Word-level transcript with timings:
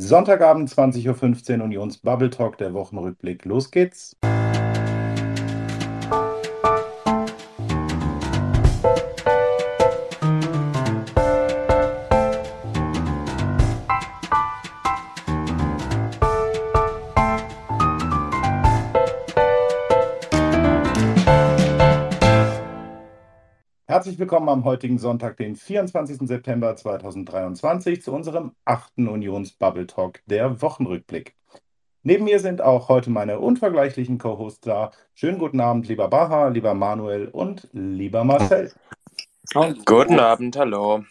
Sonntagabend 0.00 0.70
20.15 0.70 1.58
Uhr 1.58 1.64
Unions 1.64 1.98
Bubble 1.98 2.30
Talk, 2.30 2.56
der 2.58 2.72
Wochenrückblick. 2.72 3.44
Los 3.44 3.72
geht's. 3.72 4.16
Herzlich 24.08 24.20
willkommen 24.20 24.48
am 24.48 24.64
heutigen 24.64 24.96
Sonntag, 24.96 25.36
den 25.36 25.54
24. 25.54 26.26
September 26.26 26.74
2023, 26.74 28.02
zu 28.02 28.10
unserem 28.14 28.52
achten 28.64 29.06
Unions 29.06 29.52
Bubble 29.52 29.86
Talk, 29.86 30.22
der 30.24 30.62
Wochenrückblick. 30.62 31.34
Neben 32.04 32.24
mir 32.24 32.40
sind 32.40 32.62
auch 32.62 32.88
heute 32.88 33.10
meine 33.10 33.38
unvergleichlichen 33.38 34.16
Co-Hosts 34.16 34.62
da. 34.62 34.92
Schönen 35.12 35.38
guten 35.38 35.60
Abend, 35.60 35.88
lieber 35.88 36.08
Baha, 36.08 36.48
lieber 36.48 36.72
Manuel 36.72 37.28
und 37.28 37.68
lieber 37.72 38.24
Marcel. 38.24 38.72
Guten 39.84 40.18
Abend, 40.18 40.56
hallo. 40.56 41.04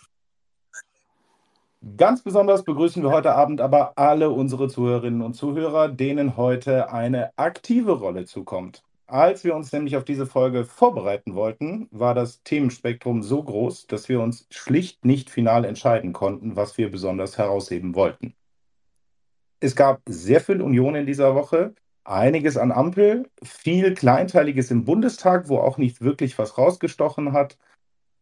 Ganz 1.98 2.23
besonders 2.23 2.64
begrüßen 2.64 3.03
wir 3.03 3.11
heute 3.11 3.36
Abend 3.36 3.61
aber 3.61 3.95
alle 3.95 4.31
unsere 4.31 4.70
Zuhörerinnen 4.70 5.22
und 5.22 5.36
Zuhörer, 5.36 5.88
denen 5.88 6.36
heute 6.36 6.91
eine 6.91 7.30
aktive 7.38 7.91
Rolle 7.91 8.25
zukommt. 8.25 8.81
Als 9.09 9.45
wir 9.45 9.55
uns 9.55 9.71
nämlich 9.71 9.95
auf 9.95 10.03
diese 10.03 10.25
Folge 10.25 10.66
vorbereiten 10.66 11.34
wollten, 11.34 11.88
war 11.91 12.13
das 12.13 12.43
Themenspektrum 12.43 13.23
so 13.23 13.41
groß, 13.41 13.88
dass 13.88 14.09
wir 14.09 14.20
uns 14.20 14.47
schlicht 14.49 15.05
nicht 15.05 15.30
final 15.30 15.63
entscheiden 15.63 16.11
konnten, 16.11 16.57
was 16.57 16.77
wir 16.77 16.91
besonders 16.91 17.38
herausheben 17.38 17.95
wollten. 17.95 18.35
Es 19.61 19.77
gab 19.77 20.02
sehr 20.09 20.41
viel 20.41 20.61
Union 20.61 20.93
in 20.95 21.05
dieser 21.05 21.35
Woche, 21.35 21.73
einiges 22.03 22.57
an 22.57 22.73
Ampel, 22.73 23.30
viel 23.41 23.94
Kleinteiliges 23.94 24.72
im 24.72 24.83
Bundestag, 24.83 25.47
wo 25.47 25.59
auch 25.59 25.77
nicht 25.77 26.02
wirklich 26.02 26.38
was 26.38 26.58
rausgestochen 26.58 27.31
hat. 27.31 27.58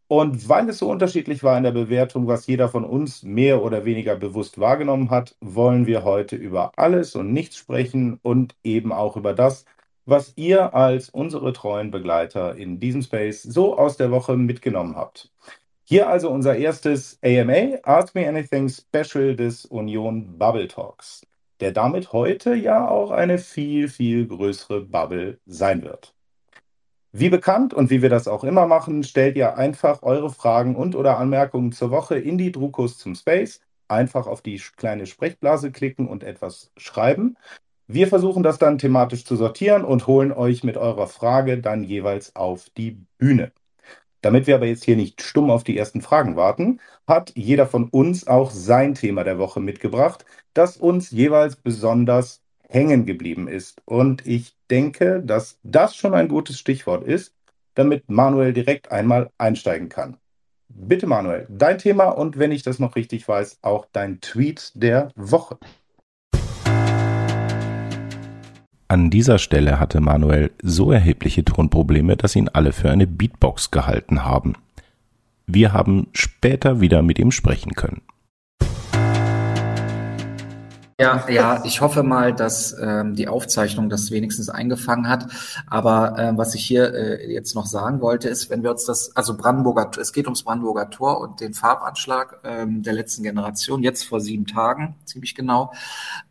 Und 0.06 0.48
weil 0.48 0.68
es 0.68 0.78
so 0.78 0.88
unterschiedlich 0.88 1.42
war 1.42 1.58
in 1.58 1.64
der 1.64 1.72
Bewertung, 1.72 2.28
was 2.28 2.46
jeder 2.46 2.68
von 2.68 2.84
uns 2.84 3.24
mehr 3.24 3.60
oder 3.60 3.84
weniger 3.84 4.14
bewusst 4.14 4.60
wahrgenommen 4.60 5.10
hat, 5.10 5.36
wollen 5.40 5.88
wir 5.88 6.04
heute 6.04 6.36
über 6.36 6.70
alles 6.76 7.16
und 7.16 7.32
nichts 7.32 7.56
sprechen 7.56 8.20
und 8.22 8.54
eben 8.62 8.92
auch 8.92 9.16
über 9.16 9.34
das, 9.34 9.64
was 10.06 10.32
ihr 10.36 10.72
als 10.74 11.10
unsere 11.10 11.52
treuen 11.52 11.90
Begleiter 11.90 12.56
in 12.56 12.80
diesem 12.80 13.02
Space 13.02 13.42
so 13.42 13.76
aus 13.76 13.96
der 13.96 14.10
Woche 14.10 14.36
mitgenommen 14.36 14.96
habt. 14.96 15.30
Hier 15.82 16.08
also 16.08 16.30
unser 16.30 16.56
erstes 16.56 17.18
AMA, 17.22 17.78
Ask 17.82 18.14
Me 18.14 18.26
Anything 18.26 18.68
Special 18.68 19.36
des 19.36 19.66
Union 19.66 20.38
Bubble 20.38 20.68
Talks, 20.68 21.26
der 21.60 21.72
damit 21.72 22.12
heute 22.12 22.54
ja 22.54 22.88
auch 22.88 23.10
eine 23.10 23.38
viel, 23.38 23.88
viel 23.88 24.26
größere 24.26 24.80
Bubble 24.80 25.38
sein 25.46 25.82
wird. 25.82 26.14
Wie 27.12 27.28
bekannt 27.28 27.72
und 27.72 27.90
wie 27.90 28.02
wir 28.02 28.10
das 28.10 28.28
auch 28.28 28.44
immer 28.44 28.66
machen, 28.66 29.02
stellt 29.02 29.36
ihr 29.36 29.56
einfach 29.56 30.02
eure 30.02 30.30
Fragen 30.30 30.76
und 30.76 30.94
oder 30.94 31.18
Anmerkungen 31.18 31.72
zur 31.72 31.90
Woche 31.90 32.18
in 32.18 32.36
die 32.36 32.52
Druckos 32.52 32.98
zum 32.98 33.14
Space. 33.14 33.60
Einfach 33.88 34.26
auf 34.26 34.42
die 34.42 34.60
kleine 34.76 35.06
Sprechblase 35.06 35.70
klicken 35.70 36.08
und 36.08 36.24
etwas 36.24 36.72
schreiben. 36.76 37.36
Wir 37.88 38.08
versuchen 38.08 38.42
das 38.42 38.58
dann 38.58 38.78
thematisch 38.78 39.24
zu 39.24 39.36
sortieren 39.36 39.84
und 39.84 40.06
holen 40.08 40.32
euch 40.32 40.64
mit 40.64 40.76
eurer 40.76 41.06
Frage 41.06 41.58
dann 41.58 41.84
jeweils 41.84 42.34
auf 42.34 42.68
die 42.76 42.98
Bühne. 43.18 43.52
Damit 44.22 44.48
wir 44.48 44.56
aber 44.56 44.66
jetzt 44.66 44.84
hier 44.84 44.96
nicht 44.96 45.22
stumm 45.22 45.50
auf 45.50 45.62
die 45.62 45.78
ersten 45.78 46.00
Fragen 46.00 46.34
warten, 46.34 46.80
hat 47.06 47.32
jeder 47.36 47.66
von 47.66 47.88
uns 47.88 48.26
auch 48.26 48.50
sein 48.50 48.94
Thema 48.94 49.22
der 49.22 49.38
Woche 49.38 49.60
mitgebracht, 49.60 50.24
das 50.52 50.76
uns 50.76 51.12
jeweils 51.12 51.54
besonders 51.54 52.42
hängen 52.68 53.06
geblieben 53.06 53.46
ist. 53.46 53.82
Und 53.84 54.26
ich 54.26 54.56
denke, 54.68 55.22
dass 55.24 55.58
das 55.62 55.94
schon 55.94 56.14
ein 56.14 56.26
gutes 56.26 56.58
Stichwort 56.58 57.04
ist, 57.04 57.34
damit 57.74 58.08
Manuel 58.08 58.52
direkt 58.52 58.90
einmal 58.90 59.30
einsteigen 59.38 59.88
kann. 59.88 60.16
Bitte 60.68 61.06
Manuel, 61.06 61.46
dein 61.48 61.78
Thema 61.78 62.08
und 62.08 62.36
wenn 62.36 62.50
ich 62.50 62.64
das 62.64 62.80
noch 62.80 62.96
richtig 62.96 63.28
weiß, 63.28 63.58
auch 63.62 63.86
dein 63.92 64.20
Tweet 64.20 64.72
der 64.74 65.12
Woche. 65.14 65.58
An 68.88 69.10
dieser 69.10 69.38
Stelle 69.38 69.80
hatte 69.80 70.00
Manuel 70.00 70.52
so 70.62 70.92
erhebliche 70.92 71.44
Tonprobleme, 71.44 72.16
dass 72.16 72.36
ihn 72.36 72.48
alle 72.48 72.72
für 72.72 72.90
eine 72.90 73.06
Beatbox 73.06 73.72
gehalten 73.72 74.24
haben. 74.24 74.54
Wir 75.46 75.72
haben 75.72 76.08
später 76.12 76.80
wieder 76.80 77.02
mit 77.02 77.18
ihm 77.18 77.32
sprechen 77.32 77.72
können. 77.72 78.02
Ja, 80.98 81.28
ja, 81.28 81.62
ich 81.66 81.82
hoffe 81.82 82.02
mal, 82.02 82.32
dass 82.32 82.74
ähm, 82.80 83.14
die 83.14 83.28
Aufzeichnung 83.28 83.90
das 83.90 84.10
wenigstens 84.10 84.48
eingefangen 84.48 85.10
hat. 85.10 85.26
Aber 85.66 86.18
äh, 86.18 86.38
was 86.38 86.54
ich 86.54 86.64
hier 86.64 86.94
äh, 86.94 87.30
jetzt 87.30 87.54
noch 87.54 87.66
sagen 87.66 88.00
wollte, 88.00 88.30
ist, 88.30 88.48
wenn 88.48 88.62
wir 88.62 88.70
uns 88.70 88.86
das, 88.86 89.14
also 89.14 89.36
Brandenburger, 89.36 89.90
es 90.00 90.14
geht 90.14 90.24
ums 90.24 90.42
Brandenburger 90.42 90.88
Tor 90.88 91.20
und 91.20 91.40
den 91.40 91.52
Farbanschlag 91.52 92.40
ähm, 92.44 92.82
der 92.82 92.94
letzten 92.94 93.24
Generation, 93.24 93.82
jetzt 93.82 94.04
vor 94.04 94.22
sieben 94.22 94.46
Tagen, 94.46 94.94
ziemlich 95.04 95.34
genau. 95.34 95.70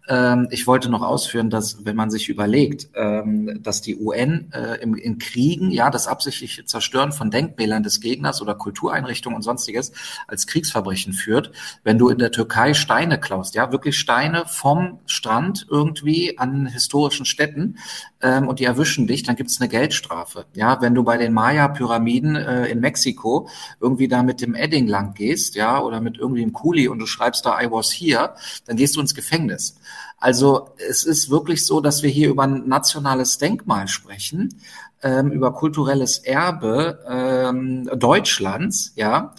Ähm, 0.08 0.48
ich 0.52 0.68
wollte 0.68 0.90
noch 0.90 1.02
ausführen, 1.02 1.50
dass 1.50 1.86
wenn 1.86 1.96
man 1.96 2.09
sich 2.09 2.30
überlegt, 2.30 2.90
ähm, 2.96 3.62
dass 3.62 3.81
die 3.81 3.98
UN 3.98 4.52
äh, 4.52 4.81
im, 4.81 4.96
in 4.96 5.18
Kriegen 5.18 5.72
ja 5.72 5.90
das 5.90 6.08
absichtliche 6.08 6.66
Zerstören 6.66 7.12
von 7.12 7.31
Denkmälern 7.31 7.84
des 7.84 8.02
Gegners 8.02 8.42
oder 8.42 8.56
Kultureinrichtungen 8.56 9.36
und 9.36 9.42
sonstiges 9.42 9.92
als 10.28 10.48
Kriegsverbrechen 10.48 11.14
führt, 11.14 11.52
wenn 11.84 11.98
du 11.98 12.09
in 12.09 12.20
der 12.20 12.31
Türkei 12.31 12.74
Steine 12.74 13.20
klaust, 13.20 13.56
ja 13.56 13.72
wirklich 13.72 13.98
Steine 13.98 14.46
vom 14.56 15.00
Strand 15.06 15.68
irgendwie 15.70 16.38
an 16.38 16.66
historischen 16.66 17.26
Städten 17.26 17.78
ähm, 18.22 18.48
und 18.48 18.60
die 18.60 18.64
erwischen 18.64 19.06
dich, 19.06 19.24
dann 19.24 19.36
gibt 19.36 19.50
es 19.50 19.60
eine 19.60 19.70
Geldstrafe. 19.70 20.46
Ja, 20.54 20.82
wenn 20.82 20.96
du 20.96 21.04
bei 21.04 21.18
den 21.18 21.34
Maya-Pyramiden 21.34 22.36
äh, 22.36 22.66
in 22.68 22.80
Mexiko 22.80 23.50
irgendwie 23.80 24.08
da 24.08 24.24
mit 24.24 24.42
dem 24.42 24.56
Edding 24.56 24.88
lang 24.88 25.14
gehst, 25.14 25.56
ja, 25.56 25.82
oder 25.82 26.00
mit 26.00 26.18
irgendwie 26.18 26.42
einem 26.42 26.54
Kuli 26.54 26.88
und 26.88 27.00
du 27.00 27.06
schreibst 27.06 27.46
da 27.46 27.62
I 27.62 27.70
was 27.70 27.92
here, 27.92 28.36
dann 28.66 28.78
gehst 28.78 28.96
du 28.96 29.02
ins 29.02 29.14
Gefängnis. 29.14 29.76
Also 30.18 30.70
es 30.90 31.04
ist 31.04 31.30
wirklich 31.30 31.66
so, 31.66 31.82
dass 31.82 32.02
wir 32.02 32.10
hier 32.10 32.30
über 32.30 32.44
ein 32.44 32.68
nationales 32.68 33.38
Denkmal 33.38 33.88
sprechen, 33.90 34.56
ähm, 35.04 35.32
über 35.32 35.54
kulturelles 35.54 36.20
Erbe 36.20 37.00
ähm, 37.08 37.90
Deutschlands, 37.96 38.94
ja. 38.96 39.34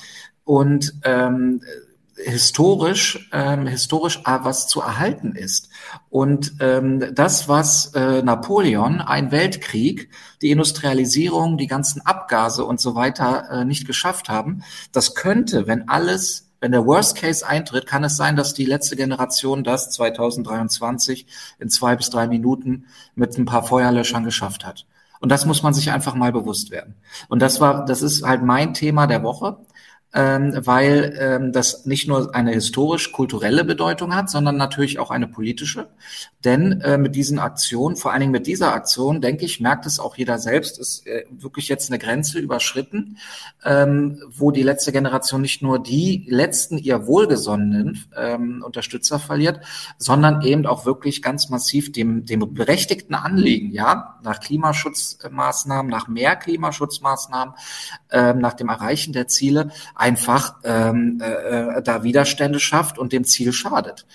Und 0.44 0.94
ähm, 1.02 1.62
historisch 2.16 3.28
ähm, 3.32 3.66
historisch 3.66 4.20
äh, 4.24 4.38
was 4.42 4.68
zu 4.68 4.80
erhalten 4.80 5.34
ist 5.34 5.68
und 6.08 6.54
ähm, 6.60 7.14
das 7.14 7.48
was 7.48 7.94
äh, 7.94 8.22
Napoleon 8.22 9.00
ein 9.00 9.30
Weltkrieg 9.30 10.10
die 10.40 10.50
Industrialisierung 10.50 11.58
die 11.58 11.66
ganzen 11.66 12.00
Abgase 12.00 12.64
und 12.64 12.80
so 12.80 12.94
weiter 12.94 13.50
äh, 13.50 13.64
nicht 13.64 13.86
geschafft 13.86 14.28
haben 14.28 14.62
das 14.92 15.14
könnte 15.14 15.66
wenn 15.66 15.88
alles 15.88 16.46
wenn 16.58 16.72
der 16.72 16.86
Worst 16.86 17.16
Case 17.16 17.46
eintritt, 17.46 17.86
kann 17.86 18.02
es 18.02 18.16
sein, 18.16 18.34
dass 18.34 18.54
die 18.54 18.64
letzte 18.64 18.96
Generation 18.96 19.62
das 19.62 19.90
2023 19.90 21.26
in 21.58 21.68
zwei 21.68 21.96
bis 21.96 22.08
drei 22.08 22.26
Minuten 22.26 22.86
mit 23.14 23.36
ein 23.36 23.44
paar 23.44 23.62
Feuerlöschern 23.62 24.24
geschafft 24.24 24.64
hat. 24.64 24.86
Und 25.20 25.30
das 25.30 25.46
muss 25.46 25.62
man 25.62 25.74
sich 25.74 25.90
einfach 25.90 26.14
mal 26.14 26.32
bewusst 26.32 26.70
werden. 26.70 26.94
Und 27.28 27.40
das 27.40 27.60
war, 27.60 27.84
das 27.84 28.02
ist 28.02 28.22
halt 28.22 28.42
mein 28.42 28.74
Thema 28.74 29.06
der 29.06 29.22
Woche 29.22 29.58
weil 30.16 31.14
ähm, 31.18 31.52
das 31.52 31.84
nicht 31.84 32.08
nur 32.08 32.34
eine 32.34 32.52
historisch-kulturelle 32.52 33.64
Bedeutung 33.64 34.14
hat, 34.14 34.30
sondern 34.30 34.56
natürlich 34.56 34.98
auch 34.98 35.10
eine 35.10 35.28
politische. 35.28 35.88
Denn 36.42 36.80
äh, 36.80 36.96
mit 36.96 37.14
diesen 37.14 37.38
Aktionen, 37.38 37.96
vor 37.96 38.12
allen 38.12 38.20
Dingen 38.20 38.32
mit 38.32 38.46
dieser 38.46 38.72
Aktion, 38.72 39.20
denke 39.20 39.44
ich, 39.44 39.60
merkt 39.60 39.84
es 39.84 39.98
auch 39.98 40.16
jeder 40.16 40.38
selbst, 40.38 40.78
ist 40.78 41.06
äh, 41.06 41.24
wirklich 41.30 41.68
jetzt 41.68 41.90
eine 41.90 41.98
Grenze 41.98 42.38
überschritten, 42.38 43.18
ähm, 43.64 44.22
wo 44.30 44.52
die 44.52 44.62
letzte 44.62 44.92
Generation 44.92 45.42
nicht 45.42 45.60
nur 45.60 45.82
die 45.82 46.24
letzten 46.28 46.78
ihr 46.78 47.06
wohlgesonnenen 47.06 48.04
ähm, 48.16 48.62
Unterstützer 48.64 49.18
verliert, 49.18 49.60
sondern 49.98 50.40
eben 50.42 50.66
auch 50.66 50.86
wirklich 50.86 51.20
ganz 51.20 51.50
massiv 51.50 51.92
dem, 51.92 52.24
dem 52.24 52.54
berechtigten 52.54 53.14
Anliegen, 53.14 53.72
ja, 53.72 54.18
nach 54.22 54.40
Klimaschutzmaßnahmen, 54.40 55.90
nach 55.90 56.08
mehr 56.08 56.36
Klimaschutzmaßnahmen, 56.36 57.54
ähm, 58.10 58.38
nach 58.38 58.54
dem 58.54 58.68
Erreichen 58.68 59.12
der 59.12 59.28
Ziele, 59.28 59.70
einfach 60.06 60.54
ähm, 60.62 61.20
äh, 61.20 61.82
da 61.82 62.04
Widerstände 62.04 62.60
schafft 62.60 62.96
und 62.96 63.12
dem 63.12 63.24
Ziel 63.24 63.52
schadet. 63.52 64.06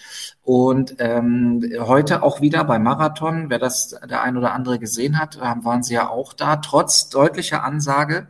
Und 0.42 0.96
ähm, 1.00 1.62
heute 1.80 2.24
auch 2.24 2.40
wieder 2.40 2.64
beim 2.64 2.84
Marathon, 2.84 3.50
wer 3.50 3.60
das 3.60 3.90
der 4.10 4.22
ein 4.22 4.38
oder 4.38 4.54
andere 4.54 4.80
gesehen 4.80 5.20
hat, 5.20 5.40
waren 5.42 5.84
sie 5.84 5.96
ja 5.96 6.08
auch 6.08 6.32
da, 6.32 6.56
trotz 6.56 7.10
deutlicher 7.10 7.66
Ansage 7.66 8.28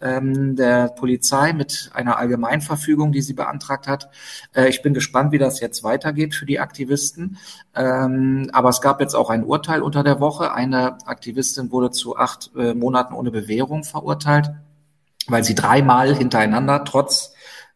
ähm, 0.00 0.56
der 0.56 0.88
Polizei 0.88 1.52
mit 1.52 1.90
einer 1.92 2.16
Allgemeinverfügung, 2.16 3.12
die 3.12 3.20
sie 3.20 3.34
beantragt 3.34 3.86
hat. 3.86 4.08
Äh, 4.54 4.70
ich 4.70 4.80
bin 4.80 4.94
gespannt, 4.94 5.32
wie 5.32 5.38
das 5.38 5.60
jetzt 5.60 5.84
weitergeht 5.84 6.34
für 6.34 6.46
die 6.46 6.60
Aktivisten. 6.60 7.36
Ähm, 7.74 8.48
aber 8.54 8.70
es 8.70 8.80
gab 8.80 9.02
jetzt 9.02 9.14
auch 9.14 9.28
ein 9.28 9.44
Urteil 9.44 9.82
unter 9.82 10.02
der 10.02 10.18
Woche. 10.18 10.54
Eine 10.54 10.96
Aktivistin 11.06 11.70
wurde 11.70 11.90
zu 11.90 12.16
acht 12.16 12.52
äh, 12.56 12.72
Monaten 12.72 13.12
ohne 13.12 13.30
Bewährung 13.30 13.84
verurteilt 13.84 14.52
weil 15.28 15.44
sie 15.44 15.54
dreimal 15.54 16.14
hintereinander 16.14 16.84
trotz 16.84 17.32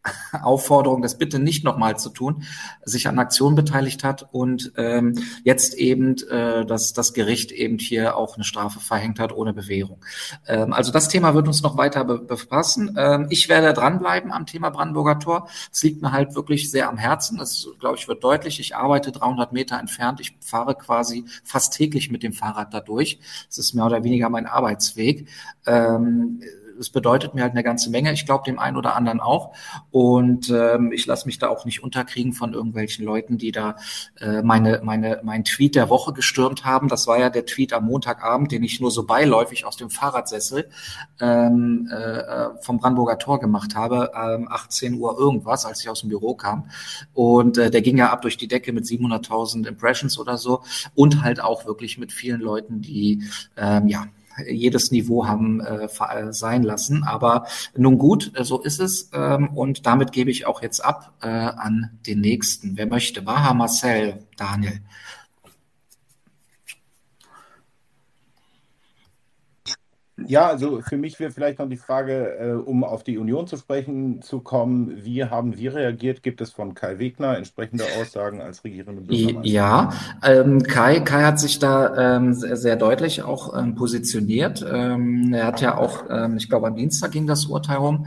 Aufforderung, 0.43 1.03
das 1.03 1.19
bitte 1.19 1.39
nicht 1.39 1.65
nochmal 1.65 1.99
zu 1.99 2.11
tun, 2.11 2.45
sich 2.85 3.09
an 3.09 3.19
Aktionen 3.19 3.57
beteiligt 3.57 4.05
hat 4.05 4.29
und 4.33 4.73
ähm, 4.77 5.15
jetzt 5.45 5.75
eben 5.75 6.17
äh, 6.29 6.65
dass 6.65 6.93
das 6.93 7.13
Gericht 7.13 7.53
eben 7.53 7.79
hier 7.79 8.17
auch 8.17 8.35
eine 8.37 8.45
Strafe 8.45 8.81
verhängt 8.81 9.19
hat 9.19 9.33
ohne 9.33 9.53
Bewährung. 9.53 10.05
Ähm, 10.47 10.73
also 10.73 10.93
das 10.93 11.09
Thema 11.09 11.35
wird 11.35 11.47
uns 11.47 11.63
noch 11.63 11.77
weiter 11.77 12.05
be 12.05 12.19
befassen. 12.19 12.97
Ähm, 12.99 13.27
ich 13.31 13.49
werde 13.49 13.73
dranbleiben 13.73 14.33
am 14.33 14.47
Thema 14.47 14.71
Brandenburger 14.71 15.19
Tor. 15.19 15.49
Es 15.73 15.83
liegt 15.83 16.03
mir 16.03 16.13
halt 16.13 16.35
wirklich 16.35 16.71
sehr 16.71 16.89
am 16.89 16.97
Herzen. 16.97 17.39
Das, 17.39 17.69
glaube 17.79 17.97
ich, 17.97 18.09
wird 18.09 18.25
deutlich. 18.25 18.59
Ich 18.59 18.75
arbeite 18.75 19.13
300 19.13 19.53
Meter 19.53 19.79
entfernt. 19.79 20.21
Ich 20.21 20.37
fahre 20.41 20.75
quasi 20.75 21.25
fast 21.45 21.75
täglich 21.75 22.11
mit 22.11 22.23
dem 22.23 22.33
Fahrrad 22.33 22.75
dadurch. 22.75 23.21
Es 23.49 23.59
ist 23.59 23.75
mehr 23.75 23.87
oder 23.87 24.03
weniger 24.03 24.29
mein 24.29 24.47
Arbeitsweg. 24.47 25.29
Ähm, 25.67 26.41
es 26.79 26.91
bedeutet 26.91 27.35
mir 27.35 27.43
halt 27.43 27.53
eine 27.53 27.63
ganze 27.63 27.91
Menge. 27.91 28.13
Ich 28.13 28.27
glaube 28.27 28.45
dem 28.47 28.59
einen 28.59 28.77
oder 28.77 28.97
anderen 28.97 29.21
auch. 29.21 29.55
Und 29.91 30.51
ähm, 30.51 30.93
ich 30.93 31.07
lasse 31.07 31.27
mich 31.27 31.39
da 31.39 31.49
auch 31.49 31.65
nicht 31.65 31.83
unterkriegen 31.83 32.33
von 32.33 32.53
irgendwelchen 32.53 33.05
Leuten, 33.05 33.39
die 33.39 33.53
da 33.53 33.77
äh, 34.21 34.43
meine, 34.43 34.81
meine, 34.83 35.21
mein 35.23 35.45
Tweet 35.45 35.75
der 35.75 35.89
Woche 35.89 36.13
gestürmt 36.13 36.65
haben. 36.65 36.89
Das 36.89 37.07
war 37.07 37.19
ja 37.19 37.31
der 37.31 37.47
Tweet 37.47 37.73
am 37.73 37.87
Montagabend, 37.87 38.53
den 38.53 38.63
ich 38.63 38.81
nur 38.81 38.91
so 38.91 39.05
beiläufig 39.05 39.65
aus 39.65 39.77
dem 39.77 39.91
Fahrradsessel 39.91 40.69
ähm, 41.21 41.89
äh, 41.91 42.63
vom 42.63 42.79
Brandenburger 42.79 43.19
Tor 43.19 43.41
gemacht 43.41 43.75
habe, 43.75 44.13
ähm, 44.15 44.49
18 44.51 44.95
Uhr 44.95 45.19
irgendwas, 45.19 45.65
als 45.65 45.81
ich 45.81 45.89
aus 45.89 46.01
dem 46.01 46.11
Büro 46.11 46.35
kam. 46.35 46.71
Und 47.15 47.59
äh, 47.59 47.71
der 47.71 47.83
ging 47.83 47.99
ja 47.99 48.11
ab 48.11 48.23
durch 48.23 48.37
die 48.37 48.49
Decke 48.49 48.73
mit 48.73 48.85
700.000 48.85 49.67
Impressions 49.67 50.19
oder 50.19 50.39
so 50.39 50.63
und 50.95 51.23
halt 51.23 51.41
auch 51.41 51.67
wirklich 51.67 51.99
mit 51.99 52.13
vielen 52.13 52.41
Leuten, 52.41 52.81
die 52.81 53.23
ähm, 53.57 53.89
ja 53.89 54.07
jedes 54.47 54.91
Niveau 54.91 55.27
haben 55.27 55.61
äh, 55.61 55.87
äh, 55.87 56.33
sein 56.33 56.63
lassen. 56.63 57.05
Aber 57.05 57.47
nun 57.77 57.99
gut, 57.99 58.33
äh, 58.35 58.45
so 58.45 58.61
ist 58.61 58.81
es. 58.81 59.11
Ähm, 59.13 59.49
und 59.55 59.87
damit 59.87 60.13
gebe 60.13 60.31
ich 60.31 60.47
auch 60.47 60.63
jetzt 60.63 60.81
ab 60.81 61.13
äh, 61.23 61.29
an 61.29 61.99
den 62.07 62.21
nächsten. 62.21 62.77
Wer 62.77 62.87
möchte? 62.87 63.23
Baha 63.23 63.55
Marcel, 63.55 64.27
Daniel. 64.37 64.81
Ja, 70.29 70.49
also 70.49 70.81
für 70.81 70.97
mich 70.97 71.19
wäre 71.21 71.31
vielleicht 71.31 71.59
noch 71.59 71.69
die 71.69 71.77
Frage, 71.77 72.37
äh, 72.39 72.53
um 72.53 72.85
auf 72.85 73.03
die 73.03 73.19
Union 73.19 73.47
zu 73.47 73.57
sprechen 73.57 74.23
zu 74.23 74.41
kommen, 74.41 75.05
wie 75.05 75.25
haben 75.25 75.57
wir 75.57 75.75
reagiert? 75.75 76.23
Gibt 76.23 76.41
es 76.41 76.51
von 76.51 76.75
Kai 76.75 76.99
Wegner 76.99 77.37
entsprechende 77.37 77.85
Aussagen 78.01 78.41
als 78.41 78.65
regierende 78.65 79.03
Bürgermeister? 79.03 79.49
Ja, 79.49 79.93
ähm, 80.23 80.63
Kai, 80.63 81.01
Kai 81.01 81.23
hat 81.23 81.41
sich 81.41 81.59
da 81.59 82.17
ähm, 82.17 82.35
sehr, 82.35 82.57
sehr, 82.57 82.77
deutlich 82.77 83.23
auch 83.23 83.57
ähm, 83.57 83.75
positioniert. 83.75 84.65
Ähm, 84.71 85.33
er 85.33 85.47
hat 85.47 85.61
ja 85.61 85.79
auch, 85.79 86.05
ähm, 86.11 86.37
ich 86.37 86.49
glaube 86.49 86.67
am 86.67 86.77
Dienstag 86.77 87.13
ging 87.13 87.27
das 87.27 87.47
Urteil 87.47 87.77
rum, 87.77 88.07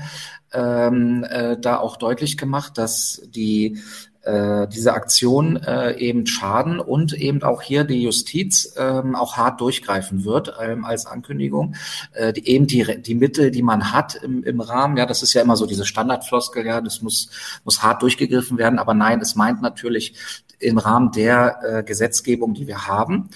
ähm, 0.54 1.26
äh, 1.30 1.58
da 1.58 1.78
auch 1.78 1.98
deutlich 1.98 2.38
gemacht, 2.38 2.78
dass 2.78 3.22
die 3.28 3.80
äh, 4.24 4.68
diese 4.68 4.94
Aktion 4.94 5.58
äh, 5.58 5.94
eben 5.98 6.26
schaden 6.26 6.80
und 6.80 7.14
eben 7.14 7.42
auch 7.44 7.62
hier 7.62 7.84
die 7.84 8.04
Justiz 8.04 8.74
ähm, 8.78 9.16
auch 9.16 9.38
hart 9.38 9.62
durchgreifen 9.62 10.26
wird 10.26 10.54
ähm, 10.62 10.86
als 10.86 11.06
Ankündigung. 11.06 11.76
Äh, 12.14 12.34
die, 12.34 12.48
eben 12.48 12.68
die, 12.68 13.02
die 13.02 13.16
Mittel, 13.16 13.52
die 13.52 13.62
man 13.62 13.94
hat 13.94 14.16
im, 14.16 14.44
im 14.44 14.60
Rahmen, 14.62 14.98
ja, 14.98 15.06
das 15.06 15.24
ist 15.24 15.34
ja 15.34 15.42
immer 15.42 15.56
so 15.56 15.66
diese 15.66 15.86
Standardfloskel, 15.86 16.66
ja, 16.66 16.82
das 16.82 17.02
muss, 17.02 17.30
muss 17.64 17.82
hart 17.82 18.02
durchgegriffen 18.02 18.58
werden, 18.58 18.80
aber 18.80 18.94
nein, 18.94 19.22
es 19.22 19.36
meint 19.36 19.62
natürlich 19.62 20.16
im 20.60 20.78
Rahmen 20.78 21.12
der 21.12 21.60
äh, 21.64 21.84
Gesetzgebung, 21.84 22.54
die 22.54 22.68
wir 22.68 22.88
haben. 22.88 23.30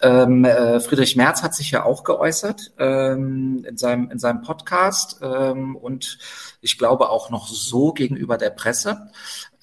Ähm, 0.00 0.44
äh, 0.44 0.80
Friedrich 0.80 1.14
Merz 1.14 1.42
hat 1.42 1.54
sich 1.54 1.70
ja 1.70 1.84
auch 1.84 2.04
geäußert 2.04 2.72
ähm, 2.78 3.64
in, 3.68 3.76
seinem, 3.76 4.10
in 4.10 4.18
seinem 4.18 4.40
Podcast 4.40 5.18
ähm, 5.22 5.76
und 5.76 6.18
ich 6.62 6.78
glaube 6.78 7.10
auch 7.10 7.30
noch 7.30 7.48
so 7.48 7.92
gegenüber 7.92 8.38
der 8.38 8.50
Presse 8.50 9.10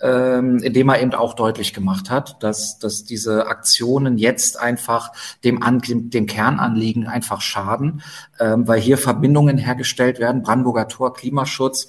ähm, 0.01 0.59
indem 0.59 0.89
er 0.89 1.01
eben 1.01 1.13
auch 1.13 1.33
deutlich 1.33 1.73
gemacht 1.73 2.09
hat, 2.09 2.41
dass, 2.43 2.77
dass 2.79 3.03
diese 3.03 3.47
Aktionen 3.47 4.17
jetzt 4.17 4.59
einfach 4.59 5.11
dem, 5.43 5.63
An 5.63 5.81
dem 5.83 6.25
Kernanliegen 6.25 7.07
einfach 7.07 7.41
schaden, 7.41 8.01
ähm, 8.39 8.67
weil 8.67 8.79
hier 8.79 8.97
Verbindungen 8.97 9.57
hergestellt 9.57 10.19
werden, 10.19 10.43
Brandenburger 10.43 10.87
Tor, 10.87 11.13
Klimaschutz, 11.13 11.87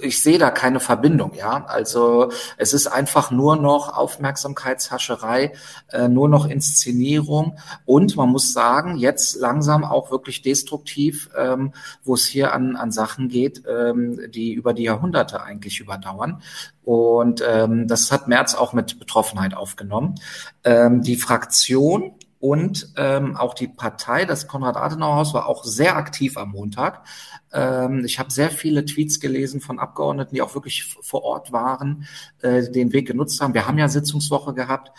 ich 0.00 0.22
sehe 0.22 0.38
da 0.38 0.50
keine 0.50 0.80
Verbindung, 0.80 1.32
ja. 1.34 1.64
Also 1.66 2.30
es 2.56 2.72
ist 2.72 2.86
einfach 2.86 3.30
nur 3.30 3.56
noch 3.56 3.96
Aufmerksamkeitshascherei, 3.96 5.52
äh, 5.90 6.08
nur 6.08 6.28
noch 6.28 6.46
Inszenierung 6.46 7.58
und 7.84 8.16
man 8.16 8.28
muss 8.28 8.52
sagen, 8.52 8.96
jetzt 8.96 9.36
langsam 9.36 9.84
auch 9.84 10.10
wirklich 10.10 10.42
destruktiv, 10.42 11.30
ähm, 11.36 11.72
wo 12.04 12.14
es 12.14 12.26
hier 12.26 12.52
an, 12.52 12.76
an 12.76 12.92
Sachen 12.92 13.28
geht, 13.28 13.62
ähm, 13.68 14.20
die 14.30 14.52
über 14.52 14.74
die 14.74 14.84
Jahrhunderte 14.84 15.42
eigentlich 15.42 15.80
überdauern. 15.80 16.42
Und 16.84 17.44
ähm, 17.46 17.86
das 17.86 18.10
hat 18.10 18.26
Merz 18.26 18.54
auch 18.54 18.72
mit 18.72 18.98
Betroffenheit 18.98 19.54
aufgenommen. 19.54 20.16
Ähm, 20.64 21.02
die 21.02 21.16
Fraktion 21.16 22.12
und 22.42 22.92
ähm, 22.96 23.36
auch 23.36 23.54
die 23.54 23.68
Partei, 23.68 24.24
das 24.24 24.48
Konrad-Adenauer-Haus, 24.48 25.32
war 25.32 25.46
auch 25.46 25.62
sehr 25.62 25.94
aktiv 25.96 26.36
am 26.36 26.50
Montag. 26.50 27.06
Ähm, 27.52 28.04
ich 28.04 28.18
habe 28.18 28.32
sehr 28.32 28.50
viele 28.50 28.84
Tweets 28.84 29.20
gelesen 29.20 29.60
von 29.60 29.78
Abgeordneten, 29.78 30.34
die 30.34 30.42
auch 30.42 30.54
wirklich 30.54 30.92
vor 31.02 31.22
Ort 31.22 31.52
waren, 31.52 32.08
äh, 32.40 32.68
den 32.68 32.92
Weg 32.92 33.06
genutzt 33.06 33.40
haben. 33.40 33.54
Wir 33.54 33.68
haben 33.68 33.78
ja 33.78 33.86
Sitzungswoche 33.86 34.54
gehabt 34.54 34.90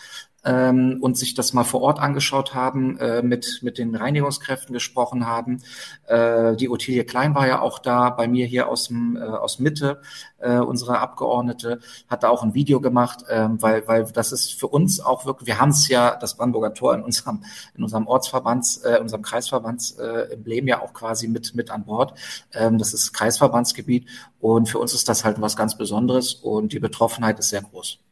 ähm, 0.44 0.98
und 1.00 1.16
sich 1.16 1.34
das 1.34 1.52
mal 1.52 1.64
vor 1.64 1.80
Ort 1.82 1.98
angeschaut 1.98 2.54
haben, 2.54 2.98
äh, 2.98 3.22
mit, 3.22 3.60
mit 3.62 3.78
den 3.78 3.94
Reinigungskräften 3.94 4.72
gesprochen 4.72 5.26
haben. 5.26 5.62
Äh, 6.06 6.56
die 6.56 6.68
Ottilie 6.68 7.04
Klein 7.04 7.34
war 7.34 7.46
ja 7.46 7.60
auch 7.60 7.78
da, 7.78 8.10
bei 8.10 8.28
mir 8.28 8.46
hier 8.46 8.68
aus, 8.68 8.88
dem, 8.88 9.16
äh, 9.16 9.20
aus 9.20 9.58
Mitte, 9.58 10.00
äh, 10.38 10.58
unsere 10.58 10.98
Abgeordnete, 10.98 11.80
hat 12.08 12.22
da 12.22 12.28
auch 12.28 12.42
ein 12.42 12.54
Video 12.54 12.80
gemacht, 12.80 13.24
äh, 13.28 13.48
weil, 13.50 13.86
weil 13.88 14.04
das 14.04 14.32
ist 14.32 14.52
für 14.52 14.68
uns 14.68 15.00
auch 15.00 15.26
wirklich, 15.26 15.46
wir 15.46 15.60
haben 15.60 15.70
es 15.70 15.88
ja, 15.88 16.16
das 16.16 16.36
Brandenburger 16.36 16.74
Tor 16.74 16.94
in 16.94 17.02
unserem, 17.02 17.44
in 17.74 17.82
unserem 17.82 18.06
Ortsverbands, 18.06 18.78
äh, 18.84 18.98
unserem 19.00 19.22
Kreisverbandsemblem 19.22 20.66
äh, 20.66 20.70
ja 20.70 20.82
auch 20.82 20.92
quasi 20.92 21.28
mit, 21.28 21.54
mit 21.54 21.70
an 21.70 21.84
Bord. 21.84 22.18
Ähm, 22.52 22.78
das 22.78 22.92
ist 22.94 23.12
Kreisverbandsgebiet 23.12 24.08
und 24.40 24.68
für 24.68 24.78
uns 24.78 24.94
ist 24.94 25.08
das 25.08 25.24
halt 25.24 25.40
was 25.40 25.56
ganz 25.56 25.76
Besonderes 25.76 26.34
und 26.34 26.72
die 26.72 26.80
Betroffenheit 26.80 27.38
ist 27.38 27.48
sehr 27.48 27.62
groß. 27.62 28.03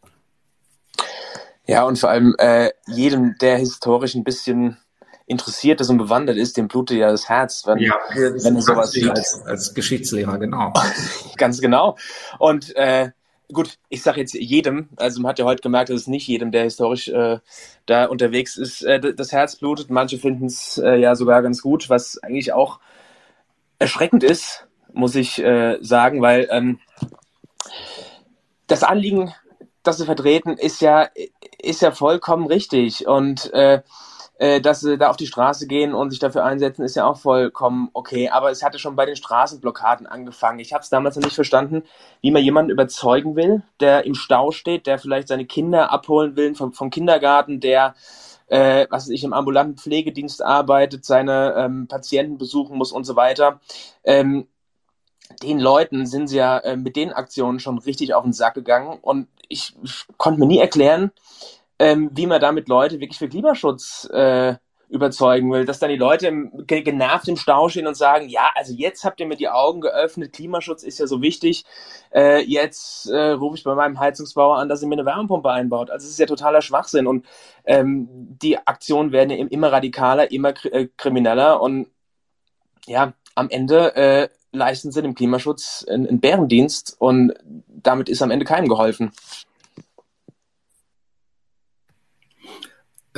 Ja, 1.66 1.84
und 1.84 1.98
vor 1.98 2.10
allem 2.10 2.34
äh, 2.38 2.70
jedem, 2.86 3.36
der 3.40 3.56
historisch 3.56 4.14
ein 4.14 4.24
bisschen 4.24 4.78
interessiert 5.26 5.80
ist 5.80 5.88
und 5.88 5.98
bewandert 5.98 6.36
ist, 6.36 6.56
dem 6.56 6.68
blutet 6.68 6.98
ja 6.98 7.10
das 7.10 7.28
Herz, 7.28 7.66
wenn, 7.66 7.78
ja, 7.78 7.94
wenn 8.14 8.56
er 8.56 8.62
sowas 8.62 8.90
sieht. 8.90 9.08
Als, 9.08 9.40
als 9.46 9.74
Geschichtslehrer, 9.74 10.38
genau. 10.38 10.72
Ganz 11.36 11.60
genau. 11.60 11.96
Und 12.38 12.74
äh, 12.76 13.10
gut, 13.52 13.78
ich 13.88 14.02
sage 14.02 14.20
jetzt 14.20 14.34
jedem, 14.34 14.88
also 14.96 15.20
man 15.20 15.30
hat 15.30 15.38
ja 15.38 15.44
heute 15.44 15.62
gemerkt, 15.62 15.90
dass 15.90 16.02
es 16.02 16.06
nicht 16.06 16.26
jedem, 16.26 16.50
der 16.50 16.64
historisch 16.64 17.08
äh, 17.08 17.38
da 17.86 18.06
unterwegs 18.06 18.56
ist, 18.56 18.82
äh, 18.82 19.14
das 19.14 19.32
Herz 19.32 19.56
blutet. 19.56 19.90
Manche 19.90 20.18
finden 20.18 20.46
es 20.46 20.78
äh, 20.78 20.96
ja 20.96 21.14
sogar 21.14 21.42
ganz 21.42 21.62
gut, 21.62 21.88
was 21.88 22.18
eigentlich 22.22 22.52
auch 22.52 22.80
erschreckend 23.78 24.24
ist, 24.24 24.66
muss 24.92 25.14
ich 25.14 25.42
äh, 25.42 25.78
sagen, 25.80 26.20
weil 26.22 26.48
ähm, 26.50 26.80
das 28.66 28.82
Anliegen 28.82 29.32
das 29.82 29.98
sie 29.98 30.04
vertreten, 30.04 30.56
ist 30.56 30.80
ja, 30.80 31.08
ist 31.58 31.82
ja 31.82 31.90
vollkommen 31.92 32.46
richtig. 32.46 33.06
Und 33.06 33.52
äh, 33.52 33.82
äh, 34.38 34.60
dass 34.60 34.80
sie 34.80 34.98
da 34.98 35.08
auf 35.08 35.16
die 35.16 35.28
Straße 35.28 35.66
gehen 35.68 35.94
und 35.94 36.10
sich 36.10 36.18
dafür 36.18 36.44
einsetzen, 36.44 36.82
ist 36.82 36.96
ja 36.96 37.06
auch 37.06 37.16
vollkommen 37.16 37.90
okay. 37.92 38.28
Aber 38.28 38.50
es 38.50 38.62
hatte 38.64 38.78
schon 38.78 38.96
bei 38.96 39.06
den 39.06 39.14
Straßenblockaden 39.14 40.06
angefangen. 40.06 40.58
Ich 40.58 40.72
habe 40.72 40.82
es 40.82 40.90
damals 40.90 41.14
noch 41.16 41.22
nicht 41.22 41.36
verstanden, 41.36 41.84
wie 42.22 42.30
man 42.32 42.42
jemanden 42.42 42.72
überzeugen 42.72 43.36
will, 43.36 43.62
der 43.78 44.04
im 44.04 44.14
Stau 44.14 44.50
steht, 44.50 44.88
der 44.88 44.98
vielleicht 44.98 45.28
seine 45.28 45.46
Kinder 45.46 45.92
abholen 45.92 46.34
will 46.34 46.54
vom, 46.54 46.72
vom 46.72 46.90
Kindergarten, 46.90 47.60
der 47.60 47.94
äh, 48.48 48.86
was 48.90 49.08
ich 49.08 49.22
im 49.22 49.32
ambulanten 49.32 49.78
Pflegedienst 49.78 50.42
arbeitet, 50.42 51.04
seine 51.04 51.54
ähm, 51.56 51.86
Patienten 51.86 52.36
besuchen 52.36 52.76
muss 52.76 52.92
und 52.92 53.04
so 53.04 53.16
weiter. 53.16 53.60
Ähm, 54.04 54.48
den 55.42 55.58
Leuten 55.58 56.04
sind 56.06 56.26
sie 56.26 56.36
ja 56.36 56.58
äh, 56.58 56.76
mit 56.76 56.96
den 56.96 57.12
Aktionen 57.12 57.60
schon 57.60 57.78
richtig 57.78 58.12
auf 58.12 58.24
den 58.24 58.32
Sack 58.32 58.54
gegangen 58.54 58.98
und 59.00 59.28
ich, 59.52 59.74
ich 59.82 60.04
konnte 60.16 60.40
mir 60.40 60.46
nie 60.46 60.58
erklären, 60.58 61.12
ähm, 61.78 62.10
wie 62.12 62.26
man 62.26 62.40
damit 62.40 62.68
Leute 62.68 63.00
wirklich 63.00 63.18
für 63.18 63.28
Klimaschutz 63.28 64.08
äh, 64.12 64.54
überzeugen 64.92 65.50
will, 65.50 65.64
dass 65.64 65.78
dann 65.78 65.88
die 65.88 65.96
Leute 65.96 66.26
im, 66.26 66.66
genervt 66.66 67.26
im 67.26 67.36
Stau 67.36 67.70
stehen 67.70 67.86
und 67.86 67.96
sagen, 67.96 68.28
ja, 68.28 68.50
also 68.54 68.74
jetzt 68.74 69.04
habt 69.04 69.20
ihr 69.20 69.26
mir 69.26 69.36
die 69.36 69.48
Augen 69.48 69.80
geöffnet, 69.80 70.34
Klimaschutz 70.34 70.82
ist 70.82 70.98
ja 70.98 71.06
so 71.06 71.22
wichtig, 71.22 71.64
äh, 72.14 72.42
jetzt 72.42 73.08
äh, 73.08 73.30
rufe 73.30 73.56
ich 73.56 73.64
bei 73.64 73.74
meinem 73.74 73.98
Heizungsbauer 73.98 74.58
an, 74.58 74.68
dass 74.68 74.82
er 74.82 74.88
mir 74.88 74.96
eine 74.96 75.06
Wärmepumpe 75.06 75.50
einbaut. 75.50 75.90
Also 75.90 76.04
es 76.04 76.12
ist 76.12 76.18
ja 76.18 76.26
totaler 76.26 76.60
Schwachsinn 76.60 77.06
und 77.06 77.24
ähm, 77.64 78.06
die 78.10 78.58
Aktionen 78.58 79.12
werden 79.12 79.30
ja 79.30 79.46
immer 79.46 79.72
radikaler, 79.72 80.30
immer 80.30 80.52
äh, 80.66 80.88
krimineller 80.98 81.62
und 81.62 81.88
ja, 82.86 83.14
am 83.34 83.48
Ende 83.48 83.96
äh, 83.96 84.28
leisten 84.52 84.92
sie 84.92 85.00
dem 85.00 85.14
Klimaschutz 85.14 85.86
einen 85.88 86.20
Bärendienst 86.20 86.96
und 86.98 87.32
damit 87.66 88.10
ist 88.10 88.20
am 88.20 88.30
Ende 88.30 88.44
keinem 88.44 88.68
geholfen. 88.68 89.12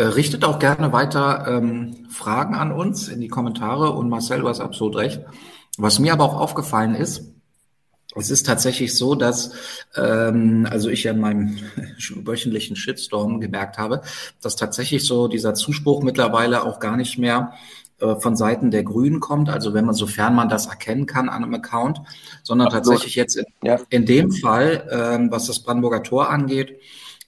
Richtet 0.03 0.45
auch 0.45 0.59
gerne 0.59 0.93
weiter 0.93 1.47
ähm, 1.49 2.07
Fragen 2.11 2.55
an 2.55 2.73
uns 2.73 3.09
in 3.09 3.21
die 3.21 3.29
Kommentare 3.29 3.91
und 3.93 4.09
Marcel, 4.09 4.41
du 4.41 4.49
hast 4.49 4.61
absolut 4.61 4.97
recht. 4.97 5.21
Was 5.79 5.99
mir 5.99 6.13
aber 6.13 6.25
auch 6.25 6.41
aufgefallen 6.41 6.95
ist, 6.95 7.31
Es 8.17 8.31
ist 8.31 8.47
tatsächlich 8.47 8.97
so, 8.97 9.17
dass 9.17 9.53
ähm, 9.97 10.69
also 10.71 10.89
ich 10.89 11.03
ja 11.05 11.13
in 11.13 11.21
meinem 11.21 11.59
wöchentlichen 12.15 12.77
Shitstorm 12.77 13.41
gemerkt 13.41 13.77
habe, 13.79 14.03
dass 14.41 14.57
tatsächlich 14.57 15.05
so 15.05 15.27
dieser 15.27 15.55
Zuspruch 15.55 16.03
mittlerweile 16.03 16.63
auch 16.63 16.79
gar 16.79 16.97
nicht 16.97 17.19
mehr 17.19 17.55
äh, 18.01 18.17
von 18.17 18.37
Seiten 18.37 18.71
der 18.71 18.85
Grünen 18.85 19.21
kommt, 19.21 19.49
also 19.49 19.75
wenn 19.75 19.85
man, 19.85 19.95
sofern 19.95 20.35
man 20.35 20.49
das 20.49 20.67
erkennen 20.67 21.07
kann 21.07 21.29
an 21.29 21.43
einem 21.43 21.55
Account, 21.55 22.01
sondern 22.43 22.69
Absolut. 22.69 22.87
tatsächlich 22.87 23.15
jetzt 23.17 23.37
in, 23.37 23.47
ja. 23.63 23.81
in 23.91 24.07
dem 24.07 24.31
Fall, 24.31 24.89
ähm, 24.91 25.31
was 25.31 25.47
das 25.47 25.61
Brandenburger 25.61 26.03
Tor 26.03 26.31
angeht, 26.31 26.81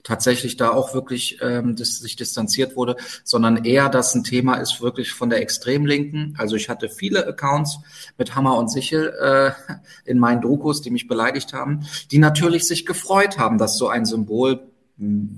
tatsächlich 0.07 0.55
da 0.55 0.69
auch 0.69 0.93
wirklich 0.93 1.39
ähm, 1.41 1.75
das, 1.75 1.99
sich 1.99 2.15
distanziert 2.15 2.77
wurde, 2.77 2.95
sondern 3.25 3.65
eher, 3.65 3.89
dass 3.89 4.15
ein 4.15 4.23
Thema 4.23 4.55
ist 4.55 4.81
wirklich 4.81 5.11
von 5.11 5.29
der 5.29 5.41
Extremlinken. 5.41 6.33
Also 6.37 6.55
ich 6.55 6.69
hatte 6.69 6.87
viele 6.87 7.27
Accounts 7.27 7.79
mit 8.17 8.33
Hammer 8.33 8.57
und 8.57 8.71
Sichel 8.71 9.13
äh, 9.19 9.51
in 10.09 10.17
meinen 10.17 10.41
Dokus, 10.41 10.81
die 10.81 10.91
mich 10.91 11.07
beleidigt 11.07 11.51
haben, 11.51 11.85
die 12.11 12.19
natürlich 12.19 12.67
sich 12.67 12.85
gefreut 12.85 13.37
haben, 13.37 13.57
dass 13.57 13.77
so 13.77 13.89
ein 13.89 14.05
Symbol 14.05 14.61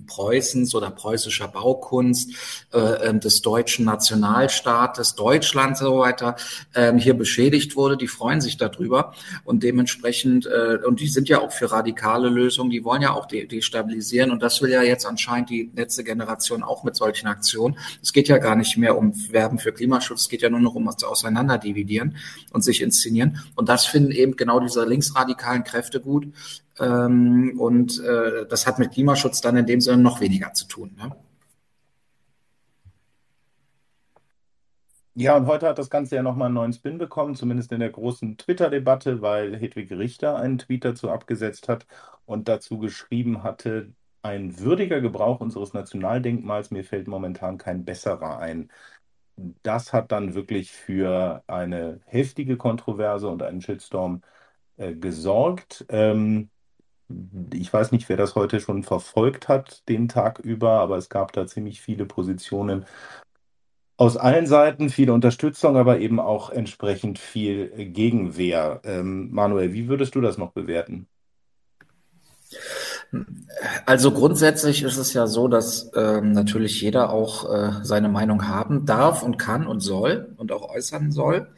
Preußens 0.08 0.74
oder 0.74 0.90
preußischer 0.90 1.50
Baukunst, 1.50 2.32
äh, 2.74 3.10
ähm, 3.10 3.20
des 3.20 3.42
deutschen 3.42 3.84
Nationalstaates, 3.86 5.16
Deutschland 5.16 5.78
so 5.78 6.00
weiter, 6.00 6.38
äh, 6.74 6.94
hier 6.98 7.14
beschädigt 7.14 7.76
wurde. 7.76 7.98
Die 7.98 8.08
freuen 8.08 8.40
sich 8.40 8.56
darüber 8.56 9.14
und 9.44 9.64
dementsprechend, 9.64 10.46
äh, 10.46 10.78
und 10.86 11.02
die 11.02 11.08
sind 11.08 11.28
ja 11.28 11.42
auch 11.42 11.52
für 11.52 11.72
radikale 11.72 12.30
Lösungen, 12.30 12.70
die 12.70 12.86
wollen 12.86 13.02
ja 13.02 13.14
auch 13.14 13.28
destabilisieren 13.28 14.32
und 14.32 14.42
das 14.42 14.62
will 14.62 14.72
ja 14.72 14.82
jetzt 14.82 15.06
anscheinend 15.06 15.50
die 15.50 15.70
letzte 15.76 16.06
Generation 16.06 16.64
auch 16.64 16.84
mit 16.84 16.96
solchen 16.96 17.28
Aktionen. 17.28 17.78
Es 18.02 18.14
geht 18.14 18.30
ja 18.30 18.38
gar 18.38 18.56
nicht 18.56 18.78
mehr 18.78 18.98
um 18.98 19.14
Werben 19.32 19.60
für 19.60 19.74
Klimaschutz, 19.74 20.22
es 20.22 20.30
geht 20.30 20.42
ja 20.42 20.50
nur 20.50 20.62
noch 20.62 20.76
um 20.76 20.86
das 20.86 21.04
Auseinanderdividieren 21.04 22.16
und 22.52 22.64
sich 22.64 22.82
inszenieren. 22.82 23.44
Und 23.56 23.68
das 23.68 23.86
finden 23.86 24.12
eben 24.12 24.38
genau 24.38 24.62
diese 24.62 24.86
linksradikalen 24.86 25.66
Kräfte 25.66 26.00
gut, 26.00 26.28
ähm, 26.80 27.60
und 27.60 28.00
äh, 28.04 28.46
das 28.48 28.68
hat 28.68 28.80
mit 28.80 28.92
Klimaschutz 28.92 29.42
dann 29.42 29.58
in 29.58 29.66
dem 29.66 29.82
Sinne 29.82 30.02
noch 30.02 30.22
weniger 30.22 30.54
zu 30.54 30.68
tun. 30.68 30.96
Ne? 30.98 31.12
Ja, 35.16 35.36
und 35.36 35.48
heute 35.48 35.68
hat 35.68 35.78
das 35.78 35.90
Ganze 35.90 36.16
ja 36.16 36.24
nochmal 36.24 36.46
einen 36.46 36.56
neuen 36.56 36.72
Spin 36.72 36.98
bekommen, 36.98 37.36
zumindest 37.36 37.72
in 37.74 37.82
der 37.82 37.90
großen 37.90 38.38
Twitter-Debatte, 38.38 39.22
weil 39.22 39.58
Hedwig 39.60 39.92
Richter 39.92 40.38
einen 40.38 40.58
Tweet 40.60 40.86
dazu 40.86 41.10
abgesetzt 41.10 41.68
hat 41.68 41.86
und 42.26 42.48
dazu 42.48 42.78
geschrieben 42.78 43.44
hatte, 43.44 43.94
ein 44.22 44.60
würdiger 44.60 45.02
Gebrauch 45.02 45.42
unseres 45.42 45.74
Nationaldenkmals, 45.74 46.72
mir 46.72 46.84
fällt 46.86 47.08
momentan 47.08 47.58
kein 47.58 47.86
besserer 47.86 48.40
ein. 48.40 48.72
Das 49.64 49.94
hat 49.94 50.12
dann 50.12 50.36
wirklich 50.36 50.72
für 50.72 51.44
eine 51.48 52.02
heftige 52.06 52.58
Kontroverse 52.58 53.28
und 53.30 53.44
einen 53.44 53.62
Shitstorm 53.62 54.22
äh, 54.78 54.96
gesorgt. 54.96 55.86
Ähm, 55.90 56.50
ich 57.54 57.72
weiß 57.72 57.92
nicht, 57.92 58.08
wer 58.10 58.18
das 58.18 58.36
heute 58.36 58.60
schon 58.60 58.84
verfolgt 58.84 59.48
hat, 59.48 59.88
den 59.90 60.08
Tag 60.08 60.40
über, 60.40 60.80
aber 60.80 60.98
es 60.98 61.10
gab 61.10 61.34
da 61.34 61.48
ziemlich 61.48 61.82
viele 61.82 62.06
Positionen 62.06 62.86
aus 63.98 64.16
allen 64.16 64.48
Seiten, 64.48 64.90
viele 64.90 65.12
Unterstützung, 65.14 65.76
aber 65.76 66.00
eben 66.00 66.20
auch 66.20 66.50
entsprechend 66.50 67.20
viel 67.20 67.68
Gegenwehr. 67.92 68.80
Ähm, 68.86 69.30
Manuel, 69.32 69.74
wie 69.74 69.90
würdest 69.90 70.16
du 70.16 70.22
das 70.22 70.38
noch 70.38 70.54
bewerten? 70.54 71.08
Also 73.86 74.12
grundsätzlich 74.12 74.84
ist 74.84 74.98
es 74.98 75.14
ja 75.14 75.28
so, 75.28 75.48
dass 75.48 75.92
ähm, 75.96 76.32
natürlich 76.32 76.82
jeder 76.82 77.10
auch 77.10 77.52
äh, 77.54 77.72
seine 77.84 78.08
Meinung 78.08 78.48
haben 78.48 78.86
darf 78.86 79.22
und 79.22 79.38
kann 79.38 79.68
und 79.68 79.82
soll 79.82 80.34
und 80.38 80.52
auch 80.52 80.70
äußern 80.70 81.12
soll. 81.12 81.50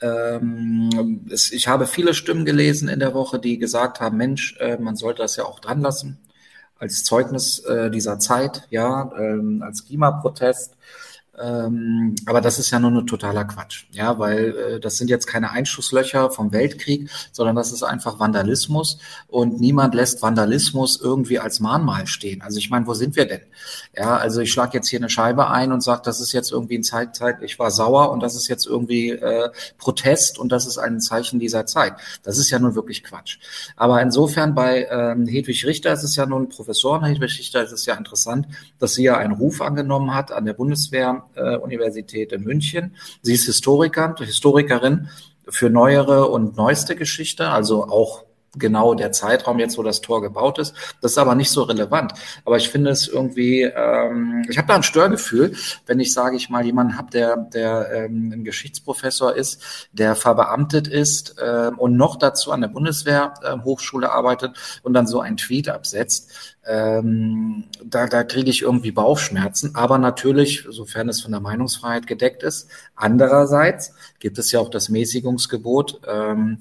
Ähm, 0.00 1.26
es, 1.30 1.52
ich 1.52 1.68
habe 1.68 1.86
viele 1.86 2.14
Stimmen 2.14 2.44
gelesen 2.44 2.88
in 2.88 3.00
der 3.00 3.14
Woche, 3.14 3.38
die 3.38 3.58
gesagt 3.58 4.00
haben, 4.00 4.16
Mensch, 4.16 4.56
äh, 4.58 4.76
man 4.78 4.96
sollte 4.96 5.22
das 5.22 5.36
ja 5.36 5.44
auch 5.44 5.60
dran 5.60 5.80
lassen 5.80 6.18
als 6.78 7.04
Zeugnis 7.04 7.60
äh, 7.60 7.90
dieser 7.90 8.18
Zeit, 8.18 8.66
ja, 8.70 9.10
ähm, 9.18 9.62
als 9.62 9.86
Klimaprotest. 9.86 10.76
Ähm, 11.38 12.14
aber 12.24 12.40
das 12.40 12.58
ist 12.58 12.70
ja 12.70 12.80
nur 12.80 12.90
ein 12.90 13.06
totaler 13.06 13.44
Quatsch, 13.44 13.84
ja, 13.92 14.18
weil 14.18 14.56
äh, 14.56 14.80
das 14.80 14.96
sind 14.96 15.10
jetzt 15.10 15.26
keine 15.26 15.50
Einschusslöcher 15.50 16.30
vom 16.30 16.52
Weltkrieg, 16.52 17.10
sondern 17.32 17.56
das 17.56 17.72
ist 17.72 17.82
einfach 17.82 18.18
Vandalismus 18.18 18.98
und 19.28 19.60
niemand 19.60 19.94
lässt 19.94 20.22
Vandalismus 20.22 20.98
irgendwie 21.00 21.38
als 21.38 21.60
Mahnmal 21.60 22.06
stehen. 22.06 22.40
Also 22.40 22.58
ich 22.58 22.70
meine, 22.70 22.86
wo 22.86 22.94
sind 22.94 23.16
wir 23.16 23.26
denn? 23.26 23.42
Ja, 23.94 24.16
also 24.16 24.40
ich 24.40 24.50
schlage 24.50 24.72
jetzt 24.74 24.88
hier 24.88 24.98
eine 24.98 25.10
Scheibe 25.10 25.50
ein 25.50 25.72
und 25.72 25.82
sage, 25.82 26.02
das 26.04 26.20
ist 26.20 26.32
jetzt 26.32 26.52
irgendwie 26.52 26.78
ein 26.78 26.82
Zeit, 26.82 27.14
Zeit, 27.14 27.42
ich 27.42 27.58
war 27.58 27.70
sauer 27.70 28.10
und 28.12 28.20
das 28.20 28.34
ist 28.34 28.48
jetzt 28.48 28.66
irgendwie 28.66 29.10
äh, 29.10 29.50
Protest 29.78 30.38
und 30.38 30.50
das 30.52 30.66
ist 30.66 30.78
ein 30.78 31.00
Zeichen 31.00 31.38
dieser 31.38 31.66
Zeit. 31.66 31.94
Das 32.22 32.38
ist 32.38 32.50
ja 32.50 32.58
nun 32.58 32.74
wirklich 32.74 33.04
Quatsch. 33.04 33.38
Aber 33.76 34.00
insofern 34.00 34.54
bei 34.54 34.86
ähm, 34.90 35.26
Hedwig 35.26 35.66
Richter 35.66 35.92
ist 35.92 36.02
es 36.02 36.16
ja 36.16 36.24
nun 36.24 36.48
Professorin 36.48 37.04
Hedwig 37.04 37.38
Richter 37.38 37.62
ist 37.62 37.72
es 37.72 37.84
ja 37.84 37.94
interessant, 37.94 38.46
dass 38.78 38.94
sie 38.94 39.04
ja 39.04 39.18
einen 39.18 39.34
Ruf 39.34 39.60
angenommen 39.60 40.14
hat 40.14 40.32
an 40.32 40.46
der 40.46 40.54
Bundeswehr 40.54 41.25
Universität 41.62 42.32
in 42.32 42.42
München. 42.42 42.94
Sie 43.22 43.34
ist 43.34 43.46
Historiker, 43.46 44.14
Historikerin 44.18 45.08
für 45.48 45.70
neuere 45.70 46.28
und 46.28 46.56
neueste 46.56 46.96
Geschichte, 46.96 47.48
also 47.48 47.84
auch 47.84 48.25
genau 48.56 48.94
der 48.94 49.12
Zeitraum 49.12 49.58
jetzt, 49.58 49.78
wo 49.78 49.82
das 49.82 50.00
Tor 50.00 50.22
gebaut 50.22 50.58
ist. 50.58 50.74
Das 51.00 51.12
ist 51.12 51.18
aber 51.18 51.34
nicht 51.34 51.50
so 51.50 51.62
relevant. 51.62 52.12
Aber 52.44 52.56
ich 52.56 52.68
finde 52.68 52.90
es 52.90 53.08
irgendwie, 53.08 53.62
ähm, 53.62 54.44
ich 54.48 54.58
habe 54.58 54.68
da 54.68 54.74
ein 54.74 54.82
Störgefühl, 54.82 55.54
wenn 55.86 56.00
ich, 56.00 56.12
sage 56.12 56.36
ich 56.36 56.50
mal, 56.50 56.64
jemanden 56.64 56.96
habe, 56.96 57.10
der, 57.10 57.36
der 57.36 57.90
ähm, 57.92 58.32
ein 58.32 58.44
Geschichtsprofessor 58.44 59.34
ist, 59.34 59.62
der 59.92 60.16
verbeamtet 60.16 60.88
ist 60.88 61.38
äh, 61.38 61.70
und 61.76 61.96
noch 61.96 62.16
dazu 62.16 62.52
an 62.52 62.60
der 62.60 62.68
Bundeswehrhochschule 62.68 64.06
äh, 64.06 64.10
arbeitet 64.10 64.80
und 64.82 64.94
dann 64.94 65.06
so 65.06 65.20
ein 65.20 65.36
Tweet 65.36 65.68
absetzt. 65.68 66.30
Ähm, 66.68 67.64
da 67.84 68.06
da 68.08 68.24
kriege 68.24 68.50
ich 68.50 68.62
irgendwie 68.62 68.90
Bauchschmerzen. 68.90 69.76
Aber 69.76 69.98
natürlich, 69.98 70.64
sofern 70.68 71.08
es 71.08 71.20
von 71.20 71.30
der 71.30 71.40
Meinungsfreiheit 71.40 72.06
gedeckt 72.06 72.42
ist. 72.42 72.68
Andererseits 72.96 73.94
gibt 74.18 74.38
es 74.38 74.50
ja 74.50 74.58
auch 74.58 74.70
das 74.70 74.88
Mäßigungsgebot. 74.88 76.00
Ähm, 76.08 76.58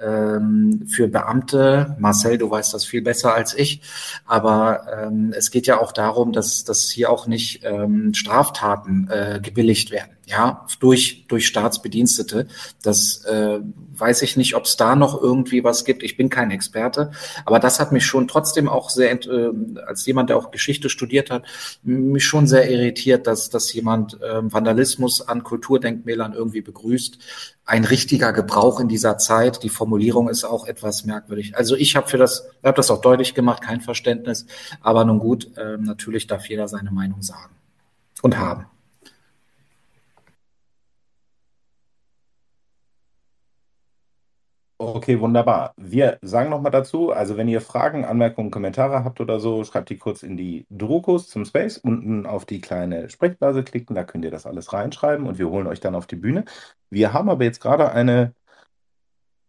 ähm, 0.00 0.86
für 0.88 1.08
Beamte. 1.08 1.96
Marcel, 1.98 2.38
du 2.38 2.50
weißt 2.50 2.74
das 2.74 2.84
viel 2.84 3.02
besser 3.02 3.34
als 3.34 3.54
ich. 3.54 3.80
Aber 4.26 4.86
ähm, 4.92 5.32
es 5.36 5.50
geht 5.50 5.66
ja 5.66 5.80
auch 5.80 5.92
darum, 5.92 6.32
dass, 6.32 6.64
dass 6.64 6.90
hier 6.90 7.10
auch 7.10 7.26
nicht 7.26 7.64
ähm, 7.64 8.14
Straftaten 8.14 9.08
äh, 9.10 9.40
gebilligt 9.42 9.90
werden, 9.90 10.10
ja, 10.28 10.66
durch, 10.78 11.24
durch 11.26 11.46
Staatsbedienstete. 11.46 12.48
Das 12.82 13.24
äh, 13.24 13.60
weiß 13.96 14.20
ich 14.22 14.36
nicht, 14.36 14.54
ob 14.54 14.64
es 14.64 14.76
da 14.76 14.94
noch 14.94 15.20
irgendwie 15.20 15.64
was 15.64 15.86
gibt. 15.86 16.02
Ich 16.02 16.18
bin 16.18 16.28
kein 16.28 16.50
Experte. 16.50 17.12
Aber 17.46 17.58
das 17.58 17.80
hat 17.80 17.92
mich 17.92 18.04
schon 18.04 18.28
trotzdem 18.28 18.68
auch 18.68 18.90
sehr, 18.90 19.12
äh, 19.12 19.50
als 19.86 20.04
jemand, 20.04 20.28
der 20.28 20.36
auch 20.36 20.50
Geschichte 20.50 20.90
studiert 20.90 21.30
hat, 21.30 21.44
mich 21.82 22.24
schon 22.24 22.46
sehr 22.46 22.70
irritiert, 22.70 23.26
dass, 23.26 23.48
dass 23.48 23.72
jemand 23.72 24.20
äh, 24.20 24.52
Vandalismus 24.52 25.26
an 25.26 25.42
Kulturdenkmälern 25.42 26.34
irgendwie 26.34 26.60
begrüßt 26.60 27.18
ein 27.64 27.84
richtiger 27.84 28.32
Gebrauch 28.32 28.80
in 28.80 28.88
dieser 28.88 29.18
Zeit. 29.18 29.62
Die 29.62 29.68
Formulierung 29.68 30.28
ist 30.30 30.44
auch 30.44 30.66
etwas 30.66 31.04
merkwürdig. 31.04 31.56
Also 31.56 31.74
ich 31.76 31.96
habe 31.96 32.08
für 32.08 32.16
das, 32.16 32.48
habe 32.62 32.76
das 32.76 32.90
auch 32.90 33.02
deutlich 33.02 33.34
gemacht, 33.34 33.62
kein 33.62 33.82
Verständnis. 33.82 34.46
Aber 34.80 35.04
nun 35.04 35.18
gut, 35.18 35.56
äh, 35.56 35.76
natürlich 35.78 36.26
darf 36.26 36.48
jeder 36.48 36.68
seine 36.68 36.90
Meinung 36.90 37.20
sagen 37.22 37.54
und 38.22 38.38
haben. 38.38 38.66
Okay, 44.80 45.18
wunderbar. 45.18 45.74
Wir 45.76 46.18
sagen 46.22 46.50
nochmal 46.50 46.70
dazu, 46.70 47.10
also 47.10 47.36
wenn 47.36 47.48
ihr 47.48 47.60
Fragen, 47.60 48.04
Anmerkungen, 48.04 48.52
Kommentare 48.52 49.02
habt 49.02 49.20
oder 49.20 49.40
so, 49.40 49.64
schreibt 49.64 49.90
die 49.90 49.98
kurz 49.98 50.22
in 50.22 50.36
die 50.36 50.66
Druckos 50.70 51.26
zum 51.26 51.44
Space, 51.44 51.78
unten 51.78 52.26
auf 52.26 52.44
die 52.44 52.60
kleine 52.60 53.10
Sprechblase 53.10 53.64
klicken, 53.64 53.96
da 53.96 54.04
könnt 54.04 54.24
ihr 54.24 54.30
das 54.30 54.46
alles 54.46 54.72
reinschreiben 54.72 55.26
und 55.26 55.36
wir 55.36 55.50
holen 55.50 55.66
euch 55.66 55.80
dann 55.80 55.96
auf 55.96 56.06
die 56.06 56.14
Bühne. 56.14 56.44
Wir 56.90 57.12
haben 57.12 57.28
aber 57.28 57.42
jetzt 57.42 57.60
gerade 57.60 57.90
eine 57.90 58.34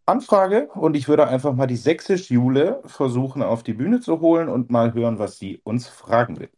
Anfrage 0.07 0.69
und 0.73 0.97
ich 0.97 1.07
würde 1.07 1.27
einfach 1.27 1.53
mal 1.53 1.67
die 1.67 1.75
sächsisch 1.75 2.31
Jule 2.31 2.81
versuchen 2.87 3.43
auf 3.43 3.61
die 3.61 3.73
Bühne 3.73 3.99
zu 3.99 4.21
holen 4.21 4.49
und 4.49 4.71
mal 4.71 4.95
hören, 4.95 5.19
was 5.19 5.37
sie 5.37 5.61
uns 5.63 5.87
fragen 5.87 6.39
will. 6.39 6.49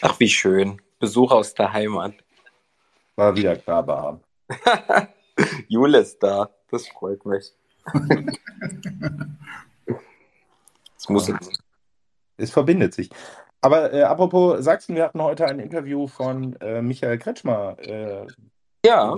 Ach, 0.00 0.18
wie 0.18 0.28
schön. 0.28 0.82
Besuch 0.98 1.30
aus 1.30 1.54
der 1.54 1.72
Heimat. 1.72 2.14
War 3.14 3.36
wieder 3.36 3.54
klar, 3.54 3.86
haben. 4.48 5.12
Jule 5.68 5.98
ist 5.98 6.22
da. 6.22 6.50
Das 6.70 6.88
freut 6.88 7.24
mich. 7.26 7.52
Es 11.02 11.08
muss 11.08 11.26
jetzt. 11.26 11.58
Es 12.36 12.52
verbindet 12.52 12.94
sich. 12.94 13.10
Aber 13.60 13.92
äh, 13.92 14.02
apropos 14.02 14.64
Sachsen, 14.64 14.94
wir 14.94 15.02
hatten 15.02 15.20
heute 15.20 15.46
ein 15.46 15.58
Interview 15.58 16.06
von 16.06 16.54
äh, 16.60 16.80
Michael 16.80 17.18
Kretschmer. 17.18 17.76
Äh, 17.80 18.26
ja. 18.86 19.16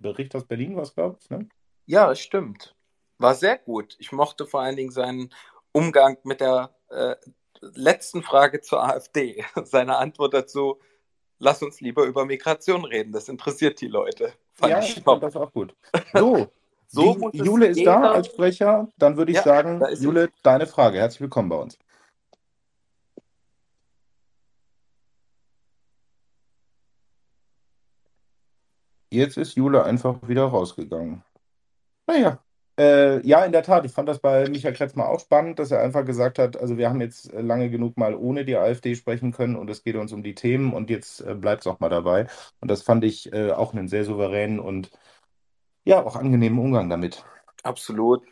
Bericht 0.00 0.34
aus 0.34 0.44
Berlin, 0.44 0.76
was 0.76 0.92
glaube 0.92 1.18
ich, 1.20 1.30
ne? 1.30 1.48
Ja, 1.86 2.12
stimmt. 2.16 2.74
War 3.18 3.36
sehr 3.36 3.58
gut. 3.58 3.94
Ich 4.00 4.10
mochte 4.10 4.44
vor 4.44 4.60
allen 4.60 4.74
Dingen 4.74 4.90
seinen 4.90 5.32
Umgang 5.70 6.18
mit 6.24 6.40
der 6.40 6.74
äh, 6.88 7.14
letzten 7.60 8.22
Frage 8.22 8.60
zur 8.60 8.82
AfD. 8.82 9.44
Seine 9.64 9.98
Antwort 9.98 10.34
dazu, 10.34 10.80
lass 11.38 11.62
uns 11.62 11.80
lieber 11.80 12.04
über 12.04 12.24
Migration 12.24 12.84
reden, 12.84 13.12
das 13.12 13.28
interessiert 13.28 13.80
die 13.80 13.88
Leute. 13.88 14.32
Fand 14.58 14.70
ja, 14.70 14.80
ich 14.80 15.02
fand 15.02 15.22
das 15.22 15.36
auch 15.36 15.52
gut. 15.52 15.74
So, 16.14 16.48
So 16.88 17.30
Die, 17.30 17.38
Jule 17.38 17.66
ist 17.66 17.84
da 17.84 18.12
als 18.12 18.28
Sprecher. 18.28 18.88
Dann 18.96 19.16
würde 19.16 19.32
ich 19.32 19.36
ja, 19.38 19.42
sagen, 19.42 19.82
Jule, 19.98 20.30
deine 20.42 20.66
Frage. 20.66 20.98
Herzlich 20.98 21.20
willkommen 21.20 21.48
bei 21.48 21.56
uns. 21.56 21.78
Jetzt 29.10 29.36
ist 29.36 29.54
Jule 29.56 29.84
einfach 29.84 30.16
wieder 30.26 30.44
rausgegangen. 30.44 31.22
Naja, 32.06 32.40
äh, 32.78 33.26
ja, 33.26 33.44
in 33.44 33.52
der 33.52 33.62
Tat. 33.62 33.84
Ich 33.86 33.92
fand 33.92 34.08
das 34.08 34.18
bei 34.18 34.48
Michael 34.48 34.74
Kretzmer 34.74 35.08
auch 35.08 35.20
spannend, 35.20 35.58
dass 35.58 35.70
er 35.70 35.80
einfach 35.80 36.04
gesagt 36.04 36.38
hat, 36.38 36.56
also 36.56 36.76
wir 36.76 36.88
haben 36.88 37.00
jetzt 37.00 37.32
lange 37.32 37.70
genug 37.70 37.96
mal 37.96 38.14
ohne 38.14 38.44
die 38.44 38.56
AfD 38.56 38.94
sprechen 38.94 39.32
können 39.32 39.56
und 39.56 39.70
es 39.70 39.82
geht 39.82 39.96
uns 39.96 40.12
um 40.12 40.22
die 40.22 40.34
Themen 40.34 40.72
und 40.72 40.90
jetzt 40.90 41.20
äh, 41.20 41.34
bleibt 41.34 41.62
es 41.62 41.66
auch 41.66 41.80
mal 41.80 41.88
dabei. 41.88 42.26
Und 42.60 42.70
das 42.70 42.82
fand 42.82 43.04
ich 43.04 43.32
äh, 43.32 43.52
auch 43.52 43.72
einen 43.72 43.88
sehr 43.88 44.04
souveränen 44.04 44.60
und 44.60 44.90
ja, 45.84 46.04
auch 46.04 46.16
angenehmen 46.16 46.58
Umgang 46.58 46.90
damit. 46.90 47.24
Absolut. 47.62 48.22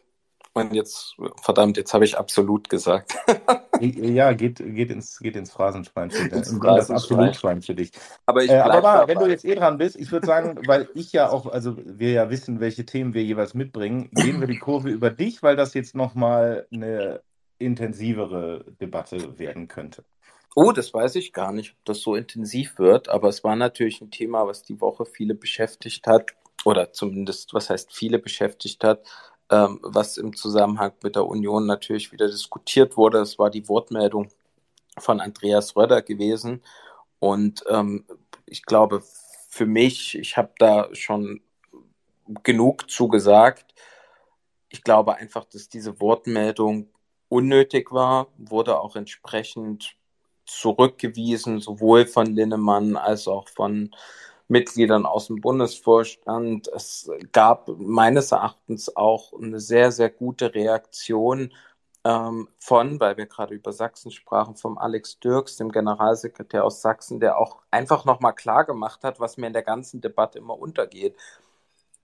Und 0.56 0.73
jetzt, 0.73 1.16
verdammt, 1.42 1.76
jetzt 1.76 1.92
habe 1.94 2.04
ich 2.04 2.16
absolut 2.16 2.70
gesagt. 2.70 3.16
ja, 3.80 4.32
geht, 4.32 4.58
geht, 4.58 4.90
ins, 4.92 5.18
geht 5.18 5.34
ins 5.34 5.50
Phrasenschwein 5.50 6.12
für, 6.12 6.23
ins 6.23 6.49
Phrasenschwein. 6.49 6.76
das 6.76 6.90
Absolutschwein 6.92 7.61
für 7.61 7.75
dich. 7.75 7.90
Aber, 8.25 8.44
ich 8.44 8.50
äh, 8.50 8.58
aber 8.58 8.80
mal, 8.80 9.08
wenn 9.08 9.18
du 9.18 9.26
jetzt 9.26 9.44
eh 9.44 9.56
dran 9.56 9.78
bist, 9.78 9.96
ich 9.96 10.12
würde 10.12 10.26
sagen, 10.26 10.61
weil 10.66 10.88
ich 10.94 11.12
ja 11.12 11.28
auch, 11.28 11.46
also 11.46 11.76
wir 11.84 12.12
ja 12.12 12.30
wissen, 12.30 12.61
welche 12.61 12.87
Themen 12.87 13.14
wir 13.14 13.25
jeweils 13.25 13.54
mitbringen, 13.54 14.11
gehen 14.12 14.38
wir 14.38 14.46
die 14.46 14.61
Kurve 14.61 14.90
über 14.90 15.11
dich, 15.11 15.42
weil 15.42 15.56
das 15.56 15.75
jetzt 15.75 15.96
nochmal 15.96 16.68
eine 16.73 17.20
intensivere 17.58 18.64
Debatte 18.80 19.37
werden 19.40 19.66
könnte. 19.66 20.04
Oh, 20.54 20.70
das 20.70 20.94
weiß 20.94 21.16
ich 21.16 21.32
gar 21.32 21.50
nicht, 21.50 21.73
ob 21.73 21.84
das 21.84 22.00
so 22.00 22.14
intensiv 22.14 22.78
wird, 22.78 23.08
aber 23.08 23.28
es 23.28 23.42
war 23.42 23.56
natürlich 23.56 24.00
ein 24.00 24.12
Thema, 24.12 24.46
was 24.46 24.62
die 24.62 24.80
Woche 24.80 25.04
viele 25.04 25.34
beschäftigt 25.34 26.06
hat, 26.06 26.30
oder 26.64 26.92
zumindest, 26.92 27.52
was 27.54 27.70
heißt 27.70 27.92
viele 27.92 28.18
beschäftigt 28.18 28.84
hat, 28.84 29.02
ähm, 29.50 29.78
was 29.82 30.16
im 30.16 30.34
Zusammenhang 30.36 30.92
mit 31.02 31.16
der 31.16 31.26
Union 31.26 31.66
natürlich 31.66 32.12
wieder 32.12 32.26
diskutiert 32.26 32.96
wurde. 32.96 33.18
Es 33.18 33.38
war 33.38 33.50
die 33.50 33.68
Wortmeldung 33.68 34.28
von 34.98 35.20
Andreas 35.20 35.76
Röder 35.76 36.02
gewesen. 36.02 36.62
Und 37.18 37.64
ähm, 37.68 38.04
ich 38.46 38.64
glaube, 38.64 39.02
für 39.48 39.66
mich, 39.66 40.18
ich 40.18 40.36
habe 40.36 40.52
da 40.58 40.88
schon 40.94 41.40
genug 42.42 42.90
zugesagt. 42.90 43.74
Ich 44.68 44.82
glaube 44.82 45.16
einfach, 45.16 45.44
dass 45.44 45.68
diese 45.68 46.00
Wortmeldung 46.00 46.88
unnötig 47.28 47.92
war, 47.92 48.28
wurde 48.36 48.80
auch 48.80 48.96
entsprechend 48.96 49.96
zurückgewiesen, 50.46 51.60
sowohl 51.60 52.06
von 52.06 52.26
Linnemann 52.26 52.96
als 52.96 53.28
auch 53.28 53.48
von 53.48 53.94
Mitgliedern 54.48 55.06
aus 55.06 55.28
dem 55.28 55.40
Bundesvorstand. 55.40 56.68
Es 56.68 57.10
gab 57.32 57.68
meines 57.78 58.32
Erachtens 58.32 58.94
auch 58.96 59.32
eine 59.32 59.60
sehr, 59.60 59.92
sehr 59.92 60.10
gute 60.10 60.54
Reaktion 60.54 61.52
ähm, 62.04 62.48
von, 62.58 63.00
weil 63.00 63.16
wir 63.16 63.26
gerade 63.26 63.54
über 63.54 63.72
Sachsen 63.72 64.10
sprachen, 64.10 64.56
vom 64.56 64.76
Alex 64.78 65.18
Dirks, 65.20 65.56
dem 65.56 65.72
Generalsekretär 65.72 66.64
aus 66.64 66.82
Sachsen, 66.82 67.20
der 67.20 67.38
auch 67.38 67.58
einfach 67.70 68.04
nochmal 68.04 68.34
klar 68.34 68.64
gemacht 68.64 69.02
hat, 69.04 69.20
was 69.20 69.38
mir 69.38 69.46
in 69.46 69.54
der 69.54 69.62
ganzen 69.62 70.00
Debatte 70.00 70.38
immer 70.38 70.58
untergeht 70.58 71.16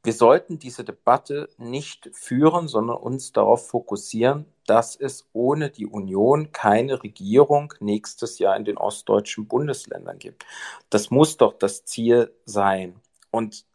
wir 0.02 0.12
sollten 0.14 0.58
diese 0.58 0.82
Debatte 0.82 1.50
nicht 1.58 2.10
führen, 2.12 2.68
sondern 2.68 2.96
uns 2.96 3.32
darauf 3.32 3.68
fokussieren, 3.68 4.46
dass 4.66 4.96
es 4.96 5.28
ohne 5.32 5.68
die 5.68 5.86
Union 5.86 6.52
keine 6.52 7.02
Regierung 7.02 7.74
nächstes 7.80 8.38
Jahr 8.38 8.56
in 8.56 8.64
den 8.64 8.78
ostdeutschen 8.78 9.46
Bundesländern 9.46 10.18
gibt. 10.18 10.46
Das 10.88 11.10
muss 11.10 11.36
doch 11.36 11.52
das 11.52 11.84
Ziel 11.84 12.34
sein. 12.46 12.98
Und 13.30 13.66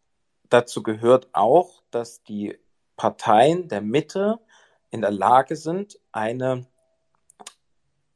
dazu 0.49 0.81
gehört 0.81 1.29
auch, 1.33 1.83
dass 1.91 2.23
die 2.23 2.57
Parteien 2.97 3.67
der 3.67 3.81
Mitte 3.81 4.39
in 4.89 5.01
der 5.01 5.11
Lage 5.11 5.55
sind, 5.55 5.99
eine 6.11 6.65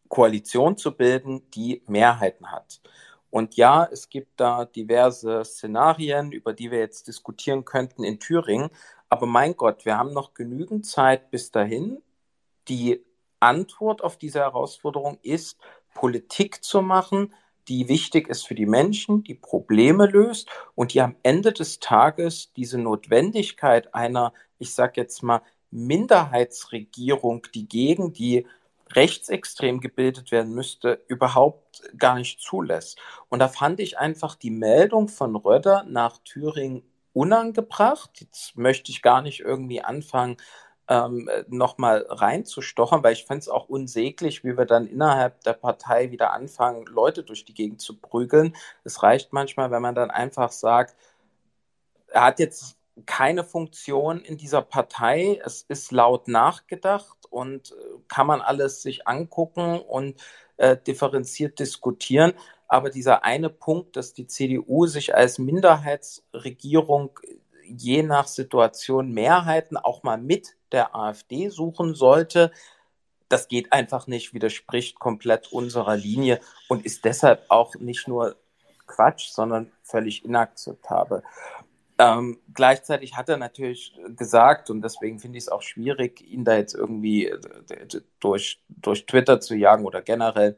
Koalition 0.08 0.78
zu 0.78 0.96
bilden, 0.96 1.50
die 1.51 1.84
Mehrheiten 1.86 2.51
hat. 2.51 2.82
Und 3.29 3.55
ja, 3.55 3.88
es 3.91 4.09
gibt 4.09 4.39
da 4.39 4.65
diverse 4.65 5.44
Szenarien, 5.46 6.31
über 6.31 6.53
die 6.53 6.72
wir 6.72 6.79
jetzt 6.79 7.07
diskutieren 7.07 7.65
könnten 7.65 8.03
in 8.03 8.20
Thüringen. 8.20 8.70
Aber 9.07 9.25
mein 9.25 9.55
Gott, 9.55 9.85
wir 9.85 9.98
haben 9.98 10.13
noch 10.13 10.33
genügend 10.33 10.85
Zeit 10.85 11.31
bis 11.31 11.51
dahin. 11.51 12.01
Die 12.68 13.03
Antwort 13.39 14.03
auf 14.03 14.18
diese 14.18 14.39
Herausforderung 14.39 15.20
ist, 15.22 15.59
Politik 15.94 16.63
zu 16.63 16.81
machen, 16.81 17.33
die 17.68 17.87
wichtig 17.87 18.27
ist 18.27 18.48
für 18.48 18.55
die 18.55 18.65
Menschen, 18.65 19.24
die 19.24 19.35
Probleme 19.35 20.07
löst 20.07 20.50
und 20.75 20.94
die 20.94 21.01
am 21.01 21.15
Ende 21.24 21.53
des 21.53 21.79
Tages 21.79 22.51
diese 22.53 22.79
Notwendigkeit 22.79 23.94
einer, 23.94 24.33
ich 24.57 24.74
sage 24.74 24.94
jetzt 24.96 25.22
mal, 25.22 25.42
Minderheitsregierung, 25.72 27.46
die 27.53 27.68
gegen 27.68 28.11
die 28.11 28.48
rechtsextrem 28.96 29.80
gebildet 29.80 30.32
werden 30.32 30.54
müsste, 30.54 31.04
überhaupt 31.08 31.84
gar 31.98 32.16
nicht 32.16 32.40
zulässt. 32.40 33.00
Und 33.30 33.40
da 33.40 33.48
fand 33.48 33.80
ich 33.80 33.98
einfach 33.98 34.36
die 34.36 34.52
Meldung 34.52 35.08
von 35.08 35.36
Röder 35.36 35.86
nach 35.88 36.18
Thüringen 36.20 36.84
unangebracht. 37.14 38.12
Jetzt 38.20 38.58
möchte 38.58 38.92
ich 38.92 39.02
gar 39.02 39.22
nicht 39.22 39.42
irgendwie 39.42 39.82
anfangen, 39.82 40.38
ähm, 40.90 41.30
nochmal 41.48 42.06
reinzustochern, 42.10 43.04
weil 43.04 43.14
ich 43.14 43.25
fände 43.25 43.42
es 43.42 43.50
auch 43.50 43.70
unsäglich, 43.70 44.44
wie 44.44 44.58
wir 44.58 44.66
dann 44.66 44.88
innerhalb 44.88 45.42
der 45.44 45.54
Partei 45.54 46.10
wieder 46.10 46.32
anfangen, 46.34 46.86
Leute 46.88 47.24
durch 47.24 47.46
die 47.46 47.54
Gegend 47.54 47.80
zu 47.80 48.00
prügeln. 48.00 48.56
Es 48.84 49.04
reicht 49.04 49.32
manchmal, 49.32 49.70
wenn 49.70 49.84
man 49.84 49.94
dann 49.94 50.10
einfach 50.10 50.52
sagt, 50.52 50.96
er 52.08 52.24
hat 52.24 52.40
jetzt 52.40 52.78
keine 53.05 53.44
Funktion 53.44 54.22
in 54.22 54.38
dieser 54.38 54.62
Partei. 54.62 55.42
Es 55.44 55.64
ist 55.68 55.92
laut 55.92 56.27
nachgedacht 56.27 57.18
und 57.29 57.72
äh, 57.72 57.75
kann 58.07 58.27
man 58.27 58.42
alles 58.42 58.81
sich 58.81 59.07
angucken 59.07 59.79
und 59.79 60.20
äh, 60.57 60.77
differenziert 60.77 61.59
diskutieren. 61.59 62.33
Aber 62.68 62.90
dieser 62.90 63.24
eine 63.24 63.50
Punkt, 63.50 63.96
dass 63.96 64.14
die 64.14 64.27
CDU 64.27 64.85
sich 64.85 65.16
als 65.16 65.40
Minderheitsregierung 65.40 67.20
je 67.64 68.03
nach 68.03 68.27
Situation 68.27 69.12
Mehrheiten 69.12 69.77
auch 69.77 70.03
mal 70.03 70.18
mit 70.18 70.55
der 70.72 70.96
AfD 70.96 71.50
suchen 71.50 71.96
sollte, 71.96 72.51
das 73.27 73.48
geht 73.48 73.72
einfach 73.72 74.07
nicht, 74.07 74.33
widerspricht 74.33 75.00
komplett 75.00 75.51
unserer 75.53 75.96
Linie 75.96 76.40
und 76.68 76.85
ist 76.85 77.05
deshalb 77.05 77.46
auch 77.50 77.75
nicht 77.75 78.07
nur 78.07 78.35
Quatsch, 78.88 79.29
sondern 79.29 79.72
völlig 79.83 80.25
inakzeptabel. 80.25 81.24
Ähm, 82.00 82.40
gleichzeitig 82.53 83.18
hat 83.18 83.27
er 83.27 83.35
natürlich 83.35 83.94
gesagt, 84.16 84.70
und 84.70 84.81
deswegen 84.81 85.20
finde 85.20 85.38
ich 85.38 85.44
es 85.44 85.50
auch 85.50 85.62
schwierig, 85.62 86.22
ihn 86.22 86.46
da 86.46 86.55
jetzt 86.55 86.74
irgendwie 86.74 87.25
äh, 87.27 87.40
durch, 88.22 88.64
durch 88.70 89.05
Twitter 89.05 89.42
zu 89.42 89.53
jagen 89.53 89.85
oder 89.85 90.01
generell 90.01 90.55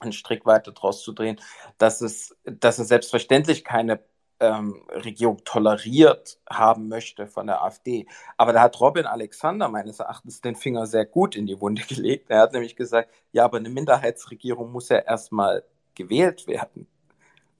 einen 0.00 0.12
Strick 0.12 0.46
weiter 0.46 0.72
draus 0.72 1.02
zu 1.02 1.12
drehen, 1.12 1.38
dass 1.76 2.00
es, 2.00 2.34
dass 2.44 2.78
er 2.78 2.86
selbstverständlich 2.86 3.62
keine 3.62 4.00
ähm, 4.40 4.82
Regierung 4.88 5.44
toleriert 5.44 6.38
haben 6.48 6.88
möchte 6.88 7.26
von 7.26 7.46
der 7.46 7.62
AfD. 7.62 8.06
Aber 8.38 8.54
da 8.54 8.62
hat 8.62 8.80
Robin 8.80 9.04
Alexander 9.04 9.68
meines 9.68 10.00
Erachtens 10.00 10.40
den 10.40 10.56
Finger 10.56 10.86
sehr 10.86 11.04
gut 11.04 11.36
in 11.36 11.46
die 11.46 11.60
Wunde 11.60 11.82
gelegt. 11.88 12.30
Er 12.30 12.40
hat 12.40 12.54
nämlich 12.54 12.74
gesagt, 12.74 13.10
ja, 13.32 13.44
aber 13.44 13.58
eine 13.58 13.68
Minderheitsregierung 13.68 14.72
muss 14.72 14.88
ja 14.88 14.98
erstmal 14.98 15.62
gewählt 15.94 16.46
werden. 16.46 16.88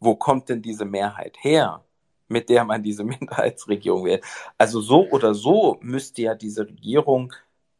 Wo 0.00 0.16
kommt 0.16 0.48
denn 0.48 0.62
diese 0.62 0.86
Mehrheit 0.86 1.36
her? 1.42 1.84
Mit 2.30 2.48
der 2.48 2.64
man 2.64 2.82
diese 2.82 3.04
Minderheitsregierung 3.04 4.04
wählt. 4.04 4.24
Also 4.58 4.80
so 4.80 5.08
oder 5.10 5.34
so 5.34 5.78
müsste 5.82 6.22
ja 6.22 6.34
diese 6.34 6.66
Regierung 6.66 7.32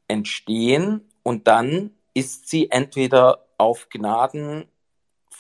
entstehen 0.09 1.03
und 1.23 1.47
dann 1.47 1.91
ist 2.15 2.49
sie 2.49 2.71
entweder 2.71 3.47
auf 3.57 3.89
Gnaden 3.89 4.65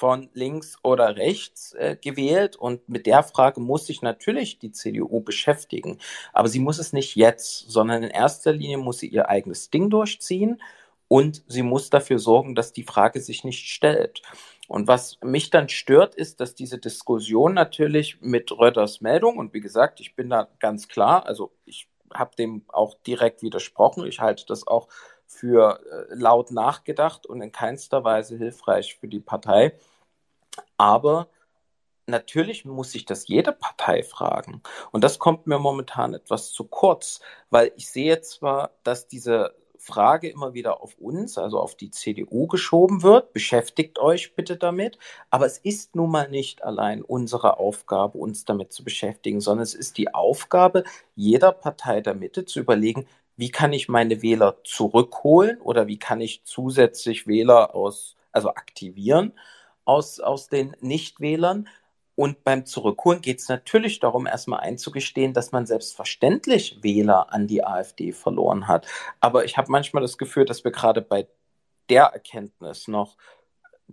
von 0.01 0.31
links 0.33 0.79
oder 0.83 1.17
rechts 1.17 1.75
äh, 1.75 1.97
gewählt 2.01 2.57
und 2.57 2.89
mit 2.89 3.05
der 3.05 3.23
Frage 3.23 3.61
muss 3.61 3.87
sich 3.87 4.01
natürlich 4.01 4.59
die 4.59 4.73
CDU 4.73 5.21
beschäftigen. 5.21 5.99
Aber 6.33 6.49
sie 6.49 6.61
muss 6.61 6.79
es 6.79 6.95
nicht 6.95 7.17
jetzt, 7.17 7.71
sondern 7.71 8.05
in 8.05 8.11
erster 8.11 8.53
Linie 8.53 8.79
muss 8.79 9.01
sie 9.01 9.09
ihr 9.09 9.29
eigenes 9.29 9.69
Ding 9.69 9.91
durchziehen 9.91 10.63
und 11.09 11.43
sie 11.49 11.63
muss 11.63 11.91
dafür 11.91 12.19
sorgen, 12.19 12.55
dass 12.55 12.73
die 12.73 12.85
Frage 12.85 13.21
sich 13.21 13.45
nicht 13.45 13.69
stellt. 13.69 14.23
Und 14.71 14.87
was 14.87 15.19
mich 15.21 15.51
dann 15.51 15.69
stört, 15.69 16.15
ist, 16.15 16.39
dass 16.39 16.55
diese 16.55 16.79
Diskussion 16.79 17.55
natürlich 17.55 18.21
mit 18.21 18.53
Rötters 18.53 19.01
Meldung, 19.01 19.37
und 19.37 19.53
wie 19.53 19.61
gesagt, 19.61 19.99
ich 19.99 20.15
bin 20.15 20.31
da 20.31 20.47
ganz 20.61 20.87
klar, 20.87 21.27
also 21.27 21.51
ich 21.65 21.89
habe 22.15 22.37
dem 22.37 22.63
auch 22.69 22.95
direkt 23.05 23.43
widersprochen, 23.43 24.07
ich 24.07 24.21
halte 24.21 24.47
das 24.47 24.65
auch 24.69 24.87
für 25.27 25.81
äh, 25.91 26.15
laut 26.15 26.53
nachgedacht 26.53 27.27
und 27.27 27.43
in 27.43 27.51
keinster 27.51 28.05
Weise 28.05 28.37
hilfreich 28.37 28.95
für 28.95 29.09
die 29.09 29.19
Partei. 29.19 29.77
Aber 30.77 31.27
natürlich 32.07 32.65
muss 32.65 32.93
sich 32.93 33.05
das 33.05 33.27
jede 33.27 33.51
Partei 33.51 34.05
fragen. 34.05 34.63
Und 34.93 35.03
das 35.03 35.19
kommt 35.19 35.49
mir 35.49 35.59
momentan 35.59 36.15
etwas 36.15 36.53
zu 36.53 36.63
kurz, 36.63 37.19
weil 37.51 37.73
ich 37.77 37.91
sehe 37.91 38.21
zwar, 38.21 38.71
dass 38.85 39.09
diese 39.09 39.53
Frage 39.81 40.29
immer 40.29 40.53
wieder 40.53 40.83
auf 40.83 40.99
uns, 40.99 41.39
also 41.39 41.59
auf 41.59 41.75
die 41.75 41.91
CDU 41.91 42.47
geschoben 42.47 43.03
wird. 43.03 43.33
Beschäftigt 43.33 43.99
euch 43.99 44.35
bitte 44.35 44.57
damit. 44.57 44.99
Aber 45.31 45.47
es 45.47 45.59
ist 45.59 45.97
nun 45.97 46.11
mal 46.11 46.29
nicht 46.29 46.63
allein 46.63 47.03
unsere 47.03 47.59
Aufgabe, 47.59 48.19
uns 48.19 48.45
damit 48.45 48.73
zu 48.73 48.85
beschäftigen, 48.85 49.41
sondern 49.41 49.63
es 49.63 49.75
ist 49.75 49.97
die 49.97 50.13
Aufgabe 50.15 50.85
jeder 51.17 51.53
Partei 51.53 52.03
der 52.03 52.15
Mitte 52.15 52.45
zu 52.45 52.61
überlegen, 52.61 53.07
wie 53.37 53.51
kann 53.51 53.73
ich 53.73 53.89
meine 53.89 54.21
Wähler 54.21 54.59
zurückholen 54.65 55.59
oder 55.63 55.87
wie 55.87 55.99
kann 55.99 56.21
ich 56.21 56.45
zusätzlich 56.45 57.27
Wähler 57.27 57.75
aus, 57.75 58.17
also 58.33 58.51
aktivieren 58.51 59.33
aus, 59.87 60.21
aus 60.21 60.49
den 60.49 60.77
Nichtwählern 60.81 61.69
und 62.21 62.45
beim 62.45 62.67
Zurückholen 62.67 63.23
geht 63.23 63.39
es 63.39 63.49
natürlich 63.49 63.99
darum, 63.99 64.27
erstmal 64.27 64.61
einzugestehen, 64.61 65.33
dass 65.33 65.53
man 65.53 65.65
selbstverständlich 65.65 66.83
Wähler 66.83 67.33
an 67.33 67.47
die 67.47 67.65
AfD 67.65 68.13
verloren 68.13 68.69
hat. 68.69 68.87
Aber 69.21 69.47
ich 69.47 69.57
habe 69.57 69.73
manchmal 69.73 70.03
das 70.03 70.19
Gefühl, 70.19 70.45
dass 70.45 70.63
wir 70.63 70.71
gerade 70.71 71.01
bei 71.01 71.29
der 71.89 72.05
Erkenntnis 72.05 72.89
noch 72.89 73.17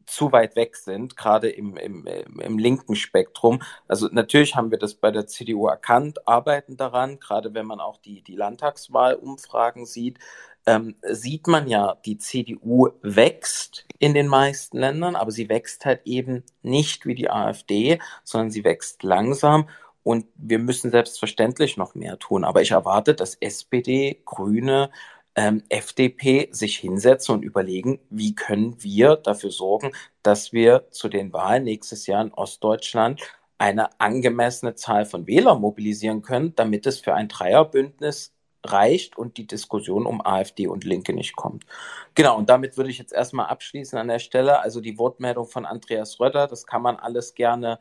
zu 0.05 0.33
weit 0.33 0.57
weg 0.57 0.75
sind, 0.75 1.15
gerade 1.15 1.49
im, 1.49 1.77
im, 1.77 2.05
im 2.05 2.57
linken 2.57 2.97
Spektrum. 2.97 3.61
Also 3.87 4.09
natürlich 4.11 4.57
haben 4.57 4.71
wir 4.71 4.77
das 4.77 4.95
bei 4.95 5.09
der 5.09 5.27
CDU 5.27 5.67
erkannt, 5.67 6.27
arbeiten 6.27 6.75
daran, 6.75 7.21
gerade 7.21 7.53
wenn 7.53 7.65
man 7.65 7.79
auch 7.79 7.95
die, 7.95 8.23
die 8.23 8.35
Landtagswahlumfragen 8.35 9.85
sieht 9.85 10.19
ähm, 10.67 10.95
sieht 11.01 11.47
man 11.47 11.67
ja, 11.67 11.97
die 12.05 12.17
CDU 12.17 12.89
wächst 13.01 13.87
in 13.99 14.13
den 14.13 14.27
meisten 14.27 14.77
Ländern, 14.77 15.15
aber 15.15 15.31
sie 15.31 15.49
wächst 15.49 15.85
halt 15.85 16.01
eben 16.05 16.43
nicht 16.61 17.05
wie 17.05 17.15
die 17.15 17.29
AfD, 17.29 17.99
sondern 18.23 18.51
sie 18.51 18.65
wächst 18.65 19.01
langsam. 19.01 19.69
Und 20.03 20.25
wir 20.35 20.59
müssen 20.59 20.91
selbstverständlich 20.91 21.77
noch 21.77 21.95
mehr 21.95 22.19
tun. 22.19 22.43
Aber 22.43 22.61
ich 22.61 22.71
erwarte, 22.71 23.15
dass 23.15 23.35
SPD, 23.35 24.21
Grüne, 24.25 24.91
ähm, 25.35 25.63
FDP 25.69 26.49
sich 26.51 26.77
hinsetzen 26.77 27.35
und 27.35 27.43
überlegen, 27.43 27.99
wie 28.09 28.35
können 28.35 28.75
wir 28.83 29.15
dafür 29.15 29.51
sorgen, 29.51 29.93
dass 30.21 30.51
wir 30.51 30.87
zu 30.91 31.07
den 31.09 31.31
Wahlen 31.31 31.63
nächstes 31.63 32.07
Jahr 32.07 32.23
in 32.23 32.33
Ostdeutschland 32.33 33.21
eine 33.57 33.99
angemessene 33.99 34.75
Zahl 34.75 35.05
von 35.05 35.27
Wählern 35.27 35.61
mobilisieren 35.61 36.21
können, 36.21 36.55
damit 36.55 36.85
es 36.85 36.99
für 36.99 37.13
ein 37.13 37.27
Dreierbündnis 37.27 38.33
reicht 38.63 39.17
und 39.17 39.37
die 39.37 39.47
Diskussion 39.47 40.05
um 40.05 40.25
AfD 40.25 40.67
und 40.67 40.83
Linke 40.83 41.13
nicht 41.13 41.35
kommt. 41.35 41.65
Genau, 42.15 42.37
und 42.37 42.49
damit 42.49 42.77
würde 42.77 42.89
ich 42.89 42.97
jetzt 42.97 43.13
erstmal 43.13 43.47
abschließen 43.47 43.97
an 43.97 44.07
der 44.07 44.19
Stelle. 44.19 44.59
Also 44.61 44.81
die 44.81 44.97
Wortmeldung 44.97 45.47
von 45.47 45.65
Andreas 45.65 46.19
Röder, 46.19 46.47
das 46.47 46.65
kann 46.65 46.81
man 46.81 46.97
alles 46.97 47.35
gerne 47.35 47.79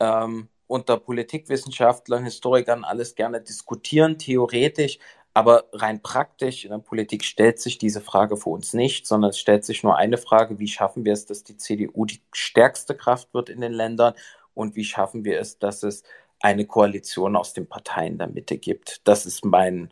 ähm, 0.00 0.48
unter 0.66 0.96
Politikwissenschaftlern, 0.98 2.24
Historikern 2.24 2.84
alles 2.84 3.14
gerne 3.14 3.40
diskutieren, 3.40 4.18
theoretisch. 4.18 4.98
Aber 5.36 5.64
rein 5.72 6.00
praktisch 6.00 6.64
in 6.64 6.70
der 6.70 6.78
Politik 6.78 7.24
stellt 7.24 7.58
sich 7.58 7.76
diese 7.78 8.00
Frage 8.00 8.36
für 8.36 8.50
uns 8.50 8.72
nicht, 8.72 9.06
sondern 9.06 9.30
es 9.30 9.38
stellt 9.38 9.64
sich 9.64 9.82
nur 9.82 9.96
eine 9.96 10.16
Frage, 10.16 10.60
wie 10.60 10.68
schaffen 10.68 11.04
wir 11.04 11.12
es, 11.12 11.26
dass 11.26 11.42
die 11.42 11.56
CDU 11.56 12.04
die 12.04 12.22
stärkste 12.32 12.94
Kraft 12.94 13.34
wird 13.34 13.48
in 13.48 13.60
den 13.60 13.72
Ländern 13.72 14.14
und 14.54 14.76
wie 14.76 14.84
schaffen 14.84 15.24
wir 15.24 15.40
es, 15.40 15.58
dass 15.58 15.82
es 15.82 16.04
eine 16.44 16.66
Koalition 16.66 17.36
aus 17.36 17.54
den 17.54 17.66
Parteien 17.66 18.18
der 18.18 18.28
Mitte 18.28 18.58
gibt. 18.58 19.00
Das 19.08 19.24
ist 19.24 19.46
mein, 19.46 19.90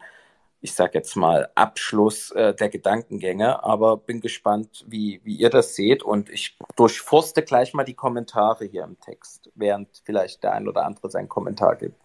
ich 0.61 0.75
sage 0.75 0.99
jetzt 0.99 1.17
mal, 1.17 1.49
Abschluss 1.55 2.31
äh, 2.33 2.55
der 2.55 2.69
Gedankengänge, 2.69 3.65
aber 3.65 3.97
bin 3.97 4.21
gespannt, 4.21 4.85
wie, 4.87 5.23
wie 5.25 5.37
ihr 5.37 5.49
das 5.49 5.75
seht 5.75 6.03
und 6.03 6.29
ich 6.29 6.59
durchforste 6.77 7.43
gleich 7.43 7.73
mal 7.73 7.85
die 7.85 7.95
Kommentare 7.95 8.67
hier 8.67 8.85
im 8.85 9.01
Text, 9.01 9.51
während 9.55 9.89
vielleicht 10.05 10.43
der 10.43 10.53
ein 10.53 10.69
oder 10.69 10.85
andere 10.85 11.11
seinen 11.11 11.31
Kommentar 11.31 11.77
gibt. 11.77 11.97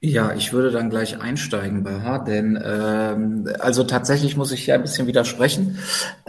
Ja, 0.00 0.32
ich 0.32 0.52
würde 0.52 0.70
dann 0.70 0.90
gleich 0.90 1.20
einsteigen, 1.20 1.82
Baha, 1.82 2.20
denn 2.20 2.56
ähm, 2.64 3.48
also 3.58 3.82
tatsächlich 3.82 4.36
muss 4.36 4.52
ich 4.52 4.64
hier 4.64 4.74
ein 4.74 4.82
bisschen 4.82 5.08
widersprechen. 5.08 5.80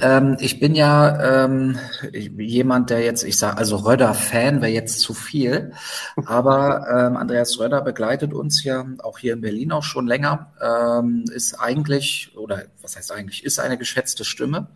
Ähm, 0.01 0.37
ich 0.39 0.59
bin 0.59 0.73
ja 0.73 1.45
ähm, 1.45 1.77
jemand, 2.11 2.89
der 2.89 3.01
jetzt, 3.03 3.23
ich 3.23 3.37
sage, 3.37 3.57
also 3.59 3.75
Röder-Fan 3.75 4.61
wäre 4.61 4.71
jetzt 4.71 5.01
zu 5.01 5.13
viel, 5.13 5.71
aber 6.15 6.87
ähm, 6.89 7.15
Andreas 7.15 7.59
Röder 7.59 7.81
begleitet 7.81 8.33
uns 8.33 8.63
ja 8.63 8.87
auch 9.03 9.19
hier 9.19 9.33
in 9.33 9.41
Berlin 9.41 9.71
auch 9.71 9.83
schon 9.83 10.07
länger, 10.07 10.51
ähm, 10.59 11.25
ist 11.31 11.53
eigentlich, 11.53 12.31
oder 12.35 12.63
was 12.81 12.95
heißt 12.95 13.11
eigentlich, 13.11 13.43
ist 13.43 13.59
eine 13.59 13.77
geschätzte 13.77 14.25
Stimme 14.25 14.69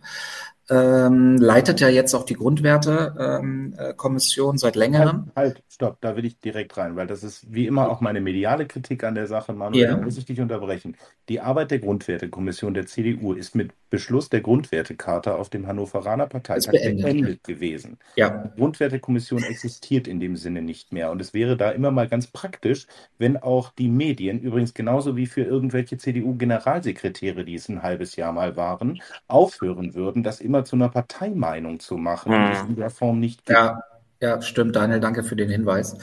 ähm, 0.70 1.36
leitet 1.36 1.80
ja 1.80 1.88
jetzt 1.88 2.14
auch 2.14 2.24
die 2.24 2.34
Grundwertekommission 2.34 4.54
ähm, 4.54 4.58
seit 4.58 4.76
längerem. 4.76 5.30
Halt, 5.36 5.56
halt, 5.56 5.62
stopp, 5.68 6.00
da 6.00 6.16
will 6.16 6.24
ich 6.24 6.40
direkt 6.40 6.76
rein, 6.76 6.96
weil 6.96 7.06
das 7.06 7.22
ist 7.22 7.52
wie 7.52 7.66
immer 7.66 7.90
auch 7.90 8.00
meine 8.00 8.20
mediale 8.20 8.66
Kritik 8.66 9.04
an 9.04 9.14
der 9.14 9.26
Sache, 9.26 9.52
Manuel, 9.52 9.82
ja. 9.82 9.94
da 9.94 10.00
muss 10.00 10.16
ich 10.16 10.24
dich 10.24 10.40
unterbrechen. 10.40 10.96
Die 11.28 11.40
Arbeit 11.40 11.70
der 11.70 11.80
Grundwertekommission 11.80 12.74
der 12.74 12.86
CDU 12.86 13.34
ist 13.34 13.54
mit 13.54 13.72
Beschluss 13.94 14.28
der 14.28 14.40
Grundwertekarte 14.40 15.36
auf 15.36 15.50
dem 15.50 15.68
Hannoveraner 15.68 16.26
Parteitag 16.26 16.72
beendet, 16.72 17.04
beendet 17.04 17.44
gewesen. 17.44 17.96
Ja. 18.16 18.28
Die 18.28 18.60
Grundwertekommission 18.60 19.44
existiert 19.44 20.08
in 20.08 20.18
dem 20.18 20.34
Sinne 20.34 20.62
nicht 20.62 20.92
mehr 20.92 21.12
und 21.12 21.20
es 21.20 21.32
wäre 21.32 21.56
da 21.56 21.70
immer 21.70 21.92
mal 21.92 22.08
ganz 22.08 22.26
praktisch, 22.26 22.88
wenn 23.18 23.36
auch 23.36 23.70
die 23.70 23.88
Medien, 23.88 24.40
übrigens 24.40 24.74
genauso 24.74 25.16
wie 25.16 25.26
für 25.26 25.42
irgendwelche 25.42 25.96
CDU-Generalsekretäre, 25.96 27.44
die 27.44 27.54
es 27.54 27.68
ein 27.68 27.84
halbes 27.84 28.16
Jahr 28.16 28.32
mal 28.32 28.56
waren, 28.56 29.00
aufhören 29.28 29.94
würden, 29.94 30.24
das 30.24 30.40
immer 30.40 30.64
zu 30.64 30.74
einer 30.74 30.88
Parteimeinung 30.88 31.78
zu 31.78 31.96
machen, 31.96 32.32
die 32.32 32.52
es 32.52 32.62
hm. 32.62 32.70
in 32.70 32.76
der 32.76 32.90
Form 32.90 33.20
nicht 33.20 33.46
gibt. 33.46 33.56
Ja, 33.56 33.80
ja, 34.24 34.40
stimmt, 34.40 34.74
Daniel, 34.74 35.00
danke 35.00 35.22
für 35.22 35.36
den 35.36 35.50
Hinweis. 35.50 35.96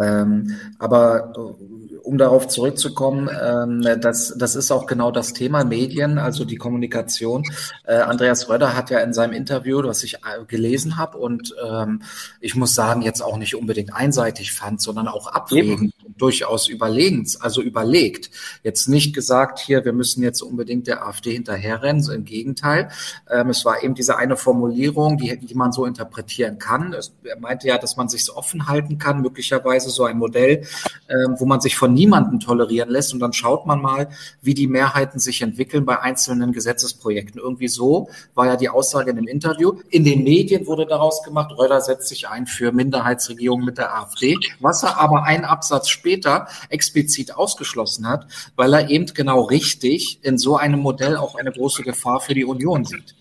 Ähm, 0.00 0.56
aber 0.78 1.34
äh, 1.36 1.98
um 2.02 2.16
darauf 2.16 2.48
zurückzukommen, 2.48 3.28
ähm, 3.28 3.82
das, 4.00 4.34
das 4.38 4.56
ist 4.56 4.70
auch 4.70 4.86
genau 4.86 5.10
das 5.10 5.34
Thema 5.34 5.64
Medien, 5.64 6.16
also 6.18 6.46
die 6.46 6.56
Kommunikation. 6.56 7.44
Äh, 7.84 7.96
Andreas 7.96 8.48
Röder 8.48 8.74
hat 8.74 8.88
ja 8.88 9.00
in 9.00 9.12
seinem 9.12 9.34
Interview, 9.34 9.82
was 9.84 10.02
ich 10.02 10.14
äh, 10.14 10.44
gelesen 10.46 10.96
habe 10.96 11.18
und 11.18 11.54
ähm, 11.62 12.00
ich 12.40 12.54
muss 12.54 12.74
sagen, 12.74 13.02
jetzt 13.02 13.20
auch 13.20 13.36
nicht 13.36 13.54
unbedingt 13.54 13.94
einseitig 13.94 14.52
fand, 14.52 14.80
sondern 14.80 15.06
auch 15.06 15.26
abwägend, 15.26 15.92
durchaus 16.16 16.68
überlegend, 16.68 17.36
also 17.40 17.60
überlegt. 17.60 18.30
Jetzt 18.62 18.88
nicht 18.88 19.14
gesagt, 19.14 19.58
hier, 19.58 19.84
wir 19.84 19.92
müssen 19.92 20.22
jetzt 20.22 20.40
unbedingt 20.40 20.86
der 20.86 21.06
AfD 21.06 21.32
hinterherrennen, 21.32 22.02
so 22.02 22.12
im 22.12 22.24
Gegenteil. 22.24 22.88
Ähm, 23.30 23.50
es 23.50 23.66
war 23.66 23.82
eben 23.82 23.94
diese 23.94 24.16
eine 24.16 24.38
Formulierung, 24.38 25.18
die, 25.18 25.36
die 25.38 25.54
man 25.54 25.72
so 25.72 25.84
interpretieren 25.84 26.58
kann. 26.58 26.94
Es, 26.94 27.12
er 27.22 27.38
meinte 27.58 27.68
ja, 27.68 27.78
dass 27.78 27.96
man 27.96 28.08
sich 28.08 28.30
offen 28.30 28.68
halten 28.68 28.98
kann, 28.98 29.20
möglicherweise 29.20 29.90
so 29.90 30.04
ein 30.04 30.18
Modell, 30.18 30.64
ähm, 31.08 31.34
wo 31.38 31.44
man 31.44 31.60
sich 31.60 31.76
von 31.76 31.92
niemanden 31.92 32.38
tolerieren 32.38 32.88
lässt. 32.88 33.12
Und 33.12 33.18
dann 33.18 33.32
schaut 33.32 33.66
man 33.66 33.80
mal, 33.80 34.08
wie 34.40 34.54
die 34.54 34.68
Mehrheiten 34.68 35.18
sich 35.18 35.42
entwickeln 35.42 35.84
bei 35.84 35.98
einzelnen 36.00 36.52
Gesetzesprojekten. 36.52 37.40
Irgendwie 37.40 37.66
so 37.66 38.10
war 38.34 38.46
ja 38.46 38.56
die 38.56 38.68
Aussage 38.68 39.10
in 39.10 39.16
dem 39.16 39.26
Interview. 39.26 39.80
In 39.90 40.04
den 40.04 40.22
Medien 40.22 40.66
wurde 40.66 40.86
daraus 40.86 41.24
gemacht, 41.24 41.52
Röder 41.58 41.80
setzt 41.80 42.08
sich 42.08 42.28
ein 42.28 42.46
für 42.46 42.70
Minderheitsregierungen 42.70 43.64
mit 43.64 43.78
der 43.78 43.92
AfD, 43.92 44.36
was 44.60 44.84
er 44.84 44.98
aber 44.98 45.24
einen 45.24 45.44
Absatz 45.44 45.88
später 45.88 46.46
explizit 46.68 47.34
ausgeschlossen 47.34 48.08
hat, 48.08 48.26
weil 48.54 48.72
er 48.72 48.88
eben 48.88 49.06
genau 49.06 49.42
richtig 49.42 50.20
in 50.22 50.38
so 50.38 50.56
einem 50.56 50.78
Modell 50.78 51.16
auch 51.16 51.34
eine 51.34 51.50
große 51.50 51.82
Gefahr 51.82 52.20
für 52.20 52.34
die 52.34 52.44
Union 52.44 52.84
sieht. 52.84 53.16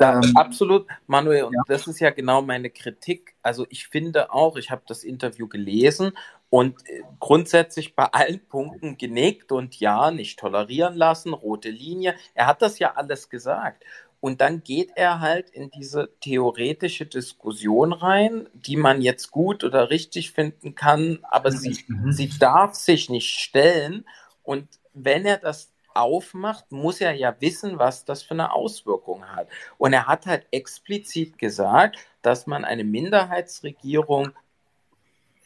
Ähm, 0.00 0.32
Absolut, 0.34 0.86
Manuel, 1.06 1.44
und 1.44 1.54
ja. 1.54 1.62
das 1.68 1.86
ist 1.86 2.00
ja 2.00 2.10
genau 2.10 2.42
meine 2.42 2.70
Kritik. 2.70 3.35
Also 3.46 3.64
ich 3.70 3.86
finde 3.86 4.32
auch, 4.32 4.56
ich 4.56 4.72
habe 4.72 4.82
das 4.86 5.04
Interview 5.04 5.46
gelesen 5.46 6.12
und 6.50 6.80
äh, 6.88 7.02
grundsätzlich 7.20 7.94
bei 7.94 8.06
allen 8.06 8.40
Punkten 8.48 8.98
genickt 8.98 9.52
und 9.52 9.78
ja, 9.78 10.10
nicht 10.10 10.40
tolerieren 10.40 10.96
lassen, 10.96 11.32
rote 11.32 11.70
Linie. 11.70 12.16
Er 12.34 12.48
hat 12.48 12.60
das 12.60 12.80
ja 12.80 12.94
alles 12.96 13.30
gesagt. 13.30 13.84
Und 14.18 14.40
dann 14.40 14.64
geht 14.64 14.90
er 14.96 15.20
halt 15.20 15.50
in 15.50 15.70
diese 15.70 16.10
theoretische 16.20 17.06
Diskussion 17.06 17.92
rein, 17.92 18.48
die 18.52 18.76
man 18.76 19.00
jetzt 19.00 19.30
gut 19.30 19.62
oder 19.62 19.90
richtig 19.90 20.32
finden 20.32 20.74
kann, 20.74 21.20
aber 21.22 21.52
sie, 21.52 21.84
mhm. 21.86 22.10
sie 22.10 22.30
darf 22.40 22.74
sich 22.74 23.08
nicht 23.10 23.38
stellen. 23.38 24.04
Und 24.42 24.66
wenn 24.92 25.24
er 25.24 25.36
das 25.36 25.70
aufmacht, 26.00 26.72
muss 26.72 27.00
er 27.00 27.12
ja 27.12 27.34
wissen, 27.40 27.78
was 27.78 28.04
das 28.04 28.22
für 28.22 28.34
eine 28.34 28.52
Auswirkung 28.52 29.24
hat. 29.26 29.48
Und 29.78 29.92
er 29.92 30.06
hat 30.06 30.26
halt 30.26 30.46
explizit 30.50 31.38
gesagt, 31.38 31.98
dass 32.22 32.46
man 32.46 32.64
eine 32.64 32.84
Minderheitsregierung 32.84 34.32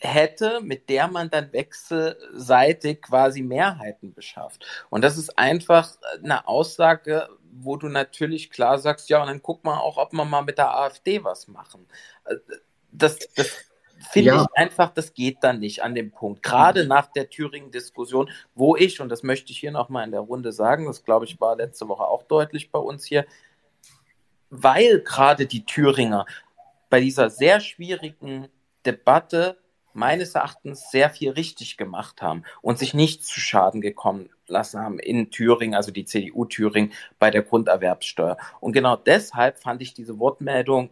hätte, 0.01 0.61
mit 0.63 0.89
der 0.89 1.09
man 1.09 1.29
dann 1.31 1.53
wechselseitig 1.53 3.03
quasi 3.03 3.43
Mehrheiten 3.43 4.15
beschafft. 4.15 4.67
Und 4.89 5.03
das 5.03 5.19
ist 5.19 5.39
einfach 5.39 5.93
eine 6.23 6.49
Aussage, 6.49 7.29
wo 7.53 7.77
du 7.77 7.89
natürlich 7.89 8.51
klar 8.51 8.79
sagst, 8.79 9.11
ja, 9.11 9.21
und 9.21 9.29
dann 9.29 9.43
guck 9.43 9.65
mal 9.65 9.79
auch, 9.79 9.99
ob 9.99 10.13
wir 10.13 10.25
mal 10.25 10.43
mit 10.43 10.59
der 10.59 10.75
AfD 10.75 11.23
was 11.23 11.49
machen. 11.49 11.87
Das, 12.93 13.19
das 13.35 13.70
finde 14.01 14.31
ja. 14.31 14.43
ich 14.43 14.49
einfach, 14.55 14.91
das 14.91 15.15
geht 15.15 15.39
dann 15.43 15.61
nicht 15.61 15.83
an 15.83 15.95
dem 15.95 16.11
Punkt. 16.11 16.43
Gerade 16.43 16.87
nach 16.87 17.07
der 17.07 17.29
Thüringen-Diskussion, 17.29 18.31
wo 18.55 18.77
ich, 18.77 19.01
und 19.01 19.09
das 19.09 19.23
möchte 19.23 19.53
ich 19.53 19.59
hier 19.59 19.73
nochmal 19.73 20.05
in 20.05 20.13
der 20.13 20.21
Runde 20.21 20.53
sagen, 20.53 20.87
das 20.87 21.05
glaube 21.05 21.27
ich 21.27 21.41
war 21.41 21.57
letzte 21.57 21.89
Woche 21.89 22.05
auch 22.05 22.23
deutlich 22.23 22.71
bei 22.71 22.79
uns 22.79 23.05
hier, 23.05 23.27
weil 24.51 25.01
gerade 25.01 25.47
die 25.47 25.65
Thüringer 25.65 26.27
bei 26.89 27.01
dieser 27.01 27.31
sehr 27.31 27.61
schwierigen 27.61 28.49
Debatte 28.85 29.59
meines 29.93 30.35
Erachtens 30.35 30.91
sehr 30.91 31.11
viel 31.11 31.31
richtig 31.31 31.77
gemacht 31.77 32.23
haben 32.23 32.45
und 32.63 32.79
sich 32.79 32.95
nicht 32.95 33.25
zu 33.25 33.41
Schaden 33.41 33.81
gekommen 33.81 34.31
lassen 34.47 34.81
haben 34.81 34.99
in 34.99 35.31
Thüringen, 35.31 35.75
also 35.75 35.91
die 35.91 36.05
CDU 36.05 36.45
Thüringen 36.45 36.93
bei 37.19 37.31
der 37.31 37.43
Grunderwerbssteuer. 37.43 38.37
Und 38.61 38.73
genau 38.73 38.97
deshalb 38.97 39.59
fand 39.59 39.83
ich 39.83 39.95
diese 39.95 40.19
Wortmeldung 40.19 40.91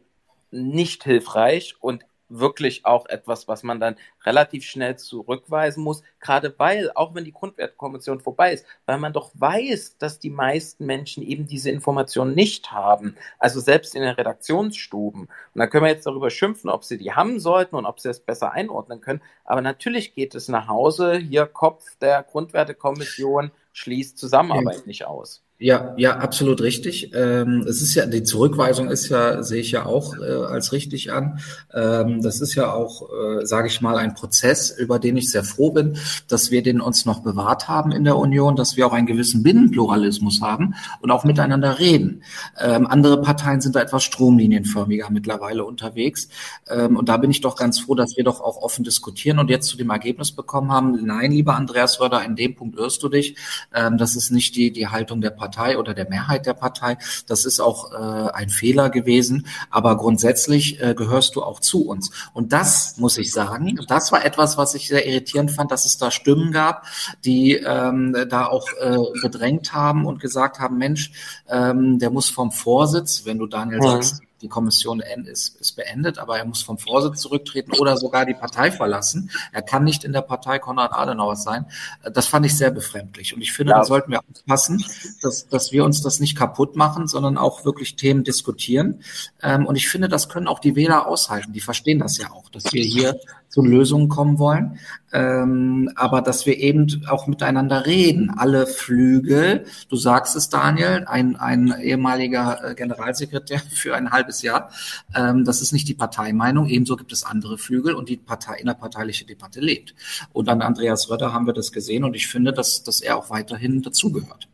nicht 0.51 1.05
hilfreich 1.05 1.77
und 1.81 2.05
wirklich 2.29 2.85
auch 2.85 3.07
etwas, 3.07 3.49
was 3.49 3.63
man 3.63 3.81
dann 3.81 3.97
relativ 4.25 4.65
schnell 4.65 4.97
zurückweisen 4.97 5.83
muss, 5.83 6.03
gerade 6.21 6.55
weil, 6.59 6.91
auch 6.95 7.15
wenn 7.15 7.25
die 7.25 7.33
Grundwertkommission 7.33 8.21
vorbei 8.21 8.53
ist, 8.53 8.67
weil 8.87 8.99
man 8.99 9.13
doch 9.13 9.31
weiß, 9.35 9.99
dass 9.99 10.19
die 10.19 10.31
meisten 10.31 10.87
Menschen 10.87 11.23
eben 11.23 11.47
diese 11.47 11.71
Informationen 11.71 12.35
nicht 12.35 12.73
haben. 12.73 13.17
Also 13.39 13.61
selbst 13.61 13.95
in 13.95 14.03
den 14.03 14.15
Redaktionsstuben. 14.15 15.23
Und 15.23 15.31
da 15.55 15.67
können 15.67 15.85
wir 15.85 15.91
jetzt 15.91 16.07
darüber 16.07 16.31
schimpfen, 16.31 16.71
ob 16.71 16.85
sie 16.85 16.99
die 16.99 17.13
haben 17.13 17.41
sollten 17.41 17.77
und 17.77 17.87
ob 17.87 18.01
sie 18.01 18.11
es 18.11 18.21
besser 18.21 18.53
einordnen 18.53 19.01
können. 19.01 19.23
Aber 19.45 19.61
natürlich 19.61 20.15
geht 20.15 20.35
es 20.35 20.49
nach 20.49 20.69
Hause. 20.69 21.17
Hier 21.17 21.47
Kopf 21.47 21.85
der 22.01 22.23
Grundwertekommission 22.23 23.51
schließt 23.73 24.19
Zusammenarbeit 24.19 24.81
ja. 24.81 24.87
nicht 24.87 25.07
aus. 25.07 25.43
Ja, 25.61 25.93
ja, 25.97 26.19
absolut 26.19 26.61
richtig. 26.61 27.11
Ähm, 27.15 27.67
es 27.69 27.83
ist 27.83 27.97
ja, 27.97 28.07
die 28.07 28.23
Zurückweisung 28.23 28.91
ist 28.91 29.09
ja, 29.09 29.43
sehe 29.43 29.61
ich 29.61 29.73
ja 29.73 29.87
auch 29.87 30.17
äh, 30.17 30.23
als 30.31 30.71
richtig 30.71 31.11
an. 31.11 31.41
Ähm, 31.75 32.23
das 32.23 32.41
ist 32.41 32.55
ja 32.55 32.73
auch, 32.73 33.09
äh, 33.11 33.45
sage 33.45 33.67
ich 33.67 33.81
mal, 33.81 33.97
ein 33.97 34.15
Prozess, 34.15 34.71
über 34.71 35.01
den 35.01 35.17
ich 35.17 35.33
sehr 35.33 35.43
froh 35.43 35.73
bin, 35.73 35.99
dass 36.29 36.53
wir 36.53 36.63
den 36.63 36.81
uns 36.81 37.07
noch 37.07 37.25
bewahrt 37.25 37.67
haben 37.67 37.91
in 37.91 38.05
der 38.05 38.17
Union, 38.19 38.55
dass 38.55 38.77
wir 38.77 38.87
auch 38.87 38.93
einen 38.93 39.09
gewissen 39.09 39.43
Binnenpluralismus 39.43 40.43
haben 40.43 40.77
und 41.01 41.11
auch 41.11 41.25
miteinander 41.25 41.81
reden. 41.81 42.23
Ähm, 42.61 42.87
andere 42.87 43.21
Parteien 43.21 43.61
sind 43.61 43.75
da 43.75 43.81
etwas 43.81 44.05
stromlinienförmiger 44.05 45.11
mittlerweile 45.11 45.65
unterwegs. 45.65 46.29
Ähm, 46.69 46.97
und 46.97 47.09
da 47.09 47.17
bin 47.17 47.33
ich 47.33 47.41
doch 47.41 47.57
ganz 47.57 47.81
froh, 47.81 47.97
dass 47.97 48.17
wir 48.17 48.23
doch 48.23 48.41
auch 48.41 48.59
offen 48.59 48.85
diskutieren 48.85 49.41
und 49.41 49.51
jetzt 49.51 49.67
zu 49.67 49.77
dem 49.77 49.91
Ergebnis 49.91 50.31
bekommen 50.31 50.71
haben, 50.71 51.05
nein, 51.05 51.33
lieber 51.33 51.57
Andreas 51.57 52.01
Röder, 52.01 52.25
in 52.25 52.37
dem 52.37 52.55
Punkt 52.55 52.79
irrst 52.79 53.03
du 53.03 53.09
dich. 53.09 53.35
Ähm, 53.75 53.99
das 53.99 54.15
ist 54.15 54.31
nicht 54.31 54.55
die, 54.55 54.71
die 54.71 54.87
Haltung 54.87 55.21
der 55.21 55.31
Partei 55.31 55.48
Partei 55.49 55.79
oder 55.79 55.95
der 55.95 56.09
Mehrheit 56.09 56.45
der 56.47 56.55
Partei. 56.55 56.99
Das 57.27 57.45
ist 57.45 57.61
auch 57.61 57.93
äh, 57.93 58.31
ein 58.33 58.51
Fehler 58.51 58.91
gewesen. 58.91 59.47
Aber 59.71 59.97
grundsätzlich 59.97 60.81
äh, 60.83 60.95
gehörst 60.95 61.37
du 61.37 61.43
auch 61.43 61.61
zu 61.61 61.87
uns. 61.87 62.11
Und 62.35 62.53
das 62.53 62.97
muss 62.99 63.17
ich 63.17 63.33
sagen, 63.33 63.81
das 63.89 64.13
war 64.13 64.25
etwas, 64.25 64.59
was 64.59 64.75
ich 64.75 64.89
sehr 64.89 65.07
irritierend 65.07 65.51
fand, 65.51 65.71
dass 65.71 65.87
es 65.87 65.97
da 65.97 66.11
Stimmen 66.11 66.53
gab, 66.53 66.85
die 67.25 67.55
ähm, 67.55 68.15
da 68.29 68.47
auch 68.47 68.69
äh, 68.81 68.99
gedrängt 69.23 69.73
haben 69.73 70.05
und 70.05 70.21
gesagt 70.21 70.61
haben, 70.61 70.77
Mensch, 70.77 71.13
ähm, 71.49 71.99
der 71.99 72.11
muss 72.11 72.29
vom 72.29 72.53
Vorsitz, 72.53 73.23
wenn 73.25 73.39
du 73.39 73.47
Daniel 73.47 73.79
mhm. 73.79 73.83
sagst, 73.83 74.23
die 74.41 74.49
Kommission 74.49 75.01
ist, 75.01 75.61
ist 75.61 75.73
beendet, 75.77 76.19
aber 76.19 76.39
er 76.39 76.45
muss 76.45 76.63
vom 76.63 76.79
Vorsitz 76.79 77.21
zurücktreten 77.21 77.73
oder 77.73 77.97
sogar 77.97 78.25
die 78.25 78.35
Partei 78.35 78.71
verlassen. 78.71 79.31
Er 79.53 79.63
kann 79.63 79.85
nicht 79.85 80.05
in 80.05 80.13
der 80.13 80.23
Partei 80.23 80.59
Konrad 80.59 80.93
Adenauer 80.93 81.37
sein. 81.37 81.67
Das 82.13 82.27
fand 82.27 82.47
ich 82.47 82.57
sehr 82.57 82.71
befremdlich. 82.71 83.35
Und 83.35 83.41
ich 83.41 83.53
finde, 83.53 83.73
ja. 83.73 83.79
da 83.79 83.85
sollten 83.85 84.13
wir 84.13 84.21
aufpassen, 84.21 84.85
dass, 85.23 85.49
dass 85.49 85.73
wir 85.73 85.85
uns 85.85 86.03
das 86.03 86.21
nicht 86.21 86.37
kaputt 86.37 86.77
machen, 86.77 87.09
sondern 87.09 87.37
auch 87.37 87.65
wirklich 87.65 87.97
Themen 87.97 88.25
diskutieren. 88.25 89.03
Ähm, 89.43 89.67
und 89.67 89.77
ich 89.77 89.89
finde, 89.89 90.09
das 90.09 90.29
können 90.29 90.47
auch 90.47 90.61
die 90.61 90.77
Wähler 90.77 91.07
aushalten. 91.07 91.53
Die 91.53 91.61
verstehen 91.61 91.99
das 91.99 92.19
ja 92.19 92.31
auch, 92.31 92.49
dass 92.51 92.73
wir 92.73 92.85
hier 92.85 93.19
zu 93.49 93.63
Lösungen 93.63 94.09
kommen 94.09 94.39
wollen, 94.39 94.79
ähm, 95.13 95.91
aber 95.97 96.23
dass 96.23 96.47
wir 96.47 96.59
eben 96.59 97.05
auch 97.09 97.27
miteinander 97.27 97.87
reden. 97.87 98.31
Alle 98.37 98.67
Flügel, 98.67 99.65
du 99.89 99.97
sagst 99.97 100.37
es, 100.37 100.49
Daniel, 100.49 101.05
ein, 101.07 101.37
ein 101.37 101.75
ehemaliger 101.81 102.71
äh, 102.71 102.75
Generalsekretär 102.75 103.61
für 103.71 103.97
ein 103.97 104.11
halbes 104.11 104.43
Jahr, 104.43 104.71
ähm, 105.15 105.45
das 105.45 105.63
ist 105.63 105.73
nicht 105.73 105.89
die 105.89 105.95
Parteimeinung, 105.95 106.69
ebenso 106.69 106.97
gibt 106.97 107.13
es 107.13 107.25
andere 107.25 107.59
Flügel 107.59 107.95
und 107.95 108.09
die 108.09 108.17
Partei, 108.17 108.57
innerparteiliche 108.59 109.25
Debatte 109.25 109.61
lebt. 109.61 109.95
Und 110.33 110.49
an 110.49 110.63
Andreas 110.63 111.11
Röder 111.11 111.33
haben 111.33 111.47
wir 111.47 111.55
das 111.55 111.73
gesehen 111.73 112.05
und 112.05 112.15
ich 112.15 112.27
finde, 112.29 112.53
dass, 112.53 112.83
dass 112.83 113.01
er 113.01 113.17
auch 113.17 113.31
weiterhin 113.31 113.83
dazugehört. 113.83 114.49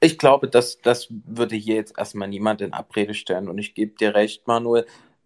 Ich 0.00 0.18
glaube, 0.18 0.48
dass 0.48 0.82
das 0.82 1.08
würde 1.10 1.56
hier 1.56 1.76
jetzt 1.76 1.96
erstmal 1.96 2.28
niemand 2.28 2.60
in 2.60 2.74
Abrede 2.74 3.14
stellen. 3.14 3.48
Und 3.48 3.56
ich 3.56 3.72
gebe 3.72 3.96
dir 3.96 4.14
recht, 4.14 4.46
Manuel, 4.46 4.84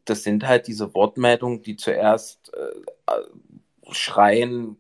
das 0.09 0.23
sind 0.23 0.47
halt 0.47 0.67
diese 0.67 0.95
Wortmeldungen, 0.95 1.63
die 1.63 1.77
zuerst 1.77 2.53
äh, 2.55 3.13
schreien, 3.91 4.77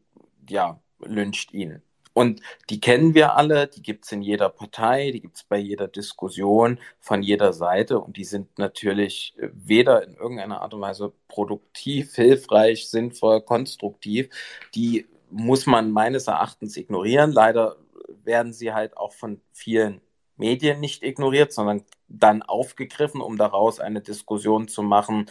ja, 0.48 0.80
lyncht 1.00 1.52
ihn. 1.52 1.82
Und 2.18 2.40
die 2.68 2.80
kennen 2.80 3.14
wir 3.14 3.36
alle, 3.36 3.68
die 3.68 3.80
gibt 3.80 4.04
es 4.04 4.10
in 4.10 4.22
jeder 4.22 4.48
Partei, 4.48 5.12
die 5.12 5.20
gibt 5.20 5.36
es 5.36 5.44
bei 5.44 5.56
jeder 5.56 5.86
Diskussion 5.86 6.80
von 6.98 7.22
jeder 7.22 7.52
Seite 7.52 8.00
und 8.00 8.16
die 8.16 8.24
sind 8.24 8.58
natürlich 8.58 9.36
weder 9.38 10.02
in 10.02 10.14
irgendeiner 10.14 10.60
Art 10.62 10.74
und 10.74 10.80
Weise 10.80 11.12
produktiv, 11.28 12.16
hilfreich, 12.16 12.90
sinnvoll, 12.90 13.42
konstruktiv. 13.42 14.30
Die 14.74 15.06
muss 15.30 15.66
man 15.66 15.92
meines 15.92 16.26
Erachtens 16.26 16.76
ignorieren. 16.76 17.30
Leider 17.30 17.76
werden 18.24 18.52
sie 18.52 18.72
halt 18.72 18.96
auch 18.96 19.12
von 19.12 19.40
vielen 19.52 20.00
Medien 20.36 20.80
nicht 20.80 21.04
ignoriert, 21.04 21.52
sondern 21.52 21.84
dann 22.09 22.42
aufgegriffen, 22.42 23.21
um 23.21 23.37
daraus 23.37 23.81
eine 23.81 24.01
Diskussion 24.01 24.68
zu 24.68 24.83
machen. 24.83 25.27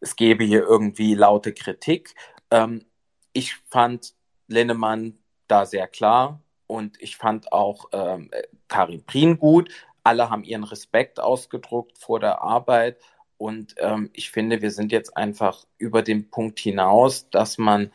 Es 0.00 0.16
gäbe 0.16 0.44
hier 0.44 0.62
irgendwie 0.62 1.14
laute 1.14 1.52
Kritik. 1.52 2.14
Ähm, 2.50 2.84
ich 3.32 3.56
fand 3.68 4.14
Lennemann 4.48 5.18
da 5.46 5.66
sehr 5.66 5.86
klar 5.86 6.40
und 6.66 7.00
ich 7.00 7.16
fand 7.16 7.52
auch 7.52 7.86
ähm, 7.92 8.30
Karin 8.68 9.04
Prien 9.04 9.38
gut. 9.38 9.70
Alle 10.02 10.30
haben 10.30 10.44
ihren 10.44 10.64
Respekt 10.64 11.20
ausgedruckt 11.20 11.98
vor 11.98 12.20
der 12.20 12.42
Arbeit 12.42 12.98
und 13.40 13.74
ähm, 13.78 14.10
ich 14.12 14.30
finde, 14.30 14.60
wir 14.60 14.70
sind 14.70 14.92
jetzt 14.92 15.16
einfach 15.16 15.64
über 15.78 16.02
den 16.02 16.30
Punkt 16.30 16.58
hinaus, 16.58 17.30
dass 17.30 17.56
man 17.56 17.90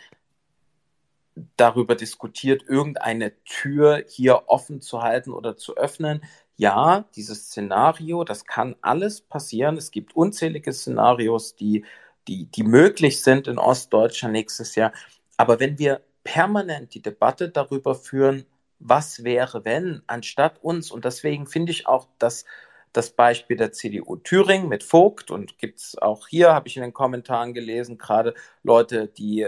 darüber 1.56 1.94
diskutiert, 1.94 2.64
irgendeine 2.68 3.44
Tür 3.44 4.04
hier 4.08 4.46
offen 4.48 4.82
zu 4.82 5.04
halten 5.04 5.32
oder 5.32 5.56
zu 5.56 5.78
öffnen. 5.78 6.24
Ja, 6.58 7.06
dieses 7.16 7.48
Szenario, 7.48 8.24
das 8.24 8.46
kann 8.46 8.76
alles 8.82 9.22
passieren. 9.22 9.78
Es 9.78 9.92
gibt 9.92 10.16
unzählige 10.16 10.72
Szenarios, 10.72 11.56
die, 11.56 11.84
die, 12.28 12.46
die 12.46 12.64
möglich 12.64 13.22
sind 13.22 13.48
in 13.48 13.58
Ostdeutschland 13.58 14.32
nächstes 14.34 14.76
Jahr. 14.76 14.94
Aber 15.38 15.60
wenn 15.60 15.78
wir 15.80 16.02
permanent 16.24 16.94
die 16.94 17.02
Debatte 17.02 17.50
darüber 17.50 17.94
führen, 17.94 18.46
was 18.80 19.24
wäre, 19.24 19.66
wenn, 19.66 20.02
anstatt 20.08 20.64
uns, 20.64 20.92
und 20.92 21.06
deswegen 21.06 21.46
finde 21.48 21.72
ich 21.72 21.88
auch, 21.88 22.08
dass 22.20 22.46
das 22.94 23.10
Beispiel 23.12 23.58
der 23.58 23.74
CDU 23.74 24.16
Thüringen 24.16 24.70
mit 24.70 24.84
Vogt 24.84 25.32
und 25.32 25.58
gibt 25.58 25.80
es 25.80 25.98
auch 25.98 26.28
hier, 26.30 26.54
habe 26.54 26.70
ich 26.70 26.78
in 26.78 26.84
den 26.84 26.94
Kommentaren 26.94 27.54
gelesen, 27.54 27.98
gerade 27.98 28.34
Leute, 28.64 29.08
die 29.08 29.48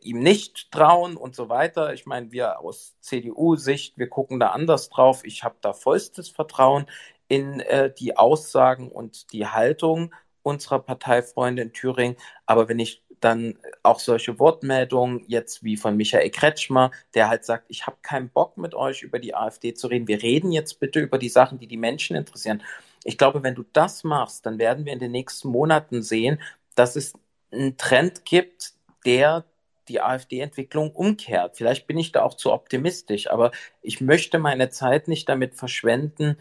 ihm 0.00 0.20
nicht 0.20 0.70
trauen 0.70 1.16
und 1.16 1.34
so 1.34 1.48
weiter. 1.48 1.92
Ich 1.94 2.06
meine, 2.06 2.32
wir 2.32 2.60
aus 2.60 2.96
CDU-Sicht, 3.00 3.98
wir 3.98 4.08
gucken 4.08 4.40
da 4.40 4.48
anders 4.48 4.88
drauf. 4.88 5.24
Ich 5.24 5.44
habe 5.44 5.56
da 5.60 5.72
vollstes 5.72 6.28
Vertrauen 6.28 6.86
in 7.28 7.60
äh, 7.60 7.92
die 7.92 8.16
Aussagen 8.16 8.90
und 8.90 9.32
die 9.32 9.46
Haltung 9.46 10.14
unserer 10.42 10.78
Parteifreunde 10.78 11.62
in 11.62 11.72
Thüringen. 11.72 12.16
Aber 12.46 12.68
wenn 12.68 12.78
ich 12.78 13.02
dann 13.20 13.58
auch 13.82 14.00
solche 14.00 14.38
Wortmeldungen 14.38 15.24
jetzt 15.26 15.64
wie 15.64 15.76
von 15.76 15.96
Michael 15.96 16.30
Kretschmer, 16.30 16.90
der 17.14 17.28
halt 17.28 17.44
sagt, 17.44 17.64
ich 17.68 17.86
habe 17.86 17.96
keinen 18.02 18.28
Bock 18.28 18.58
mit 18.58 18.74
euch 18.74 19.02
über 19.02 19.18
die 19.18 19.34
AfD 19.34 19.72
zu 19.72 19.86
reden. 19.86 20.08
Wir 20.08 20.22
reden 20.22 20.52
jetzt 20.52 20.78
bitte 20.78 21.00
über 21.00 21.16
die 21.16 21.30
Sachen, 21.30 21.58
die 21.58 21.66
die 21.66 21.78
Menschen 21.78 22.16
interessieren. 22.16 22.62
Ich 23.02 23.16
glaube, 23.16 23.42
wenn 23.42 23.54
du 23.54 23.64
das 23.72 24.04
machst, 24.04 24.44
dann 24.44 24.58
werden 24.58 24.84
wir 24.84 24.92
in 24.92 24.98
den 24.98 25.12
nächsten 25.12 25.48
Monaten 25.48 26.02
sehen, 26.02 26.40
dass 26.74 26.96
es 26.96 27.14
einen 27.50 27.76
Trend 27.78 28.24
gibt, 28.26 28.74
der 29.04 29.44
die 29.88 30.00
AfD-Entwicklung 30.00 30.92
umkehrt. 30.92 31.56
Vielleicht 31.56 31.86
bin 31.86 31.98
ich 31.98 32.12
da 32.12 32.22
auch 32.22 32.34
zu 32.34 32.52
optimistisch, 32.52 33.30
aber 33.30 33.50
ich 33.82 34.00
möchte 34.00 34.38
meine 34.38 34.70
Zeit 34.70 35.08
nicht 35.08 35.28
damit 35.28 35.54
verschwenden, 35.54 36.38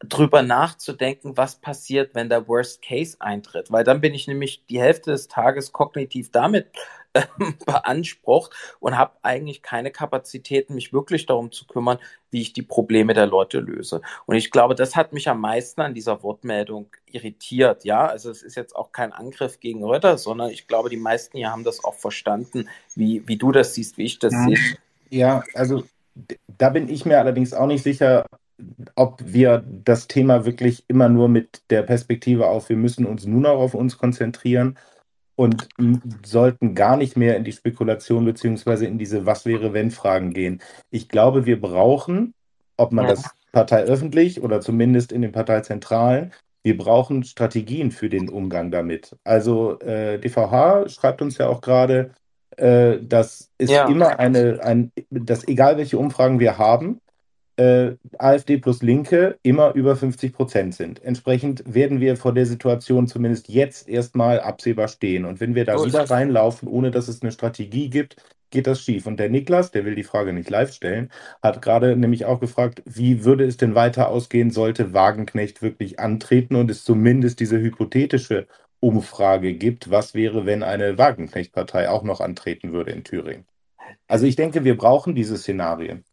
drüber 0.00 0.42
nachzudenken, 0.42 1.36
was 1.36 1.56
passiert, 1.56 2.14
wenn 2.14 2.28
der 2.28 2.48
Worst 2.48 2.82
Case 2.82 3.16
eintritt, 3.20 3.70
weil 3.70 3.84
dann 3.84 4.00
bin 4.00 4.14
ich 4.14 4.26
nämlich 4.26 4.66
die 4.66 4.80
Hälfte 4.80 5.12
des 5.12 5.28
Tages 5.28 5.72
kognitiv 5.72 6.30
damit 6.32 6.66
äh, 7.12 7.22
beansprucht 7.66 8.52
und 8.80 8.96
habe 8.96 9.12
eigentlich 9.22 9.62
keine 9.62 9.90
Kapazitäten, 9.90 10.74
mich 10.74 10.92
wirklich 10.92 11.26
darum 11.26 11.52
zu 11.52 11.66
kümmern, 11.66 11.98
wie 12.30 12.40
ich 12.40 12.52
die 12.52 12.62
Probleme 12.62 13.14
der 13.14 13.26
Leute 13.26 13.60
löse. 13.60 14.00
Und 14.26 14.36
ich 14.36 14.50
glaube, 14.50 14.74
das 14.74 14.96
hat 14.96 15.12
mich 15.12 15.28
am 15.28 15.40
meisten 15.40 15.82
an 15.82 15.94
dieser 15.94 16.22
Wortmeldung 16.22 16.86
irritiert. 17.06 17.84
Ja, 17.84 18.06
also 18.06 18.30
es 18.30 18.42
ist 18.42 18.56
jetzt 18.56 18.74
auch 18.74 18.92
kein 18.92 19.12
Angriff 19.12 19.60
gegen 19.60 19.84
Rötter, 19.84 20.16
sondern 20.16 20.50
ich 20.50 20.66
glaube, 20.66 20.88
die 20.88 20.96
meisten 20.96 21.36
hier 21.36 21.50
haben 21.50 21.64
das 21.64 21.84
auch 21.84 21.94
verstanden, 21.94 22.68
wie, 22.94 23.26
wie 23.26 23.36
du 23.36 23.52
das 23.52 23.74
siehst, 23.74 23.98
wie 23.98 24.04
ich 24.04 24.18
das 24.18 24.32
ja. 24.32 24.44
sehe. 24.46 24.58
Ja, 25.10 25.44
also 25.54 25.84
da 26.58 26.70
bin 26.70 26.88
ich 26.88 27.04
mir 27.04 27.18
allerdings 27.18 27.52
auch 27.52 27.66
nicht 27.66 27.82
sicher, 27.82 28.24
ob 28.94 29.22
wir 29.24 29.64
das 29.66 30.08
Thema 30.08 30.44
wirklich 30.44 30.84
immer 30.88 31.08
nur 31.08 31.28
mit 31.28 31.62
der 31.70 31.82
Perspektive 31.82 32.46
auf, 32.46 32.68
wir 32.68 32.76
müssen 32.76 33.06
uns 33.06 33.26
nur 33.26 33.40
noch 33.40 33.58
auf 33.58 33.74
uns 33.74 33.98
konzentrieren 33.98 34.78
und 35.36 35.68
sollten 36.24 36.74
gar 36.74 36.96
nicht 36.96 37.16
mehr 37.16 37.36
in 37.36 37.44
die 37.44 37.52
Spekulation 37.52 38.24
beziehungsweise 38.24 38.86
in 38.86 38.98
diese 38.98 39.26
Was 39.26 39.46
wäre 39.46 39.72
wenn 39.72 39.90
Fragen 39.90 40.32
gehen. 40.32 40.60
Ich 40.90 41.08
glaube, 41.08 41.46
wir 41.46 41.60
brauchen, 41.60 42.34
ob 42.76 42.92
man 42.92 43.06
ja. 43.06 43.12
das 43.12 43.30
parteiöffentlich 43.52 44.42
oder 44.42 44.60
zumindest 44.60 45.12
in 45.12 45.22
den 45.22 45.32
Parteizentralen 45.32 46.32
Wir 46.64 46.76
brauchen 46.78 47.24
Strategien 47.24 47.90
für 47.90 48.08
den 48.08 48.28
Umgang 48.28 48.70
damit. 48.70 49.16
Also 49.24 49.80
äh, 49.80 50.18
DVH 50.20 50.88
schreibt 50.88 51.20
uns 51.20 51.38
ja 51.38 51.48
auch 51.48 51.60
gerade, 51.60 52.12
äh, 52.56 52.98
dass 53.02 53.50
es 53.58 53.70
Ja. 53.70 53.88
immer 53.88 54.18
eine, 54.20 54.60
ein, 54.62 54.92
dass 55.10 55.46
egal 55.48 55.76
welche 55.76 55.98
Umfragen 55.98 56.38
wir 56.38 56.58
haben, 56.58 57.00
äh, 57.62 57.96
AfD 58.18 58.58
plus 58.58 58.82
Linke 58.82 59.38
immer 59.42 59.74
über 59.74 59.94
50 59.94 60.32
Prozent 60.32 60.74
sind. 60.74 61.02
Entsprechend 61.04 61.62
werden 61.66 62.00
wir 62.00 62.16
vor 62.16 62.34
der 62.34 62.46
Situation 62.46 63.06
zumindest 63.06 63.48
jetzt 63.48 63.88
erstmal 63.88 64.40
absehbar 64.40 64.88
stehen. 64.88 65.24
Und 65.24 65.40
wenn 65.40 65.54
wir 65.54 65.64
da 65.64 65.76
Gut. 65.76 65.86
wieder 65.86 66.10
reinlaufen, 66.10 66.68
ohne 66.68 66.90
dass 66.90 67.06
es 67.06 67.22
eine 67.22 67.30
Strategie 67.30 67.88
gibt, 67.88 68.16
geht 68.50 68.66
das 68.66 68.82
schief. 68.82 69.06
Und 69.06 69.18
der 69.18 69.30
Niklas, 69.30 69.70
der 69.70 69.84
will 69.84 69.94
die 69.94 70.02
Frage 70.02 70.32
nicht 70.32 70.50
live 70.50 70.72
stellen, 70.72 71.10
hat 71.40 71.62
gerade 71.62 71.96
nämlich 71.96 72.24
auch 72.24 72.40
gefragt, 72.40 72.82
wie 72.84 73.24
würde 73.24 73.44
es 73.44 73.56
denn 73.56 73.74
weiter 73.74 74.08
ausgehen, 74.08 74.50
sollte 74.50 74.92
Wagenknecht 74.92 75.62
wirklich 75.62 76.00
antreten 76.00 76.56
und 76.56 76.70
es 76.70 76.84
zumindest 76.84 77.40
diese 77.40 77.60
hypothetische 77.60 78.46
Umfrage 78.80 79.54
gibt, 79.54 79.90
was 79.90 80.14
wäre, 80.14 80.46
wenn 80.46 80.64
eine 80.64 80.98
Wagenknecht-Partei 80.98 81.88
auch 81.88 82.02
noch 82.02 82.20
antreten 82.20 82.72
würde 82.72 82.90
in 82.90 83.04
Thüringen. 83.04 83.46
Also 84.08 84.26
ich 84.26 84.36
denke, 84.36 84.64
wir 84.64 84.76
brauchen 84.76 85.14
diese 85.14 85.38
Szenarien. 85.38 86.04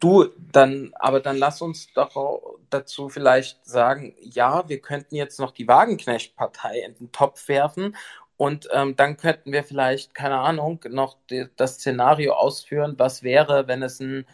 Du, 0.00 0.26
dann, 0.52 0.92
aber 0.98 1.20
dann 1.20 1.36
lass 1.36 1.62
uns 1.62 1.92
doch 1.92 2.58
dazu 2.70 3.08
vielleicht 3.08 3.64
sagen, 3.66 4.14
ja, 4.20 4.68
wir 4.68 4.80
könnten 4.80 5.14
jetzt 5.16 5.38
noch 5.38 5.52
die 5.52 5.68
Wagenknecht-Partei 5.68 6.80
in 6.80 6.94
den 6.96 7.12
Topf 7.12 7.48
werfen 7.48 7.96
und 8.38 8.68
ähm, 8.72 8.94
dann 8.94 9.16
könnten 9.16 9.52
wir 9.52 9.64
vielleicht, 9.64 10.14
keine 10.14 10.38
Ahnung, 10.38 10.80
noch 10.88 11.16
die, 11.28 11.46
das 11.56 11.74
Szenario 11.74 12.34
ausführen, 12.34 12.94
was 12.96 13.24
wäre, 13.24 13.66
wenn 13.66 13.82
es 13.82 13.98
ein 13.98 14.26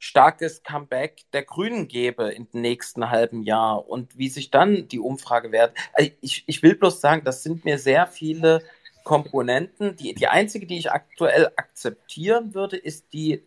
starkes 0.00 0.64
Comeback 0.64 1.22
der 1.32 1.44
Grünen 1.44 1.86
gäbe 1.86 2.24
in 2.30 2.48
den 2.50 2.60
nächsten 2.60 3.08
halben 3.08 3.44
Jahr 3.44 3.88
und 3.88 4.18
wie 4.18 4.28
sich 4.28 4.50
dann 4.50 4.88
die 4.88 4.98
Umfrage 4.98 5.52
wert. 5.52 5.76
Also 5.92 6.10
ich, 6.20 6.42
ich 6.48 6.62
will 6.64 6.74
bloß 6.74 7.00
sagen, 7.00 7.22
das 7.24 7.44
sind 7.44 7.64
mir 7.64 7.78
sehr 7.78 8.08
viele 8.08 8.64
Komponenten. 9.04 9.94
Die, 9.94 10.12
die 10.12 10.26
einzige, 10.26 10.66
die 10.66 10.78
ich 10.78 10.90
aktuell 10.90 11.52
akzeptieren 11.54 12.54
würde, 12.54 12.76
ist 12.76 13.12
die 13.12 13.44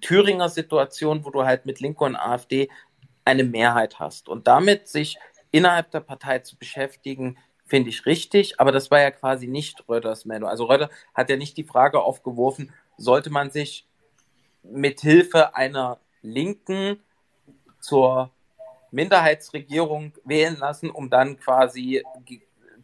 Thüringer 0.00 0.48
Situation, 0.48 1.24
wo 1.24 1.30
du 1.30 1.44
halt 1.44 1.66
mit 1.66 1.80
Linke 1.80 2.04
und 2.04 2.16
AfD 2.16 2.68
eine 3.24 3.44
Mehrheit 3.44 4.00
hast. 4.00 4.28
Und 4.28 4.46
damit 4.46 4.88
sich 4.88 5.18
innerhalb 5.50 5.90
der 5.90 6.00
Partei 6.00 6.40
zu 6.40 6.56
beschäftigen, 6.56 7.38
finde 7.66 7.90
ich 7.90 8.06
richtig. 8.06 8.60
Aber 8.60 8.72
das 8.72 8.90
war 8.90 9.00
ja 9.00 9.10
quasi 9.10 9.46
nicht 9.46 9.88
Rötters 9.88 10.24
Meldung. 10.24 10.48
Also 10.48 10.64
Rötter 10.64 10.90
hat 11.14 11.30
ja 11.30 11.36
nicht 11.36 11.56
die 11.56 11.64
Frage 11.64 12.02
aufgeworfen, 12.02 12.72
sollte 12.96 13.30
man 13.30 13.50
sich 13.50 13.86
mit 14.62 15.00
Hilfe 15.00 15.54
einer 15.54 15.98
Linken 16.22 17.00
zur 17.80 18.30
Minderheitsregierung 18.90 20.12
wählen 20.24 20.56
lassen, 20.56 20.90
um 20.90 21.10
dann 21.10 21.38
quasi 21.38 22.02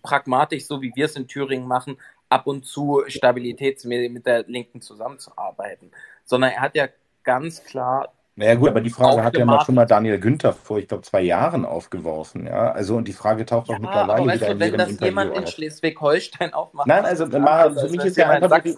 pragmatisch, 0.02 0.66
so 0.66 0.80
wie 0.80 0.92
wir 0.94 1.04
es 1.04 1.16
in 1.16 1.28
Thüringen 1.28 1.68
machen, 1.68 1.98
ab 2.28 2.46
und 2.46 2.64
zu 2.64 3.04
Stabilität 3.08 3.84
mit 3.84 4.26
der 4.26 4.44
Linken 4.44 4.80
zusammenzuarbeiten. 4.80 5.92
Sondern 6.28 6.50
er 6.50 6.60
hat 6.60 6.76
ja 6.76 6.88
ganz 7.24 7.64
klar 7.64 8.12
naja 8.38 8.54
gut, 8.54 8.68
aber 8.68 8.80
die 8.80 8.90
Frage 8.90 9.24
hat 9.24 9.36
ja 9.36 9.44
mal 9.44 9.64
schon 9.64 9.74
mal 9.74 9.84
Daniel 9.84 10.20
Günther 10.20 10.52
vor, 10.52 10.78
ich 10.78 10.86
glaube, 10.86 11.02
zwei 11.02 11.22
Jahren 11.22 11.64
aufgeworfen. 11.64 12.46
Ja, 12.46 12.70
also 12.70 12.94
und 12.94 13.08
die 13.08 13.12
Frage 13.12 13.44
taucht 13.44 13.68
auch 13.68 13.72
ja, 13.72 13.78
mittlerweile 13.80 14.22
aber 14.22 14.32
wieder 14.32 14.46
du, 14.46 14.52
in 14.52 14.60
wenn 14.60 14.78
das 14.78 14.90
Interview 14.90 15.06
jemand 15.06 15.36
in 15.36 15.42
auf. 15.42 15.50
Schleswig-Holstein 15.50 16.54
aufmacht. 16.54 16.86
Nein, 16.86 17.04
also 17.04 17.26
Mara, 17.26 17.70
für 17.70 17.88
mich 17.88 18.04
ist 18.04 18.16
ja 18.16 18.30
einfach 18.30 18.62
die, 18.62 18.76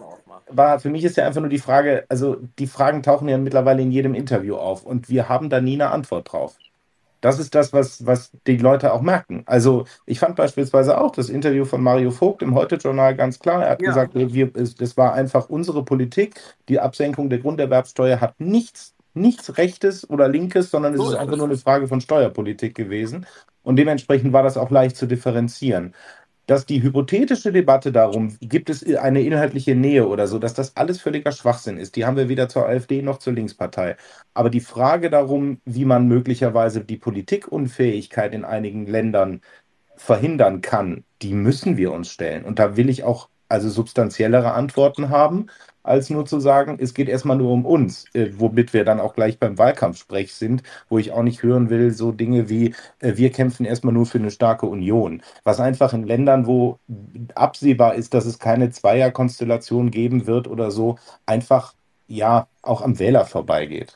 war, 0.48 0.80
für 0.80 0.88
mich 0.88 1.04
ist 1.04 1.18
ja 1.18 1.26
einfach 1.26 1.42
nur 1.42 1.50
die 1.50 1.58
Frage, 1.58 2.06
also 2.08 2.38
die 2.58 2.66
Fragen 2.66 3.02
tauchen 3.02 3.28
ja 3.28 3.36
mittlerweile 3.36 3.82
in 3.82 3.92
jedem 3.92 4.14
Interview 4.14 4.56
auf 4.56 4.82
und 4.82 5.10
wir 5.10 5.28
haben 5.28 5.50
da 5.50 5.60
nie 5.60 5.74
eine 5.74 5.90
Antwort 5.90 6.32
drauf. 6.32 6.56
Das 7.20 7.38
ist 7.38 7.54
das, 7.54 7.72
was, 7.72 8.06
was 8.06 8.32
die 8.46 8.56
Leute 8.56 8.92
auch 8.92 9.02
merken. 9.02 9.42
Also 9.46 9.84
ich 10.06 10.18
fand 10.18 10.36
beispielsweise 10.36 10.98
auch 11.00 11.12
das 11.12 11.28
Interview 11.28 11.64
von 11.64 11.82
Mario 11.82 12.10
Vogt 12.10 12.42
im 12.42 12.54
Heute-Journal 12.54 13.14
ganz 13.16 13.38
klar. 13.38 13.62
Er 13.64 13.70
hat 13.72 13.82
Ja. 13.82 13.86
gesagt, 13.88 14.14
wir, 14.14 14.50
es, 14.56 14.74
das 14.74 14.96
war 14.96 15.12
einfach 15.14 15.48
unsere 15.50 15.84
Politik. 15.84 16.40
Die 16.68 16.80
Absenkung 16.80 17.28
der 17.28 17.40
Grunderwerbsteuer 17.40 18.20
hat 18.20 18.40
nichts, 18.40 18.94
nichts 19.14 19.58
Rechtes 19.58 20.08
oder 20.08 20.28
Linkes, 20.28 20.70
sondern 20.70 20.94
es 20.94 20.98
So 21.00 21.10
ist 21.10 21.16
einfach 21.16 21.36
nur 21.36 21.46
eine 21.46 21.56
Frage 21.58 21.88
von 21.88 22.00
Steuerpolitik 22.00 22.74
gewesen. 22.74 23.26
Und 23.62 23.76
dementsprechend 23.76 24.32
war 24.32 24.42
das 24.42 24.56
auch 24.56 24.70
leicht 24.70 24.96
zu 24.96 25.06
differenzieren. 25.06 25.94
Dass 26.46 26.66
die 26.66 26.82
hypothetische 26.82 27.52
Debatte 27.52 27.92
darum, 27.92 28.36
gibt 28.40 28.70
es 28.70 28.84
eine 28.96 29.22
inhaltliche 29.22 29.74
Nähe 29.76 30.08
oder 30.08 30.26
so, 30.26 30.38
dass 30.38 30.54
das 30.54 30.76
alles 30.76 31.00
völliger 31.00 31.32
Schwachsinn 31.32 31.78
ist, 31.78 31.94
die 31.96 32.04
haben 32.04 32.16
wir 32.16 32.28
weder 32.28 32.48
zur 32.48 32.66
AfD 32.66 33.02
noch 33.02 33.18
zur 33.18 33.34
Linkspartei. 33.34 33.96
Aber 34.34 34.50
die 34.50 34.60
Frage 34.60 35.10
darum, 35.10 35.60
wie 35.64 35.84
man 35.84 36.08
möglicherweise 36.08 36.80
die 36.84 36.96
Politikunfähigkeit 36.96 38.34
in 38.34 38.44
einigen 38.44 38.86
Ländern 38.86 39.42
verhindern 39.96 40.60
kann, 40.60 41.04
die 41.22 41.34
müssen 41.34 41.76
wir 41.76 41.92
uns 41.92 42.10
stellen. 42.10 42.44
Und 42.44 42.58
da 42.58 42.76
will 42.76 42.88
ich 42.88 43.04
auch 43.04 43.28
also 43.48 43.68
substanziellere 43.68 44.52
Antworten 44.52 45.10
haben, 45.10 45.46
als 45.82 46.10
nur 46.10 46.26
zu 46.26 46.40
sagen, 46.40 46.78
es 46.80 46.94
geht 46.94 47.08
erstmal 47.08 47.36
nur 47.36 47.50
um 47.52 47.64
uns, 47.64 48.04
äh, 48.14 48.30
womit 48.36 48.72
wir 48.72 48.84
dann 48.84 49.00
auch 49.00 49.14
gleich 49.14 49.38
beim 49.38 49.58
Wahlkampfsprech 49.58 50.34
sind, 50.34 50.62
wo 50.88 50.98
ich 50.98 51.12
auch 51.12 51.22
nicht 51.22 51.42
hören 51.42 51.70
will, 51.70 51.90
so 51.92 52.12
Dinge 52.12 52.48
wie, 52.48 52.74
äh, 53.00 53.16
wir 53.16 53.30
kämpfen 53.30 53.64
erstmal 53.66 53.94
nur 53.94 54.06
für 54.06 54.18
eine 54.18 54.30
starke 54.30 54.66
Union. 54.66 55.22
Was 55.44 55.60
einfach 55.60 55.92
in 55.92 56.04
Ländern, 56.04 56.46
wo 56.46 56.78
absehbar 57.34 57.94
ist, 57.94 58.14
dass 58.14 58.26
es 58.26 58.38
keine 58.38 58.70
Zweierkonstellation 58.70 59.90
geben 59.90 60.26
wird 60.26 60.48
oder 60.48 60.70
so, 60.70 60.98
einfach 61.26 61.74
ja 62.10 62.48
auch 62.62 62.82
am 62.82 62.98
Wähler 62.98 63.24
vorbeigeht. 63.24 63.94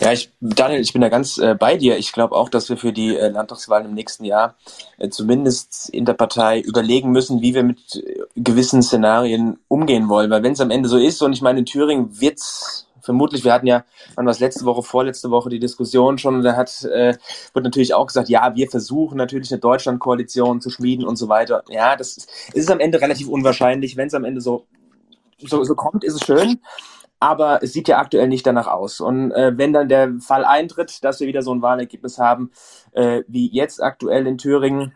Ja, 0.00 0.12
ich, 0.12 0.32
Daniel, 0.40 0.80
ich 0.80 0.92
bin 0.92 1.02
da 1.02 1.08
ganz 1.08 1.38
äh, 1.38 1.54
bei 1.58 1.76
dir. 1.76 1.98
Ich 1.98 2.12
glaube 2.12 2.36
auch, 2.36 2.48
dass 2.48 2.68
wir 2.68 2.76
für 2.76 2.92
die 2.92 3.16
äh, 3.16 3.28
Landtagswahlen 3.28 3.86
im 3.86 3.94
nächsten 3.94 4.24
Jahr 4.24 4.54
äh, 4.96 5.08
zumindest 5.08 5.90
in 5.90 6.04
der 6.04 6.14
Partei 6.14 6.60
überlegen 6.60 7.10
müssen, 7.10 7.42
wie 7.42 7.54
wir 7.54 7.64
mit 7.64 7.96
äh, 7.96 8.20
gewissen 8.36 8.82
Szenarien 8.82 9.58
umgehen 9.66 10.08
wollen. 10.08 10.30
Weil 10.30 10.42
wenn 10.42 10.52
es 10.52 10.60
am 10.60 10.70
Ende 10.70 10.88
so 10.88 10.96
ist, 10.96 11.20
und 11.20 11.32
ich 11.32 11.42
meine, 11.42 11.58
in 11.58 11.66
Thüringen 11.66 12.20
wird's 12.20 12.86
vermutlich, 13.00 13.44
wir 13.44 13.52
hatten 13.52 13.66
ja, 13.66 13.84
wann 14.14 14.26
war 14.26 14.32
es 14.32 14.38
letzte 14.38 14.64
Woche, 14.64 14.82
vorletzte 14.82 15.30
Woche 15.30 15.48
die 15.48 15.58
Diskussion 15.58 16.18
schon, 16.18 16.42
da 16.42 16.54
hat, 16.54 16.84
äh, 16.84 17.16
wird 17.54 17.64
natürlich 17.64 17.92
auch 17.92 18.06
gesagt, 18.06 18.28
ja, 18.28 18.54
wir 18.54 18.70
versuchen 18.70 19.16
natürlich 19.16 19.50
eine 19.50 19.60
Deutschlandkoalition 19.60 20.60
zu 20.60 20.70
schmieden 20.70 21.04
und 21.04 21.16
so 21.16 21.28
weiter. 21.28 21.64
Ja, 21.68 21.96
das 21.96 22.18
ist, 22.18 22.30
es 22.50 22.62
ist 22.64 22.70
am 22.70 22.80
Ende 22.80 23.00
relativ 23.00 23.28
unwahrscheinlich. 23.28 23.96
Wenn 23.96 24.06
es 24.06 24.14
am 24.14 24.24
Ende 24.24 24.40
so, 24.40 24.66
so, 25.38 25.64
so 25.64 25.74
kommt, 25.74 26.04
ist 26.04 26.14
es 26.14 26.24
schön. 26.24 26.60
Aber 27.20 27.62
es 27.62 27.72
sieht 27.72 27.88
ja 27.88 27.98
aktuell 27.98 28.28
nicht 28.28 28.46
danach 28.46 28.68
aus. 28.68 29.00
Und 29.00 29.32
äh, 29.32 29.56
wenn 29.56 29.72
dann 29.72 29.88
der 29.88 30.14
Fall 30.20 30.44
eintritt, 30.44 31.02
dass 31.02 31.20
wir 31.20 31.26
wieder 31.26 31.42
so 31.42 31.52
ein 31.52 31.62
Wahlergebnis 31.62 32.18
haben, 32.18 32.52
äh, 32.92 33.22
wie 33.26 33.50
jetzt 33.52 33.82
aktuell 33.82 34.26
in 34.26 34.38
Thüringen, 34.38 34.94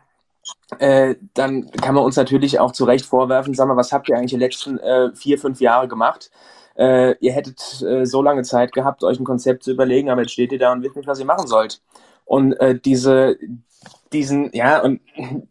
äh, 0.79 1.17
dann 1.35 1.71
kann 1.71 1.95
man 1.95 2.05
uns 2.05 2.17
natürlich 2.17 2.59
auch 2.59 2.73
zu 2.73 2.85
Recht 2.85 3.07
vorwerfen, 3.07 3.55
sag 3.55 3.69
mal, 3.69 3.77
was 3.77 3.93
habt 3.93 4.09
ihr 4.09 4.17
eigentlich 4.17 4.33
die 4.33 4.39
letzten 4.39 4.79
äh, 4.79 5.15
vier, 5.15 5.39
fünf 5.39 5.61
Jahre 5.61 5.89
gemacht? 5.89 6.31
Äh, 6.77 7.17
ihr 7.19 7.33
hättet 7.33 7.83
äh, 7.83 8.07
so 8.07 8.23
lange 8.23 8.43
Zeit 8.43 8.73
gehabt, 8.73 9.05
euch 9.05 9.21
ein 9.21 9.25
Konzept 9.25 9.65
zu 9.65 9.73
überlegen, 9.73 10.11
aber 10.11 10.23
jetzt 10.23 10.33
steht 10.33 10.53
ihr 10.53 10.59
da 10.59 10.73
und 10.73 10.83
wisst 10.83 10.97
nicht, 10.97 11.09
was 11.09 11.21
ihr 11.21 11.27
machen 11.27 11.47
sollt. 11.47 11.81
Und 12.25 12.55
äh, 12.55 12.79
diese, 12.79 13.37
diesen, 14.13 14.51
ja, 14.53 14.83
und 14.83 15.01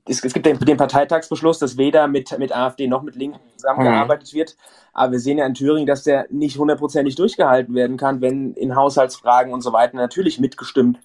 es, 0.08 0.24
es 0.24 0.34
gibt 0.34 0.46
den, 0.46 0.60
den 0.60 0.78
Parteitagsbeschluss, 0.78 1.60
dass 1.60 1.78
weder 1.78 2.08
mit, 2.08 2.38
mit 2.38 2.56
AfD 2.56 2.88
noch 2.88 3.02
mit 3.04 3.16
Linken 3.16 3.40
zusammengearbeitet 3.56 4.34
wird. 4.34 4.56
Aber 4.94 5.14
wir 5.14 5.20
sehen 5.20 5.38
ja 5.38 5.46
in 5.46 5.54
Thüringen, 5.54 5.88
dass 5.88 6.04
der 6.04 6.28
nicht 6.30 6.58
hundertprozentig 6.58 7.16
durchgehalten 7.16 7.76
werden 7.76 7.98
kann, 7.98 8.22
wenn 8.22 8.54
in 8.54 8.76
Haushaltsfragen 8.76 9.54
und 9.54 9.62
so 9.62 9.74
weiter 9.74 9.98
natürlich 9.98 10.40
mitgestimmt 10.40 11.00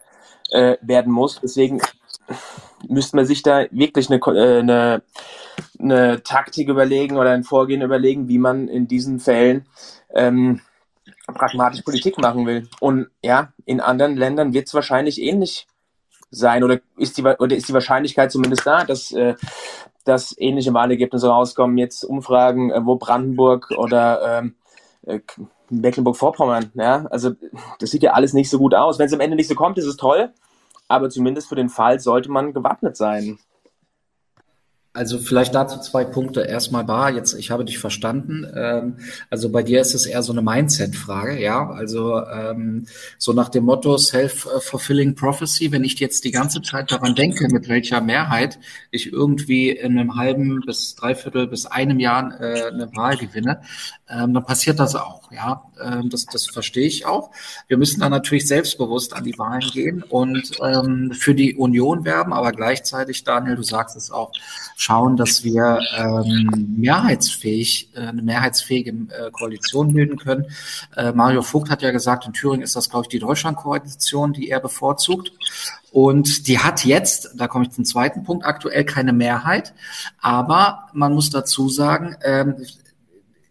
äh, 0.50 0.76
werden 0.80 1.12
muss. 1.12 1.40
Deswegen 1.40 1.80
müsste 2.88 3.16
man 3.16 3.26
sich 3.26 3.42
da 3.42 3.66
wirklich 3.70 4.10
eine, 4.10 4.18
äh, 4.18 4.58
eine, 4.58 5.02
eine 5.78 6.22
Taktik 6.22 6.68
überlegen 6.68 7.16
oder 7.16 7.30
ein 7.30 7.44
Vorgehen 7.44 7.82
überlegen, 7.82 8.28
wie 8.28 8.38
man 8.38 8.68
in 8.68 8.88
diesen 8.88 9.20
Fällen 9.20 9.66
ähm, 10.14 10.60
pragmatisch 11.26 11.82
Politik 11.82 12.18
machen 12.18 12.46
will. 12.46 12.68
Und 12.80 13.08
ja, 13.22 13.52
in 13.64 13.80
anderen 13.80 14.16
Ländern 14.16 14.52
wird 14.52 14.66
es 14.68 14.74
wahrscheinlich 14.74 15.20
ähnlich 15.20 15.66
sein 16.38 16.64
oder 16.64 16.80
ist 16.96 17.18
die 17.18 17.22
oder 17.22 17.56
ist 17.56 17.68
die 17.68 17.74
Wahrscheinlichkeit 17.74 18.32
zumindest 18.32 18.66
da, 18.66 18.84
dass 18.84 19.12
äh, 19.12 19.34
dass 20.04 20.34
ähnliche 20.38 20.72
Wahlergebnisse 20.72 21.28
rauskommen. 21.28 21.76
Jetzt 21.78 22.04
Umfragen, 22.04 22.70
äh, 22.70 22.84
wo 22.84 22.96
Brandenburg 22.96 23.72
oder 23.76 24.38
ähm, 24.38 24.54
äh, 25.06 25.20
Mecklenburg-Vorpommern. 25.68 26.70
Ja, 26.74 27.06
also 27.10 27.32
das 27.80 27.90
sieht 27.90 28.02
ja 28.02 28.12
alles 28.12 28.32
nicht 28.32 28.48
so 28.48 28.58
gut 28.58 28.74
aus. 28.74 28.98
Wenn 28.98 29.06
es 29.06 29.12
am 29.12 29.20
Ende 29.20 29.36
nicht 29.36 29.48
so 29.48 29.54
kommt, 29.54 29.78
ist 29.78 29.86
es 29.86 29.96
toll, 29.96 30.30
aber 30.88 31.10
zumindest 31.10 31.48
für 31.48 31.56
den 31.56 31.68
Fall 31.68 31.98
sollte 32.00 32.30
man 32.30 32.52
gewappnet 32.52 32.96
sein. 32.96 33.38
Also 34.96 35.18
vielleicht 35.18 35.54
dazu 35.54 35.78
zwei 35.78 36.04
Punkte. 36.04 36.40
Erstmal 36.40 36.84
Bar, 36.84 37.12
jetzt, 37.12 37.34
ich 37.34 37.50
habe 37.50 37.64
dich 37.64 37.78
verstanden. 37.78 38.46
Ähm, 38.56 38.96
also 39.28 39.50
bei 39.50 39.62
dir 39.62 39.80
ist 39.80 39.94
es 39.94 40.06
eher 40.06 40.22
so 40.22 40.32
eine 40.32 40.40
Mindset-Frage, 40.40 41.38
ja. 41.40 41.68
Also 41.70 42.24
ähm, 42.24 42.86
so 43.18 43.34
nach 43.34 43.50
dem 43.50 43.64
Motto 43.64 43.98
Self-Fulfilling 43.98 45.14
Prophecy, 45.14 45.70
wenn 45.70 45.84
ich 45.84 46.00
jetzt 46.00 46.24
die 46.24 46.30
ganze 46.30 46.62
Zeit 46.62 46.90
daran 46.90 47.14
denke, 47.14 47.48
mit 47.52 47.68
welcher 47.68 48.00
Mehrheit 48.00 48.58
ich 48.90 49.12
irgendwie 49.12 49.70
in 49.70 49.98
einem 49.98 50.16
halben 50.16 50.60
bis 50.64 50.94
dreiviertel 50.94 51.46
bis 51.46 51.66
einem 51.66 52.00
Jahr 52.00 52.40
äh, 52.40 52.70
eine 52.70 52.88
Wahl 52.96 53.18
gewinne, 53.18 53.60
ähm, 54.08 54.34
dann 54.34 54.44
passiert 54.44 54.78
das 54.78 54.94
auch, 54.94 55.30
ja. 55.32 55.64
Ähm, 55.82 56.08
das, 56.10 56.26
das 56.26 56.46
verstehe 56.46 56.86
ich 56.86 57.06
auch. 57.06 57.30
Wir 57.66 57.76
müssen 57.76 58.00
dann 58.00 58.12
natürlich 58.12 58.46
selbstbewusst 58.46 59.14
an 59.14 59.24
die 59.24 59.36
Wahlen 59.36 59.68
gehen 59.72 60.02
und 60.02 60.52
ähm, 60.62 61.12
für 61.12 61.34
die 61.34 61.56
Union 61.56 62.04
werben, 62.04 62.32
aber 62.32 62.52
gleichzeitig, 62.52 63.24
Daniel, 63.24 63.56
du 63.56 63.62
sagst 63.62 63.96
es 63.96 64.10
auch, 64.10 64.30
schauen, 64.76 65.16
dass 65.16 65.42
wir 65.42 65.80
ähm, 65.96 66.74
mehrheitsfähig, 66.76 67.90
äh, 67.94 68.00
eine 68.00 68.22
mehrheitsfähige 68.22 68.90
äh, 68.90 69.30
Koalition 69.32 69.92
bilden 69.92 70.18
können. 70.18 70.46
Äh, 70.96 71.12
Mario 71.12 71.42
Vogt 71.42 71.70
hat 71.70 71.82
ja 71.82 71.90
gesagt, 71.90 72.26
in 72.26 72.32
Thüringen 72.32 72.62
ist 72.62 72.76
das, 72.76 72.88
glaube 72.88 73.04
ich, 73.04 73.08
die 73.08 73.18
Deutschlandkoalition, 73.18 74.32
die 74.32 74.50
er 74.50 74.60
bevorzugt. 74.60 75.32
Und 75.90 76.46
die 76.46 76.58
hat 76.58 76.84
jetzt, 76.84 77.30
da 77.36 77.48
komme 77.48 77.64
ich 77.64 77.70
zum 77.70 77.84
zweiten 77.84 78.22
Punkt, 78.22 78.44
aktuell 78.44 78.84
keine 78.84 79.12
Mehrheit. 79.12 79.72
Aber 80.20 80.88
man 80.92 81.14
muss 81.14 81.30
dazu 81.30 81.68
sagen, 81.70 82.16
ähm, 82.22 82.56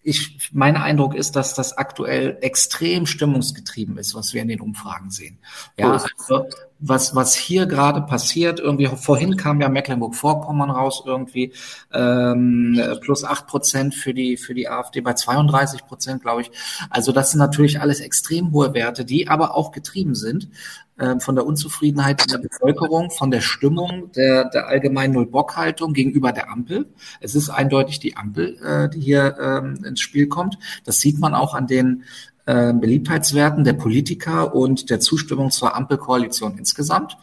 ich, 0.06 0.51
mein 0.53 0.78
Eindruck 0.78 1.16
ist, 1.16 1.36
dass 1.36 1.56
das 1.56 1.76
aktuell 1.78 2.38
extrem 2.41 3.08
stimmungsgetrieben 3.08 3.97
ist, 3.97 4.14
was 4.14 4.36
wir 4.36 4.41
in 4.43 4.47
den 4.47 4.62
Umfragen 4.62 5.10
sehen. 5.10 5.39
Ja, 5.78 5.93
also 5.93 6.47
was, 6.80 7.15
was 7.15 7.36
hier 7.36 7.65
gerade 7.65 8.01
passiert, 8.01 8.59
irgendwie 8.59 8.88
vorhin 8.88 9.38
kam 9.38 9.61
ja 9.61 9.69
Mecklenburg-Vorpommern 9.69 10.69
raus, 10.69 11.03
irgendwie 11.05 11.53
ähm, 11.93 12.80
plus 13.01 13.23
acht 13.23 13.47
Prozent 13.47 13.95
für 13.95 14.13
die, 14.13 14.38
für 14.38 14.53
die 14.53 14.67
AfD 14.67 15.01
bei 15.01 15.13
32 15.13 15.86
Prozent, 15.86 16.21
glaube 16.21 16.41
ich. 16.41 16.51
Also 16.89 17.11
das 17.11 17.32
sind 17.32 17.39
natürlich 17.39 17.80
alles 17.80 18.01
extrem 18.01 18.51
hohe 18.51 18.73
Werte, 18.73 19.05
die 19.05 19.28
aber 19.28 19.55
auch 19.55 19.71
getrieben 19.71 20.15
sind 20.15 20.49
äh, 20.97 21.19
von 21.19 21.36
der 21.36 21.45
Unzufriedenheit 21.45 22.23
in 22.26 22.32
der 22.32 22.47
Bevölkerung, 22.47 23.09
von 23.09 23.32
der 23.32 23.41
Stimmung, 23.41 24.11
der, 24.11 24.49
der 24.49 24.67
allgemeinen 24.67 25.13
Null-Bock-Haltung 25.13 25.93
gegenüber 25.93 26.34
der 26.34 26.49
Ampel. 26.49 26.88
Es 27.21 27.36
ist 27.36 27.49
eindeutig 27.49 27.99
die 27.99 28.17
Ampel, 28.17 28.57
äh, 28.63 28.89
die 28.89 28.99
hier 28.99 29.38
ähm, 29.39 29.84
ins 29.86 30.01
Spiel 30.01 30.28
kommt. 30.28 30.57
Das 30.84 30.99
sieht 30.99 31.19
man 31.19 31.34
auch 31.34 31.53
an 31.53 31.67
den 31.67 32.03
äh, 32.46 32.74
Beliebtheitswerten 32.74 33.64
der 33.64 33.74
Politiker 33.74 34.56
und 34.56 34.89
der 34.89 35.00
Zustimmung 35.00 35.52
zur 35.52 35.76
Ampelkoalition 35.76 36.58
insgesamt. 36.58 37.18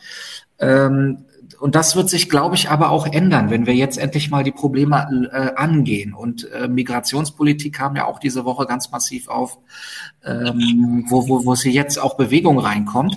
Ähm, 0.58 1.24
und 1.60 1.74
das 1.74 1.96
wird 1.96 2.10
sich, 2.10 2.28
glaube 2.28 2.54
ich, 2.54 2.70
aber 2.70 2.90
auch 2.90 3.06
ändern, 3.06 3.50
wenn 3.50 3.66
wir 3.66 3.74
jetzt 3.74 3.98
endlich 3.98 4.30
mal 4.30 4.44
die 4.44 4.52
Probleme 4.52 5.30
äh, 5.32 5.54
angehen. 5.56 6.14
Und 6.14 6.50
äh, 6.50 6.68
Migrationspolitik 6.68 7.74
kam 7.74 7.96
ja 7.96 8.06
auch 8.06 8.18
diese 8.18 8.44
Woche 8.44 8.66
ganz 8.66 8.90
massiv 8.90 9.28
auf, 9.28 9.58
ähm, 10.24 11.04
wo, 11.08 11.28
wo, 11.28 11.44
wo 11.44 11.54
sie 11.54 11.70
jetzt 11.70 11.98
auch 11.98 12.16
Bewegung 12.16 12.58
reinkommt. 12.58 13.14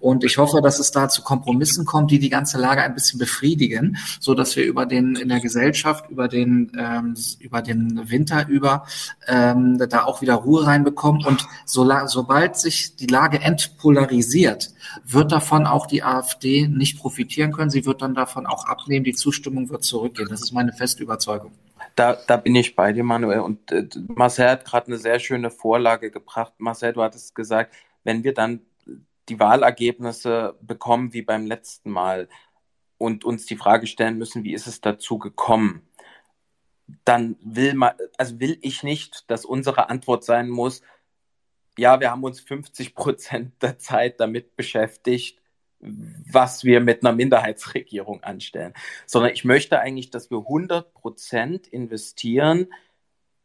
Und 0.00 0.24
ich 0.24 0.38
hoffe, 0.38 0.60
dass 0.62 0.78
es 0.78 0.90
da 0.90 1.08
zu 1.08 1.22
Kompromissen 1.22 1.84
kommt, 1.84 2.10
die 2.10 2.18
die 2.18 2.30
ganze 2.30 2.58
Lage 2.58 2.82
ein 2.82 2.94
bisschen 2.94 3.18
befriedigen, 3.18 3.96
so 4.20 4.34
dass 4.34 4.56
wir 4.56 4.64
über 4.64 4.86
den 4.86 5.16
in 5.16 5.28
der 5.28 5.40
Gesellschaft 5.40 6.10
über 6.10 6.28
den 6.28 6.72
ähm, 6.78 7.14
über 7.38 7.62
den 7.62 8.10
Winter 8.10 8.48
über 8.48 8.84
ähm, 9.26 9.78
da 9.88 10.04
auch 10.04 10.20
wieder 10.20 10.34
Ruhe 10.34 10.66
reinbekommen. 10.66 11.24
Und 11.24 11.46
so, 11.64 11.88
sobald 12.06 12.56
sich 12.56 12.96
die 12.96 13.06
Lage 13.06 13.40
entpolarisiert, 13.40 14.70
wird 15.04 15.32
davon 15.32 15.66
auch 15.66 15.86
die 15.86 16.02
AfD 16.02 16.68
nicht 16.68 16.98
profitieren 16.98 17.52
können. 17.52 17.70
Sie 17.70 17.86
wird 17.86 18.02
dann 18.02 18.14
davon 18.14 18.46
auch 18.46 18.66
abnehmen. 18.66 19.04
Die 19.04 19.14
Zustimmung 19.14 19.68
wird 19.70 19.84
zurückgehen. 19.84 20.28
Das 20.28 20.42
ist 20.42 20.52
meine 20.52 20.72
feste 20.72 21.02
Überzeugung. 21.02 21.52
Da, 21.96 22.16
da 22.26 22.36
bin 22.36 22.54
ich 22.54 22.76
bei 22.76 22.92
dir, 22.92 23.04
Manuel. 23.04 23.40
Und 23.40 23.72
äh, 23.72 23.88
Marcel 24.08 24.50
hat 24.50 24.64
gerade 24.64 24.88
eine 24.88 24.98
sehr 24.98 25.18
schöne 25.18 25.50
Vorlage 25.50 26.10
gebracht. 26.10 26.54
Marcel, 26.58 26.92
du 26.92 27.02
hattest 27.02 27.34
gesagt, 27.34 27.74
wenn 28.04 28.24
wir 28.24 28.34
dann 28.34 28.60
die 29.28 29.40
Wahlergebnisse 29.40 30.56
bekommen 30.60 31.12
wie 31.12 31.22
beim 31.22 31.46
letzten 31.46 31.90
Mal 31.90 32.28
und 32.96 33.24
uns 33.24 33.46
die 33.46 33.56
Frage 33.56 33.86
stellen 33.86 34.18
müssen, 34.18 34.44
wie 34.44 34.54
ist 34.54 34.66
es 34.66 34.80
dazu 34.80 35.18
gekommen, 35.18 35.82
dann 37.04 37.36
will 37.42 37.74
man, 37.74 37.92
also 38.16 38.40
will 38.40 38.58
ich 38.62 38.82
nicht, 38.82 39.30
dass 39.30 39.44
unsere 39.44 39.90
Antwort 39.90 40.24
sein 40.24 40.48
muss, 40.48 40.82
ja, 41.78 42.00
wir 42.00 42.10
haben 42.10 42.24
uns 42.24 42.40
50 42.40 42.94
Prozent 42.94 43.62
der 43.62 43.78
Zeit 43.78 44.20
damit 44.20 44.56
beschäftigt, 44.56 45.40
was 45.80 46.64
wir 46.64 46.80
mit 46.80 47.04
einer 47.04 47.14
Minderheitsregierung 47.14 48.22
anstellen, 48.24 48.74
sondern 49.06 49.32
ich 49.32 49.44
möchte 49.44 49.78
eigentlich, 49.78 50.10
dass 50.10 50.30
wir 50.30 50.38
100 50.38 50.92
Prozent 50.92 51.68
investieren 51.68 52.66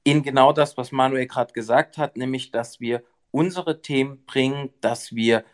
in 0.04 0.24
genau 0.24 0.52
das, 0.52 0.76
was 0.76 0.92
Manuel 0.92 1.28
gerade 1.28 1.54
gesagt 1.54 1.98
hat, 1.98 2.18
nämlich, 2.18 2.52
dass 2.52 2.80
wir 2.80 3.04
unsere 3.32 3.82
Themen 3.82 4.26
bringen, 4.26 4.72
dass 4.82 5.16
wir 5.16 5.46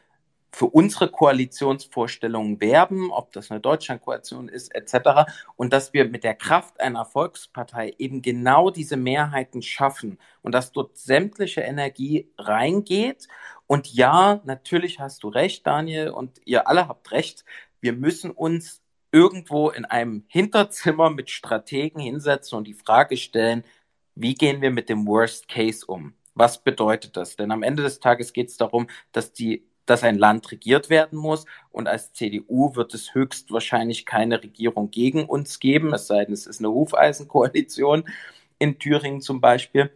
für 0.52 0.66
unsere 0.66 1.10
Koalitionsvorstellungen 1.10 2.60
werben, 2.60 3.12
ob 3.12 3.32
das 3.32 3.52
eine 3.52 3.60
Deutschlandkoalition 3.60 4.50
ist, 4.50 4.74
etc. 4.74 5.32
Und 5.56 5.74
dass 5.74 5.93
wir 5.93 6.06
mit 6.06 6.24
der 6.24 6.36
Kraft 6.36 6.80
einer 6.80 7.06
Volkspartei 7.06 7.93
eben 7.97 8.22
genau 8.22 8.70
diese 8.70 8.97
Mehrheiten 8.97 9.62
schaffen 9.62 10.18
und 10.41 10.54
dass 10.54 10.72
dort 10.72 10.97
sämtliche 10.97 11.62
Energie 11.62 12.32
reingeht. 12.38 13.28
Und 13.68 13.93
ja, 13.93 14.41
natürlich 14.45 15.00
hast 15.00 15.24
du 15.24 15.30
recht, 15.30 15.68
Daniel, 15.68 16.10
und 16.10 16.41
ihr 16.45 16.68
alle 16.68 16.88
habt 16.88 17.12
recht. 17.12 17.45
Wir 17.82 17.93
müssen 17.93 18.32
uns 18.32 18.82
irgendwo 19.12 19.70
in 19.70 19.86
einem 19.86 20.24
Hinterzimmer 20.28 21.10
mit 21.10 21.30
Strategen 21.30 22.00
hinsetzen 22.00 22.58
und 22.58 22.68
die 22.68 22.74
Frage 22.74 23.18
stellen, 23.18 23.64
wie 24.16 24.34
gehen 24.34 24.62
wir 24.62 24.72
mit 24.72 24.89
dem 24.89 25.08
Worst 25.08 25.47
Case 25.47 25.86
um? 25.86 26.14
Was 26.34 26.64
bedeutet 26.64 27.18
das? 27.18 27.36
Denn 27.36 27.52
am 27.52 27.64
Ende 27.64 27.84
des 27.84 28.00
Tages 28.00 28.34
geht 28.34 28.50
es 28.50 28.58
darum, 28.58 28.88
dass 29.12 29.34
die 29.34 29.68
dass 29.89 30.03
ein 30.03 30.17
Land 30.17 30.51
regiert 30.51 30.89
werden 30.89 31.17
muss. 31.17 31.45
Und 31.71 31.87
als 31.87 32.13
CDU 32.13 32.75
wird 32.75 32.93
es 32.93 33.13
höchstwahrscheinlich 33.13 34.05
keine 34.05 34.41
Regierung 34.41 34.91
gegen 34.91 35.25
uns 35.25 35.59
geben, 35.59 35.93
es 35.93 36.07
sei 36.07 36.25
denn, 36.25 36.33
es 36.33 36.45
ist 36.45 36.59
eine 36.59 36.69
Hufeisenkoalition 36.69 38.03
in 38.59 38.77
Thüringen 38.77 39.21
zum 39.21 39.41
Beispiel. 39.41 39.91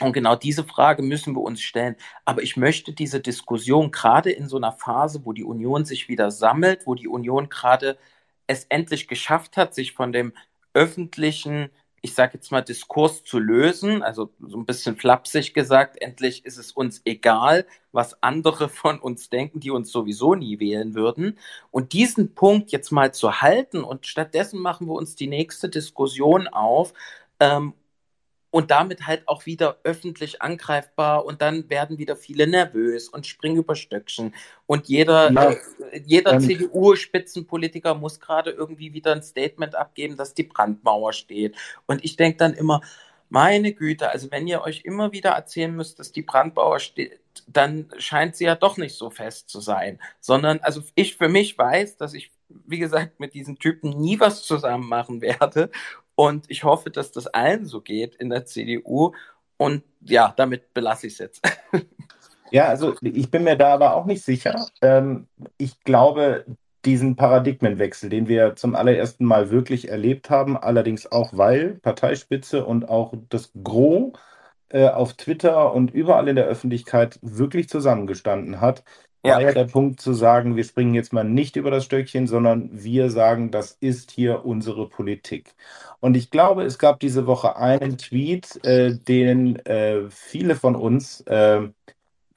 Und 0.00 0.12
genau 0.12 0.34
diese 0.34 0.64
Frage 0.64 1.02
müssen 1.02 1.34
wir 1.34 1.42
uns 1.42 1.60
stellen. 1.60 1.96
Aber 2.24 2.42
ich 2.42 2.56
möchte 2.56 2.92
diese 2.92 3.20
Diskussion 3.20 3.90
gerade 3.90 4.30
in 4.30 4.48
so 4.48 4.56
einer 4.56 4.72
Phase, 4.72 5.24
wo 5.24 5.32
die 5.32 5.44
Union 5.44 5.84
sich 5.84 6.08
wieder 6.08 6.30
sammelt, 6.30 6.86
wo 6.86 6.94
die 6.94 7.08
Union 7.08 7.48
gerade 7.48 7.98
es 8.46 8.64
endlich 8.64 9.08
geschafft 9.08 9.56
hat, 9.56 9.74
sich 9.74 9.92
von 9.92 10.12
dem 10.12 10.32
öffentlichen 10.74 11.70
ich 12.02 12.14
sage 12.14 12.34
jetzt 12.34 12.50
mal, 12.50 12.62
Diskurs 12.62 13.24
zu 13.24 13.38
lösen. 13.38 14.02
Also 14.02 14.30
so 14.40 14.56
ein 14.56 14.64
bisschen 14.64 14.96
flapsig 14.96 15.52
gesagt, 15.54 16.00
endlich 16.00 16.44
ist 16.44 16.56
es 16.56 16.72
uns 16.72 17.02
egal, 17.04 17.66
was 17.92 18.22
andere 18.22 18.68
von 18.70 18.98
uns 18.98 19.28
denken, 19.30 19.60
die 19.60 19.70
uns 19.70 19.90
sowieso 19.90 20.34
nie 20.34 20.60
wählen 20.60 20.94
würden. 20.94 21.38
Und 21.70 21.92
diesen 21.92 22.34
Punkt 22.34 22.72
jetzt 22.72 22.90
mal 22.90 23.12
zu 23.12 23.40
halten 23.42 23.84
und 23.84 24.06
stattdessen 24.06 24.60
machen 24.60 24.86
wir 24.86 24.94
uns 24.94 25.14
die 25.16 25.28
nächste 25.28 25.68
Diskussion 25.68 26.48
auf, 26.48 26.92
ähm, 27.38 27.74
und 28.50 28.70
damit 28.70 29.06
halt 29.06 29.26
auch 29.26 29.46
wieder 29.46 29.78
öffentlich 29.84 30.42
angreifbar. 30.42 31.24
Und 31.24 31.40
dann 31.40 31.70
werden 31.70 31.98
wieder 31.98 32.16
viele 32.16 32.46
nervös 32.46 33.08
und 33.08 33.26
springen 33.26 33.56
über 33.56 33.76
Stöckchen. 33.76 34.34
Und 34.66 34.88
jeder, 34.88 35.30
ja, 35.32 35.50
äh, 35.50 36.02
jeder 36.04 36.32
ähm, 36.32 36.40
CDU-Spitzenpolitiker 36.40 37.94
muss 37.94 38.20
gerade 38.20 38.50
irgendwie 38.50 38.92
wieder 38.92 39.12
ein 39.12 39.22
Statement 39.22 39.74
abgeben, 39.74 40.16
dass 40.16 40.34
die 40.34 40.44
Brandmauer 40.44 41.12
steht. 41.12 41.56
Und 41.86 42.04
ich 42.04 42.16
denke 42.16 42.38
dann 42.38 42.54
immer, 42.54 42.80
meine 43.28 43.72
Güte, 43.72 44.10
also 44.10 44.30
wenn 44.32 44.48
ihr 44.48 44.62
euch 44.62 44.82
immer 44.84 45.12
wieder 45.12 45.30
erzählen 45.30 45.74
müsst, 45.74 46.00
dass 46.00 46.10
die 46.10 46.22
Brandmauer 46.22 46.80
steht, 46.80 47.20
dann 47.46 47.88
scheint 47.98 48.34
sie 48.34 48.44
ja 48.44 48.56
doch 48.56 48.76
nicht 48.76 48.96
so 48.96 49.08
fest 49.08 49.48
zu 49.48 49.60
sein, 49.60 50.00
sondern 50.18 50.58
also 50.60 50.82
ich 50.96 51.16
für 51.16 51.28
mich 51.28 51.56
weiß, 51.56 51.96
dass 51.96 52.12
ich 52.12 52.32
wie 52.66 52.78
gesagt, 52.78 53.20
mit 53.20 53.34
diesen 53.34 53.58
Typen 53.58 53.90
nie 53.90 54.18
was 54.20 54.42
zusammen 54.42 54.88
machen 54.88 55.20
werde 55.20 55.70
und 56.14 56.50
ich 56.50 56.64
hoffe, 56.64 56.90
dass 56.90 57.12
das 57.12 57.26
allen 57.26 57.66
so 57.66 57.80
geht 57.80 58.14
in 58.16 58.30
der 58.30 58.44
CDU. 58.44 59.12
Und 59.56 59.82
ja, 60.00 60.32
damit 60.36 60.72
belasse 60.74 61.06
ich 61.06 61.14
es 61.14 61.18
jetzt. 61.18 61.42
Ja, 62.52 62.66
also 62.66 62.96
ich 63.00 63.30
bin 63.30 63.44
mir 63.44 63.56
da 63.56 63.74
aber 63.74 63.94
auch 63.94 64.06
nicht 64.06 64.24
sicher. 64.24 64.66
Ähm, 64.82 65.28
ich 65.56 65.80
glaube, 65.84 66.44
diesen 66.84 67.16
Paradigmenwechsel, 67.16 68.10
den 68.10 68.28
wir 68.28 68.56
zum 68.56 68.74
allerersten 68.74 69.24
Mal 69.24 69.50
wirklich 69.50 69.88
erlebt 69.88 70.30
haben, 70.30 70.56
allerdings 70.56 71.10
auch, 71.10 71.30
weil 71.32 71.74
Parteispitze 71.74 72.64
und 72.64 72.88
auch 72.88 73.14
das 73.28 73.52
Gros 73.62 74.12
äh, 74.70 74.88
auf 74.88 75.14
Twitter 75.14 75.72
und 75.74 75.92
überall 75.92 76.28
in 76.28 76.36
der 76.36 76.46
Öffentlichkeit 76.46 77.18
wirklich 77.22 77.68
zusammengestanden 77.68 78.60
hat, 78.60 78.84
ja. 79.24 79.34
war 79.34 79.42
ja 79.42 79.52
der 79.52 79.64
Punkt 79.64 80.00
zu 80.00 80.14
sagen, 80.14 80.56
wir 80.56 80.64
springen 80.64 80.94
jetzt 80.94 81.12
mal 81.12 81.24
nicht 81.24 81.56
über 81.56 81.70
das 81.70 81.84
Stöckchen, 81.84 82.26
sondern 82.26 82.70
wir 82.72 83.10
sagen, 83.10 83.50
das 83.50 83.72
ist 83.80 84.10
hier 84.10 84.44
unsere 84.44 84.88
Politik. 84.88 85.54
Und 86.00 86.16
ich 86.16 86.30
glaube, 86.30 86.64
es 86.64 86.78
gab 86.78 87.00
diese 87.00 87.26
Woche 87.26 87.56
einen 87.56 87.98
Tweet, 87.98 88.64
äh, 88.64 88.96
den 88.96 89.56
äh, 89.66 90.08
viele 90.10 90.56
von 90.56 90.74
uns 90.74 91.20
äh, 91.22 91.68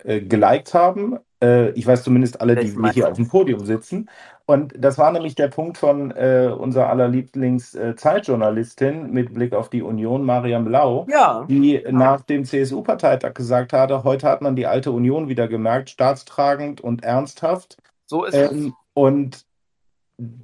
äh, 0.03 0.21
geliked 0.21 0.73
haben, 0.73 1.17
Äh, 1.43 1.71
ich 1.71 1.85
weiß 1.85 2.03
zumindest 2.03 2.39
alle, 2.39 2.55
die 2.55 2.73
wir 2.75 2.91
hier 2.91 3.09
auf 3.09 3.17
dem 3.17 3.27
Podium 3.27 3.65
sitzen. 3.65 4.09
Und 4.45 4.73
das 4.77 4.97
war 4.97 5.11
nämlich 5.11 5.35
der 5.35 5.49
Punkt 5.49 5.77
von 5.77 6.11
äh, 6.11 6.49
unserer 6.57 6.89
aller 6.89 7.09
Lieblings-Zeitjournalistin 7.09 9.11
mit 9.11 9.33
Blick 9.33 9.53
auf 9.53 9.69
die 9.69 9.81
Union, 9.81 10.23
Mariam 10.23 10.67
Lau, 10.67 11.05
Ja. 11.09 11.45
die 11.49 11.83
nach 11.91 12.21
dem 12.21 12.45
CSU-Parteitag 12.45 13.33
gesagt 13.33 13.73
hatte, 13.73 14.05
heute 14.05 14.29
hat 14.29 14.41
man 14.41 14.55
die 14.55 14.67
alte 14.67 14.91
Union 14.91 15.27
wieder 15.27 15.49
gemerkt, 15.49 15.89
staatstragend 15.89 16.79
und 16.81 17.03
ernsthaft. 17.03 17.77
So 18.05 18.23
ist 18.23 18.35
es. 18.35 18.51
Ähm, 18.51 18.73
und 18.93 19.45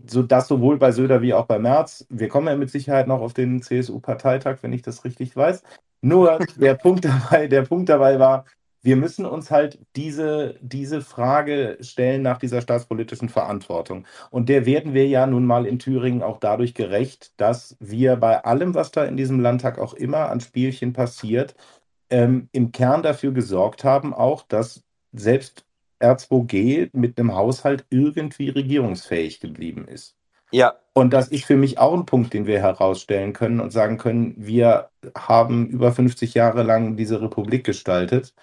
so 0.08 0.24
das 0.24 0.48
sowohl 0.48 0.78
bei 0.78 0.92
Söder 0.92 1.22
wie 1.22 1.34
auch 1.34 1.46
bei 1.46 1.60
Merz. 1.60 2.06
Wir 2.10 2.28
kommen 2.28 2.48
ja 2.48 2.56
mit 2.56 2.72
Sicherheit 2.72 3.08
noch 3.08 3.22
auf 3.22 3.34
den 3.34 3.62
CSU-Parteitag, 3.62 4.58
wenn 4.62 4.74
ich 4.74 4.82
das 4.82 5.06
richtig 5.06 5.36
weiß. 5.36 5.64
Nur 6.02 6.40
der 6.58 6.76
Punkt 6.76 7.06
dabei, 7.06 7.48
der 7.48 7.62
Punkt 7.62 7.90
dabei 7.90 8.20
war, 8.20 8.46
wir 8.82 8.96
müssen 8.96 9.26
uns 9.26 9.52
halt 9.52 9.80
diese, 9.96 10.56
diese 10.62 11.02
Frage 11.02 11.78
stellen 11.82 12.22
nach 12.22 12.38
dieser 12.38 12.62
staatspolitischen 12.62 13.30
Verantwortung. 13.30 14.06
Und 14.32 14.50
der 14.50 14.66
werden 14.66 14.94
wir 14.94 15.08
ja 15.08 15.28
nun 15.28 15.46
mal 15.46 15.66
in 15.66 15.80
Thüringen 15.80 16.24
auch 16.24 16.40
dadurch 16.40 16.74
gerecht, 16.74 17.34
dass 17.38 17.76
wir 17.80 18.16
bei 18.16 18.44
allem, 18.44 18.74
was 18.76 18.92
da 18.92 19.06
in 19.06 19.18
diesem 19.18 19.40
Landtag 19.40 19.80
auch 19.80 19.94
immer 19.94 20.30
an 20.30 20.40
Spielchen 20.40 20.94
passiert, 20.94 21.56
ähm, 22.10 22.50
im 22.52 22.72
Kern 22.72 23.04
dafür 23.04 23.32
gesorgt 23.34 23.84
haben, 23.84 24.14
auch, 24.14 24.44
dass 24.44 24.84
selbst 25.12 25.66
R2G 26.02 26.90
mit 26.94 27.20
einem 27.20 27.36
Haushalt 27.36 27.86
irgendwie 27.90 28.50
regierungsfähig 28.50 29.40
geblieben 29.40 29.88
ist. 29.88 30.16
Ja, 30.52 30.80
Und 30.94 31.12
das 31.14 31.28
ist 31.30 31.46
für 31.46 31.56
mich 31.58 31.78
auch 31.78 31.94
ein 31.94 32.06
Punkt, 32.06 32.34
den 32.34 32.48
wir 32.48 32.60
herausstellen 32.60 33.34
können 33.34 33.60
und 33.60 33.72
sagen 33.72 33.98
können, 33.98 34.34
wir 34.38 34.90
haben 35.16 35.68
über 35.68 35.92
50 35.92 36.34
Jahre 36.34 36.64
lang 36.64 36.98
diese 36.98 37.22
Republik 37.22 37.64
gestaltet, 37.66 38.34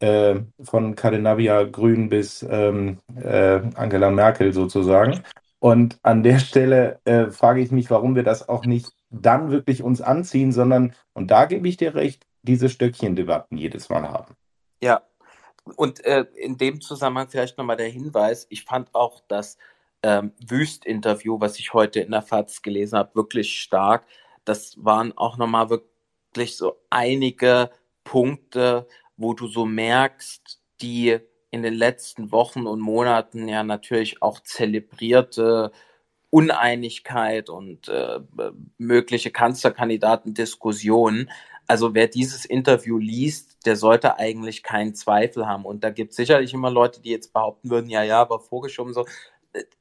äh, 0.00 0.36
von 0.62 0.94
Cadenavia 0.94 1.64
Grün 1.64 2.08
bis 2.08 2.42
ähm, 2.48 2.98
äh, 3.16 3.60
Angela 3.74 4.10
Merkel 4.10 4.52
sozusagen. 4.52 5.22
Und 5.58 5.98
an 6.02 6.22
der 6.22 6.38
Stelle 6.38 7.00
äh, 7.04 7.26
frage 7.30 7.60
ich 7.60 7.70
mich, 7.70 7.90
warum 7.90 8.14
wir 8.14 8.22
das 8.22 8.48
auch 8.48 8.66
nicht 8.66 8.92
dann 9.10 9.50
wirklich 9.50 9.82
uns 9.82 10.00
anziehen, 10.00 10.52
sondern, 10.52 10.94
und 11.12 11.30
da 11.30 11.46
gebe 11.46 11.68
ich 11.68 11.76
dir 11.76 11.94
recht, 11.94 12.26
diese 12.42 12.68
Stöckchendebatten 12.68 13.56
jedes 13.56 13.88
Mal 13.88 14.08
haben. 14.08 14.34
Ja, 14.82 15.02
und 15.74 16.04
äh, 16.04 16.26
in 16.36 16.58
dem 16.58 16.80
Zusammenhang 16.80 17.28
vielleicht 17.28 17.58
nochmal 17.58 17.76
der 17.76 17.88
Hinweis, 17.88 18.46
ich 18.50 18.64
fand 18.64 18.94
auch 18.94 19.20
das 19.26 19.58
ähm, 20.02 20.32
Wüst-Interview, 20.46 21.40
was 21.40 21.58
ich 21.58 21.72
heute 21.72 22.00
in 22.00 22.12
der 22.12 22.22
FAZ 22.22 22.62
gelesen 22.62 22.98
habe, 22.98 23.14
wirklich 23.14 23.58
stark. 23.58 24.06
Das 24.44 24.76
waren 24.78 25.16
auch 25.16 25.36
nochmal 25.38 25.70
wirklich 25.70 26.56
so 26.56 26.76
einige 26.90 27.70
Punkte, 28.04 28.86
wo 29.16 29.34
du 29.34 29.46
so 29.46 29.64
merkst, 29.64 30.60
die 30.80 31.18
in 31.50 31.62
den 31.62 31.74
letzten 31.74 32.32
Wochen 32.32 32.66
und 32.66 32.80
Monaten 32.80 33.48
ja 33.48 33.62
natürlich 33.62 34.22
auch 34.22 34.40
zelebrierte 34.40 35.70
Uneinigkeit 36.30 37.48
und 37.48 37.88
äh, 37.88 38.20
mögliche 38.78 39.30
Kanzlerkandidaten-Diskussionen. 39.30 41.30
Also 41.66 41.94
wer 41.94 42.08
dieses 42.08 42.44
Interview 42.44 42.98
liest, 42.98 43.66
der 43.66 43.76
sollte 43.76 44.18
eigentlich 44.18 44.62
keinen 44.62 44.94
Zweifel 44.94 45.46
haben. 45.46 45.64
Und 45.64 45.82
da 45.82 45.90
gibt 45.90 46.10
es 46.10 46.16
sicherlich 46.16 46.52
immer 46.52 46.70
Leute, 46.70 47.00
die 47.00 47.10
jetzt 47.10 47.32
behaupten 47.32 47.70
würden, 47.70 47.88
ja, 47.88 48.02
ja, 48.02 48.20
aber 48.20 48.40
vorgeschoben 48.40 48.92
so. 48.92 49.06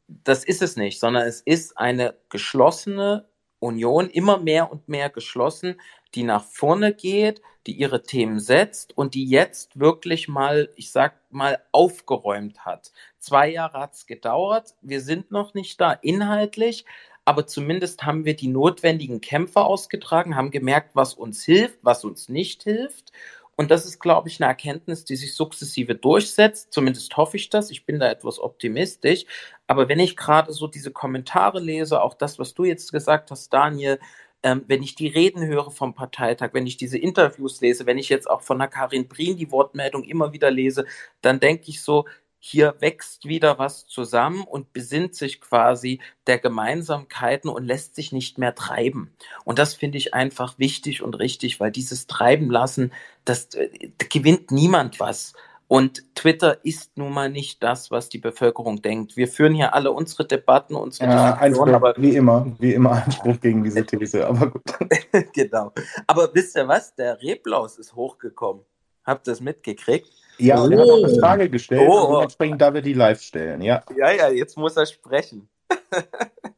Das 0.08 0.46
ist 0.46 0.62
es 0.62 0.78
nicht, 0.78 1.00
sondern 1.00 1.28
es 1.28 1.42
ist 1.42 1.78
eine 1.78 2.16
geschlossene 2.30 3.28
Union, 3.60 4.10
immer 4.10 4.38
mehr 4.38 4.72
und 4.72 4.88
mehr 4.88 5.10
geschlossen, 5.10 5.82
die 6.16 6.24
nach 6.24 6.43
vorne 6.43 6.93
geht, 6.93 7.41
die 7.68 7.74
ihre 7.74 8.03
Themen 8.03 8.39
setzt 8.39 8.97
und 8.97 9.13
die 9.16 9.26
jetzt 9.26 9.80
wirklich 9.80 10.28
mal, 10.28 10.70
ich 10.76 10.91
sag 10.91 11.20
mal, 11.32 11.59
aufgeräumt 11.72 12.66
hat. 12.66 12.91
Zwei 13.20 13.49
Jahre 13.49 13.80
hat's 13.80 14.05
gedauert. 14.05 14.76
Wir 14.82 15.01
sind 15.01 15.32
noch 15.32 15.53
nicht 15.53 15.82
da 15.82 15.91
inhaltlich, 15.91 16.86
aber 17.26 17.47
zumindest 17.47 18.03
haben 18.03 18.24
wir 18.24 18.36
die 18.36 18.47
notwendigen 18.47 19.20
Kämpfe 19.20 19.61
ausgetragen, 19.61 20.36
haben 20.36 20.51
gemerkt, 20.51 20.91
was 20.93 21.16
uns 21.16 21.43
hilft, 21.43 21.80
was 21.82 22.05
uns 22.05 22.30
nicht 22.30 22.63
hilft. 22.63 23.11
Und 23.57 23.72
das 23.72 23.86
ist, 23.86 23.99
glaube 23.99 24.28
ich, 24.28 24.41
eine 24.41 24.49
Erkenntnis, 24.49 25.05
die 25.05 25.16
sich 25.16 25.34
sukzessive 25.34 25.95
durchsetzt. 25.95 26.74
Zumindest 26.74 27.16
hoffe 27.16 27.38
ich 27.38 27.49
das. 27.49 27.72
Ich 27.72 27.86
bin 27.86 27.99
da 27.99 28.09
etwas 28.11 28.38
optimistisch. 28.38 29.26
Aber 29.66 29.88
wenn 29.88 29.99
ich 29.99 30.18
gerade 30.18 30.51
so 30.51 30.68
diese 30.68 30.91
Kommentare 30.91 31.61
lese, 31.61 32.01
auch 32.01 32.16
das, 32.16 32.38
was 32.38 32.53
du 32.53 32.66
jetzt 32.66 32.91
gesagt 32.91 33.32
hast, 33.32 33.53
Daniel, 33.53 33.99
ähm, 34.46 34.64
wenn 34.68 34.84
ich 34.84 34.93
die 34.93 35.08
Reden 35.08 35.43
höre 35.43 35.72
vom 35.72 35.96
Parteitag, 35.96 36.52
wenn 36.54 36.68
ich 36.68 36.78
diese 36.78 37.00
Interviews 37.00 37.62
lese, 37.62 37.88
wenn 37.88 37.98
ich 37.98 38.10
jetzt 38.10 38.30
auch 38.30 38.43
von 38.43 38.60
der 38.60 38.68
Karin 38.68 39.08
Brien 39.08 39.38
die 39.38 39.52
Wortmeldung 39.52 40.04
immer 40.04 40.34
wieder 40.34 40.52
lese, 40.52 40.86
dann 41.22 41.39
denke 41.39 41.64
ich 41.70 41.82
so, 41.82 42.06
hier 42.38 42.76
wächst 42.78 43.26
wieder 43.26 43.58
was 43.58 43.88
zusammen 43.88 44.43
und 44.43 44.72
besinnt 44.72 45.16
sich 45.16 45.41
quasi 45.41 46.00
der 46.28 46.38
Gemeinsamkeiten 46.38 47.50
und 47.50 47.66
lässt 47.66 47.96
sich 47.96 48.12
nicht 48.12 48.38
mehr 48.38 48.54
treiben. 48.54 49.12
Und 49.46 49.58
das 49.58 49.74
finde 49.74 49.98
ich 49.98 50.14
einfach 50.14 50.60
wichtig 50.60 51.02
und 51.02 51.16
richtig, 51.16 51.60
weil 51.60 51.72
dieses 51.72 52.06
Treiben 52.06 52.52
lassen, 52.52 52.93
das 53.26 53.56
äh, 53.56 53.89
gewinnt 53.98 54.52
niemand 54.52 55.00
was. 55.00 55.34
Und 55.68 56.03
Twitter 56.16 56.63
ist 56.63 56.95
nun 56.95 57.11
mal 57.11 57.30
nicht 57.30 57.63
das, 57.63 57.89
was 57.89 58.07
die 58.09 58.20
Bevölkerung 58.20 58.84
denkt. 58.84 59.18
Wir 59.18 59.28
führen 59.28 59.55
hier 59.55 59.74
alle 59.74 59.91
unsere 59.91 60.26
Debatten, 60.26 60.76
unsere 60.76 61.09
Ja, 61.09 61.32
Diskussionen, 61.32 61.43
Einspruch, 61.43 61.68
aber 61.76 61.93
wie 61.97 62.16
immer, 62.16 62.55
wie 62.59 62.74
immer 62.74 62.91
Einspruch 63.03 63.39
gegen 63.39 63.63
diese 63.63 63.84
These, 63.86 64.28
aber 64.28 64.51
gut. 64.51 64.61
genau. 65.34 65.72
Aber 66.05 66.30
wisst 66.36 66.55
ihr 66.55 66.68
was? 66.68 66.93
Der 66.95 67.20
Reblaus 67.22 67.80
ist 67.80 67.95
hochgekommen. 67.95 68.63
Habt 69.03 69.28
ihr 69.28 69.32
das 69.32 69.41
mitgekriegt? 69.41 70.07
Ja, 70.38 70.61
und 70.61 70.72
er 70.72 70.82
hat 70.82 70.89
auch 70.89 71.03
eine 71.03 71.13
Oh. 71.13 71.20
Frage 71.20 71.49
gestellt 71.49 71.88
Oh. 71.89 72.05
und 72.07 72.13
dementsprechend 72.16 72.61
darf 72.61 72.76
er 72.76 72.82
die 72.82 72.93
live 72.93 73.22
stellen, 73.22 73.61
ja. 73.61 73.84
Ja, 73.97 74.11
ja, 74.11 74.30
jetzt 74.30 74.57
muss 74.57 74.78
er 74.78 74.86
sprechen. 74.86 75.49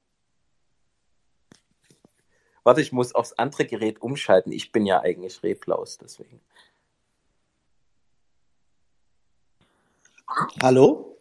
Warte, 2.64 2.82
ich 2.82 2.92
muss 2.92 3.16
aufs 3.16 3.34
andere 3.34 3.66
Gerät 3.66 4.02
umschalten. 4.02 4.52
Ich 4.52 4.72
bin 4.74 4.86
ja 4.86 5.00
eigentlich 5.00 5.42
Reblaus, 5.44 5.98
deswegen. 5.98 6.42
Hallo? 10.62 11.18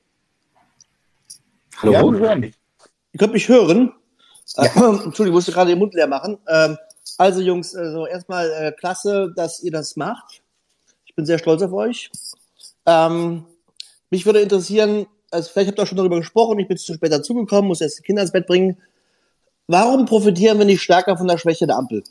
Hallo? 1.79 1.93
Ja, 1.93 2.03
wir 2.03 2.19
hören 2.19 2.43
dich. 2.43 2.55
Ihr 3.13 3.19
könnt 3.19 3.33
mich 3.33 3.49
hören? 3.49 3.93
Ja. 4.57 4.65
Äh, 4.65 4.69
Entschuldigung, 5.05 5.27
ich 5.27 5.33
musste 5.33 5.53
gerade 5.53 5.71
den 5.71 5.79
Mund 5.79 5.95
leer 5.95 6.07
machen. 6.07 6.39
Ähm, 6.49 6.77
also 7.19 7.41
Jungs, 7.41 7.75
also 7.75 8.07
erstmal 8.07 8.51
äh, 8.51 8.73
klasse, 8.73 9.33
dass 9.37 9.63
ihr 9.63 9.71
das 9.71 9.97
macht. 9.97 10.43
Ich 11.05 11.15
bin 11.15 11.25
sehr 11.25 11.39
stolz 11.39 11.63
auf 11.63 11.73
euch. 11.73 12.11
Ähm, 12.85 13.45
mich 14.11 14.27
würde 14.27 14.41
interessieren, 14.41 15.07
also 15.31 15.51
vielleicht 15.51 15.69
habt 15.69 15.79
ihr 15.79 15.83
auch 15.83 15.87
schon 15.87 15.99
darüber 15.99 16.19
gesprochen, 16.19 16.59
ich 16.59 16.69
bin 16.69 16.77
zu 16.77 16.95
spät 16.95 17.13
dazugekommen, 17.13 17.69
muss 17.69 17.81
erst 17.81 17.99
die 17.99 18.03
Kinder 18.03 18.23
ins 18.23 18.33
Bett 18.33 18.47
bringen. 18.47 18.81
Warum 19.67 20.07
profitieren 20.07 20.59
wir 20.59 20.67
nicht 20.67 20.83
stärker 20.83 21.17
von 21.17 21.27
der 21.27 21.39
Schwäche 21.39 21.67
der 21.67 21.77
Ampel? 21.77 22.05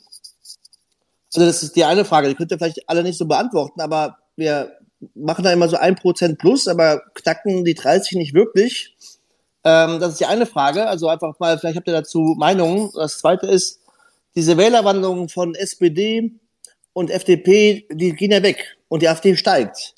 Also 1.34 1.46
das 1.46 1.62
ist 1.62 1.76
die 1.76 1.84
eine 1.84 2.04
Frage, 2.04 2.28
die 2.28 2.34
könnt 2.34 2.50
ihr 2.50 2.58
vielleicht 2.58 2.88
alle 2.88 3.02
nicht 3.02 3.18
so 3.18 3.26
beantworten, 3.26 3.80
aber 3.80 4.18
wir 4.36 4.76
machen 5.14 5.44
da 5.44 5.52
immer 5.52 5.68
so 5.68 5.76
ein 5.76 5.94
Prozent 5.94 6.38
plus, 6.38 6.68
aber 6.68 7.02
knacken 7.14 7.64
die 7.64 7.74
30 7.74 8.16
nicht 8.16 8.34
wirklich. 8.34 8.96
Ähm, 9.64 10.00
das 10.00 10.12
ist 10.12 10.20
die 10.20 10.26
eine 10.26 10.46
Frage. 10.46 10.86
Also 10.86 11.08
einfach 11.08 11.38
mal, 11.38 11.58
vielleicht 11.58 11.76
habt 11.76 11.88
ihr 11.88 11.94
dazu 11.94 12.34
Meinungen. 12.38 12.90
Das 12.94 13.18
zweite 13.18 13.46
ist, 13.46 13.80
diese 14.34 14.56
Wählerwanderung 14.56 15.28
von 15.28 15.54
SPD 15.54 16.32
und 16.92 17.10
FDP, 17.10 17.86
die 17.90 18.12
gehen 18.12 18.32
ja 18.32 18.42
weg 18.42 18.76
und 18.88 19.02
die 19.02 19.08
AfD 19.08 19.36
steigt. 19.36 19.94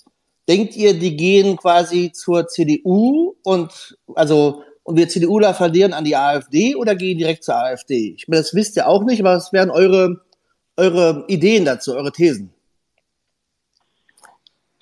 Denkt 0.48 0.76
ihr, 0.76 0.98
die 0.98 1.16
gehen 1.16 1.56
quasi 1.56 2.10
zur 2.12 2.46
CDU 2.46 3.34
und 3.44 3.98
also 4.14 4.62
und 4.82 4.96
wir 4.96 5.06
CDUler 5.06 5.52
verlieren 5.52 5.92
an 5.92 6.04
die 6.04 6.16
AfD 6.16 6.74
oder 6.74 6.94
gehen 6.94 7.18
direkt 7.18 7.44
zur 7.44 7.56
AfD? 7.56 8.14
Ich 8.16 8.26
meine, 8.26 8.40
das 8.40 8.54
wisst 8.54 8.74
ihr 8.76 8.88
auch 8.88 9.04
nicht, 9.04 9.20
aber 9.20 9.36
was 9.36 9.52
wären 9.52 9.70
eure 9.70 10.22
eure 10.78 11.24
Ideen 11.28 11.64
dazu, 11.66 11.94
eure 11.94 12.12
Thesen? 12.12 12.54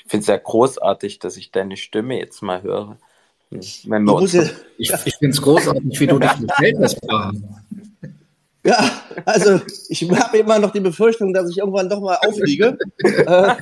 Ich 0.06 0.10
finde 0.12 0.22
es 0.22 0.26
ja 0.28 0.36
großartig, 0.36 1.18
dass 1.18 1.36
ich 1.36 1.50
deine 1.50 1.76
Stimme 1.76 2.16
jetzt 2.18 2.40
mal 2.40 2.62
höre. 2.62 2.96
Wenn 3.50 3.60
Ich 3.60 3.86
wir 3.88 4.14
uns 4.14 4.34
Ich, 4.78 4.92
ich 5.04 5.16
finde 5.16 5.30
es 5.30 5.42
großartig, 5.42 6.00
wie 6.00 6.06
du 6.06 6.18
dich 6.18 6.30
hast. 6.30 6.98
Ja, 8.64 8.90
also 9.24 9.60
ich 9.88 10.10
habe 10.10 10.38
immer 10.38 10.58
noch 10.58 10.72
die 10.72 10.80
Befürchtung, 10.80 11.32
dass 11.32 11.50
ich 11.50 11.58
irgendwann 11.58 11.88
doch 11.88 12.00
mal 12.00 12.18
aufliege 12.26 12.76
äh, 13.04 13.54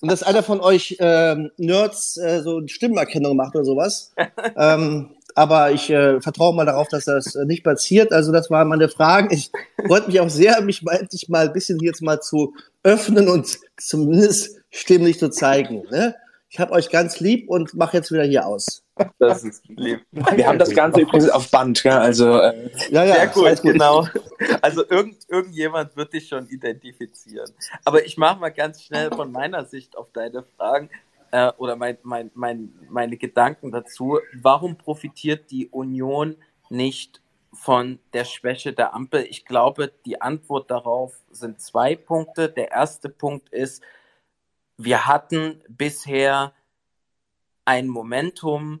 und 0.00 0.10
dass 0.10 0.22
einer 0.22 0.42
von 0.42 0.60
euch 0.60 0.96
ähm, 0.98 1.50
Nerds 1.58 2.16
äh, 2.16 2.40
so 2.42 2.58
eine 2.58 2.68
Stimmenerkennung 2.68 3.36
macht 3.36 3.54
oder 3.54 3.66
sowas. 3.66 4.12
Ähm, 4.56 5.10
aber 5.34 5.72
ich 5.72 5.90
äh, 5.90 6.20
vertraue 6.22 6.54
mal 6.54 6.64
darauf, 6.64 6.88
dass 6.88 7.04
das 7.04 7.34
äh, 7.34 7.44
nicht 7.44 7.64
passiert. 7.64 8.12
Also 8.12 8.32
das 8.32 8.50
waren 8.50 8.68
meine 8.68 8.88
Fragen. 8.88 9.30
Ich 9.30 9.50
freut 9.86 10.06
mich 10.06 10.20
auch 10.20 10.30
sehr, 10.30 10.62
mich 10.62 10.82
mal 10.82 10.96
endlich 10.96 11.28
mal 11.28 11.48
ein 11.48 11.52
bisschen 11.52 11.78
hier 11.78 11.88
jetzt 11.88 12.02
mal 12.02 12.20
zu 12.20 12.54
öffnen 12.82 13.28
und 13.28 13.58
zumindest 13.76 14.63
stimmlich 14.74 15.18
zu 15.18 15.30
zeigen. 15.30 15.84
Ne? 15.90 16.14
Ich 16.50 16.60
habe 16.60 16.72
euch 16.72 16.90
ganz 16.90 17.20
lieb 17.20 17.48
und 17.48 17.74
mache 17.74 17.96
jetzt 17.96 18.12
wieder 18.12 18.24
hier 18.24 18.46
aus. 18.46 18.84
das 19.18 19.44
ist 19.44 19.64
lieb. 19.68 20.04
Wir 20.10 20.46
haben 20.46 20.58
das 20.58 20.74
Ganze 20.74 21.00
übrigens 21.00 21.28
auf 21.30 21.50
Band, 21.50 21.82
gell? 21.82 21.92
also 21.92 22.38
äh, 22.38 22.70
Ja, 22.90 23.04
ja, 23.04 23.14
Sehr 23.14 23.26
gut, 23.28 23.62
genau. 23.62 24.06
Also 24.62 24.88
irgend, 24.88 25.16
irgendjemand 25.28 25.96
wird 25.96 26.12
dich 26.12 26.28
schon 26.28 26.48
identifizieren. 26.48 27.50
Aber 27.84 28.04
ich 28.04 28.16
mache 28.16 28.38
mal 28.38 28.50
ganz 28.50 28.82
schnell 28.82 29.10
von 29.10 29.32
meiner 29.32 29.64
Sicht 29.64 29.96
auf 29.96 30.08
deine 30.12 30.44
Fragen. 30.56 30.90
äh, 31.30 31.50
oder 31.56 31.76
mein, 31.76 31.98
mein, 32.02 32.30
mein, 32.34 32.72
meine 32.88 33.16
Gedanken 33.16 33.72
dazu. 33.72 34.18
Warum 34.40 34.76
profitiert 34.76 35.50
die 35.50 35.68
Union 35.68 36.36
nicht 36.68 37.20
von 37.52 37.98
der 38.12 38.24
Schwäche 38.24 38.72
der 38.72 38.94
Ampel? 38.94 39.26
Ich 39.28 39.44
glaube, 39.44 39.92
die 40.04 40.20
Antwort 40.20 40.70
darauf 40.70 41.14
sind 41.30 41.60
zwei 41.60 41.96
Punkte. 41.96 42.48
Der 42.48 42.70
erste 42.70 43.08
Punkt 43.08 43.48
ist, 43.48 43.82
wir 44.76 45.06
hatten 45.06 45.62
bisher 45.68 46.52
ein 47.64 47.88
Momentum, 47.88 48.80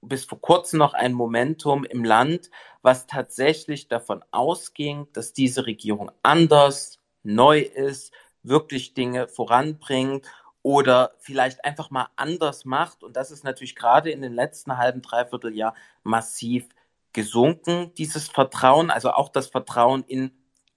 bis 0.00 0.24
vor 0.24 0.40
kurzem 0.40 0.78
noch 0.78 0.94
ein 0.94 1.12
Momentum 1.12 1.84
im 1.84 2.04
Land, 2.04 2.50
was 2.82 3.06
tatsächlich 3.06 3.88
davon 3.88 4.22
ausging, 4.30 5.08
dass 5.12 5.32
diese 5.32 5.66
Regierung 5.66 6.10
anders, 6.22 6.98
neu 7.22 7.60
ist, 7.60 8.12
wirklich 8.42 8.94
Dinge 8.94 9.28
voranbringt 9.28 10.26
oder 10.62 11.14
vielleicht 11.18 11.64
einfach 11.64 11.90
mal 11.90 12.08
anders 12.16 12.64
macht. 12.64 13.02
Und 13.02 13.16
das 13.16 13.30
ist 13.30 13.44
natürlich 13.44 13.76
gerade 13.76 14.10
in 14.10 14.22
den 14.22 14.32
letzten 14.32 14.76
halben, 14.76 15.02
dreiviertel 15.02 15.54
Jahr 15.54 15.74
massiv 16.02 16.68
gesunken, 17.12 17.92
dieses 17.94 18.28
Vertrauen, 18.28 18.90
also 18.90 19.12
auch 19.12 19.30
das 19.30 19.46
Vertrauen 19.46 20.04
in 20.04 20.32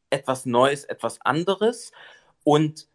etwas 0.10 0.46
Neues, 0.46 0.86
etwas 0.86 1.20
anderes. 1.22 1.92
Und 2.44 2.88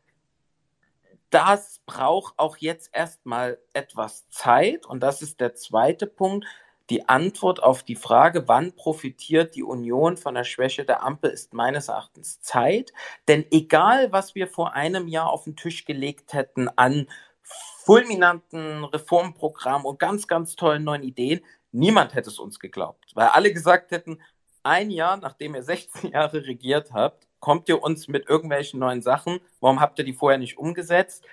das 1.32 1.80
braucht 1.86 2.38
auch 2.38 2.58
jetzt 2.58 2.90
erstmal 2.92 3.58
etwas 3.72 4.28
Zeit. 4.28 4.86
Und 4.86 5.02
das 5.02 5.22
ist 5.22 5.40
der 5.40 5.54
zweite 5.54 6.06
Punkt. 6.06 6.46
Die 6.90 7.08
Antwort 7.08 7.62
auf 7.62 7.82
die 7.82 7.96
Frage, 7.96 8.48
wann 8.48 8.74
profitiert 8.74 9.54
die 9.54 9.62
Union 9.62 10.18
von 10.18 10.34
der 10.34 10.44
Schwäche 10.44 10.84
der 10.84 11.02
Ampel, 11.02 11.30
ist 11.30 11.54
meines 11.54 11.88
Erachtens 11.88 12.42
Zeit. 12.42 12.92
Denn 13.28 13.46
egal, 13.50 14.12
was 14.12 14.34
wir 14.34 14.46
vor 14.46 14.74
einem 14.74 15.08
Jahr 15.08 15.30
auf 15.30 15.44
den 15.44 15.56
Tisch 15.56 15.86
gelegt 15.86 16.34
hätten 16.34 16.68
an 16.76 17.08
fulminanten 17.42 18.84
Reformprogrammen 18.84 19.86
und 19.86 19.98
ganz, 19.98 20.28
ganz 20.28 20.54
tollen 20.54 20.84
neuen 20.84 21.02
Ideen, 21.02 21.40
niemand 21.70 22.14
hätte 22.14 22.28
es 22.28 22.38
uns 22.38 22.60
geglaubt. 22.60 23.12
Weil 23.14 23.28
alle 23.28 23.54
gesagt 23.54 23.90
hätten, 23.90 24.20
ein 24.62 24.90
Jahr, 24.90 25.16
nachdem 25.16 25.54
ihr 25.54 25.62
16 25.62 26.10
Jahre 26.10 26.46
regiert 26.46 26.92
habt, 26.92 27.26
kommt 27.42 27.68
ihr 27.68 27.82
uns 27.82 28.06
mit 28.06 28.28
irgendwelchen 28.28 28.78
neuen 28.78 29.02
Sachen? 29.02 29.40
Warum 29.60 29.80
habt 29.80 29.98
ihr 29.98 30.04
die 30.04 30.12
vorher 30.12 30.38
nicht 30.38 30.58
umgesetzt? 30.58 31.24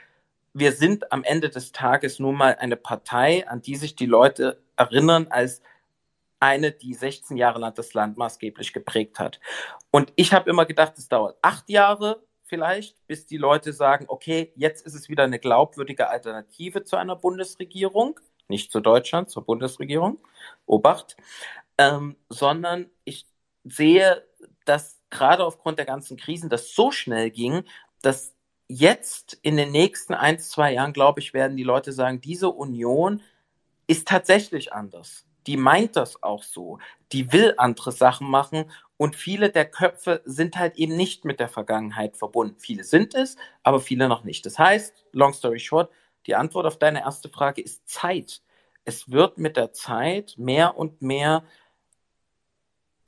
Wir 0.54 0.72
sind 0.72 1.12
am 1.12 1.24
Ende 1.24 1.50
des 1.52 1.72
Tages 1.72 2.18
nun 2.18 2.36
mal 2.36 2.56
eine 2.56 2.76
Partei, 2.76 3.48
an 3.48 3.62
die 3.62 3.76
sich 3.76 3.96
die 3.96 4.08
Leute 4.08 4.60
erinnern 4.76 5.28
als 5.30 5.62
eine, 6.40 6.72
die 6.72 6.96
16 6.96 7.38
Jahre 7.38 7.60
lang 7.60 7.76
das 7.76 7.94
Land 7.94 8.18
maßgeblich 8.18 8.74
geprägt 8.74 9.20
hat. 9.20 9.40
Und 9.92 10.12
ich 10.16 10.34
habe 10.34 10.50
immer 10.50 10.66
gedacht, 10.66 10.98
es 10.98 11.10
dauert 11.10 11.38
acht 11.44 11.70
Jahre 11.70 12.24
vielleicht, 12.44 13.06
bis 13.06 13.28
die 13.28 13.38
Leute 13.38 13.72
sagen, 13.72 14.06
okay, 14.08 14.52
jetzt 14.56 14.88
ist 14.88 14.96
es 14.96 15.10
wieder 15.10 15.26
eine 15.26 15.38
glaubwürdige 15.38 16.10
Alternative 16.10 16.84
zu 16.86 16.96
einer 16.96 17.18
Bundesregierung, 17.18 18.20
nicht 18.48 18.72
zu 18.72 18.80
Deutschland, 18.80 19.30
zur 19.30 19.46
Bundesregierung, 19.46 20.18
Obacht, 20.66 21.18
ähm, 21.78 22.16
sondern 22.30 22.90
ich 23.04 23.28
sehe, 23.64 24.28
dass 24.66 24.99
gerade 25.10 25.46
aufgrund 25.46 25.80
der 25.80 25.86
ganzen 25.86 26.18
Krisen 26.18 26.50
das 26.50 26.74
so 26.74 26.92
schnell 26.92 27.32
ging, 27.32 27.64
dass 28.02 28.34
jetzt 28.68 29.38
in 29.42 29.58
den 29.58 29.72
nächsten 29.72 30.14
ein, 30.14 30.40
zwei 30.40 30.74
Jahren, 30.74 30.94
glaube 30.94 31.20
ich, 31.20 31.34
werden 31.34 31.58
die 31.58 31.64
Leute 31.64 31.92
sagen, 31.92 32.22
diese 32.22 32.50
Union 32.50 33.22
ist 33.88 34.08
tatsächlich 34.08 34.72
anders. 34.72 35.26
Die 35.48 35.58
meint 35.58 35.96
das 35.96 36.22
auch 36.22 36.44
so. 36.44 36.78
Die 37.12 37.32
will 37.34 37.56
andere 37.58 37.92
Sachen 37.92 38.30
machen 38.30 38.70
und 38.98 39.16
viele 39.16 39.50
der 39.50 39.66
Köpfe 39.66 40.22
sind 40.26 40.58
halt 40.58 40.76
eben 40.76 40.96
nicht 40.96 41.26
mit 41.26 41.40
der 41.40 41.48
Vergangenheit 41.48 42.18
verbunden. 42.18 42.58
Viele 42.60 42.84
sind 42.84 43.16
es, 43.16 43.38
aber 43.64 43.80
viele 43.80 44.08
noch 44.08 44.24
nicht. 44.24 44.46
Das 44.46 44.60
heißt, 44.60 44.94
long 45.14 45.34
story 45.34 45.60
short, 45.60 45.90
die 46.28 46.36
Antwort 46.36 46.68
auf 46.68 46.78
deine 46.78 47.02
erste 47.02 47.30
Frage 47.30 47.62
ist 47.62 47.88
Zeit. 47.90 48.44
Es 48.86 49.10
wird 49.10 49.38
mit 49.38 49.58
der 49.58 49.72
Zeit 49.72 50.36
mehr 50.38 50.78
und 50.78 51.02
mehr 51.02 51.44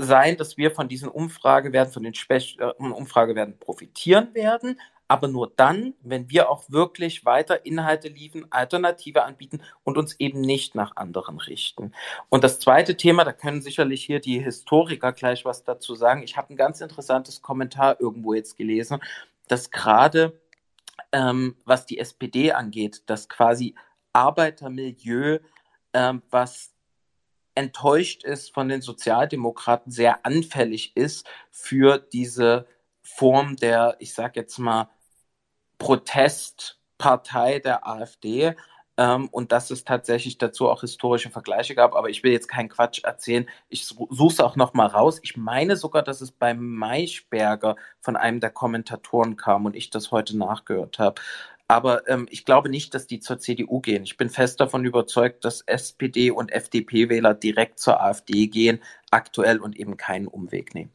sein, 0.04 0.38
dass 0.38 0.58
wir 0.58 0.72
von 0.72 0.88
diesen 0.88 1.10
Umfragewerten, 1.10 1.94
von 1.94 2.04
den 2.04 2.14
schwächeren 2.14 2.92
Umfragewerten 2.92 3.58
profitieren 3.60 4.34
werden, 4.34 4.80
aber 5.08 5.28
nur 5.28 5.52
dann, 5.58 5.94
wenn 6.02 6.30
wir 6.30 6.50
auch 6.50 6.64
wirklich 6.70 7.26
weiter 7.26 7.66
Inhalte 7.66 8.08
liefern, 8.08 8.46
Alternative 8.50 9.24
anbieten 9.24 9.62
und 9.84 9.98
uns 9.98 10.18
eben 10.20 10.40
nicht 10.40 10.74
nach 10.74 10.96
anderen 10.96 11.38
richten. 11.38 11.92
Und 12.30 12.46
das 12.46 12.60
zweite 12.60 12.96
Thema, 12.96 13.26
da 13.26 13.34
können 13.34 13.62
sicherlich 13.62 14.06
hier 14.06 14.22
die 14.22 14.40
Historiker 14.40 15.12
gleich 15.12 15.44
was 15.44 15.66
dazu 15.66 15.96
sagen. 15.96 16.24
Ich 16.24 16.38
habe 16.38 16.54
ein 16.54 16.56
ganz 16.56 16.80
interessantes 16.80 17.42
Kommentar 17.42 18.00
irgendwo 18.00 18.34
jetzt 18.34 18.56
gelesen, 18.56 19.02
dass 19.50 19.70
gerade 19.70 20.40
ähm, 21.12 21.56
was 21.66 21.86
die 21.86 22.00
SPD 22.00 22.52
angeht, 22.54 23.04
das 23.06 23.28
quasi 23.30 23.76
Arbeitermilieu, 24.14 25.40
ähm, 25.94 26.22
was 26.30 26.71
enttäuscht 27.56 28.24
ist 28.24 28.54
von 28.54 28.70
den 28.70 28.82
Sozialdemokraten, 28.82 29.92
sehr 29.92 30.26
anfällig 30.26 30.96
ist 30.96 31.28
für 31.50 31.98
diese 31.98 32.68
Form 33.02 33.56
der, 33.56 33.96
ich 34.00 34.14
sage 34.14 34.40
jetzt 34.40 34.58
mal, 34.58 34.90
Protestpartei 35.78 37.60
der 37.60 37.88
AfD. 37.88 38.56
Ähm, 38.98 39.30
und 39.32 39.52
dass 39.52 39.72
es 39.72 39.86
tatsächlich 39.86 40.38
dazu 40.38 40.70
auch 40.70 40.82
historische 40.82 41.30
Vergleiche 41.32 41.76
gab. 41.76 41.96
Aber 41.96 42.10
ich 42.10 42.24
will 42.24 42.32
jetzt 42.34 42.48
keinen 42.48 42.70
Quatsch 42.70 43.04
erzählen. 43.04 43.48
Ich 43.70 43.86
suche 43.88 44.34
es 44.34 44.40
auch 44.40 44.56
noch 44.56 44.74
mal 44.74 44.88
raus. 44.88 45.20
Ich 45.24 45.38
meine 45.38 45.78
sogar, 45.78 46.04
dass 46.04 46.22
es 46.22 46.32
beim 46.32 46.76
Maischberger 46.76 47.78
von 48.02 48.16
einem 48.16 48.42
der 48.42 48.52
Kommentatoren 48.52 49.38
kam 49.38 49.66
und 49.66 49.76
ich 49.76 49.90
das 49.90 50.12
heute 50.12 50.38
nachgehört 50.38 51.00
habe. 51.00 51.22
Aber 51.72 52.06
ähm, 52.10 52.28
ich 52.30 52.44
glaube 52.44 52.68
nicht, 52.68 52.94
dass 52.94 53.08
die 53.08 53.22
zur 53.22 53.40
CDU 53.40 53.80
gehen. 53.80 54.04
Ich 54.04 54.18
bin 54.18 54.30
fest 54.30 54.60
davon 54.60 54.84
überzeugt, 54.84 55.46
dass 55.46 55.62
SPD 55.62 56.30
und 56.30 56.52
FDP-Wähler 56.52 57.34
direkt 57.34 57.80
zur 57.80 58.04
AfD 58.04 58.48
gehen, 58.48 58.82
aktuell 59.10 59.58
und 59.60 59.80
eben 59.80 59.96
keinen 59.96 60.28
Umweg 60.28 60.76
nehmen. 60.76 60.92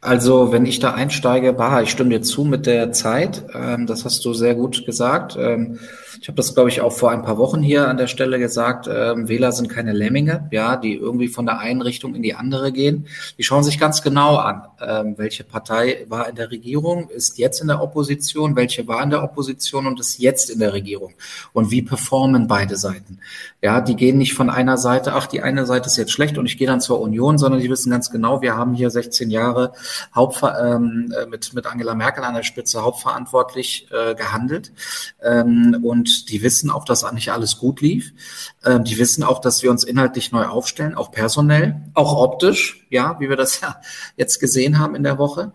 Also, 0.00 0.50
wenn 0.50 0.66
ich 0.66 0.80
da 0.80 0.94
einsteige, 0.94 1.52
bah, 1.52 1.82
ich 1.82 1.90
stimme 1.92 2.10
dir 2.10 2.22
zu 2.22 2.42
mit 2.42 2.66
der 2.66 2.90
Zeit. 2.90 3.44
Ähm, 3.54 3.86
das 3.86 4.04
hast 4.04 4.24
du 4.24 4.34
sehr 4.34 4.56
gut 4.56 4.84
gesagt. 4.84 5.36
Ähm, 5.38 5.78
ich 6.20 6.28
habe 6.28 6.36
das, 6.36 6.54
glaube 6.54 6.68
ich, 6.68 6.80
auch 6.80 6.92
vor 6.92 7.10
ein 7.10 7.22
paar 7.22 7.38
Wochen 7.38 7.62
hier 7.62 7.88
an 7.88 7.96
der 7.96 8.06
Stelle 8.06 8.38
gesagt. 8.38 8.88
Ähm, 8.90 9.28
Wähler 9.28 9.52
sind 9.52 9.68
keine 9.68 9.92
Lemminge, 9.92 10.48
ja, 10.50 10.76
die 10.76 10.94
irgendwie 10.94 11.28
von 11.28 11.46
der 11.46 11.58
einen 11.58 11.82
Richtung 11.82 12.14
in 12.14 12.22
die 12.22 12.34
andere 12.34 12.72
gehen. 12.72 13.06
Die 13.38 13.42
schauen 13.42 13.62
sich 13.62 13.78
ganz 13.78 14.02
genau 14.02 14.36
an, 14.36 14.62
ähm, 14.80 15.14
welche 15.16 15.44
Partei 15.44 16.04
war 16.08 16.28
in 16.28 16.36
der 16.36 16.50
Regierung, 16.50 17.08
ist 17.08 17.38
jetzt 17.38 17.60
in 17.60 17.68
der 17.68 17.82
Opposition, 17.82 18.56
welche 18.56 18.86
war 18.88 19.02
in 19.02 19.10
der 19.10 19.22
Opposition 19.22 19.86
und 19.86 20.00
ist 20.00 20.18
jetzt 20.18 20.50
in 20.50 20.58
der 20.58 20.72
Regierung. 20.72 21.14
Und 21.52 21.70
wie 21.70 21.82
performen 21.82 22.46
beide 22.48 22.76
Seiten? 22.76 23.18
Ja, 23.60 23.80
die 23.80 23.96
gehen 23.96 24.18
nicht 24.18 24.34
von 24.34 24.50
einer 24.50 24.76
Seite, 24.76 25.12
ach, 25.14 25.26
die 25.26 25.42
eine 25.42 25.66
Seite 25.66 25.86
ist 25.86 25.96
jetzt 25.96 26.12
schlecht 26.12 26.38
und 26.38 26.46
ich 26.46 26.58
gehe 26.58 26.66
dann 26.66 26.80
zur 26.80 27.00
Union, 27.00 27.38
sondern 27.38 27.60
die 27.60 27.70
wissen 27.70 27.90
ganz 27.90 28.10
genau, 28.10 28.42
wir 28.42 28.56
haben 28.56 28.74
hier 28.74 28.90
16 28.90 29.30
Jahre 29.30 29.72
Hauptver 30.14 30.58
ähm, 30.60 31.12
äh, 31.16 31.26
mit, 31.26 31.54
mit 31.54 31.66
Angela 31.66 31.94
Merkel 31.94 32.24
an 32.24 32.34
der 32.34 32.42
Spitze 32.42 32.82
hauptverantwortlich 32.82 33.88
äh, 33.90 34.14
gehandelt. 34.14 34.72
Ähm, 35.22 35.78
und 35.82 36.01
die 36.04 36.42
wissen 36.42 36.70
auch, 36.70 36.84
dass 36.84 37.10
nicht 37.12 37.32
alles 37.32 37.58
gut 37.58 37.80
lief. 37.80 38.12
Ähm, 38.64 38.84
die 38.84 38.98
wissen 38.98 39.24
auch, 39.24 39.40
dass 39.40 39.62
wir 39.62 39.70
uns 39.70 39.84
inhaltlich 39.84 40.32
neu 40.32 40.46
aufstellen, 40.46 40.94
auch 40.94 41.10
personell, 41.10 41.82
auch 41.94 42.16
optisch, 42.16 42.86
ja, 42.90 43.18
wie 43.20 43.28
wir 43.28 43.36
das 43.36 43.60
ja 43.62 43.80
jetzt 44.16 44.38
gesehen 44.38 44.78
haben 44.78 44.94
in 44.94 45.02
der 45.02 45.18
Woche. 45.18 45.52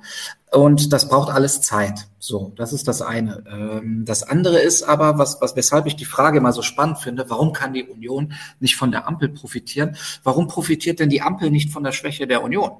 Und 0.51 0.93
das 0.93 1.09
braucht 1.09 1.29
alles 1.29 1.61
Zeit. 1.61 2.07
So, 2.19 2.53
das 2.55 2.71
ist 2.71 2.87
das 2.87 3.01
eine. 3.01 3.43
Ähm, 3.51 4.05
das 4.05 4.23
andere 4.23 4.59
ist 4.59 4.83
aber, 4.83 5.17
was, 5.17 5.41
was, 5.41 5.55
weshalb 5.55 5.87
ich 5.87 5.95
die 5.95 6.05
Frage 6.05 6.39
mal 6.39 6.53
so 6.53 6.61
spannend 6.61 6.99
finde, 6.99 7.29
warum 7.29 7.51
kann 7.51 7.73
die 7.73 7.83
Union 7.83 8.33
nicht 8.59 8.77
von 8.77 8.91
der 8.91 9.07
Ampel 9.07 9.29
profitieren? 9.29 9.97
Warum 10.23 10.47
profitiert 10.47 10.99
denn 10.99 11.09
die 11.09 11.21
Ampel 11.21 11.51
nicht 11.51 11.71
von 11.71 11.83
der 11.83 11.91
Schwäche 11.91 12.27
der 12.27 12.43
Union? 12.43 12.71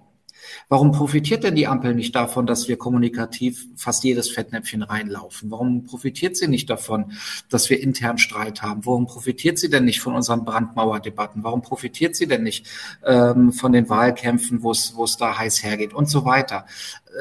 Warum 0.69 0.91
profitiert 0.91 1.43
denn 1.43 1.55
die 1.55 1.67
Ampel 1.67 1.95
nicht 1.95 2.15
davon, 2.15 2.45
dass 2.45 2.67
wir 2.67 2.77
kommunikativ 2.77 3.67
fast 3.75 4.03
jedes 4.03 4.29
Fettnäpfchen 4.29 4.83
reinlaufen? 4.83 5.49
Warum 5.51 5.83
profitiert 5.83 6.35
sie 6.35 6.47
nicht 6.47 6.69
davon, 6.69 7.13
dass 7.49 7.69
wir 7.69 7.81
intern 7.81 8.17
Streit 8.17 8.61
haben? 8.61 8.85
Warum 8.85 9.05
profitiert 9.05 9.59
sie 9.59 9.69
denn 9.69 9.85
nicht 9.85 10.01
von 10.01 10.13
unseren 10.13 10.45
Brandmauerdebatten? 10.45 11.43
Warum 11.43 11.61
profitiert 11.61 12.15
sie 12.15 12.27
denn 12.27 12.43
nicht 12.43 12.65
ähm, 13.05 13.53
von 13.53 13.71
den 13.71 13.89
Wahlkämpfen, 13.89 14.63
wo 14.63 14.71
es 14.71 15.17
da 15.17 15.38
heiß 15.38 15.63
hergeht 15.63 15.93
und 15.93 16.09
so 16.09 16.25
weiter? 16.25 16.65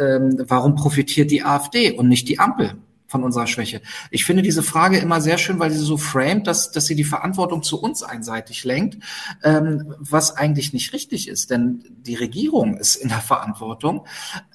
Ähm, 0.00 0.36
warum 0.48 0.74
profitiert 0.74 1.30
die 1.30 1.42
AfD 1.42 1.92
und 1.92 2.08
nicht 2.08 2.28
die 2.28 2.38
Ampel? 2.38 2.74
Von 3.16 3.24
unserer 3.24 3.46
Schwäche? 3.46 3.80
Ich 4.10 4.24
finde 4.24 4.42
diese 4.42 4.62
Frage 4.62 4.98
immer 4.98 5.20
sehr 5.22 5.38
schön, 5.38 5.58
weil 5.58 5.70
sie 5.70 5.78
so 5.78 5.96
framed, 5.96 6.46
dass, 6.46 6.70
dass 6.70 6.84
sie 6.84 6.94
die 6.94 7.04
Verantwortung 7.04 7.62
zu 7.62 7.80
uns 7.80 8.02
einseitig 8.02 8.64
lenkt, 8.64 9.02
ähm, 9.42 9.94
was 9.98 10.36
eigentlich 10.36 10.72
nicht 10.74 10.92
richtig 10.92 11.28
ist, 11.28 11.50
denn 11.50 11.82
die 11.88 12.14
Regierung 12.14 12.76
ist 12.76 12.96
in 12.96 13.08
der 13.08 13.20
Verantwortung 13.20 14.06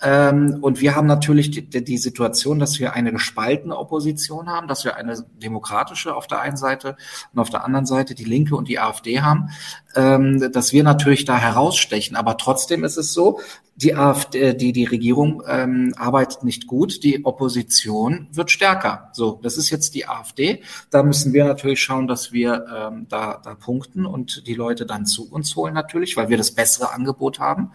ähm, 0.01 0.59
und 0.61 0.79
wir 0.79 0.95
haben 0.95 1.07
natürlich 1.07 1.49
die, 1.49 1.83
die 1.83 1.97
Situation, 1.97 2.59
dass 2.59 2.79
wir 2.79 2.93
eine 2.93 3.11
gespaltene 3.11 3.75
Opposition 3.75 4.47
haben, 4.47 4.67
dass 4.67 4.85
wir 4.85 4.95
eine 4.95 5.25
demokratische 5.41 6.15
auf 6.15 6.27
der 6.27 6.41
einen 6.41 6.57
Seite 6.57 6.95
und 7.33 7.39
auf 7.39 7.49
der 7.49 7.65
anderen 7.65 7.87
Seite 7.87 8.13
die 8.13 8.25
Linke 8.25 8.55
und 8.55 8.67
die 8.67 8.79
AfD 8.79 9.21
haben. 9.21 9.49
Ähm, 9.95 10.51
dass 10.51 10.73
wir 10.73 10.83
natürlich 10.83 11.25
da 11.25 11.37
herausstechen. 11.37 12.15
Aber 12.15 12.37
trotzdem 12.37 12.83
ist 12.83 12.97
es 12.97 13.13
so, 13.13 13.39
die 13.75 13.95
AfD, 13.95 14.53
die, 14.53 14.73
die 14.73 14.83
Regierung 14.83 15.41
ähm, 15.47 15.93
arbeitet 15.97 16.43
nicht 16.43 16.67
gut, 16.67 17.03
die 17.03 17.25
Opposition 17.25 18.27
wird 18.31 18.51
stärker. 18.51 19.09
So, 19.13 19.39
das 19.41 19.57
ist 19.57 19.69
jetzt 19.69 19.95
die 19.95 20.07
AfD. 20.07 20.61
Da 20.91 21.03
müssen 21.03 21.33
wir 21.33 21.45
natürlich 21.45 21.81
schauen, 21.81 22.07
dass 22.07 22.31
wir 22.31 22.65
ähm, 22.75 23.07
da, 23.09 23.41
da 23.43 23.55
punkten 23.55 24.05
und 24.05 24.45
die 24.45 24.53
Leute 24.53 24.85
dann 24.85 25.05
zu 25.05 25.31
uns 25.31 25.55
holen 25.55 25.73
natürlich, 25.73 26.15
weil 26.15 26.29
wir 26.29 26.37
das 26.37 26.51
bessere 26.51 26.93
Angebot 26.93 27.39
haben. 27.39 27.71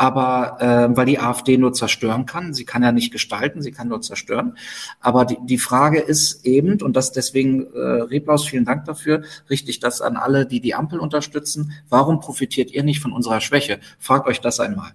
Aber 0.00 0.56
äh, 0.62 0.96
weil 0.96 1.04
die 1.04 1.18
AfD 1.18 1.58
nur 1.58 1.74
zerstören 1.74 2.24
kann, 2.24 2.54
sie 2.54 2.64
kann 2.64 2.82
ja 2.82 2.90
nicht 2.90 3.12
gestalten, 3.12 3.60
sie 3.60 3.70
kann 3.70 3.88
nur 3.88 4.00
zerstören. 4.00 4.56
Aber 4.98 5.26
die, 5.26 5.36
die 5.42 5.58
Frage 5.58 5.98
ist 6.00 6.46
eben, 6.46 6.80
und 6.80 6.96
das 6.96 7.12
deswegen, 7.12 7.66
äh, 7.74 7.78
Reblaus, 7.78 8.46
vielen 8.46 8.64
Dank 8.64 8.86
dafür, 8.86 9.24
richte 9.50 9.68
ich 9.68 9.78
das 9.78 10.00
an 10.00 10.16
alle, 10.16 10.46
die 10.46 10.62
die 10.62 10.74
Ampel 10.74 11.00
unterstützen. 11.00 11.72
Warum 11.90 12.20
profitiert 12.20 12.70
ihr 12.70 12.82
nicht 12.82 13.00
von 13.00 13.12
unserer 13.12 13.42
Schwäche? 13.42 13.78
Fragt 13.98 14.26
euch 14.26 14.40
das 14.40 14.58
einmal. 14.58 14.92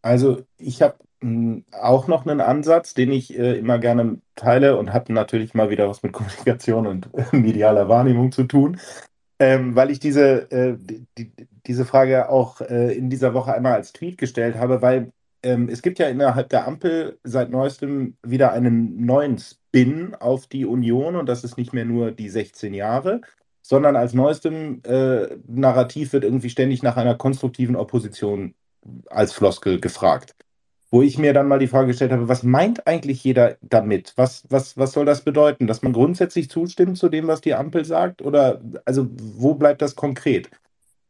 Also 0.00 0.40
ich 0.56 0.80
habe 0.80 0.94
hm, 1.20 1.66
auch 1.78 2.08
noch 2.08 2.24
einen 2.24 2.40
Ansatz, 2.40 2.94
den 2.94 3.12
ich 3.12 3.38
äh, 3.38 3.58
immer 3.58 3.78
gerne 3.78 4.22
teile 4.34 4.78
und 4.78 4.94
hat 4.94 5.10
natürlich 5.10 5.52
mal 5.52 5.68
wieder 5.68 5.90
was 5.90 6.02
mit 6.02 6.14
Kommunikation 6.14 6.86
und 6.86 7.10
äh, 7.12 7.24
medialer 7.36 7.86
Wahrnehmung 7.90 8.32
zu 8.32 8.44
tun, 8.44 8.80
ähm, 9.38 9.76
weil 9.76 9.90
ich 9.90 10.00
diese, 10.00 10.50
äh, 10.50 10.78
die, 10.78 11.06
diese 11.66 11.84
Frage 11.84 12.28
auch 12.28 12.60
äh, 12.60 12.94
in 12.94 13.10
dieser 13.10 13.34
Woche 13.34 13.54
einmal 13.54 13.74
als 13.74 13.92
Tweet 13.92 14.18
gestellt 14.18 14.56
habe, 14.56 14.82
weil 14.82 15.12
ähm, 15.42 15.68
es 15.68 15.82
gibt 15.82 15.98
ja 15.98 16.08
innerhalb 16.08 16.48
der 16.48 16.66
Ampel 16.66 17.18
seit 17.22 17.50
neuestem 17.50 18.16
wieder 18.22 18.52
einen 18.52 19.04
neuen 19.04 19.38
Spin 19.38 20.14
auf 20.14 20.46
die 20.46 20.64
Union 20.64 21.16
und 21.16 21.28
das 21.28 21.44
ist 21.44 21.58
nicht 21.58 21.72
mehr 21.72 21.84
nur 21.84 22.10
die 22.12 22.28
16 22.28 22.74
Jahre, 22.74 23.20
sondern 23.60 23.96
als 23.96 24.14
neuestem 24.14 24.82
äh, 24.84 25.36
Narrativ 25.46 26.12
wird 26.12 26.24
irgendwie 26.24 26.50
ständig 26.50 26.82
nach 26.82 26.96
einer 26.96 27.14
konstruktiven 27.14 27.76
Opposition 27.76 28.54
als 29.06 29.32
Floskel 29.32 29.80
gefragt. 29.80 30.34
Wo 30.90 31.02
ich 31.02 31.18
mir 31.18 31.32
dann 31.32 31.48
mal 31.48 31.58
die 31.58 31.66
Frage 31.66 31.88
gestellt 31.88 32.12
habe, 32.12 32.28
was 32.28 32.42
meint 32.42 32.86
eigentlich 32.86 33.24
jeder 33.24 33.56
damit? 33.62 34.12
Was, 34.16 34.44
was, 34.48 34.76
was 34.76 34.92
soll 34.92 35.04
das 35.04 35.22
bedeuten? 35.24 35.66
Dass 35.66 35.82
man 35.82 35.92
grundsätzlich 35.92 36.48
zustimmt 36.48 36.98
zu 36.98 37.08
dem, 37.08 37.26
was 37.26 37.40
die 37.40 37.54
Ampel 37.54 37.84
sagt? 37.84 38.22
Oder 38.22 38.60
also 38.84 39.08
wo 39.10 39.54
bleibt 39.54 39.82
das 39.82 39.96
konkret? 39.96 40.50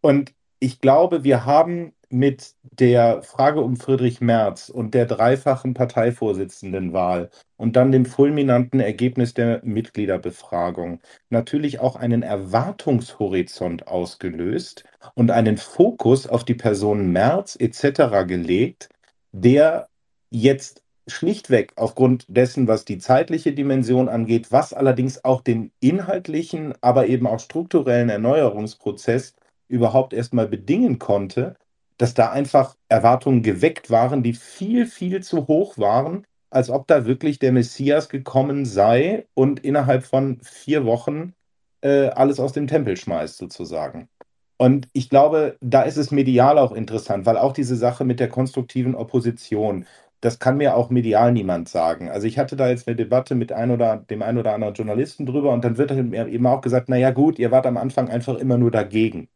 Und 0.00 0.32
ich 0.60 0.80
glaube, 0.80 1.24
wir 1.24 1.44
haben 1.44 1.92
mit 2.14 2.54
der 2.62 3.22
Frage 3.22 3.60
um 3.60 3.76
Friedrich 3.76 4.20
Merz 4.20 4.68
und 4.68 4.94
der 4.94 5.06
dreifachen 5.06 5.74
Parteivorsitzendenwahl 5.74 7.30
und 7.56 7.76
dann 7.76 7.90
dem 7.90 8.06
fulminanten 8.06 8.78
Ergebnis 8.78 9.34
der 9.34 9.60
Mitgliederbefragung 9.64 11.00
natürlich 11.30 11.80
auch 11.80 11.96
einen 11.96 12.22
Erwartungshorizont 12.22 13.88
ausgelöst 13.88 14.84
und 15.14 15.32
einen 15.32 15.56
Fokus 15.56 16.26
auf 16.28 16.44
die 16.44 16.54
Person 16.54 17.10
Merz 17.10 17.56
etc. 17.58 18.26
gelegt, 18.26 18.90
der 19.32 19.88
jetzt 20.30 20.84
schlichtweg 21.06 21.72
aufgrund 21.76 22.24
dessen, 22.28 22.68
was 22.68 22.84
die 22.84 22.98
zeitliche 22.98 23.52
Dimension 23.52 24.08
angeht, 24.08 24.52
was 24.52 24.72
allerdings 24.72 25.24
auch 25.24 25.42
den 25.42 25.72
inhaltlichen, 25.80 26.74
aber 26.80 27.08
eben 27.08 27.26
auch 27.26 27.40
strukturellen 27.40 28.08
Erneuerungsprozess 28.08 29.34
überhaupt 29.68 30.12
erstmal 30.12 30.48
bedingen 30.48 30.98
konnte, 30.98 31.56
dass 31.98 32.14
da 32.14 32.30
einfach 32.30 32.76
Erwartungen 32.88 33.42
geweckt 33.42 33.90
waren, 33.90 34.22
die 34.22 34.34
viel, 34.34 34.86
viel 34.86 35.22
zu 35.22 35.46
hoch 35.46 35.78
waren, 35.78 36.26
als 36.50 36.70
ob 36.70 36.86
da 36.86 37.06
wirklich 37.06 37.38
der 37.38 37.52
Messias 37.52 38.08
gekommen 38.08 38.64
sei 38.64 39.26
und 39.34 39.60
innerhalb 39.60 40.04
von 40.04 40.40
vier 40.42 40.84
Wochen 40.84 41.34
äh, 41.82 42.08
alles 42.08 42.40
aus 42.40 42.52
dem 42.52 42.66
Tempel 42.66 42.96
schmeißt, 42.96 43.36
sozusagen. 43.38 44.08
Und 44.56 44.88
ich 44.92 45.10
glaube, 45.10 45.56
da 45.60 45.82
ist 45.82 45.96
es 45.96 46.10
medial 46.10 46.58
auch 46.58 46.72
interessant, 46.72 47.26
weil 47.26 47.38
auch 47.38 47.52
diese 47.52 47.76
Sache 47.76 48.04
mit 48.04 48.20
der 48.20 48.28
konstruktiven 48.28 48.94
Opposition, 48.94 49.86
das 50.20 50.38
kann 50.38 50.56
mir 50.56 50.76
auch 50.76 50.90
medial 50.90 51.32
niemand 51.32 51.68
sagen. 51.68 52.08
Also 52.08 52.26
ich 52.26 52.38
hatte 52.38 52.56
da 52.56 52.68
jetzt 52.68 52.86
eine 52.88 52.96
Debatte 52.96 53.34
mit 53.34 53.52
ein 53.52 53.70
oder, 53.70 53.96
dem 53.96 54.22
einen 54.22 54.38
oder 54.38 54.54
anderen 54.54 54.74
Journalisten 54.74 55.26
drüber 55.26 55.52
und 55.52 55.64
dann 55.64 55.76
wird 55.76 55.92
mir 55.92 56.28
eben 56.28 56.46
auch 56.46 56.60
gesagt, 56.60 56.88
naja 56.88 57.10
gut, 57.10 57.38
ihr 57.38 57.50
wart 57.50 57.66
am 57.66 57.76
Anfang 57.76 58.08
einfach 58.08 58.36
immer 58.36 58.58
nur 58.58 58.70
dagegen 58.70 59.28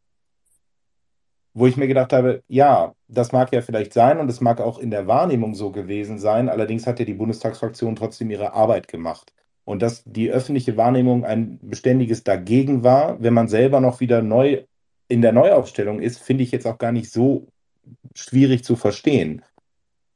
wo 1.59 1.67
ich 1.67 1.77
mir 1.77 1.89
gedacht 1.89 2.13
habe, 2.13 2.43
ja, 2.47 2.95
das 3.09 3.33
mag 3.33 3.53
ja 3.53 3.63
vielleicht 3.63 3.93
sein 3.93 4.21
und 4.21 4.31
es 4.31 4.41
mag 4.41 4.61
auch 4.61 4.79
in 4.79 4.93
der 4.93 5.09
Wahrnehmung 5.09 5.55
so 5.55 5.73
gewesen 5.73 6.19
sein, 6.19 6.49
allerdings 6.49 6.87
hat 6.87 7.01
ja 7.01 7.05
die 7.05 7.15
Bundestagsfraktion 7.15 7.97
trotzdem 7.97 8.31
ihre 8.31 8.53
Arbeit 8.53 8.87
gemacht. 8.87 9.33
Und 9.65 9.83
dass 9.83 10.05
die 10.05 10.31
öffentliche 10.31 10.77
Wahrnehmung 10.77 11.25
ein 11.25 11.59
beständiges 11.61 12.23
Dagegen 12.23 12.85
war, 12.85 13.21
wenn 13.21 13.35
man 13.35 13.49
selber 13.49 13.81
noch 13.81 13.99
wieder 13.99 14.23
neu 14.23 14.63
in 15.09 15.21
der 15.21 15.33
Neuaufstellung 15.33 16.01
ist, 16.01 16.21
finde 16.21 16.45
ich 16.45 16.53
jetzt 16.53 16.67
auch 16.67 16.79
gar 16.79 16.93
nicht 16.93 17.11
so 17.11 17.49
schwierig 18.15 18.63
zu 18.63 18.77
verstehen. 18.77 19.43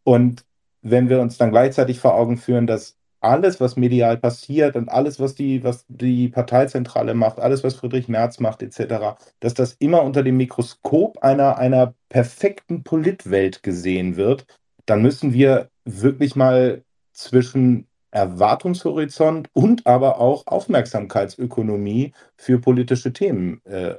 Und 0.05 0.45
wenn 0.81 1.09
wir 1.09 1.21
uns 1.21 1.39
dann 1.39 1.51
gleichzeitig 1.51 1.99
vor 1.99 2.15
Augen 2.15 2.37
führen, 2.37 2.67
dass 2.69 2.97
alles, 3.23 3.61
was 3.61 3.77
medial 3.77 4.17
passiert 4.17 4.77
und 4.77 4.89
alles, 4.89 5.21
was 5.21 5.35
die, 5.35 5.63
was 5.65 5.85
die 5.89 6.29
Parteizentrale 6.29 7.15
macht, 7.15 7.39
alles, 7.39 7.63
was 7.65 7.75
Friedrich 7.75 8.09
Merz 8.09 8.41
macht, 8.41 8.63
etc., 8.63 9.17
dass 9.41 9.55
das 9.55 9.75
immer 9.75 10.03
unter 10.03 10.23
dem 10.23 10.37
Mikroskop 10.37 11.19
einer, 11.23 11.59
einer 11.59 11.95
perfekten 12.09 12.83
Politwelt 12.83 13.63
gesehen 13.63 14.17
wird, 14.17 14.47
dann 14.87 15.03
müssen 15.03 15.33
wir 15.33 15.69
wirklich 15.85 16.37
mal 16.37 16.83
zwischen 17.13 17.87
Erwartungshorizont 18.11 19.49
und 19.53 19.87
aber 19.87 20.21
auch 20.21 20.47
Aufmerksamkeitsökonomie 20.47 22.13
für 22.37 22.59
politische 22.59 23.13
Themen 23.13 23.65
äh, 23.65 23.95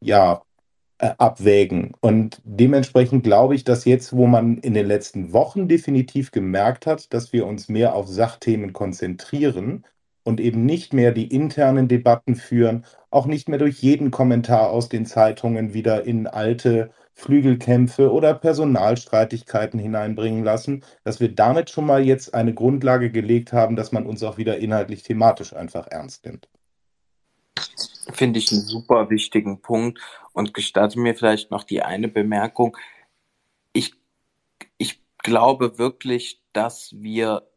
ja, 0.00 0.42
abwägen. 1.02 1.92
Und 2.00 2.40
dementsprechend 2.44 3.24
glaube 3.24 3.54
ich, 3.54 3.64
dass 3.64 3.84
jetzt, 3.84 4.14
wo 4.16 4.26
man 4.26 4.58
in 4.58 4.74
den 4.74 4.86
letzten 4.86 5.32
Wochen 5.32 5.68
definitiv 5.68 6.30
gemerkt 6.30 6.86
hat, 6.86 7.12
dass 7.12 7.32
wir 7.32 7.46
uns 7.46 7.68
mehr 7.68 7.94
auf 7.94 8.08
Sachthemen 8.08 8.72
konzentrieren 8.72 9.84
und 10.22 10.40
eben 10.40 10.64
nicht 10.64 10.92
mehr 10.92 11.12
die 11.12 11.26
internen 11.26 11.88
Debatten 11.88 12.36
führen, 12.36 12.84
auch 13.10 13.26
nicht 13.26 13.48
mehr 13.48 13.58
durch 13.58 13.80
jeden 13.80 14.10
Kommentar 14.12 14.70
aus 14.70 14.88
den 14.88 15.04
Zeitungen 15.04 15.74
wieder 15.74 16.04
in 16.04 16.26
alte 16.28 16.90
Flügelkämpfe 17.14 18.12
oder 18.12 18.34
Personalstreitigkeiten 18.34 19.80
hineinbringen 19.80 20.44
lassen, 20.44 20.84
dass 21.04 21.20
wir 21.20 21.34
damit 21.34 21.70
schon 21.70 21.86
mal 21.86 22.04
jetzt 22.04 22.34
eine 22.34 22.54
Grundlage 22.54 23.10
gelegt 23.10 23.52
haben, 23.52 23.76
dass 23.76 23.92
man 23.92 24.06
uns 24.06 24.22
auch 24.22 24.38
wieder 24.38 24.58
inhaltlich 24.58 25.02
thematisch 25.02 25.52
einfach 25.54 25.88
ernst 25.88 26.24
nimmt. 26.24 26.48
Finde 28.10 28.38
ich 28.38 28.50
einen 28.50 28.62
super 28.62 29.10
wichtigen 29.10 29.60
Punkt 29.60 30.00
und 30.32 30.54
gestatte 30.54 30.98
mir 30.98 31.14
vielleicht 31.14 31.50
noch 31.50 31.64
die 31.64 31.82
eine 31.82 32.08
Bemerkung. 32.08 32.76
Ich, 33.72 33.94
ich 34.78 35.02
glaube 35.18 35.78
wirklich, 35.78 36.42
dass 36.52 36.92
wir 36.96 37.48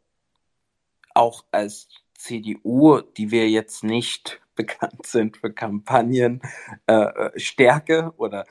auch 1.14 1.44
als 1.50 1.88
CDU, 2.14 3.00
die 3.00 3.30
wir 3.30 3.48
jetzt 3.48 3.82
nicht 3.82 4.40
bekannt 4.54 5.06
sind 5.06 5.36
für 5.36 5.52
Kampagnen, 5.52 6.40
äh, 6.86 6.94
äh 6.94 7.38
Stärke 7.38 8.12
oder 8.16 8.46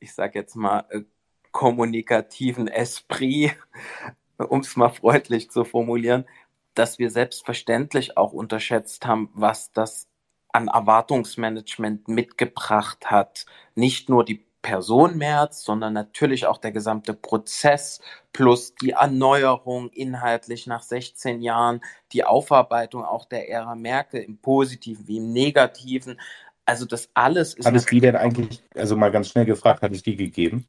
ich 0.00 0.14
sage 0.14 0.38
jetzt 0.38 0.54
mal 0.54 0.84
äh, 0.90 1.02
kommunikativen 1.50 2.68
Esprit, 2.68 3.56
um 4.38 4.60
es 4.60 4.76
mal 4.76 4.90
freundlich 4.90 5.50
zu 5.50 5.64
formulieren, 5.64 6.26
dass 6.74 6.98
wir 7.00 7.10
selbstverständlich 7.10 8.16
auch 8.16 8.32
unterschätzt 8.32 9.06
haben, 9.06 9.30
was 9.34 9.72
das 9.72 10.06
an 10.52 10.68
Erwartungsmanagement 10.68 12.08
mitgebracht 12.08 13.10
hat. 13.10 13.46
Nicht 13.74 14.08
nur 14.08 14.24
die 14.24 14.46
Person 14.62 15.16
Merz, 15.16 15.62
sondern 15.62 15.92
natürlich 15.92 16.46
auch 16.46 16.58
der 16.58 16.72
gesamte 16.72 17.14
Prozess 17.14 18.00
plus 18.32 18.74
die 18.74 18.90
Erneuerung 18.90 19.88
inhaltlich 19.90 20.66
nach 20.66 20.82
16 20.82 21.40
Jahren, 21.42 21.80
die 22.12 22.24
Aufarbeitung 22.24 23.04
auch 23.04 23.24
der 23.24 23.48
Ära 23.48 23.76
Merkel 23.76 24.20
im 24.20 24.38
Positiven 24.38 25.06
wie 25.06 25.18
im 25.18 25.32
Negativen. 25.32 26.20
Also 26.64 26.86
das 26.86 27.08
alles 27.14 27.54
ist. 27.54 27.66
Hat 27.66 27.74
es 27.76 27.86
die 27.86 28.00
denn 28.00 28.16
eigentlich, 28.16 28.62
also 28.74 28.96
mal 28.96 29.10
ganz 29.10 29.28
schnell 29.28 29.46
gefragt, 29.46 29.82
hat 29.82 29.92
es 29.92 30.02
die 30.02 30.16
gegeben? 30.16 30.66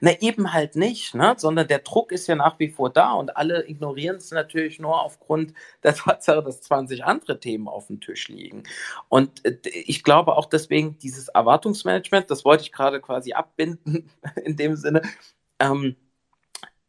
Na, 0.00 0.12
eben 0.20 0.52
halt 0.52 0.76
nicht, 0.76 1.14
ne? 1.14 1.34
sondern 1.38 1.68
der 1.68 1.78
Druck 1.80 2.12
ist 2.12 2.26
ja 2.26 2.34
nach 2.34 2.58
wie 2.58 2.68
vor 2.68 2.90
da 2.90 3.12
und 3.12 3.36
alle 3.36 3.68
ignorieren 3.68 4.16
es 4.16 4.30
natürlich 4.30 4.78
nur 4.78 5.02
aufgrund 5.02 5.54
der 5.82 5.94
Tatsache, 5.94 6.42
dass 6.42 6.62
20 6.62 7.04
andere 7.04 7.40
Themen 7.40 7.68
auf 7.68 7.86
dem 7.88 8.00
Tisch 8.00 8.28
liegen. 8.28 8.64
Und 9.08 9.44
äh, 9.44 9.58
ich 9.64 10.02
glaube 10.02 10.36
auch 10.36 10.46
deswegen 10.46 10.98
dieses 10.98 11.28
Erwartungsmanagement, 11.28 12.30
das 12.30 12.44
wollte 12.44 12.62
ich 12.64 12.72
gerade 12.72 13.00
quasi 13.00 13.32
abbinden 13.32 14.10
in 14.44 14.56
dem 14.56 14.76
Sinne. 14.76 15.02
Ähm, 15.58 15.96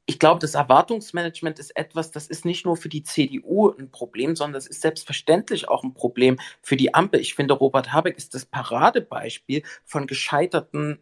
ich 0.10 0.20
glaube, 0.20 0.39
das 0.39 0.56
Erwartungsmanagement 0.56 1.60
ist 1.60 1.76
etwas, 1.76 2.12
das 2.12 2.28
ist 2.28 2.45
nicht 2.45 2.66
nur 2.66 2.78
für 2.78 2.88
die 2.88 3.04
CDU 3.04 3.72
ein 3.72 3.91
Problem, 3.91 4.38
sondern 4.38 4.58
es 4.58 4.66
ist 4.66 4.82
selbstverständlich 4.82 5.68
auch 5.68 5.84
ein 5.84 5.93
Problem 5.93 6.38
für 6.62 6.78
die 6.78 6.93
Ampel. 6.93 7.20
Ich 7.20 7.36
finde, 7.36 7.56
Robert 7.56 7.91
Habeck 7.91 8.18
ist 8.18 8.34
das 8.34 8.45
Paradebeispiel 8.45 9.64
von 9.84 10.08
gescheiterten 10.08 11.00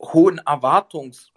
hohen 0.00 0.40
Erwartungs- 0.40 1.33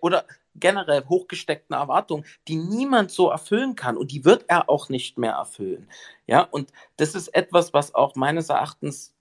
oder 0.00 0.26
generell 0.54 1.04
hochgesteckten 1.06 1.76
Erwartungen, 1.76 2.24
die 2.48 2.56
niemand 2.56 3.10
so 3.10 3.28
erfüllen 3.30 3.76
kann 3.76 3.96
und 3.96 4.10
die 4.12 4.24
wird 4.24 4.44
er 4.48 4.70
auch 4.70 4.88
nicht 4.88 5.18
mehr 5.18 5.32
erfüllen. 5.32 5.88
Ja, 6.26 6.42
und 6.42 6.72
das 6.96 7.14
ist 7.14 7.28
etwas, 7.28 7.72
was 7.74 7.94
auch 7.94 8.14
meines 8.16 8.48
Erachtens 8.48 9.14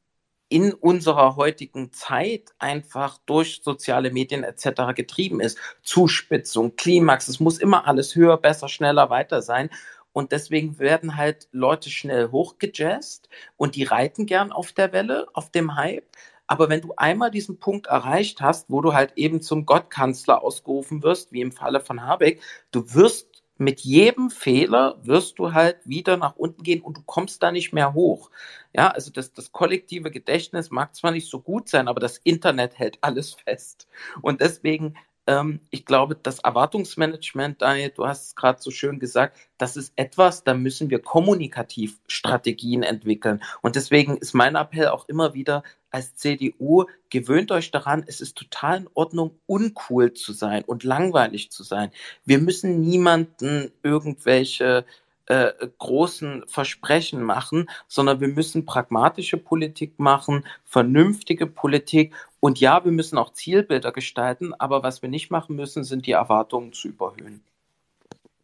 in 0.49 0.73
unserer 0.73 1.35
heutigen 1.35 1.91
Zeit 1.91 2.51
einfach 2.59 3.17
durch 3.25 3.61
soziale 3.63 4.11
Medien 4.11 4.43
etc. 4.43 4.93
getrieben 4.95 5.41
ist. 5.41 5.57
Zuspitzung, 5.81 6.75
Klimax, 6.75 7.27
es 7.27 7.39
muss 7.39 7.57
immer 7.57 7.87
alles 7.87 8.15
höher, 8.15 8.37
besser, 8.37 8.69
schneller, 8.69 9.09
weiter 9.09 9.41
sein. 9.41 9.69
Und 10.13 10.31
deswegen 10.31 10.79
werden 10.79 11.17
halt 11.17 11.49
Leute 11.51 11.89
schnell 11.89 12.31
hochgejazzt 12.31 13.27
und 13.57 13.75
die 13.75 13.83
reiten 13.83 14.25
gern 14.25 14.51
auf 14.53 14.71
der 14.71 14.93
Welle, 14.93 15.27
auf 15.33 15.51
dem 15.51 15.75
Hype. 15.75 16.07
Aber 16.47 16.69
wenn 16.69 16.81
du 16.81 16.93
einmal 16.95 17.31
diesen 17.31 17.59
Punkt 17.59 17.87
erreicht 17.87 18.41
hast, 18.41 18.69
wo 18.69 18.81
du 18.81 18.93
halt 18.93 19.13
eben 19.15 19.41
zum 19.41 19.65
Gottkanzler 19.65 20.43
ausgerufen 20.43 21.03
wirst, 21.03 21.31
wie 21.31 21.41
im 21.41 21.51
Falle 21.51 21.79
von 21.79 22.03
Habeck, 22.03 22.41
du 22.71 22.93
wirst 22.93 23.43
mit 23.57 23.81
jedem 23.81 24.29
Fehler 24.29 24.99
wirst 25.03 25.39
du 25.39 25.53
halt 25.53 25.77
wieder 25.85 26.17
nach 26.17 26.35
unten 26.35 26.63
gehen 26.63 26.81
und 26.81 26.97
du 26.97 27.01
kommst 27.05 27.41
da 27.41 27.51
nicht 27.51 27.73
mehr 27.73 27.93
hoch. 27.93 28.29
Ja, 28.73 28.89
also 28.89 29.11
das, 29.11 29.31
das 29.31 29.53
kollektive 29.53 30.11
Gedächtnis 30.11 30.71
mag 30.71 30.93
zwar 30.93 31.11
nicht 31.11 31.29
so 31.29 31.39
gut 31.39 31.69
sein, 31.69 31.87
aber 31.87 32.01
das 32.01 32.17
Internet 32.17 32.77
hält 32.77 32.97
alles 33.01 33.33
fest. 33.33 33.87
Und 34.21 34.41
deswegen 34.41 34.95
ähm, 35.27 35.61
ich 35.71 35.85
glaube, 35.85 36.15
das 36.15 36.39
Erwartungsmanagement, 36.39 37.61
Daniel, 37.61 37.89
du 37.89 38.07
hast 38.07 38.27
es 38.27 38.35
gerade 38.35 38.61
so 38.61 38.71
schön 38.71 38.99
gesagt, 38.99 39.37
das 39.57 39.75
ist 39.75 39.93
etwas, 39.95 40.43
da 40.43 40.53
müssen 40.53 40.89
wir 40.89 41.01
kommunikativ 41.01 41.99
Strategien 42.07 42.83
entwickeln. 42.83 43.41
Und 43.61 43.75
deswegen 43.75 44.17
ist 44.17 44.33
mein 44.33 44.55
Appell 44.55 44.89
auch 44.89 45.07
immer 45.07 45.33
wieder 45.33 45.63
als 45.95 46.15
CDU, 46.15 46.85
gewöhnt 47.09 47.51
euch 47.53 47.71
daran, 47.71 48.03
es 48.05 48.19
ist 48.19 48.35
total 48.35 48.79
in 48.79 48.89
Ordnung, 48.93 49.31
uncool 49.47 50.13
zu 50.13 50.33
sein 50.33 50.63
und 50.65 50.83
langweilig 50.83 51.51
zu 51.51 51.63
sein. 51.63 51.89
Wir 52.25 52.39
müssen 52.39 52.81
niemanden 52.81 53.71
irgendwelche 53.81 54.85
äh, 55.27 55.53
großen 55.79 56.43
Versprechen 56.47 57.23
machen, 57.23 57.69
sondern 57.87 58.19
wir 58.19 58.27
müssen 58.27 58.65
pragmatische 58.65 59.37
Politik 59.37 59.97
machen, 59.99 60.45
vernünftige 60.65 61.47
Politik. 61.47 62.13
Und 62.41 62.59
ja, 62.59 62.83
wir 62.83 62.91
müssen 62.91 63.17
auch 63.17 63.31
Zielbilder 63.31 63.93
gestalten, 63.93 64.53
aber 64.53 64.83
was 64.83 65.01
wir 65.01 65.07
nicht 65.07 65.31
machen 65.31 65.55
müssen, 65.55 65.85
sind 65.85 66.07
die 66.07 66.11
Erwartungen 66.11 66.73
zu 66.73 66.89
überhöhen. 66.89 67.41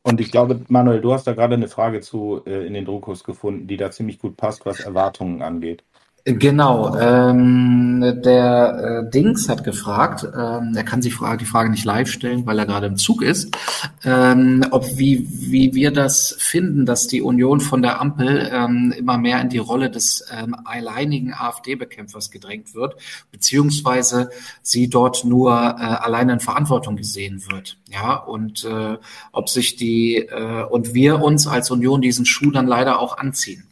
Und 0.03 0.21
ich 0.21 0.31
glaube, 0.31 0.61
Manuel, 0.69 1.01
du 1.01 1.11
hast 1.13 1.27
da 1.27 1.33
gerade 1.33 1.53
eine 1.53 1.67
Frage 1.67 1.99
zu 1.99 2.41
äh, 2.45 2.65
in 2.65 2.73
den 2.73 2.85
Druckos 2.85 3.25
gefunden, 3.25 3.67
die 3.67 3.77
da 3.77 3.91
ziemlich 3.91 4.19
gut 4.19 4.37
passt, 4.37 4.65
was 4.65 4.79
Erwartungen 4.79 5.41
angeht. 5.41 5.83
Genau, 6.23 6.95
ähm, 6.99 8.21
der 8.23 9.05
äh, 9.07 9.09
Dings 9.09 9.49
hat 9.49 9.63
gefragt, 9.63 10.23
ähm, 10.23 10.73
er 10.75 10.83
kann 10.83 11.01
sich 11.01 11.17
die 11.39 11.45
Frage 11.45 11.71
nicht 11.71 11.83
live 11.83 12.11
stellen, 12.11 12.45
weil 12.45 12.59
er 12.59 12.67
gerade 12.67 12.85
im 12.85 12.97
Zug 12.97 13.23
ist, 13.23 13.57
ähm, 14.03 14.63
ob 14.69 14.85
wie, 14.99 15.27
wie 15.31 15.73
wir 15.73 15.89
das 15.89 16.35
finden, 16.37 16.85
dass 16.85 17.07
die 17.07 17.23
Union 17.23 17.59
von 17.59 17.81
der 17.81 17.99
Ampel 17.99 18.51
ähm, 18.53 18.93
immer 18.95 19.17
mehr 19.17 19.41
in 19.41 19.49
die 19.49 19.57
Rolle 19.57 19.89
des 19.89 20.23
ähm, 20.31 20.55
alleinigen 20.63 21.33
AfD-Bekämpfers 21.33 22.29
gedrängt 22.29 22.75
wird, 22.75 22.97
beziehungsweise 23.31 24.29
sie 24.61 24.89
dort 24.89 25.25
nur 25.25 25.51
äh, 25.51 25.55
alleine 25.55 26.33
in 26.33 26.39
Verantwortung 26.39 26.97
gesehen 26.97 27.41
wird. 27.49 27.77
Ja, 27.89 28.13
und 28.15 28.63
äh, 28.63 28.97
ob 29.31 29.49
sich 29.49 29.75
die 29.75 30.17
äh, 30.17 30.65
und 30.69 30.93
wir 30.93 31.23
uns 31.23 31.47
als 31.47 31.71
Union 31.71 31.99
diesen 31.99 32.27
Schuh 32.27 32.51
dann 32.51 32.67
leider 32.67 32.99
auch 32.99 33.17
anziehen. 33.17 33.63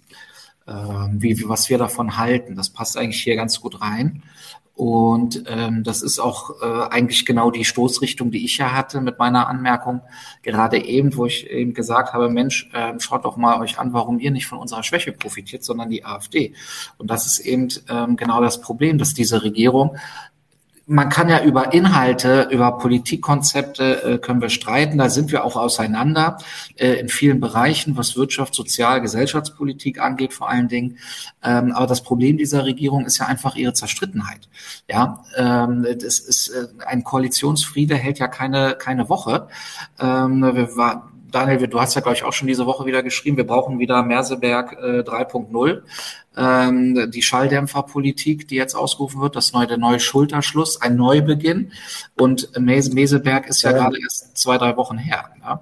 Ähm, 0.69 1.21
wie, 1.21 1.49
was 1.49 1.69
wir 1.69 1.79
davon 1.79 2.17
halten. 2.17 2.55
Das 2.55 2.69
passt 2.69 2.95
eigentlich 2.95 3.23
hier 3.23 3.35
ganz 3.35 3.59
gut 3.59 3.81
rein. 3.81 4.21
Und 4.75 5.43
ähm, 5.47 5.83
das 5.83 6.01
ist 6.01 6.19
auch 6.19 6.61
äh, 6.61 6.87
eigentlich 6.89 7.25
genau 7.25 7.51
die 7.51 7.65
Stoßrichtung, 7.65 8.31
die 8.31 8.45
ich 8.45 8.59
ja 8.59 8.71
hatte 8.71 9.01
mit 9.01 9.19
meiner 9.19 9.49
Anmerkung. 9.49 9.99
Gerade 10.41 10.77
eben, 10.81 11.17
wo 11.17 11.25
ich 11.25 11.49
eben 11.49 11.73
gesagt 11.73 12.13
habe, 12.13 12.29
Mensch, 12.29 12.69
äh, 12.71 12.93
schaut 12.99 13.25
doch 13.25 13.35
mal 13.35 13.59
euch 13.59 13.77
an, 13.77 13.91
warum 13.91 14.19
ihr 14.19 14.31
nicht 14.31 14.47
von 14.47 14.57
unserer 14.57 14.83
Schwäche 14.83 15.11
profitiert, 15.11 15.65
sondern 15.65 15.89
die 15.89 16.05
AfD. 16.05 16.53
Und 16.97 17.09
das 17.09 17.25
ist 17.25 17.39
eben 17.39 17.67
ähm, 17.89 18.15
genau 18.15 18.39
das 18.39 18.61
Problem, 18.61 18.97
dass 18.97 19.13
diese 19.13 19.43
Regierung 19.43 19.97
man 20.91 21.09
kann 21.09 21.29
ja 21.29 21.43
über 21.43 21.71
Inhalte, 21.71 22.47
über 22.49 22.79
Politikkonzepte 22.79 24.03
äh, 24.03 24.17
können 24.17 24.41
wir 24.41 24.49
streiten. 24.49 24.97
Da 24.97 25.11
sind 25.11 25.31
wir 25.31 25.43
auch 25.43 25.55
auseinander 25.55 26.39
äh, 26.77 26.93
in 26.93 27.09
vielen 27.09 27.39
Bereichen, 27.39 27.95
was 27.95 28.17
Wirtschaft, 28.17 28.55
Sozial, 28.55 28.99
Gesellschaftspolitik 28.99 30.01
angeht, 30.01 30.33
vor 30.33 30.49
allen 30.49 30.67
Dingen. 30.67 30.97
Ähm, 31.43 31.73
aber 31.73 31.85
das 31.85 32.01
Problem 32.01 32.37
dieser 32.37 32.65
Regierung 32.65 33.05
ist 33.05 33.19
ja 33.19 33.27
einfach 33.27 33.55
ihre 33.55 33.73
Zerstrittenheit. 33.73 34.49
Ja, 34.89 35.23
ähm, 35.37 35.83
das 35.83 36.17
ist 36.17 36.49
äh, 36.49 36.67
ein 36.87 37.03
Koalitionsfriede 37.03 37.95
hält 37.95 38.17
ja 38.17 38.27
keine 38.27 38.75
keine 38.75 39.09
Woche. 39.09 39.47
Ähm, 39.99 40.41
wir 40.41 40.75
war, 40.75 41.08
Daniel, 41.31 41.67
du 41.67 41.79
hast 41.79 41.95
ja, 41.95 42.01
glaube 42.01 42.15
ich, 42.17 42.23
auch 42.23 42.33
schon 42.33 42.47
diese 42.47 42.65
Woche 42.65 42.85
wieder 42.85 43.03
geschrieben, 43.03 43.37
wir 43.37 43.47
brauchen 43.47 43.79
wieder 43.79 44.03
Merseberg 44.03 44.73
äh, 44.73 44.99
3.0 45.01 45.81
ähm, 46.39 47.11
die 47.11 47.21
Schalldämpferpolitik, 47.21 48.47
die 48.47 48.55
jetzt 48.55 48.75
ausgerufen 48.75 49.21
wird, 49.21 49.35
das 49.35 49.51
neue, 49.51 49.67
der 49.67 49.77
neue 49.77 49.99
Schulterschluss, 49.99 50.81
ein 50.81 50.95
Neubeginn. 50.95 51.73
Und 52.17 52.57
Meseberg 52.57 53.47
ist 53.47 53.61
ja, 53.61 53.71
ja 53.71 53.77
gerade 53.77 53.99
erst 54.01 54.37
zwei, 54.37 54.57
drei 54.57 54.77
Wochen 54.77 54.97
her. 54.97 55.29
Ja? 55.41 55.61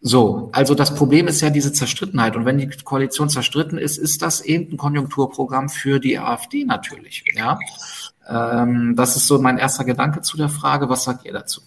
So, 0.00 0.50
also 0.52 0.74
das 0.74 0.94
Problem 0.94 1.28
ist 1.28 1.40
ja 1.40 1.50
diese 1.50 1.72
Zerstrittenheit. 1.72 2.36
Und 2.36 2.44
wenn 2.44 2.58
die 2.58 2.68
Koalition 2.68 3.28
zerstritten 3.28 3.78
ist, 3.78 3.96
ist 3.96 4.22
das 4.22 4.40
eben 4.40 4.72
ein 4.72 4.76
Konjunkturprogramm 4.76 5.68
für 5.68 6.00
die 6.00 6.18
AfD 6.18 6.64
natürlich. 6.64 7.24
Ja, 7.34 7.58
ähm, 8.28 8.94
das 8.96 9.16
ist 9.16 9.26
so 9.26 9.38
mein 9.40 9.58
erster 9.58 9.84
Gedanke 9.84 10.20
zu 10.20 10.36
der 10.36 10.48
Frage. 10.48 10.88
Was 10.88 11.04
sagt 11.04 11.24
ihr 11.24 11.32
dazu? 11.32 11.60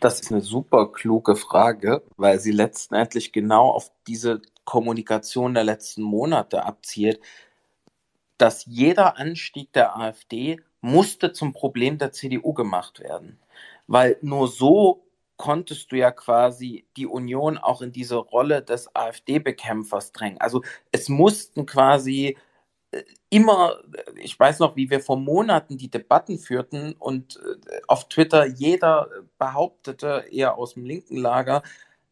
Das 0.00 0.20
ist 0.20 0.30
eine 0.30 0.40
super 0.40 0.92
kluge 0.92 1.34
Frage, 1.36 2.02
weil 2.16 2.38
sie 2.38 2.52
letztendlich 2.52 3.32
genau 3.32 3.70
auf 3.70 3.90
diese 4.06 4.40
Kommunikation 4.64 5.54
der 5.54 5.64
letzten 5.64 6.02
Monate 6.02 6.64
abzielt 6.64 7.20
dass 8.38 8.64
jeder 8.66 9.18
Anstieg 9.18 9.72
der 9.72 9.98
AfD 9.98 10.60
musste 10.80 11.32
zum 11.32 11.52
Problem 11.52 11.98
der 11.98 12.12
CDU 12.12 12.54
gemacht 12.54 13.00
werden. 13.00 13.38
Weil 13.88 14.16
nur 14.22 14.48
so 14.48 15.04
konntest 15.36 15.92
du 15.92 15.96
ja 15.96 16.10
quasi 16.10 16.86
die 16.96 17.06
Union 17.06 17.58
auch 17.58 17.82
in 17.82 17.92
diese 17.92 18.16
Rolle 18.16 18.62
des 18.62 18.94
AfD-Bekämpfers 18.94 20.12
drängen. 20.12 20.40
Also 20.40 20.62
es 20.92 21.08
mussten 21.08 21.66
quasi 21.66 22.36
immer, 23.30 23.78
ich 24.16 24.38
weiß 24.38 24.58
noch, 24.60 24.76
wie 24.76 24.90
wir 24.90 25.00
vor 25.00 25.18
Monaten 25.18 25.76
die 25.76 25.90
Debatten 25.90 26.38
führten 26.38 26.94
und 26.98 27.36
äh, 27.36 27.80
auf 27.86 28.08
Twitter 28.08 28.46
jeder 28.46 29.08
behauptete, 29.38 30.24
eher 30.30 30.56
aus 30.56 30.74
dem 30.74 30.84
linken 30.84 31.16
Lager, 31.18 31.62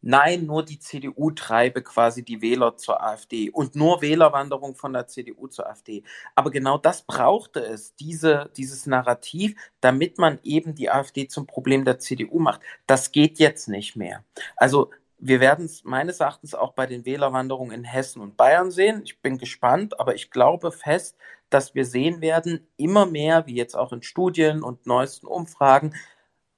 nein, 0.01 0.45
nur 0.45 0.63
die 0.63 0.79
CDU 0.79 1.31
treibe 1.31 1.81
quasi 1.81 2.23
die 2.23 2.41
Wähler 2.41 2.77
zur 2.77 3.03
AfD 3.03 3.49
und 3.49 3.75
nur 3.75 4.01
Wählerwanderung 4.01 4.75
von 4.75 4.93
der 4.93 5.07
CDU 5.07 5.47
zur 5.47 5.67
AfD. 5.67 6.03
Aber 6.35 6.51
genau 6.51 6.77
das 6.77 7.01
brauchte 7.03 7.59
es, 7.61 7.95
diese, 7.95 8.49
dieses 8.55 8.85
Narrativ, 8.85 9.55
damit 9.81 10.17
man 10.19 10.39
eben 10.43 10.75
die 10.75 10.89
AfD 10.91 11.27
zum 11.27 11.47
Problem 11.47 11.85
der 11.85 11.99
CDU 11.99 12.39
macht. 12.39 12.61
Das 12.85 13.11
geht 13.11 13.39
jetzt 13.39 13.67
nicht 13.67 13.95
mehr. 13.95 14.23
Also 14.55 14.91
wir 15.19 15.39
werden 15.39 15.65
es 15.65 15.83
meines 15.83 16.19
Erachtens 16.19 16.53
auch 16.53 16.73
bei 16.73 16.85
den 16.85 17.05
Wählerwanderungen 17.05 17.73
in 17.73 17.83
Hessen 17.83 18.21
und 18.21 18.37
Bayern 18.37 18.71
sehen. 18.71 19.01
Ich 19.03 19.19
bin 19.21 19.37
gespannt, 19.37 19.99
aber 19.99 20.15
ich 20.15 20.29
glaube 20.31 20.71
fest, 20.71 21.17
dass 21.49 21.75
wir 21.75 21.85
sehen 21.85 22.21
werden, 22.21 22.67
immer 22.77 23.05
mehr, 23.05 23.47
wie 23.47 23.55
jetzt 23.55 23.75
auch 23.75 23.93
in 23.93 24.03
Studien 24.03 24.63
und 24.63 24.85
neuesten 24.85 25.27
Umfragen, 25.27 25.95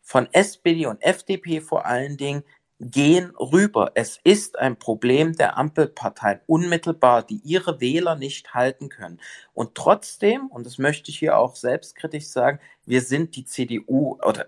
von 0.01 0.27
SPD 0.31 0.87
und 0.87 1.01
FDP 1.03 1.61
vor 1.61 1.85
allen 1.85 2.17
Dingen, 2.17 2.43
gehen 2.79 3.31
rüber. 3.35 3.91
Es 3.95 4.19
ist 4.23 4.57
ein 4.57 4.79
Problem 4.79 5.33
der 5.35 5.57
Ampelparteien 5.57 6.39
unmittelbar, 6.47 7.23
die 7.23 7.41
ihre 7.43 7.81
Wähler 7.81 8.15
nicht 8.15 8.53
halten 8.53 8.89
können. 8.89 9.19
Und 9.53 9.75
trotzdem, 9.75 10.47
und 10.47 10.65
das 10.65 10.77
möchte 10.77 11.11
ich 11.11 11.19
hier 11.19 11.37
auch 11.37 11.55
selbstkritisch 11.57 12.27
sagen, 12.27 12.59
wir 12.85 13.01
sind 13.01 13.35
die 13.35 13.45
CDU 13.45 14.17
oder 14.23 14.47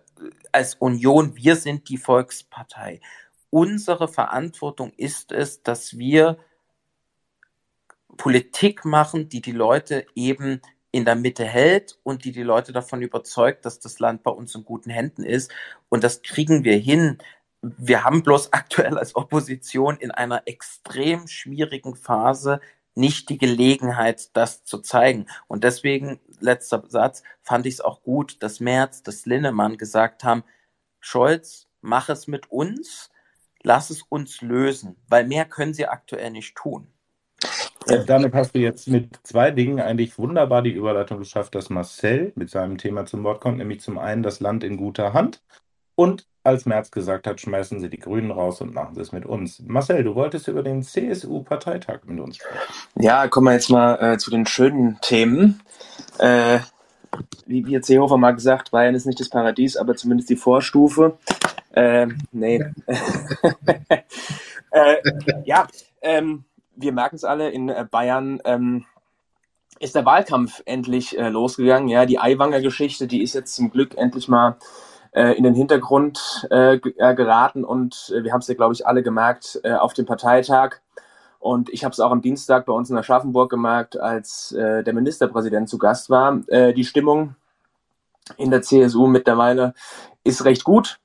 als 0.51 0.75
Union, 0.75 1.35
wir 1.35 1.57
sind 1.57 1.89
die 1.89 1.97
Volkspartei. 1.97 3.01
Unsere 3.51 4.07
Verantwortung 4.07 4.91
ist 4.97 5.31
es, 5.31 5.61
dass 5.61 5.97
wir 5.99 6.39
Politik 8.17 8.85
machen, 8.85 9.29
die 9.29 9.41
die 9.41 9.51
Leute 9.51 10.07
eben 10.15 10.61
in 10.91 11.05
der 11.05 11.15
Mitte 11.15 11.45
hält 11.45 11.99
und 12.03 12.25
die 12.25 12.31
die 12.31 12.43
Leute 12.43 12.73
davon 12.73 13.01
überzeugt, 13.01 13.65
dass 13.65 13.79
das 13.79 13.99
Land 13.99 14.23
bei 14.23 14.31
uns 14.31 14.55
in 14.55 14.65
guten 14.65 14.89
Händen 14.89 15.23
ist. 15.23 15.51
Und 15.89 16.03
das 16.03 16.21
kriegen 16.21 16.63
wir 16.63 16.77
hin, 16.77 17.17
wir 17.61 18.03
haben 18.03 18.23
bloß 18.23 18.53
aktuell 18.53 18.97
als 18.97 19.15
Opposition 19.15 19.97
in 19.97 20.11
einer 20.11 20.43
extrem 20.47 21.27
schwierigen 21.27 21.95
Phase 21.95 22.59
nicht 22.95 23.29
die 23.29 23.37
Gelegenheit, 23.37 24.35
das 24.35 24.63
zu 24.63 24.79
zeigen. 24.79 25.27
Und 25.47 25.63
deswegen, 25.63 26.19
letzter 26.39 26.83
Satz, 26.87 27.23
fand 27.41 27.65
ich 27.65 27.75
es 27.75 27.81
auch 27.81 28.01
gut, 28.01 28.41
dass 28.43 28.59
Merz, 28.59 29.03
dass 29.03 29.25
Linnemann 29.25 29.77
gesagt 29.77 30.23
haben, 30.23 30.43
Scholz, 30.99 31.67
mach 31.81 32.09
es 32.09 32.27
mit 32.27 32.51
uns, 32.51 33.10
lass 33.63 33.89
es 33.89 34.01
uns 34.03 34.41
lösen, 34.41 34.95
weil 35.07 35.27
mehr 35.27 35.45
können 35.45 35.73
sie 35.73 35.87
aktuell 35.87 36.31
nicht 36.31 36.55
tun. 36.55 36.87
Ja, 37.87 38.03
damit 38.03 38.33
hast 38.33 38.53
du 38.53 38.59
jetzt 38.59 38.87
mit 38.87 39.19
zwei 39.23 39.51
Dingen 39.51 39.79
eigentlich 39.79 40.17
wunderbar 40.17 40.61
die 40.61 40.71
Überleitung 40.71 41.17
geschafft, 41.17 41.55
dass 41.55 41.69
Marcel 41.69 42.31
mit 42.35 42.49
seinem 42.49 42.77
Thema 42.77 43.05
zum 43.05 43.23
Wort 43.23 43.41
kommt, 43.41 43.57
nämlich 43.57 43.81
zum 43.81 43.97
einen 43.97 44.21
das 44.21 44.39
Land 44.39 44.63
in 44.63 44.77
guter 44.77 45.13
Hand 45.13 45.41
Und 45.95 46.27
als 46.43 46.65
Merz 46.65 46.89
gesagt 46.91 47.27
hat, 47.27 47.39
schmeißen 47.39 47.79
Sie 47.79 47.89
die 47.89 47.99
Grünen 47.99 48.31
raus 48.31 48.61
und 48.61 48.73
machen 48.73 48.95
Sie 48.95 49.01
es 49.01 49.11
mit 49.11 49.25
uns. 49.25 49.59
Marcel, 49.59 50.03
du 50.03 50.15
wolltest 50.15 50.47
über 50.47 50.63
den 50.63 50.83
CSU-Parteitag 50.83 51.99
mit 52.05 52.19
uns 52.19 52.37
sprechen. 52.37 52.57
Ja, 52.95 53.27
kommen 53.27 53.47
wir 53.47 53.53
jetzt 53.53 53.69
mal 53.69 54.13
äh, 54.13 54.17
zu 54.17 54.31
den 54.31 54.45
schönen 54.45 54.99
Themen. 55.01 55.61
Äh, 56.17 56.59
wie, 57.45 57.65
wie 57.65 57.81
Seehofer 57.81 58.17
mal 58.17 58.31
gesagt, 58.31 58.71
Bayern 58.71 58.95
ist 58.95 59.05
nicht 59.05 59.19
das 59.19 59.29
Paradies, 59.29 59.77
aber 59.77 59.95
zumindest 59.95 60.29
die 60.29 60.35
Vorstufe. 60.35 61.17
Äh, 61.73 62.07
nee. 62.31 62.63
äh, 64.71 64.95
ja, 65.45 65.67
ähm, 66.01 66.43
wir 66.75 66.91
merken 66.91 67.15
es 67.15 67.23
alle, 67.23 67.49
in 67.49 67.69
äh, 67.69 67.85
Bayern 67.89 68.41
ähm, 68.45 68.85
ist 69.79 69.95
der 69.95 70.05
Wahlkampf 70.05 70.61
endlich 70.65 71.17
äh, 71.17 71.29
losgegangen. 71.29 71.87
Ja, 71.87 72.05
die 72.05 72.19
Aiwanger 72.19 72.61
Geschichte, 72.61 73.07
die 73.07 73.23
ist 73.23 73.33
jetzt 73.33 73.55
zum 73.55 73.71
Glück 73.71 73.97
endlich 73.97 74.27
mal 74.27 74.57
äh, 75.13 75.35
in 75.37 75.43
den 75.43 75.55
Hintergrund 75.55 76.47
äh, 76.51 76.75
äh 76.75 77.15
geraten 77.15 77.63
und 77.63 78.13
wir 78.15 78.31
haben 78.31 78.41
es 78.41 78.47
ja, 78.47 78.55
glaube 78.55 78.73
ich, 78.73 78.85
alle 78.85 79.03
gemerkt 79.03 79.61
auf 79.63 79.93
dem 79.93 80.05
Parteitag. 80.05 80.77
Und 81.39 81.69
ich 81.69 81.83
habe 81.83 81.91
es 81.93 81.99
auch 81.99 82.11
am 82.11 82.21
Dienstag 82.21 82.67
bei 82.67 82.73
uns 82.73 82.91
in 82.91 82.97
Aschaffenburg 82.97 83.49
gemerkt, 83.49 83.99
als 83.99 84.49
der 84.55 84.93
Ministerpräsident 84.93 85.69
zu 85.69 85.79
Gast 85.79 86.11
war. 86.11 86.39
Die 86.75 86.83
Stimmung 86.83 87.35
in 88.37 88.51
der 88.51 88.61
CSU 88.61 89.07
mittlerweile 89.07 89.73
ist 90.23 90.45
recht 90.45 90.63
gut. 90.63 91.00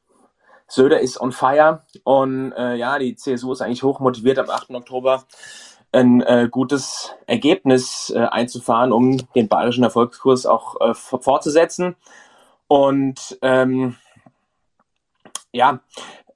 Söder 0.68 1.00
ist 1.00 1.20
on 1.20 1.32
fire 1.32 1.82
und 2.04 2.52
äh, 2.52 2.74
ja, 2.74 2.98
die 2.98 3.14
CSU 3.16 3.52
ist 3.52 3.62
eigentlich 3.62 3.82
hoch 3.82 4.00
motiviert 4.00 4.38
am 4.38 4.50
8. 4.50 4.70
Oktober 4.70 5.24
ein 5.92 6.20
äh, 6.22 6.48
gutes 6.50 7.14
Ergebnis 7.26 8.12
äh, 8.14 8.18
einzufahren, 8.18 8.92
um 8.92 9.18
den 9.34 9.48
bayerischen 9.48 9.84
Erfolgskurs 9.84 10.46
auch 10.46 10.80
äh, 10.80 10.94
fortzusetzen. 10.94 11.96
Und 12.68 13.38
ähm, 13.42 13.96
ja, 15.52 15.80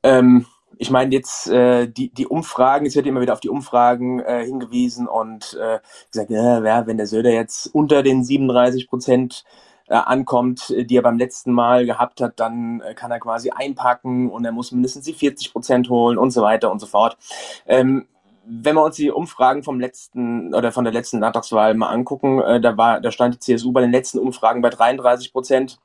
ähm, 0.03 0.47
ich 0.79 0.91
meine 0.91 1.13
jetzt 1.15 1.49
äh, 1.49 1.89
die, 1.89 2.09
die 2.09 2.27
Umfragen, 2.27 2.87
es 2.87 2.95
wird 2.95 3.07
immer 3.07 3.21
wieder 3.21 3.35
auf 3.35 3.41
die 3.41 3.51
Umfragen 3.51 4.21
äh, 4.21 4.45
hingewiesen 4.45 5.07
und 5.07 5.59
äh, 5.61 5.81
gesagt, 6.11 6.31
ja, 6.31 6.87
wenn 6.87 6.97
der 6.97 7.07
Söder 7.07 7.31
jetzt 7.31 7.67
unter 7.75 8.03
den 8.03 8.25
37 8.25 8.89
Prozent 8.89 9.45
äh, 9.91 9.95
ankommt, 9.95 10.73
die 10.75 10.97
er 10.97 11.03
beim 11.03 11.19
letzten 11.19 11.53
Mal 11.53 11.85
gehabt 11.85 12.21
hat, 12.21 12.39
dann 12.39 12.81
äh, 12.81 12.95
kann 12.95 13.11
er 13.11 13.19
quasi 13.19 13.51
einpacken 13.51 14.31
und 14.31 14.45
er 14.45 14.53
muss 14.53 14.71
mindestens 14.71 15.05
die 15.05 15.13
40 15.13 15.53
Prozent 15.53 15.91
holen 15.91 16.17
und 16.17 16.31
so 16.31 16.43
weiter 16.43 16.71
und 16.71 16.79
so 16.79 16.87
fort. 16.87 17.19
Ähm, 17.67 18.07
wenn 18.47 18.77
wir 18.77 18.85
uns 18.85 18.97
die 18.97 19.11
Umfragen 19.11 19.63
vom 19.65 19.81
letzten 19.81 20.55
oder 20.55 20.71
von 20.71 20.85
der 20.85 20.93
letzten 20.93 21.19
Landtagswahl 21.19 21.75
mal 21.75 21.89
angucken, 21.89 22.41
äh, 22.41 22.61
da 22.61 22.77
war, 22.77 23.01
da 23.01 23.11
stand 23.11 23.35
die 23.35 23.39
CSU 23.41 23.73
bei 23.73 23.81
den 23.81 23.91
letzten 23.91 24.21
Umfragen 24.21 24.63
bei 24.63 24.71
33 24.71 25.33
Prozent. 25.33 25.81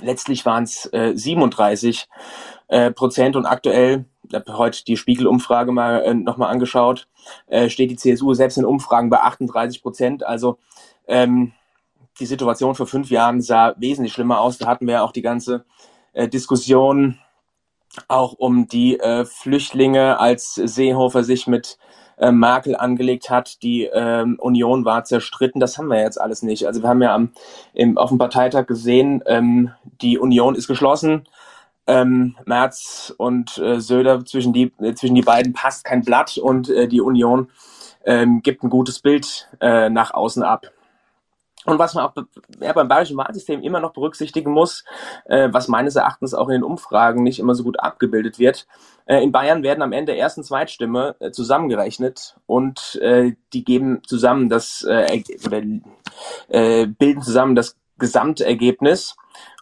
Letztlich 0.00 0.46
waren 0.46 0.64
es 0.64 0.86
äh, 0.92 1.12
37 1.14 2.08
äh, 2.68 2.90
Prozent 2.90 3.36
und 3.36 3.44
aktuell, 3.44 4.06
ich 4.26 4.34
habe 4.34 4.56
heute 4.56 4.82
die 4.84 4.96
Spiegelumfrage 4.96 5.72
mal 5.72 6.02
äh, 6.02 6.14
nochmal 6.14 6.50
angeschaut, 6.50 7.06
äh, 7.48 7.68
steht 7.68 7.90
die 7.90 7.96
CSU 7.96 8.32
selbst 8.32 8.56
in 8.56 8.64
Umfragen 8.64 9.10
bei 9.10 9.20
38 9.20 9.82
Prozent. 9.82 10.24
Also 10.24 10.58
ähm, 11.06 11.52
die 12.20 12.26
Situation 12.26 12.74
vor 12.74 12.86
fünf 12.86 13.10
Jahren 13.10 13.40
sah 13.40 13.74
wesentlich 13.78 14.12
schlimmer 14.12 14.40
aus. 14.40 14.58
Da 14.58 14.66
hatten 14.66 14.86
wir 14.86 15.02
auch 15.02 15.12
die 15.12 15.22
ganze 15.22 15.64
äh, 16.12 16.28
Diskussion 16.28 17.18
auch 18.08 18.34
um 18.34 18.68
die 18.68 19.00
äh, 19.00 19.24
Flüchtlinge, 19.24 20.20
als 20.20 20.54
Seehofer 20.54 21.24
sich 21.24 21.46
mit 21.46 21.78
äh, 22.18 22.30
Merkel 22.30 22.76
angelegt 22.76 23.30
hat. 23.30 23.62
Die 23.62 23.84
ähm, 23.84 24.36
Union 24.38 24.84
war 24.84 25.04
zerstritten. 25.04 25.60
Das 25.60 25.78
haben 25.78 25.88
wir 25.88 26.00
jetzt 26.00 26.20
alles 26.20 26.42
nicht. 26.42 26.66
Also 26.66 26.82
wir 26.82 26.88
haben 26.88 27.02
ja 27.02 27.14
am, 27.14 27.32
im, 27.72 27.98
auf 27.98 28.10
dem 28.10 28.18
Parteitag 28.18 28.66
gesehen, 28.66 29.22
ähm, 29.26 29.72
die 30.00 30.18
Union 30.18 30.54
ist 30.54 30.68
geschlossen. 30.68 31.26
Ähm, 31.86 32.36
Merz 32.44 33.12
und 33.16 33.58
äh, 33.58 33.80
Söder 33.80 34.24
zwischen 34.24 34.52
die 34.52 34.72
äh, 34.80 34.94
zwischen 34.94 35.14
die 35.14 35.22
beiden 35.22 35.54
passt 35.54 35.82
kein 35.84 36.02
Blatt 36.02 36.38
und 36.38 36.68
äh, 36.68 36.86
die 36.86 37.00
Union 37.00 37.48
ähm, 38.04 38.42
gibt 38.42 38.62
ein 38.62 38.70
gutes 38.70 39.00
Bild 39.00 39.48
äh, 39.60 39.88
nach 39.88 40.12
außen 40.12 40.42
ab. 40.42 40.66
Und 41.66 41.78
was 41.78 41.94
man 41.94 42.06
auch 42.06 42.14
ja, 42.60 42.72
beim 42.72 42.88
bayerischen 42.88 43.18
Wahlsystem 43.18 43.62
immer 43.62 43.80
noch 43.80 43.92
berücksichtigen 43.92 44.50
muss, 44.50 44.84
äh, 45.26 45.48
was 45.52 45.68
meines 45.68 45.94
Erachtens 45.94 46.32
auch 46.32 46.48
in 46.48 46.54
den 46.54 46.62
Umfragen 46.62 47.22
nicht 47.22 47.38
immer 47.38 47.54
so 47.54 47.64
gut 47.64 47.78
abgebildet 47.80 48.38
wird, 48.38 48.66
äh, 49.04 49.22
in 49.22 49.30
Bayern 49.30 49.62
werden 49.62 49.82
am 49.82 49.92
Ende 49.92 50.12
Erst- 50.12 50.38
und 50.38 50.44
Zweitstimme 50.44 51.16
äh, 51.20 51.32
zusammengerechnet 51.32 52.36
und 52.46 52.98
äh, 53.02 53.32
die 53.52 53.64
geben 53.64 54.00
zusammen 54.06 54.48
das 54.48 54.82
äh, 54.88 55.22
oder 55.46 55.62
äh, 56.48 56.86
bilden 56.86 57.20
zusammen 57.20 57.54
das 57.54 57.76
Gesamtergebnis. 57.98 59.16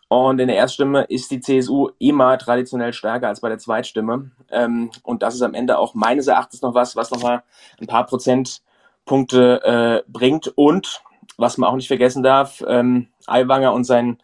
Und 0.06 0.38
in 0.38 0.48
der 0.48 0.56
Erststimme 0.56 1.02
ist 1.04 1.30
die 1.32 1.40
CSU 1.40 1.90
immer 1.98 2.38
traditionell 2.38 2.92
stärker 2.92 3.28
als 3.28 3.40
bei 3.40 3.48
der 3.48 3.58
Zweitstimme. 3.58 4.30
Ähm, 4.50 4.90
und 5.02 5.22
das 5.22 5.34
ist 5.34 5.42
am 5.42 5.54
Ende 5.54 5.78
auch 5.78 5.94
meines 5.94 6.28
Erachtens 6.28 6.62
noch 6.62 6.74
was, 6.74 6.94
was 6.94 7.10
nochmal 7.10 7.42
ein 7.80 7.86
paar 7.88 8.06
Prozentpunkte 8.06 10.04
bringt. 10.08 10.48
Und 10.56 11.02
was 11.36 11.58
man 11.58 11.70
auch 11.70 11.76
nicht 11.76 11.88
vergessen 11.88 12.22
darf, 12.22 12.64
ähm, 12.66 13.08
Aiwanger 13.26 13.72
und 13.72 13.84
sein, 13.84 14.18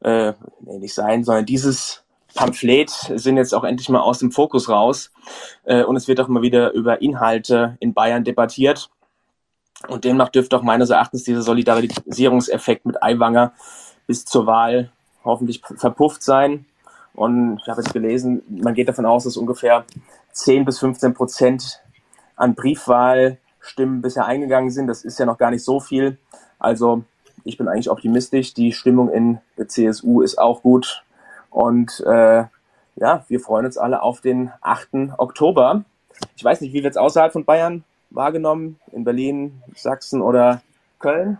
äh, 0.00 0.32
nee, 0.60 0.78
nicht 0.78 0.94
sein, 0.94 1.24
sondern 1.24 1.46
dieses 1.46 2.04
Pamphlet 2.34 2.90
sind 2.90 3.36
jetzt 3.36 3.54
auch 3.54 3.64
endlich 3.64 3.88
mal 3.88 4.00
aus 4.00 4.18
dem 4.18 4.32
Fokus 4.32 4.68
raus. 4.68 5.10
Äh, 5.64 5.84
und 5.84 5.96
es 5.96 6.08
wird 6.08 6.20
auch 6.20 6.28
mal 6.28 6.42
wieder 6.42 6.72
über 6.72 7.00
Inhalte 7.00 7.76
in 7.80 7.94
Bayern 7.94 8.24
debattiert. 8.24 8.90
Und 9.88 10.04
demnach 10.04 10.30
dürfte 10.30 10.56
auch 10.56 10.62
meines 10.62 10.90
Erachtens 10.90 11.24
dieser 11.24 11.42
Solidarisierungseffekt 11.42 12.86
mit 12.86 13.02
Aiwanger 13.02 13.52
bis 14.06 14.24
zur 14.24 14.46
Wahl 14.46 14.90
hoffentlich 15.24 15.62
verpufft 15.76 16.22
sein. 16.22 16.66
Und 17.14 17.60
ich 17.62 17.68
habe 17.68 17.80
jetzt 17.80 17.92
gelesen, 17.92 18.42
man 18.48 18.74
geht 18.74 18.88
davon 18.88 19.06
aus, 19.06 19.24
dass 19.24 19.36
ungefähr 19.36 19.84
10 20.32 20.64
bis 20.64 20.80
15 20.80 21.14
Prozent 21.14 21.80
an 22.36 22.54
Briefwahlstimmen 23.64 24.02
bisher 24.02 24.26
eingegangen 24.26 24.70
sind. 24.70 24.86
Das 24.86 25.04
ist 25.04 25.18
ja 25.18 25.26
noch 25.26 25.38
gar 25.38 25.50
nicht 25.50 25.64
so 25.64 25.80
viel. 25.80 26.18
Also 26.58 27.04
ich 27.44 27.58
bin 27.58 27.68
eigentlich 27.68 27.90
optimistisch. 27.90 28.54
Die 28.54 28.72
Stimmung 28.72 29.10
in 29.10 29.38
der 29.58 29.68
CSU 29.68 30.22
ist 30.22 30.38
auch 30.38 30.62
gut. 30.62 31.02
Und 31.50 32.00
äh, 32.06 32.44
ja, 32.96 33.24
wir 33.28 33.40
freuen 33.40 33.66
uns 33.66 33.78
alle 33.78 34.02
auf 34.02 34.20
den 34.20 34.52
8. 34.60 35.18
Oktober. 35.18 35.84
Ich 36.36 36.44
weiß 36.44 36.60
nicht, 36.60 36.72
wie 36.72 36.82
wird 36.82 36.92
es 36.92 36.96
außerhalb 36.96 37.32
von 37.32 37.44
Bayern 37.44 37.84
wahrgenommen? 38.10 38.78
In 38.92 39.04
Berlin, 39.04 39.62
Sachsen 39.74 40.20
oder 40.22 40.62
Köln? 40.98 41.38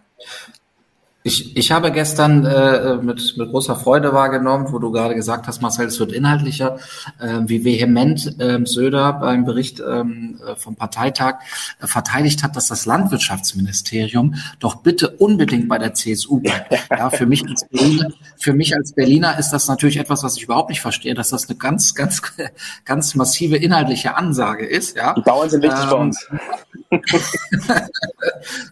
Ich, 1.26 1.56
ich 1.56 1.72
habe 1.72 1.90
gestern 1.90 2.44
äh, 2.44 2.96
mit, 2.96 3.38
mit 3.38 3.50
großer 3.50 3.76
Freude 3.76 4.12
wahrgenommen, 4.12 4.70
wo 4.70 4.78
du 4.78 4.92
gerade 4.92 5.14
gesagt 5.14 5.46
hast, 5.46 5.62
Marcel, 5.62 5.86
es 5.86 5.98
wird 5.98 6.12
inhaltlicher, 6.12 6.76
äh, 7.18 7.40
wie 7.46 7.64
vehement 7.64 8.38
äh, 8.38 8.60
Söder 8.66 9.14
beim 9.14 9.46
Bericht 9.46 9.80
ähm, 9.80 10.38
äh, 10.46 10.54
vom 10.54 10.76
Parteitag 10.76 11.36
äh, 11.80 11.86
verteidigt 11.86 12.42
hat, 12.42 12.56
dass 12.56 12.68
das 12.68 12.84
Landwirtschaftsministerium 12.84 14.34
doch 14.58 14.74
bitte 14.74 15.12
unbedingt 15.16 15.66
bei 15.66 15.78
der 15.78 15.94
CSU 15.94 16.40
bleibt. 16.40 16.74
Ja, 16.90 17.08
für 17.08 17.26
mich 17.26 17.42
als 17.48 17.66
Berliner, 17.68 18.10
für 18.36 18.52
mich 18.52 18.76
als 18.76 18.92
Berliner 18.92 19.38
ist 19.38 19.50
das 19.50 19.66
natürlich 19.66 19.96
etwas, 19.96 20.22
was 20.22 20.36
ich 20.36 20.44
überhaupt 20.44 20.68
nicht 20.68 20.82
verstehe, 20.82 21.14
dass 21.14 21.30
das 21.30 21.48
eine 21.48 21.56
ganz, 21.56 21.94
ganz, 21.94 22.20
ganz 22.84 23.14
massive 23.14 23.56
inhaltliche 23.56 24.16
Ansage 24.16 24.66
ist. 24.66 24.96
Ja. 24.96 25.14
Die 25.14 25.22
Bauern 25.22 25.48
sind 25.48 25.62
wichtig 25.62 25.84
ähm, 25.84 25.90
bei 25.90 25.96
uns. 25.96 26.28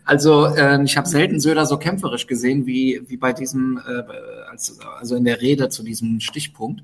also 0.05 0.47
äh, 0.47 0.83
ich 0.85 0.97
habe 0.97 1.09
selten 1.09 1.41
Söder 1.41 1.65
so 1.67 1.79
kämpferisch 1.79 2.27
gesehen 2.27 2.42
wie, 2.43 3.03
wie 3.07 3.17
bei 3.17 3.33
diesem, 3.33 3.81
äh, 3.87 4.03
als, 4.51 4.79
also 4.99 5.17
in 5.17 5.25
der 5.25 5.41
Rede 5.41 5.69
zu 5.69 5.83
diesem 5.83 6.21
Stichpunkt. 6.21 6.83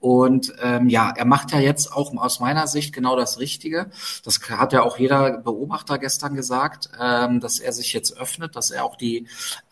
Und 0.00 0.52
ähm, 0.62 0.88
ja, 0.88 1.12
er 1.16 1.24
macht 1.24 1.52
ja 1.52 1.60
jetzt 1.60 1.92
auch 1.92 2.14
aus 2.16 2.40
meiner 2.40 2.66
Sicht 2.66 2.92
genau 2.92 3.16
das 3.16 3.38
Richtige. 3.38 3.90
Das 4.24 4.40
hat 4.48 4.72
ja 4.72 4.82
auch 4.82 4.98
jeder 4.98 5.38
Beobachter 5.38 5.98
gestern 5.98 6.34
gesagt, 6.34 6.90
ähm, 7.00 7.40
dass 7.40 7.58
er 7.58 7.72
sich 7.72 7.92
jetzt 7.92 8.18
öffnet, 8.18 8.56
dass 8.56 8.70
er 8.70 8.84
auch 8.84 8.96
die 8.96 9.26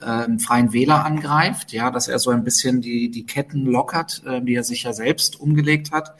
ähm, 0.04 0.38
Freien 0.38 0.72
Wähler 0.72 1.04
angreift, 1.04 1.72
ja, 1.72 1.90
dass 1.90 2.08
er 2.08 2.18
so 2.18 2.30
ein 2.30 2.44
bisschen 2.44 2.80
die, 2.80 3.10
die 3.10 3.26
Ketten 3.26 3.66
lockert, 3.66 4.22
äh, 4.26 4.40
die 4.42 4.54
er 4.54 4.64
sich 4.64 4.84
ja 4.84 4.92
selbst 4.92 5.40
umgelegt 5.40 5.92
hat, 5.92 6.14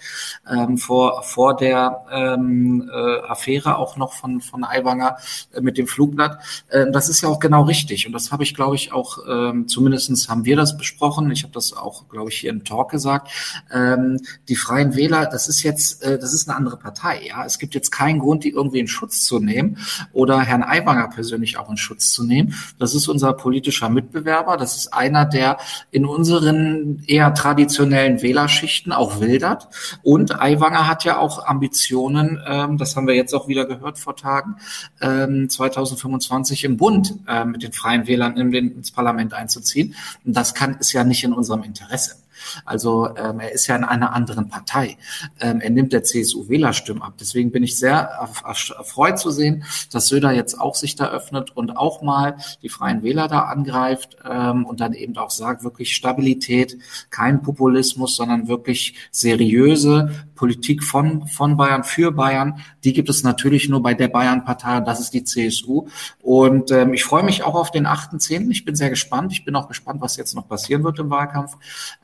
ähm, 0.51 0.79
vor, 0.79 1.23
vor 1.23 1.57
der 1.57 2.05
ähm, 2.11 2.91
äh, 2.93 3.21
Affäre 3.27 3.79
auch 3.79 3.97
noch 3.97 4.13
von, 4.13 4.41
von 4.41 4.65
Aiwanger 4.65 5.17
äh, 5.53 5.61
mit 5.61 5.79
dem 5.79 5.87
Flugblatt. 5.87 6.39
Äh, 6.69 6.91
das 6.91 7.09
ist 7.09 7.21
ja 7.23 7.29
auch 7.29 7.41
genau 7.41 7.63
richtig. 7.63 8.07
Und 8.07 8.13
das 8.13 8.33
habe 8.33 8.43
ich, 8.43 8.55
glaube 8.55 8.77
ich, 8.77 8.93
auch, 8.93 9.06
ähm, 9.29 9.69
zumindestens 9.69 10.29
haben 10.29 10.45
wir 10.45 10.57
das 10.57 10.77
besprochen. 10.77 11.31
Ich 11.31 11.43
habe 11.43 11.53
das 11.53 11.73
auch, 11.73 12.09
glaube 12.09 12.31
ich, 12.31 12.39
hier 12.39 12.51
im 12.51 12.65
Talk 12.65 12.91
gesagt. 12.91 13.31
Ähm, 13.73 14.21
die 14.49 14.57
Freien 14.57 14.95
Wähler, 14.95 15.27
das 15.27 15.49
ist 15.49 15.63
jetzt, 15.63 16.03
äh, 16.03 16.19
das 16.19 16.33
ist 16.33 16.49
eine 16.49 16.57
andere 16.57 16.77
Partei. 16.77 17.23
Ja, 17.27 17.45
Es 17.45 17.59
gibt 17.59 17.75
jetzt 17.75 17.91
keinen 17.91 18.19
Grund, 18.19 18.45
die 18.45 18.51
irgendwie 18.51 18.81
in 18.81 18.89
Schutz 18.89 19.25
zu 19.25 19.39
nehmen 19.39 19.79
oder 20.13 20.41
Herrn 20.41 20.63
Aiwanger 20.63 21.09
persönlich 21.09 21.59
auch 21.59 21.71
in 21.71 21.77
Schutz 21.77 22.13
zu 22.13 22.25
nehmen. 22.25 22.55
Das 22.79 22.95
ist 22.95 23.09
unser 23.09 23.33
politischer 23.33 23.89
Mitbewerber. 23.89 24.57
Das 24.57 24.77
ist 24.77 24.93
einer, 24.93 25.25
der 25.25 25.59
in 25.91 26.05
unseren 26.05 27.03
eher 27.07 27.35
traditionellen 27.35 28.23
Wählerschichten 28.23 28.93
auch 28.93 29.21
wildert. 29.21 29.69
Und 30.03 30.41
Aiwanger 30.41 30.87
hat 30.89 31.05
ja 31.05 31.19
auch 31.19 31.45
Ambitionen, 31.47 32.41
ähm, 32.47 32.79
das 32.79 32.97
haben 32.97 33.07
wir 33.07 33.15
jetzt 33.15 33.35
auch 33.35 33.49
wieder 33.49 33.67
gehört 33.67 33.99
vor 33.99 34.17
Tagen, 34.17 34.57
ähm, 35.01 35.49
2025 35.49 36.65
im 36.65 36.77
Bund 36.77 37.15
äh, 37.27 37.45
mit 37.45 37.63
den 37.63 37.73
Freien 37.73 38.07
Wählern 38.07 38.37
in 38.37 38.51
den, 38.51 38.73
ins 38.73 38.91
Parlament 38.97 39.33
einzuziehen. 39.35 39.95
Und 40.25 40.37
das 40.37 40.55
kann 40.55 40.79
ist 40.81 40.93
ja 40.93 41.05
nicht 41.05 41.23
in 41.23 41.33
unserem 41.33 41.63
Interesse. 41.63 42.17
Also 42.65 43.09
ähm, 43.17 43.41
er 43.41 43.53
ist 43.53 43.67
ja 43.67 43.77
in 43.77 43.85
einer 43.85 44.13
anderen 44.13 44.49
Partei. 44.49 44.99
Ähm, 45.41 45.61
er 45.61 45.71
nimmt 45.71 45.93
der 45.93 46.05
CSU 46.05 46.49
Wählerstimmen 46.49 47.03
ab. 47.03 47.15
Deswegen 47.21 47.51
bin 47.51 47.63
ich 47.63 47.79
sehr 47.79 47.95
erfreut 47.95 49.19
zu 49.19 49.31
sehen, 49.31 49.65
dass 49.91 50.09
Söder 50.09 50.33
jetzt 50.33 50.61
auch 50.61 50.75
sich 50.75 50.97
da 50.97 51.09
öffnet 51.09 51.57
und 51.57 51.77
auch 51.77 52.03
mal 52.03 52.37
die 52.63 52.69
Freien 52.69 53.03
Wähler 53.03 53.29
da 53.29 53.41
angreift 53.41 54.17
ähm, 54.29 54.65
und 54.67 54.81
dann 54.81 54.93
eben 54.93 55.17
auch 55.17 55.31
sagt, 55.31 55.65
wirklich 55.65 55.95
Stabilität, 55.95 56.79
kein 57.11 57.43
Populismus, 57.43 58.17
sondern 58.17 58.49
wirklich 58.49 58.95
seriöse 59.11 60.27
Politik 60.37 60.85
von, 60.85 61.27
von 61.27 61.57
Bayern 61.57 61.83
für 61.83 62.13
Bayern. 62.13 62.61
Die 62.85 62.93
gibt 62.93 63.09
es 63.09 63.25
natürlich 63.25 63.69
nur 63.69 63.83
bei 63.83 63.95
der 63.95 64.09
Bayern-Partei, 64.09 64.81
das 64.81 65.01
ist 65.01 65.15
die 65.15 65.25
CSU. 65.25 65.89
Und 66.23 66.71
ähm, 66.71 66.95
ich 66.95 67.03
freue 67.03 67.25
mich 67.25 67.43
auch 67.43 67.57
auf 67.57 67.73
den 67.73 67.87
8.10. 67.87 68.51
Ich 68.51 68.65
bin 68.65 68.77
sehr 68.77 68.91
gespannt. 68.91 69.33
Ich 69.33 69.45
bin 69.45 69.57
auch 69.57 69.67
gespannt, 69.67 70.01
was 70.01 70.17
jetzt 70.17 70.35
noch 70.35 70.49
passieren 70.49 70.85
wird 70.85 70.99
im 71.01 71.11
Wahlkampf. 71.11 71.57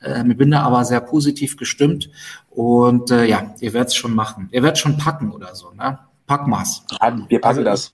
Ähm, 0.03 0.31
ich 0.31 0.37
bin 0.37 0.51
da 0.51 0.63
aber 0.63 0.83
sehr 0.83 0.99
positiv 0.99 1.55
gestimmt. 1.55 2.09
Und 2.49 3.11
äh, 3.11 3.25
ja, 3.25 3.53
ihr 3.61 3.73
werdet 3.73 3.89
es 3.89 3.95
schon 3.95 4.13
machen. 4.13 4.49
Ihr 4.51 4.63
werdet 4.63 4.77
schon 4.77 4.97
packen 4.97 5.31
oder 5.31 5.55
so, 5.55 5.71
ne? 5.71 5.99
Packmaß. 6.25 6.85
Ja, 7.01 7.17
wir 7.29 7.41
packen 7.41 7.59
also, 7.59 7.63
das. 7.63 7.93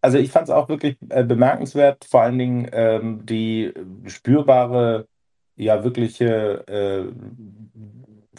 Also 0.00 0.18
ich 0.18 0.30
fand 0.30 0.48
es 0.48 0.50
auch 0.50 0.68
wirklich 0.68 0.96
äh, 1.10 1.24
bemerkenswert, 1.24 2.04
vor 2.04 2.22
allen 2.22 2.38
Dingen 2.38 2.68
ähm, 2.72 3.26
die 3.26 3.72
spürbare, 4.06 5.06
ja 5.56 5.84
wirkliche 5.84 6.66
äh, 6.66 7.12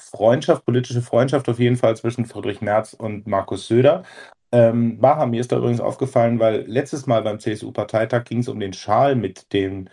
Freundschaft, 0.01 0.65
politische 0.65 1.01
Freundschaft 1.01 1.47
auf 1.49 1.59
jeden 1.59 1.77
Fall 1.77 1.95
zwischen 1.95 2.25
Friedrich 2.25 2.61
Merz 2.61 2.93
und 2.93 3.27
Markus 3.27 3.67
Söder. 3.67 4.03
Ähm, 4.51 4.97
Maha, 4.99 5.25
mir 5.25 5.39
ist 5.39 5.51
da 5.51 5.57
übrigens 5.57 5.79
aufgefallen, 5.79 6.39
weil 6.39 6.65
letztes 6.67 7.07
Mal 7.07 7.21
beim 7.21 7.39
CSU-Parteitag 7.39 8.25
ging 8.25 8.39
es 8.39 8.49
um 8.49 8.59
den 8.59 8.73
Schal 8.73 9.15
mit 9.15 9.53
dem, 9.53 9.87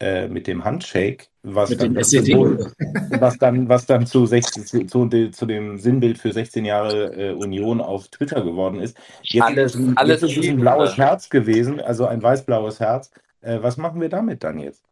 äh, 0.00 0.26
mit 0.26 0.48
dem 0.48 0.64
Handshake, 0.64 1.26
was, 1.42 1.76
dann, 1.76 1.94
was, 1.94 3.38
dann, 3.38 3.68
was 3.68 3.86
dann 3.86 4.06
zu, 4.06 4.26
16, 4.26 4.88
zu, 4.88 5.30
zu, 5.30 5.46
dem 5.46 5.78
Sinnbild 5.78 6.18
für 6.18 6.32
16 6.32 6.64
Jahre 6.64 7.14
äh, 7.14 7.32
Union 7.34 7.80
auf 7.80 8.08
Twitter 8.08 8.42
geworden 8.42 8.80
ist. 8.80 8.96
Jetzt, 9.22 9.44
alles, 9.44 9.74
ist, 9.76 9.96
alles 9.96 10.22
jetzt 10.22 10.32
ist 10.32 10.44
es 10.44 10.48
ein 10.48 10.60
blaues 10.60 10.96
Herz 10.96 11.30
gewesen, 11.30 11.80
also 11.80 12.06
ein 12.06 12.22
weiß-blaues 12.22 12.80
Herz. 12.80 13.12
Äh, 13.42 13.58
was 13.62 13.76
machen 13.76 14.00
wir 14.00 14.08
damit 14.08 14.42
dann 14.42 14.58
jetzt? 14.58 14.82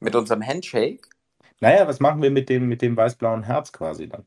Mit 0.00 0.16
unserem 0.16 0.44
Handshake? 0.44 1.08
Naja, 1.60 1.86
was 1.86 2.00
machen 2.00 2.22
wir 2.22 2.30
mit 2.30 2.48
dem, 2.48 2.68
mit 2.68 2.82
dem 2.82 2.96
weiß-blauen 2.96 3.42
Herz 3.42 3.72
quasi 3.72 4.08
dann? 4.08 4.24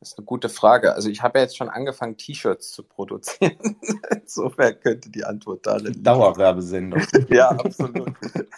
Das 0.00 0.12
ist 0.12 0.18
eine 0.18 0.26
gute 0.26 0.48
Frage. 0.48 0.94
Also 0.94 1.08
ich 1.08 1.22
habe 1.22 1.38
ja 1.38 1.44
jetzt 1.44 1.56
schon 1.56 1.70
angefangen, 1.70 2.16
T-Shirts 2.16 2.70
zu 2.70 2.82
produzieren. 2.82 3.56
Insofern 4.10 4.78
könnte 4.78 5.10
die 5.10 5.24
Antwort 5.24 5.66
darin 5.66 5.86
liegen. 5.86 6.04
Dauerwerbesendung. 6.04 7.02
ja, 7.30 7.48
absolut. 7.48 8.12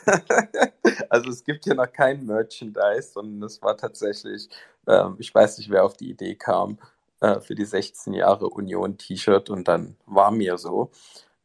also 1.09 1.31
es 1.31 1.45
gibt 1.45 1.65
hier 1.65 1.75
noch 1.75 1.91
kein 1.93 2.27
Merchandise, 2.27 3.13
sondern 3.15 3.45
es 3.45 3.63
war 3.63 3.77
tatsächlich, 3.77 4.49
ähm, 4.87 5.17
ich 5.19 5.33
weiß 5.33 5.59
nicht, 5.59 5.71
wer 5.71 5.85
auf 5.85 5.97
die 5.97 6.11
Idee 6.11 6.35
kam, 6.35 6.79
äh, 7.21 7.41
für 7.41 7.55
die 7.55 7.65
16 7.65 8.15
Jahre 8.15 8.49
Union 8.49 8.99
T-Shirt 8.99 9.49
und 9.49 9.69
dann 9.69 9.97
war 10.07 10.31
mir 10.31 10.59
so. 10.59 10.91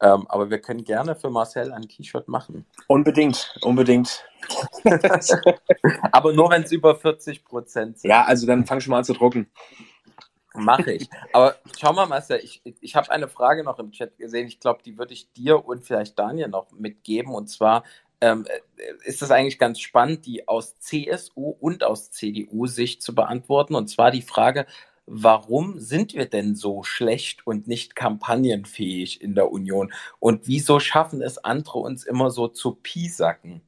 Ähm, 0.00 0.26
aber 0.28 0.50
wir 0.50 0.60
können 0.60 0.84
gerne 0.84 1.14
für 1.14 1.30
Marcel 1.30 1.72
ein 1.72 1.88
T-Shirt 1.88 2.28
machen. 2.28 2.66
Unbedingt, 2.88 3.54
unbedingt. 3.62 4.24
aber 6.12 6.32
nur 6.32 6.50
wenn 6.50 6.62
es 6.62 6.72
über 6.72 6.96
40 6.96 7.44
Prozent 7.44 7.98
sind. 7.98 8.10
Ja, 8.10 8.24
also 8.24 8.46
dann 8.46 8.66
fang 8.66 8.80
schon 8.80 8.90
mal 8.90 8.98
an 8.98 9.04
zu 9.04 9.14
drucken. 9.14 9.50
Mache 10.54 10.92
ich. 10.92 11.08
Aber 11.32 11.56
schau 11.78 11.92
mal, 11.92 12.06
Marcel, 12.06 12.38
ich, 12.42 12.62
ich 12.80 12.94
habe 12.94 13.10
eine 13.10 13.28
Frage 13.28 13.64
noch 13.64 13.78
im 13.80 13.90
Chat 13.90 14.16
gesehen. 14.18 14.46
Ich 14.46 14.60
glaube, 14.60 14.82
die 14.84 14.98
würde 14.98 15.12
ich 15.12 15.32
dir 15.32 15.64
und 15.64 15.84
vielleicht 15.84 16.18
Daniel 16.18 16.48
noch 16.48 16.70
mitgeben. 16.72 17.34
Und 17.34 17.48
zwar 17.48 17.82
ähm, 18.20 18.46
ist 19.04 19.20
das 19.20 19.32
eigentlich 19.32 19.58
ganz 19.58 19.80
spannend, 19.80 20.26
die 20.26 20.46
aus 20.46 20.78
CSU 20.78 21.50
und 21.60 21.82
aus 21.82 22.10
CDU-Sicht 22.10 23.02
zu 23.02 23.14
beantworten. 23.16 23.74
Und 23.74 23.88
zwar 23.88 24.12
die 24.12 24.22
Frage, 24.22 24.66
warum 25.06 25.78
sind 25.78 26.14
wir 26.14 26.26
denn 26.26 26.54
so 26.54 26.82
schlecht 26.82 27.46
und 27.46 27.66
nicht 27.66 27.96
kampagnenfähig 27.96 29.20
in 29.20 29.34
der 29.34 29.50
Union? 29.50 29.92
Und 30.18 30.46
wieso 30.46 30.80
schaffen 30.80 31.22
es 31.22 31.38
andere 31.38 31.78
uns 31.78 32.04
immer 32.04 32.30
so 32.30 32.48
zu 32.48 32.74
piesacken? 32.74 33.62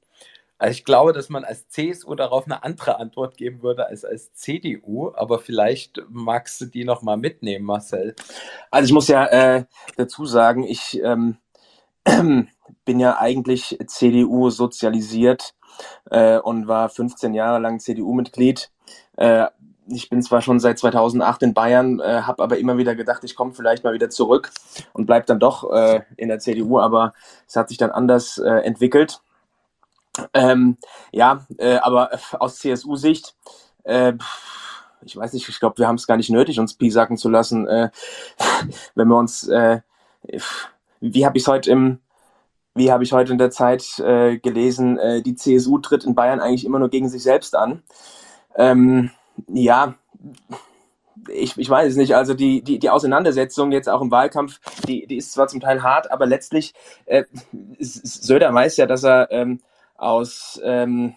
Also 0.58 0.72
ich 0.72 0.84
glaube, 0.84 1.12
dass 1.12 1.28
man 1.28 1.44
als 1.44 1.68
CSU 1.68 2.14
darauf 2.14 2.46
eine 2.46 2.64
andere 2.64 2.98
Antwort 2.98 3.36
geben 3.36 3.62
würde 3.62 3.86
als 3.88 4.06
als 4.06 4.32
CDU, 4.32 5.12
aber 5.14 5.38
vielleicht 5.38 6.02
magst 6.08 6.60
du 6.60 6.66
die 6.66 6.84
noch 6.84 7.02
mal 7.02 7.18
mitnehmen, 7.18 7.66
Marcel. 7.66 8.14
Also 8.70 8.86
ich 8.86 8.92
muss 8.92 9.08
ja 9.08 9.26
äh, 9.26 9.64
dazu 9.96 10.24
sagen, 10.24 10.64
ich 10.64 10.98
ähm, 11.02 11.36
bin 12.84 13.00
ja 13.00 13.18
eigentlich 13.18 13.78
CDU 13.86 14.48
sozialisiert 14.48 15.54
äh, 16.10 16.38
und 16.38 16.68
war 16.68 16.88
15 16.88 17.34
Jahre 17.34 17.58
lang 17.58 17.78
CDU-Mitglied. 17.80 18.70
Äh, 19.16 19.46
ich 19.88 20.08
bin 20.08 20.22
zwar 20.22 20.42
schon 20.42 20.60
seit 20.60 20.78
2008 20.78 21.42
in 21.42 21.54
Bayern, 21.54 22.00
äh, 22.00 22.22
habe 22.22 22.42
aber 22.42 22.58
immer 22.58 22.78
wieder 22.78 22.94
gedacht, 22.94 23.24
ich 23.24 23.34
komme 23.34 23.52
vielleicht 23.52 23.84
mal 23.84 23.94
wieder 23.94 24.10
zurück 24.10 24.50
und 24.92 25.06
bleib 25.06 25.26
dann 25.26 25.40
doch 25.40 25.70
äh, 25.72 26.02
in 26.16 26.28
der 26.28 26.38
CDU, 26.38 26.78
aber 26.78 27.14
es 27.46 27.56
hat 27.56 27.68
sich 27.68 27.78
dann 27.78 27.90
anders 27.90 28.38
äh, 28.38 28.60
entwickelt. 28.60 29.20
Ähm, 30.32 30.78
ja, 31.12 31.46
äh, 31.58 31.76
aber 31.76 32.10
aus 32.38 32.56
CSU-Sicht, 32.56 33.36
äh, 33.84 34.14
ich 35.02 35.16
weiß 35.16 35.32
nicht, 35.32 35.48
ich 35.48 35.60
glaube, 35.60 35.78
wir 35.78 35.86
haben 35.86 35.96
es 35.96 36.06
gar 36.06 36.16
nicht 36.16 36.30
nötig, 36.30 36.58
uns 36.58 36.74
piesacken 36.74 37.16
zu 37.16 37.28
lassen, 37.28 37.66
äh, 37.68 37.90
wenn 38.94 39.08
wir 39.08 39.16
uns, 39.16 39.46
äh, 39.48 39.80
wie 41.00 41.26
habe 41.26 41.36
ich 41.36 41.44
es 41.44 41.48
heute 41.48 41.70
im, 41.70 42.00
wie 42.74 42.92
habe 42.92 43.04
ich 43.04 43.12
heute 43.12 43.32
in 43.32 43.38
der 43.38 43.50
Zeit 43.50 43.98
äh, 44.00 44.38
gelesen, 44.38 44.98
äh, 44.98 45.22
die 45.22 45.34
CSU 45.34 45.78
tritt 45.78 46.04
in 46.04 46.14
Bayern 46.14 46.40
eigentlich 46.40 46.64
immer 46.64 46.78
nur 46.78 46.90
gegen 46.90 47.08
sich 47.08 47.22
selbst 47.22 47.54
an. 47.54 47.82
Ähm, 48.54 49.10
ja, 49.48 49.94
ich, 51.28 51.56
ich 51.56 51.68
weiß 51.68 51.90
es 51.90 51.96
nicht. 51.96 52.14
Also 52.14 52.34
die, 52.34 52.62
die, 52.62 52.78
die 52.78 52.90
Auseinandersetzung 52.90 53.72
jetzt 53.72 53.88
auch 53.88 54.00
im 54.00 54.10
Wahlkampf, 54.10 54.60
die, 54.86 55.06
die 55.06 55.16
ist 55.16 55.32
zwar 55.32 55.48
zum 55.48 55.60
Teil 55.60 55.82
hart, 55.82 56.10
aber 56.10 56.26
letztlich, 56.26 56.74
äh, 57.06 57.24
Söder 57.78 58.52
weiß 58.52 58.76
ja, 58.76 58.86
dass 58.86 59.04
er 59.04 59.30
ähm, 59.30 59.60
aus 59.96 60.60
ähm, 60.64 61.14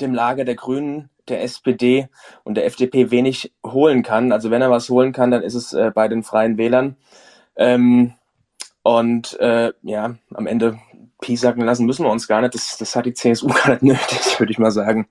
dem 0.00 0.14
Lager 0.14 0.44
der 0.44 0.54
Grünen, 0.54 1.10
der 1.28 1.42
SPD 1.42 2.08
und 2.42 2.56
der 2.56 2.66
FDP 2.66 3.10
wenig 3.10 3.52
holen 3.64 4.02
kann. 4.02 4.32
Also 4.32 4.50
wenn 4.50 4.62
er 4.62 4.70
was 4.70 4.88
holen 4.88 5.12
kann, 5.12 5.30
dann 5.30 5.42
ist 5.42 5.54
es 5.54 5.72
äh, 5.72 5.92
bei 5.94 6.08
den 6.08 6.22
Freien 6.22 6.58
Wählern. 6.58 6.96
Ähm, 7.56 8.14
und 8.82 9.38
äh, 9.40 9.72
ja, 9.82 10.16
am 10.34 10.46
Ende 10.46 10.78
piesacken 11.20 11.64
lassen 11.64 11.86
müssen 11.86 12.04
wir 12.04 12.10
uns 12.10 12.26
gar 12.26 12.40
nicht. 12.40 12.54
Das, 12.54 12.78
das 12.78 12.96
hat 12.96 13.06
die 13.06 13.14
CSU 13.14 13.48
gar 13.64 13.70
nicht 13.70 13.82
nötig, 13.82 14.40
würde 14.40 14.52
ich 14.52 14.58
mal 14.58 14.70
sagen 14.70 15.06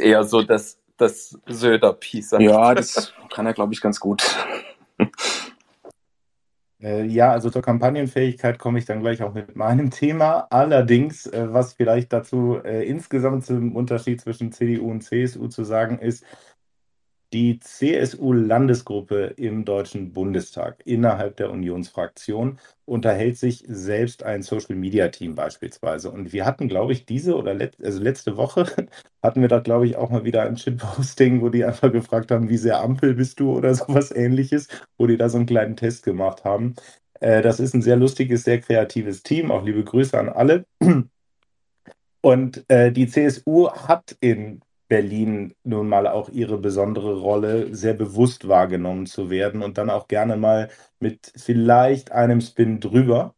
eher 0.00 0.24
so 0.24 0.42
das, 0.42 0.78
das 0.96 1.38
Söder-Piece. 1.46 2.36
Ja, 2.40 2.74
das 2.74 3.12
kann 3.32 3.46
er, 3.46 3.54
glaube 3.54 3.72
ich, 3.72 3.80
ganz 3.80 4.00
gut. 4.00 4.22
Äh, 6.82 7.04
ja, 7.04 7.32
also 7.32 7.50
zur 7.50 7.62
Kampagnenfähigkeit 7.62 8.58
komme 8.58 8.78
ich 8.78 8.86
dann 8.86 9.00
gleich 9.00 9.22
auch 9.22 9.34
mit 9.34 9.54
meinem 9.54 9.90
Thema. 9.90 10.46
Allerdings, 10.50 11.26
äh, 11.26 11.52
was 11.52 11.74
vielleicht 11.74 12.12
dazu 12.12 12.58
äh, 12.64 12.88
insgesamt 12.88 13.44
zum 13.44 13.76
Unterschied 13.76 14.20
zwischen 14.20 14.50
CDU 14.52 14.90
und 14.90 15.02
CSU 15.02 15.48
zu 15.48 15.64
sagen 15.64 15.98
ist, 15.98 16.24
die 17.32 17.60
CSU-Landesgruppe 17.60 19.34
im 19.36 19.64
Deutschen 19.64 20.12
Bundestag 20.12 20.82
innerhalb 20.84 21.36
der 21.36 21.50
Unionsfraktion 21.50 22.58
unterhält 22.86 23.38
sich 23.38 23.64
selbst 23.68 24.24
ein 24.24 24.42
Social-Media-Team 24.42 25.36
beispielsweise. 25.36 26.10
Und 26.10 26.32
wir 26.32 26.44
hatten, 26.44 26.66
glaube 26.66 26.92
ich, 26.92 27.06
diese 27.06 27.36
oder 27.36 27.54
let 27.54 27.76
also 27.82 28.02
letzte 28.02 28.36
Woche 28.36 28.66
hatten 29.22 29.40
wir 29.42 29.48
da, 29.48 29.60
glaube 29.60 29.86
ich, 29.86 29.96
auch 29.96 30.10
mal 30.10 30.24
wieder 30.24 30.42
ein 30.42 30.56
Shitposting, 30.56 31.40
wo 31.40 31.50
die 31.50 31.64
einfach 31.64 31.92
gefragt 31.92 32.32
haben, 32.32 32.48
wie 32.48 32.56
sehr 32.56 32.80
Ampel 32.80 33.14
bist 33.14 33.38
du 33.38 33.52
oder 33.52 33.74
sowas 33.76 34.10
ähnliches, 34.10 34.66
wo 34.98 35.06
die 35.06 35.16
da 35.16 35.28
so 35.28 35.36
einen 35.38 35.46
kleinen 35.46 35.76
Test 35.76 36.04
gemacht 36.04 36.44
haben. 36.44 36.74
Äh, 37.20 37.42
das 37.42 37.60
ist 37.60 37.74
ein 37.74 37.82
sehr 37.82 37.96
lustiges, 37.96 38.42
sehr 38.42 38.60
kreatives 38.60 39.22
Team. 39.22 39.52
Auch 39.52 39.64
liebe 39.64 39.84
Grüße 39.84 40.18
an 40.18 40.28
alle. 40.28 40.64
Und 42.22 42.64
äh, 42.68 42.92
die 42.92 43.06
CSU 43.06 43.70
hat 43.70 44.16
in 44.20 44.60
Berlin 44.90 45.54
nun 45.62 45.88
mal 45.88 46.08
auch 46.08 46.28
ihre 46.30 46.58
besondere 46.58 47.20
Rolle 47.20 47.72
sehr 47.74 47.94
bewusst 47.94 48.48
wahrgenommen 48.48 49.06
zu 49.06 49.30
werden 49.30 49.62
und 49.62 49.78
dann 49.78 49.88
auch 49.88 50.08
gerne 50.08 50.36
mal 50.36 50.68
mit 50.98 51.32
vielleicht 51.36 52.10
einem 52.10 52.40
Spin 52.40 52.80
drüber. 52.80 53.34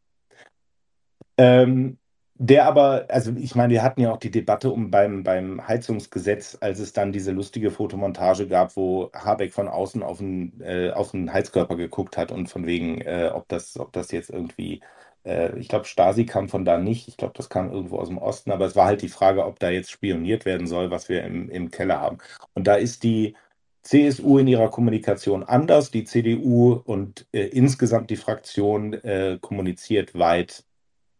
Ähm, 1.37 1.99
der 2.37 2.67
aber, 2.67 3.07
also 3.09 3.33
ich 3.37 3.55
meine, 3.55 3.75
wir 3.75 3.83
hatten 3.83 4.01
ja 4.01 4.13
auch 4.13 4.17
die 4.17 4.31
Debatte 4.31 4.71
um 4.71 4.91
beim, 4.91 5.23
beim 5.23 5.69
Heizungsgesetz, 5.69 6.57
als 6.61 6.79
es 6.81 6.95
dann 6.95 7.13
diese 7.13 7.33
lustige 7.33 7.71
Fotomontage 7.71 8.49
gab, 8.49 8.75
wo 8.75 9.11
Habeck 9.13 9.53
von 9.53 9.69
außen 9.69 10.03
auf 10.03 10.19
den, 10.19 10.59
äh, 10.63 10.91
auf 10.91 11.11
den 11.11 11.33
Heizkörper 11.33 11.77
geguckt 11.77 12.17
hat 12.17 12.33
und 12.33 12.49
von 12.49 12.67
wegen, 12.67 13.03
äh, 13.03 13.31
ob 13.33 13.47
das, 13.49 13.79
ob 13.79 13.93
das 13.93 14.11
jetzt 14.11 14.31
irgendwie 14.31 14.81
äh, 15.25 15.59
ich 15.59 15.69
glaube, 15.69 15.85
Stasi 15.85 16.27
kam 16.27 16.49
von 16.49 16.65
da 16.65 16.79
nicht. 16.79 17.09
Ich 17.09 17.17
glaube, 17.17 17.35
das 17.37 17.49
kam 17.49 17.71
irgendwo 17.71 17.99
aus 17.99 18.09
dem 18.09 18.19
Osten. 18.19 18.51
Aber 18.51 18.67
es 18.67 18.77
war 18.77 18.87
halt 18.87 19.03
die 19.03 19.09
Frage, 19.09 19.45
ob 19.45 19.59
da 19.59 19.71
jetzt 19.71 19.91
spioniert 19.91 20.45
werden 20.45 20.67
soll, 20.67 20.91
was 20.91 21.09
wir 21.09 21.25
im, 21.25 21.49
im 21.51 21.71
Keller 21.71 22.01
haben. 22.01 22.19
Und 22.55 22.67
da 22.67 22.75
ist 22.75 23.03
die 23.03 23.35
CSU 23.83 24.39
in 24.39 24.49
ihrer 24.49 24.71
Kommunikation 24.71 25.43
anders. 25.43 25.91
Die 25.91 26.05
CDU 26.05 26.73
und 26.85 27.27
äh, 27.33 27.47
insgesamt 27.47 28.11
die 28.11 28.17
Fraktion 28.17 28.95
äh, 28.95 29.39
kommuniziert 29.41 30.19
weit 30.19 30.65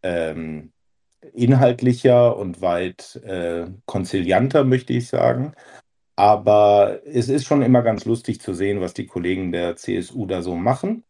ähm, 0.03 0.71
inhaltlicher 1.33 2.37
und 2.37 2.61
weit 2.61 3.15
äh, 3.23 3.67
konzilianter, 3.85 4.63
möchte 4.63 4.93
ich 4.93 5.07
sagen. 5.07 5.53
Aber 6.15 6.99
es 7.05 7.29
ist 7.29 7.45
schon 7.45 7.63
immer 7.63 7.81
ganz 7.81 8.05
lustig 8.05 8.39
zu 8.41 8.53
sehen, 8.53 8.81
was 8.81 8.93
die 8.93 9.07
Kollegen 9.07 9.51
der 9.51 9.75
CSU 9.75 10.25
da 10.25 10.41
so 10.41 10.55
machen. 10.55 11.03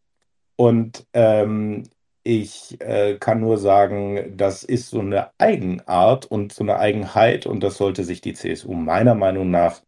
Und 0.55 1.05
ähm, 1.13 1.83
ich 2.23 2.79
äh, 2.81 3.17
kann 3.19 3.39
nur 3.41 3.57
sagen, 3.57 4.37
das 4.37 4.63
ist 4.63 4.89
so 4.89 4.99
eine 4.99 5.29
Eigenart 5.39 6.25
und 6.25 6.53
so 6.53 6.63
eine 6.63 6.77
Eigenheit 6.79 7.45
und 7.45 7.61
das 7.61 7.77
sollte 7.77 8.03
sich 8.03 8.21
die 8.21 8.33
CSU 8.33 8.73
meiner 8.73 9.15
Meinung 9.15 9.51
nach, 9.51 9.81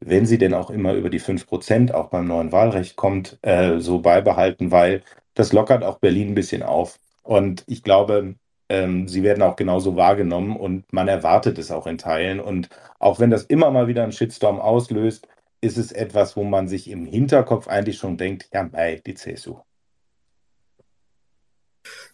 wenn 0.00 0.26
sie 0.26 0.38
denn 0.38 0.54
auch 0.54 0.70
immer 0.70 0.94
über 0.94 1.10
die 1.10 1.20
5% 1.20 1.92
auch 1.92 2.08
beim 2.10 2.26
neuen 2.26 2.52
Wahlrecht 2.52 2.96
kommt, 2.96 3.38
äh, 3.42 3.78
so 3.80 4.00
beibehalten, 4.00 4.70
weil 4.70 5.02
das 5.34 5.52
lockert 5.52 5.84
auch 5.84 5.98
Berlin 5.98 6.30
ein 6.30 6.34
bisschen 6.34 6.62
auf. 6.62 6.98
Und 7.22 7.64
ich 7.66 7.82
glaube, 7.82 8.34
ähm, 8.68 9.08
sie 9.08 9.22
werden 9.22 9.42
auch 9.42 9.56
genauso 9.56 9.96
wahrgenommen 9.96 10.56
und 10.56 10.92
man 10.92 11.08
erwartet 11.08 11.58
es 11.58 11.70
auch 11.70 11.86
in 11.86 11.98
Teilen. 11.98 12.40
Und 12.40 12.68
auch 12.98 13.20
wenn 13.20 13.30
das 13.30 13.44
immer 13.44 13.70
mal 13.70 13.88
wieder 13.88 14.02
einen 14.02 14.12
Shitstorm 14.12 14.60
auslöst, 14.60 15.28
ist 15.60 15.78
es 15.78 15.92
etwas, 15.92 16.36
wo 16.36 16.44
man 16.44 16.68
sich 16.68 16.90
im 16.90 17.06
Hinterkopf 17.06 17.68
eigentlich 17.68 17.98
schon 17.98 18.16
denkt, 18.18 18.48
ja, 18.52 18.64
mei, 18.64 19.00
die 19.06 19.14
CSU. 19.14 19.58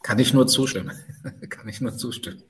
Kann 0.02 0.18
ich 0.18 0.32
nur 0.32 0.46
zustimmen. 0.46 0.92
Kann 1.48 1.68
ich 1.68 1.80
nur 1.80 1.96
zustimmen. 1.96 2.42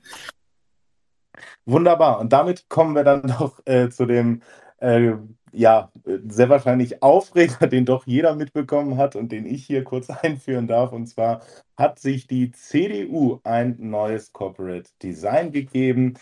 Wunderbar. 1.65 2.19
Und 2.19 2.33
damit 2.33 2.69
kommen 2.69 2.95
wir 2.95 3.03
dann 3.03 3.21
doch 3.39 3.59
äh, 3.65 3.89
zu 3.89 4.05
dem 4.05 4.41
äh, 4.77 5.13
ja, 5.53 5.91
sehr 6.03 6.49
wahrscheinlich 6.49 7.03
Aufreger, 7.03 7.67
den 7.67 7.85
doch 7.85 8.07
jeder 8.07 8.35
mitbekommen 8.35 8.97
hat 8.97 9.15
und 9.15 9.31
den 9.31 9.45
ich 9.45 9.65
hier 9.65 9.83
kurz 9.83 10.09
einführen 10.09 10.67
darf. 10.67 10.91
Und 10.91 11.07
zwar 11.07 11.41
hat 11.77 11.99
sich 11.99 12.27
die 12.27 12.51
CDU 12.51 13.39
ein 13.43 13.77
neues 13.79 14.33
Corporate 14.33 14.89
Design 15.01 15.51
gegeben 15.51 16.15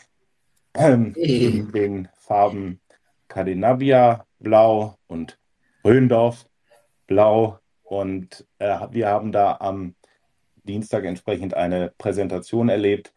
ähm, 0.73 1.13
in 1.15 1.71
den 1.71 2.09
Farben 2.17 2.81
Cardinavia 3.29 4.25
Blau 4.39 4.97
und 5.07 5.39
Röndorf 5.83 6.45
Blau. 7.07 7.59
Und 7.83 8.45
äh, 8.59 8.87
wir 8.91 9.07
haben 9.07 9.31
da 9.31 9.57
am 9.59 9.95
Dienstag 10.63 11.05
entsprechend 11.05 11.53
eine 11.53 11.93
Präsentation 11.97 12.69
erlebt. 12.69 13.13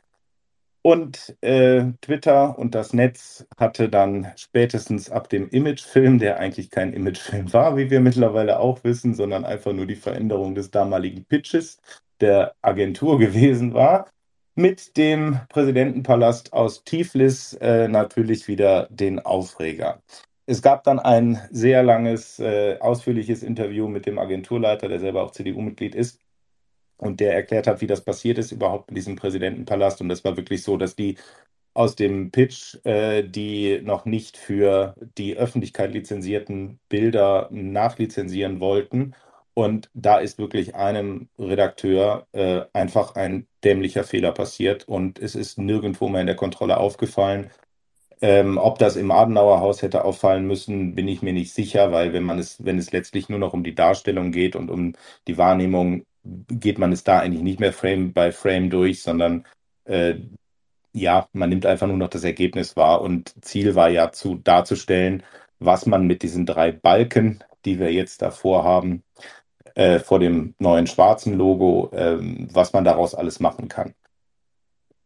Und 0.83 1.35
äh, 1.41 1.93
Twitter 2.03 2.59
und 2.59 2.75
das 2.75 2.93
Netz 2.93 3.47
hatte 3.57 3.89
dann 3.89 4.31
spätestens 4.37 5.11
ab 5.11 5.31
dem 5.31 5.49
Imagefilm, 5.49 6.19
der 6.19 6.39
eigentlich 6.39 6.71
kein 6.71 6.93
Imagefilm 6.93 7.53
war, 7.55 7.79
wie 7.79 7.89
wir 7.89 8.01
mittlerweile 8.01 8.61
auch 8.61 8.85
wissen, 8.85 9.15
sondern 9.15 9.47
einfach 9.47 9.73
nur 9.73 9.87
die 9.87 9.97
Veränderung 9.97 10.55
des 10.55 10.71
damaligen 10.71 11.25
Pitches 11.25 11.81
der 12.21 12.55
Agentur 12.61 13.19
gewesen 13.19 13.73
war, 13.73 14.11
mit 14.55 14.97
dem 14.97 15.41
Präsidentenpalast 15.49 16.53
aus 16.53 16.85
Tiflis 16.85 17.55
äh, 17.55 17.89
natürlich 17.89 18.47
wieder 18.47 18.87
den 18.91 19.21
Aufreger. 19.21 20.03
Es 20.47 20.61
gab 20.61 20.85
dann 20.85 20.99
ein 20.99 21.41
sehr 21.51 21.83
langes, 21.83 22.39
äh, 22.39 22.77
ausführliches 22.79 23.43
Interview 23.43 23.89
mit 23.89 24.05
dem 24.05 24.19
Agenturleiter, 24.19 24.89
der 24.89 25.01
selber 25.01 25.23
auch 25.23 25.31
CDU-Mitglied 25.31 25.95
ist, 25.95 26.21
und 26.97 27.21
der 27.21 27.35
erklärt 27.35 27.67
hat, 27.67 27.81
wie 27.81 27.87
das 27.87 28.03
passiert 28.03 28.39
ist 28.39 28.53
überhaupt 28.53 28.91
in 28.91 28.95
diesem 28.95 29.17
Präsidentenpalast. 29.17 30.01
Und 30.01 30.09
das 30.09 30.25
war 30.25 30.37
wirklich 30.37 30.63
so, 30.63 30.77
dass 30.77 30.97
die 30.97 31.17
aus 31.75 31.97
dem 31.97 32.31
Pitch 32.31 32.77
äh, 32.85 33.25
die 33.25 33.81
noch 33.83 34.05
nicht 34.05 34.37
für 34.37 34.95
die 35.19 35.37
Öffentlichkeit 35.37 35.93
lizenzierten 35.93 36.79
Bilder 36.89 37.49
nachlizenzieren 37.51 38.61
wollten. 38.61 39.15
Und 39.55 39.91
da 39.95 40.19
ist 40.19 40.39
wirklich 40.39 40.75
einem 40.75 41.29
Redakteur 41.39 42.27
äh, 42.33 42.63
einfach 42.73 43.15
ein 43.17 43.47
dämlicher 43.63 44.05
Fehler 44.05 44.33
passiert 44.33 44.89
und 44.89 45.19
es 45.21 45.35
ist 45.37 45.59
nirgendwo 45.59 46.09
mehr 46.09 46.23
in 46.23 46.27
der 46.27 46.37
Kontrolle 46.37 46.79
aufgefallen. 46.79 47.51
Ähm, 48.21 48.59
ob 48.59 48.79
das 48.79 48.97
im 48.97 49.11
Adenauer 49.11 49.61
Haus 49.61 49.83
hätte 49.83 50.05
auffallen 50.05 50.47
müssen, 50.47 50.95
bin 50.95 51.09
ich 51.09 51.23
mir 51.23 51.33
nicht 51.33 51.53
sicher, 51.53 51.93
weil 51.93 52.13
wenn 52.13 52.25
man 52.25 52.39
es, 52.39 52.65
wenn 52.65 52.79
es 52.79 52.93
letztlich 52.93 53.29
nur 53.29 53.39
noch 53.39 53.53
um 53.53 53.65
die 53.65 53.75
Darstellung 53.75 54.33
geht 54.33 54.57
und 54.57 54.71
um 54.71 54.95
die 55.29 55.39
Wahrnehmung 55.39 56.05
geht 56.25 56.79
man 56.79 56.93
es 56.93 57.05
da 57.05 57.21
eigentlich 57.21 57.43
nicht 57.43 57.61
mehr 57.61 57.73
Frame 57.73 58.13
by 58.13 58.33
Frame 58.33 58.71
durch, 58.71 59.03
sondern 59.03 59.47
äh, 59.85 60.17
ja, 60.93 61.29
man 61.33 61.49
nimmt 61.51 61.67
einfach 61.67 61.87
nur 61.87 61.97
noch 61.97 62.09
das 62.09 62.25
Ergebnis 62.25 62.77
wahr 62.77 63.03
und 63.03 63.35
Ziel 63.45 63.75
war 63.75 63.91
ja 63.91 64.13
zu 64.13 64.37
darzustellen, 64.37 65.23
was 65.59 65.87
man 65.87 66.07
mit 66.07 66.23
diesen 66.23 66.47
drei 66.47 66.73
Balken, 66.73 67.43
die 67.65 67.79
wir 67.79 67.93
jetzt 67.93 68.23
davor 68.23 68.65
haben, 68.65 69.03
äh, 69.75 69.99
vor 69.99 70.21
dem 70.21 70.55
neuen 70.59 70.87
schwarzen 70.87 71.35
Logo, 71.35 71.91
äh, 71.93 72.19
was 72.53 72.73
man 72.73 72.85
daraus 72.85 73.15
alles 73.15 73.41
machen 73.41 73.69
kann. 73.69 73.95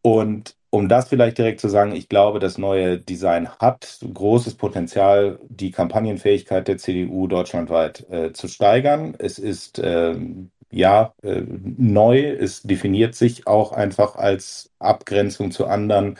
Und 0.01 0.55
um 0.69 0.87
das 0.87 1.09
vielleicht 1.09 1.39
direkt 1.39 1.59
zu 1.59 1.67
sagen, 1.67 1.93
ich 1.93 2.09
glaube, 2.09 2.39
das 2.39 2.57
neue 2.59 2.99
Design 2.99 3.49
hat 3.57 3.99
großes 4.13 4.55
Potenzial, 4.55 5.39
die 5.49 5.71
Kampagnenfähigkeit 5.71 6.67
der 6.67 6.77
CDU 6.77 7.27
deutschlandweit 7.27 8.07
äh, 8.09 8.31
zu 8.33 8.47
steigern. 8.47 9.15
Es 9.17 9.39
ist 9.39 9.81
ähm, 9.83 10.51
ja, 10.71 11.13
äh, 11.23 11.41
neu. 11.47 12.21
Es 12.21 12.61
definiert 12.63 13.15
sich 13.15 13.47
auch 13.47 13.71
einfach 13.71 14.15
als 14.15 14.71
Abgrenzung 14.79 15.51
zu 15.51 15.67
anderen. 15.67 16.17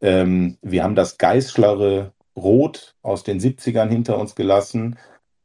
Ähm, 0.00 0.58
wir 0.62 0.84
haben 0.84 0.94
das 0.94 1.18
geißlere 1.18 2.12
Rot 2.36 2.94
aus 3.02 3.24
den 3.24 3.40
70ern 3.40 3.88
hinter 3.88 4.18
uns 4.18 4.34
gelassen, 4.34 4.98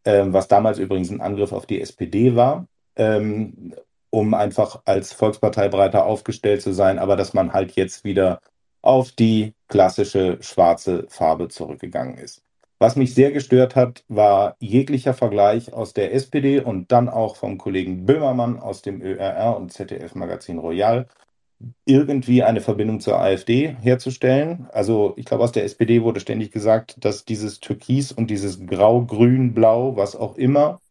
ähm, 0.06 0.34
was 0.34 0.48
damals 0.48 0.78
übrigens 0.78 1.10
ein 1.10 1.22
Angriff 1.22 1.54
auf 1.54 1.66
die 1.66 1.82
SPD 1.82 2.36
war, 2.36 2.68
ähm, 2.96 3.74
um 4.10 4.34
einfach 4.34 4.82
als 4.86 5.14
Volkspartei 5.14 5.70
breiter 5.70 6.06
aufgestellt 6.06 6.62
zu 6.62 6.74
sein, 6.74 7.00
aber 7.00 7.16
dass 7.16 7.34
man 7.34 7.54
halt 7.54 7.74
jetzt 7.74 8.04
wieder 8.04 8.42
auf 8.82 9.12
die 9.12 9.54
klassische 9.68 10.38
schwarze 10.42 11.06
Farbe 11.10 11.48
zurückgegangen 11.48 12.18
ist. 12.18 12.44
Was 12.82 12.96
mich 12.96 13.14
sehr 13.14 13.32
gestört 13.32 13.76
hat, 13.76 14.04
war 14.08 14.56
jeglicher 14.60 15.14
Vergleich 15.14 15.72
aus 15.72 15.94
der 15.94 16.16
SPD 16.16 16.60
und 16.62 16.92
dann 16.92 17.10
auch 17.10 17.36
vom 17.36 17.60
Kollegen 17.60 18.08
Böhmermann 18.08 18.60
aus 18.60 18.82
dem 18.82 19.04
ÖRR 19.04 19.56
und 19.56 19.72
ZDF-Magazin 19.72 20.58
Royal 20.58 21.06
irgendwie 21.86 22.42
eine 22.42 22.60
Verbindung 22.60 23.00
zur 23.00 23.20
AfD 23.20 23.76
herzustellen. 23.82 24.68
Also 24.72 25.14
ich 25.16 25.26
glaube, 25.26 25.44
aus 25.44 25.52
der 25.52 25.64
SPD 25.64 26.02
wurde 26.02 26.22
ständig 26.22 26.52
gesagt, 26.52 26.96
dass 27.06 27.24
dieses 27.24 27.60
Türkis 27.60 28.12
und 28.12 28.32
dieses 28.32 28.66
Grau, 28.66 29.04
Grün, 29.04 29.54
Blau, 29.54 29.96
was 29.96 30.16
auch 30.16 30.36
immer, 30.36 30.82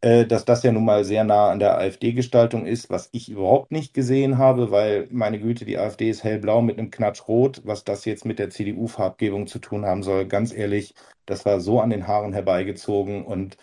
dass 0.00 0.44
das 0.44 0.62
ja 0.62 0.70
nun 0.72 0.84
mal 0.84 1.04
sehr 1.04 1.24
nah 1.24 1.50
an 1.50 1.58
der 1.58 1.76
AfD-Gestaltung 1.78 2.66
ist, 2.66 2.88
was 2.90 3.08
ich 3.12 3.28
überhaupt 3.28 3.72
nicht 3.72 3.94
gesehen 3.94 4.38
habe, 4.38 4.70
weil 4.70 5.08
meine 5.10 5.40
Güte, 5.40 5.64
die 5.64 5.78
AfD 5.78 6.08
ist 6.10 6.22
hellblau 6.24 6.62
mit 6.62 6.78
einem 6.78 6.90
Knatsch 6.90 7.26
rot. 7.26 7.62
Was 7.64 7.84
das 7.84 8.04
jetzt 8.04 8.24
mit 8.24 8.38
der 8.38 8.50
CDU-Farbgebung 8.50 9.46
zu 9.48 9.58
tun 9.58 9.84
haben 9.86 10.02
soll, 10.04 10.26
ganz 10.26 10.52
ehrlich, 10.52 10.94
das 11.26 11.44
war 11.44 11.60
so 11.60 11.80
an 11.80 11.90
den 11.90 12.06
Haaren 12.06 12.32
herbeigezogen 12.32 13.24
und 13.24 13.56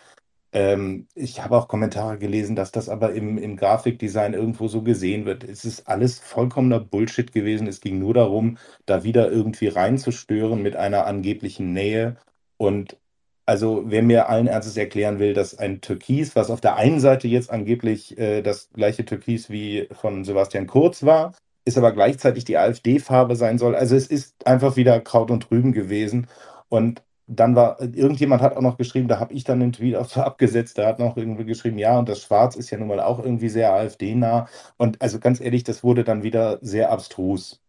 ähm, 0.56 1.08
ich 1.16 1.44
habe 1.44 1.58
auch 1.58 1.68
Kommentare 1.68 2.18
gelesen, 2.18 2.56
dass 2.56 2.72
das 2.72 2.88
aber 2.90 3.14
im, 3.14 3.38
im 3.38 3.58
Grafikdesign 3.58 4.34
irgendwo 4.34 4.70
so 4.70 4.84
gesehen 4.84 5.26
wird. 5.26 5.44
Es 5.44 5.66
ist 5.66 5.88
alles 5.90 6.20
vollkommener 6.20 6.80
Bullshit 6.80 7.32
gewesen. 7.34 7.68
Es 7.68 7.82
ging 7.82 8.00
nur 8.00 8.14
darum, 8.14 8.58
da 8.86 9.04
wieder 9.04 9.30
irgendwie 9.32 9.68
reinzustören 9.68 10.62
mit 10.62 10.78
einer 10.78 11.08
angeblichen 11.08 11.74
Nähe. 11.74 12.16
Und 12.58 12.98
also 13.46 13.84
wer 13.86 14.02
mir 14.02 14.30
allen 14.30 14.48
Ernstes 14.48 14.78
erklären 14.78 15.20
will, 15.20 15.34
dass 15.34 15.58
ein 15.58 15.82
Türkis, 15.82 16.36
was 16.36 16.50
auf 16.50 16.62
der 16.62 16.76
einen 16.78 17.00
Seite 17.00 17.28
jetzt 17.28 17.52
angeblich 17.52 18.18
äh, 18.18 18.42
das 18.42 18.70
gleiche 18.74 19.06
Türkis 19.06 19.50
wie 19.50 19.88
von 19.92 20.24
Sebastian 20.26 20.68
Kurz 20.68 21.04
war, 21.04 21.34
ist 21.66 21.78
aber 21.78 21.92
gleichzeitig 21.92 22.46
die 22.46 22.58
AfD-Farbe 22.58 23.36
sein 23.36 23.58
soll. 23.58 23.76
Also 23.76 23.96
es 23.96 24.08
ist 24.08 24.46
einfach 24.48 24.76
wieder 24.76 25.00
Kraut 25.02 25.32
und 25.32 25.50
Rüben 25.52 25.74
gewesen. 25.74 26.28
Und 26.70 27.04
dann 27.28 27.56
war, 27.56 27.82
irgendjemand 27.82 28.42
hat 28.42 28.56
auch 28.56 28.62
noch 28.62 28.78
geschrieben, 28.78 29.08
da 29.08 29.20
habe 29.20 29.34
ich 29.34 29.44
dann 29.44 29.60
den 29.60 29.74
Tweet 29.74 29.96
auch 29.96 30.08
so 30.08 30.22
abgesetzt, 30.24 30.78
da 30.78 30.88
hat 30.88 31.00
noch 31.00 31.18
irgendwie 31.18 31.46
geschrieben, 31.46 31.78
ja, 31.80 31.98
und 32.00 32.10
das 32.10 32.22
Schwarz 32.22 32.56
ist 32.56 32.70
ja 32.72 32.78
nun 32.78 32.88
mal 32.88 33.00
auch 33.00 33.20
irgendwie 33.20 33.50
sehr 33.50 33.74
AfD-nah. 33.74 34.48
Und 34.78 35.02
also 35.02 35.20
ganz 35.20 35.42
ehrlich, 35.42 35.64
das 35.64 35.84
wurde 35.84 36.04
dann 36.04 36.24
wieder 36.24 36.60
sehr 36.62 36.92
abstrus 36.92 37.62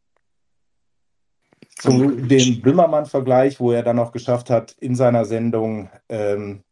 zu 1.76 2.10
dem 2.10 2.62
Böhmermann-Vergleich, 2.62 3.60
wo 3.60 3.72
er 3.72 3.82
dann 3.82 3.96
noch 3.96 4.12
geschafft 4.12 4.50
hat, 4.50 4.74
in 4.80 4.94
seiner 4.94 5.24
Sendung 5.24 5.90
ähm, 6.08 6.62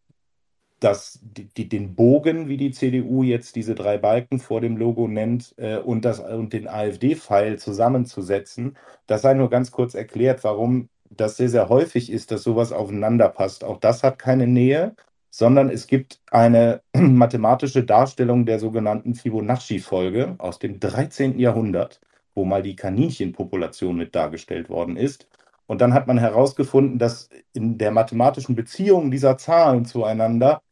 das, 0.80 1.18
die, 1.22 1.46
die, 1.46 1.68
den 1.68 1.94
Bogen, 1.94 2.48
wie 2.48 2.56
die 2.56 2.70
CDU 2.70 3.22
jetzt 3.22 3.56
diese 3.56 3.74
drei 3.74 3.96
Balken 3.98 4.38
vor 4.38 4.60
dem 4.60 4.76
Logo 4.76 5.08
nennt, 5.08 5.54
äh, 5.56 5.78
und, 5.78 6.04
das, 6.04 6.20
und 6.20 6.52
den 6.52 6.68
AfD-Pfeil 6.68 7.58
zusammenzusetzen. 7.58 8.76
Das 9.06 9.22
sei 9.22 9.34
nur 9.34 9.50
ganz 9.50 9.70
kurz 9.70 9.94
erklärt, 9.94 10.44
warum 10.44 10.88
das 11.10 11.36
sehr, 11.36 11.48
sehr 11.48 11.68
häufig 11.68 12.10
ist, 12.10 12.30
dass 12.30 12.42
sowas 12.42 12.72
aufeinander 12.72 13.28
passt. 13.28 13.64
Auch 13.64 13.78
das 13.78 14.02
hat 14.02 14.18
keine 14.18 14.46
Nähe, 14.46 14.94
sondern 15.30 15.70
es 15.70 15.86
gibt 15.86 16.20
eine 16.30 16.80
mathematische 16.96 17.84
Darstellung 17.84 18.46
der 18.46 18.58
sogenannten 18.58 19.14
Fibonacci-Folge 19.14 20.36
aus 20.38 20.58
dem 20.58 20.80
13. 20.80 21.38
Jahrhundert 21.38 22.00
wo 22.34 22.44
mal 22.44 22.62
die 22.62 22.76
Kaninchenpopulation 22.76 23.96
mit 23.96 24.14
dargestellt 24.14 24.68
worden 24.68 24.96
ist. 24.96 25.28
Und 25.66 25.80
dann 25.80 25.94
hat 25.94 26.06
man 26.06 26.18
herausgefunden, 26.18 26.98
dass 26.98 27.30
in 27.52 27.78
der 27.78 27.90
mathematischen 27.90 28.54
Beziehung 28.54 29.10
dieser 29.10 29.38
Zahlen 29.38 29.84
zueinander 29.84 30.62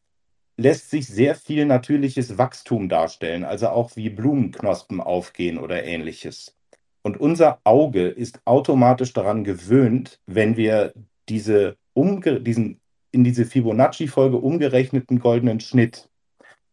lässt 0.57 0.91
sich 0.91 1.07
sehr 1.07 1.35
viel 1.35 1.65
natürliches 1.65 2.37
Wachstum 2.37 2.89
darstellen, 2.89 3.45
also 3.45 3.69
auch 3.69 3.97
wie 3.97 4.11
Blumenknospen 4.11 5.01
aufgehen 5.01 5.59
oder 5.59 5.83
ähnliches. 5.85 6.55
Und 7.03 7.19
unser 7.19 7.59
Auge 7.65 8.09
ist 8.09 8.41
automatisch 8.45 9.13
daran 9.13 9.45
gewöhnt, 9.45 10.21
wenn 10.27 10.57
wir 10.57 10.93
diese 11.29 11.77
diesen 11.95 12.81
in 13.13 13.25
diese 13.25 13.45
Fibonacci-Folge 13.45 14.39
umgerechneten 14.39 15.19
goldenen 15.19 15.61
Schnitt, 15.61 16.09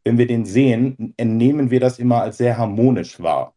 wenn 0.05 0.17
wir 0.17 0.27
den 0.27 0.45
sehen, 0.45 1.13
entnehmen 1.17 1.69
wir 1.69 1.81
das 1.81 1.99
immer 1.99 2.21
als 2.21 2.37
sehr 2.37 2.57
harmonisch 2.57 3.21
wahr. 3.21 3.53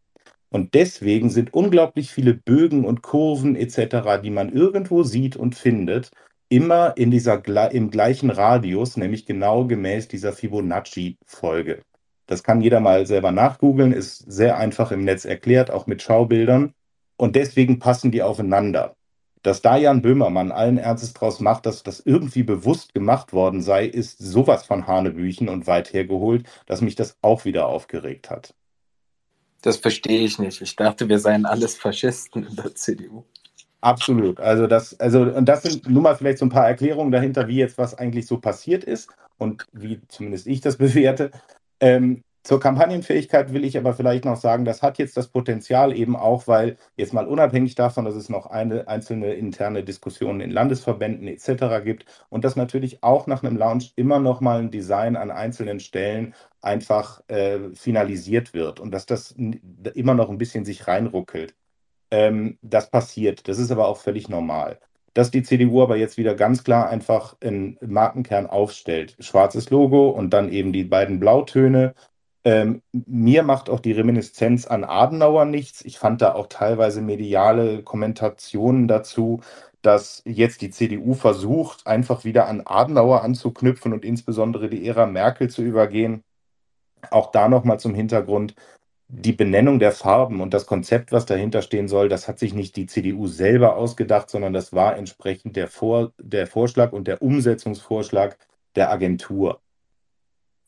Und 0.52 0.74
deswegen 0.74 1.30
sind 1.30 1.54
unglaublich 1.54 2.10
viele 2.10 2.34
Bögen 2.34 2.84
und 2.84 3.00
Kurven 3.00 3.56
etc., 3.56 4.20
die 4.22 4.30
man 4.30 4.52
irgendwo 4.52 5.02
sieht 5.02 5.34
und 5.34 5.54
findet, 5.54 6.10
immer 6.50 6.94
in 6.98 7.10
dieser, 7.10 7.42
im 7.72 7.90
gleichen 7.90 8.28
Radius, 8.28 8.98
nämlich 8.98 9.24
genau 9.24 9.64
gemäß 9.64 10.08
dieser 10.08 10.34
Fibonacci-Folge. 10.34 11.80
Das 12.26 12.42
kann 12.42 12.60
jeder 12.60 12.80
mal 12.80 13.06
selber 13.06 13.32
nachgoogeln, 13.32 13.92
ist 13.92 14.30
sehr 14.30 14.58
einfach 14.58 14.92
im 14.92 15.04
Netz 15.04 15.24
erklärt, 15.24 15.70
auch 15.70 15.86
mit 15.86 16.02
Schaubildern. 16.02 16.74
Und 17.16 17.34
deswegen 17.34 17.78
passen 17.78 18.10
die 18.10 18.22
aufeinander. 18.22 18.94
Dass 19.42 19.62
da 19.62 19.78
Jan 19.78 20.02
Böhmermann 20.02 20.52
allen 20.52 20.76
Ernstes 20.76 21.14
draus 21.14 21.40
macht, 21.40 21.64
dass 21.64 21.82
das 21.82 22.00
irgendwie 22.00 22.42
bewusst 22.42 22.92
gemacht 22.92 23.32
worden 23.32 23.62
sei, 23.62 23.86
ist 23.86 24.18
sowas 24.18 24.66
von 24.66 24.86
Hanebüchen 24.86 25.48
und 25.48 25.66
weit 25.66 25.94
hergeholt, 25.94 26.46
dass 26.66 26.82
mich 26.82 26.94
das 26.94 27.16
auch 27.22 27.46
wieder 27.46 27.66
aufgeregt 27.68 28.28
hat. 28.28 28.54
Das 29.62 29.76
verstehe 29.76 30.20
ich 30.20 30.38
nicht. 30.38 30.60
Ich 30.60 30.76
dachte, 30.76 31.08
wir 31.08 31.18
seien 31.18 31.46
alles 31.46 31.76
Faschisten 31.76 32.44
in 32.46 32.56
der 32.56 32.74
CDU. 32.74 33.24
Absolut. 33.80 34.38
Also 34.38 34.66
das, 34.66 34.98
also, 35.00 35.22
und 35.22 35.46
das 35.46 35.62
sind 35.62 35.88
nun 35.88 36.02
mal 36.02 36.16
vielleicht 36.16 36.38
so 36.38 36.46
ein 36.46 36.50
paar 36.50 36.68
Erklärungen 36.68 37.10
dahinter, 37.10 37.48
wie 37.48 37.56
jetzt 37.56 37.78
was 37.78 37.94
eigentlich 37.94 38.26
so 38.26 38.38
passiert 38.38 38.84
ist 38.84 39.10
und 39.38 39.66
wie 39.72 40.00
zumindest 40.08 40.46
ich 40.46 40.60
das 40.60 40.76
bewerte. 40.78 41.30
Ähm, 41.80 42.22
zur 42.42 42.58
Kampagnenfähigkeit 42.58 43.52
will 43.52 43.64
ich 43.64 43.78
aber 43.78 43.94
vielleicht 43.94 44.24
noch 44.24 44.36
sagen, 44.36 44.64
das 44.64 44.82
hat 44.82 44.98
jetzt 44.98 45.16
das 45.16 45.28
Potenzial 45.28 45.96
eben 45.96 46.16
auch, 46.16 46.48
weil 46.48 46.76
jetzt 46.96 47.14
mal 47.14 47.28
unabhängig 47.28 47.76
davon, 47.76 48.04
dass 48.04 48.16
es 48.16 48.28
noch 48.28 48.46
eine 48.46 48.88
einzelne 48.88 49.34
interne 49.34 49.84
Diskussionen 49.84 50.40
in 50.40 50.50
Landesverbänden 50.50 51.28
etc. 51.28 51.84
gibt 51.84 52.06
und 52.30 52.44
dass 52.44 52.56
natürlich 52.56 53.04
auch 53.04 53.28
nach 53.28 53.44
einem 53.44 53.56
Launch 53.56 53.92
immer 53.94 54.18
noch 54.18 54.40
mal 54.40 54.58
ein 54.58 54.72
Design 54.72 55.14
an 55.14 55.30
einzelnen 55.30 55.78
Stellen 55.78 56.34
einfach 56.60 57.22
äh, 57.28 57.58
finalisiert 57.74 58.54
wird 58.54 58.80
und 58.80 58.90
dass 58.90 59.06
das 59.06 59.36
immer 59.94 60.14
noch 60.14 60.28
ein 60.28 60.38
bisschen 60.38 60.64
sich 60.64 60.88
reinruckelt. 60.88 61.54
Ähm, 62.10 62.58
das 62.60 62.90
passiert. 62.90 63.46
Das 63.48 63.58
ist 63.58 63.70
aber 63.70 63.86
auch 63.86 63.98
völlig 63.98 64.28
normal. 64.28 64.80
Dass 65.14 65.30
die 65.30 65.42
CDU 65.42 65.82
aber 65.82 65.96
jetzt 65.96 66.16
wieder 66.16 66.34
ganz 66.34 66.64
klar 66.64 66.88
einfach 66.88 67.36
einen 67.40 67.78
Markenkern 67.80 68.46
aufstellt. 68.46 69.16
Schwarzes 69.20 69.70
Logo 69.70 70.08
und 70.10 70.30
dann 70.30 70.50
eben 70.50 70.72
die 70.72 70.84
beiden 70.84 71.20
Blautöne 71.20 71.94
ähm, 72.44 72.82
mir 72.92 73.42
macht 73.44 73.70
auch 73.70 73.80
die 73.80 73.92
Reminiszenz 73.92 74.66
an 74.66 74.84
Adenauer 74.84 75.44
nichts. 75.44 75.84
Ich 75.84 75.98
fand 75.98 76.22
da 76.22 76.34
auch 76.34 76.48
teilweise 76.48 77.00
mediale 77.00 77.82
Kommentationen 77.82 78.88
dazu, 78.88 79.40
dass 79.82 80.22
jetzt 80.24 80.62
die 80.62 80.70
CDU 80.70 81.14
versucht, 81.14 81.86
einfach 81.86 82.24
wieder 82.24 82.48
an 82.48 82.62
Adenauer 82.64 83.22
anzuknüpfen 83.22 83.92
und 83.92 84.04
insbesondere 84.04 84.68
die 84.68 84.86
Ära 84.86 85.06
Merkel 85.06 85.50
zu 85.50 85.62
übergehen. 85.62 86.24
Auch 87.10 87.30
da 87.32 87.48
nochmal 87.48 87.80
zum 87.80 87.94
Hintergrund. 87.94 88.54
Die 89.08 89.32
Benennung 89.32 89.78
der 89.78 89.92
Farben 89.92 90.40
und 90.40 90.54
das 90.54 90.66
Konzept, 90.66 91.12
was 91.12 91.26
dahinter 91.26 91.62
stehen 91.62 91.88
soll, 91.88 92.08
das 92.08 92.28
hat 92.28 92.38
sich 92.38 92.54
nicht 92.54 92.76
die 92.76 92.86
CDU 92.86 93.26
selber 93.26 93.76
ausgedacht, 93.76 94.30
sondern 94.30 94.52
das 94.52 94.72
war 94.72 94.96
entsprechend 94.96 95.56
der, 95.56 95.68
Vor 95.68 96.12
der 96.18 96.46
Vorschlag 96.46 96.92
und 96.92 97.06
der 97.08 97.20
Umsetzungsvorschlag 97.22 98.38
der 98.74 98.90
Agentur. 98.90 99.60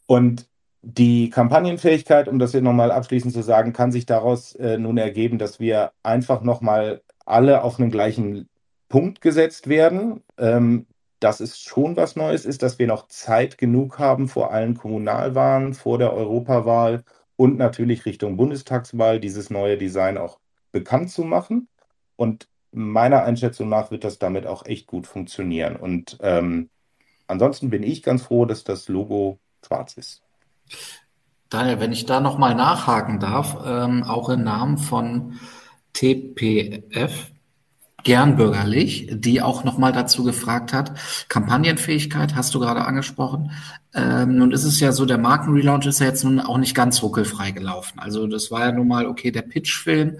Und 0.07 0.47
die 0.85 1.31
Kampagnenfähigkeit, 1.31 2.29
um 2.29 2.39
das 2.39 2.53
hier 2.53 2.63
nochmal 2.63 2.91
abschließend 2.93 3.33
zu 3.33 3.43
sagen, 3.43 3.73
kann 3.73 3.93
sich 3.93 4.07
daraus 4.07 4.55
äh, 4.57 4.79
nun 4.79 4.99
ergeben, 4.99 5.39
dass 5.39 5.59
wir 5.59 5.93
einfach 6.03 6.43
nochmal 6.43 7.03
alle 7.25 7.63
auf 7.63 7.81
einen 7.81 7.91
gleichen 7.91 8.49
Punkt 8.89 9.21
gesetzt 9.21 9.69
werden. 9.69 10.23
Ähm, 10.39 10.87
dass 11.25 11.41
es 11.41 11.59
schon 11.59 11.97
was 11.97 12.17
Neues 12.17 12.45
ist, 12.45 12.63
dass 12.63 12.79
wir 12.79 12.87
noch 12.87 13.09
Zeit 13.09 13.57
genug 13.57 13.99
haben 13.99 14.29
vor 14.29 14.53
allen 14.53 14.75
Kommunalwahlen, 14.75 15.73
vor 15.73 15.97
der 15.97 16.13
Europawahl 16.13 17.03
und 17.37 17.57
natürlich 17.57 18.05
Richtung 18.05 18.37
Bundestagswahl 18.37 19.21
dieses 19.21 19.49
neue 19.49 19.79
Design 19.79 20.19
auch 20.19 20.39
bekannt 20.71 21.11
zu 21.11 21.25
machen. 21.25 21.69
Und 22.17 22.49
meiner 22.73 23.23
Einschätzung 23.23 23.71
nach 23.71 23.91
wird 23.91 24.05
das 24.05 24.19
damit 24.19 24.47
auch 24.47 24.67
echt 24.67 24.87
gut 24.87 25.07
funktionieren. 25.07 25.77
Und 25.77 26.19
ähm, 26.21 26.69
ansonsten 27.27 27.71
bin 27.71 27.83
ich 27.83 28.03
ganz 28.03 28.25
froh, 28.25 28.45
dass 28.45 28.63
das 28.63 28.89
Logo 28.89 29.39
schwarz 29.65 29.97
ist. 29.97 30.24
Daniel, 31.51 31.81
wenn 31.81 31.93
ich 31.93 32.07
da 32.07 32.21
nochmal 32.21 32.55
nachhaken 32.55 33.21
darf, 33.21 33.59
ähm, 33.65 34.03
auch 34.03 34.29
im 34.29 34.43
Namen 34.43 34.79
von 34.79 35.35
TPF, 35.93 37.31
gern 38.03 38.37
bürgerlich, 38.37 39.09
die 39.11 39.41
auch 39.43 39.65
nochmal 39.65 39.93
dazu 39.93 40.25
gefragt 40.25 40.73
hat. 40.73 40.93
Kampagnenfähigkeit 41.29 42.35
hast 42.35 42.55
du 42.55 42.61
gerade 42.61 42.85
angesprochen. 42.85 43.53
Ähm, 43.95 44.37
nun 44.37 44.53
ist 44.53 44.65
es 44.65 44.79
ja 44.79 44.93
so, 44.93 45.07
der 45.07 45.19
Markenrelaunch 45.19 45.87
ist 45.87 46.01
ja 46.01 46.07
jetzt 46.07 46.23
nun 46.23 46.39
auch 46.39 46.59
nicht 46.59 46.75
ganz 46.75 47.03
ruckelfrei 47.03 47.51
gelaufen. 47.51 47.99
Also 47.99 48.27
das 48.27 48.51
war 48.51 48.67
ja 48.67 48.73
nun 48.73 48.89
mal, 48.89 49.07
okay, 49.07 49.31
der 49.31 49.43
Pitchfilm, 49.43 50.19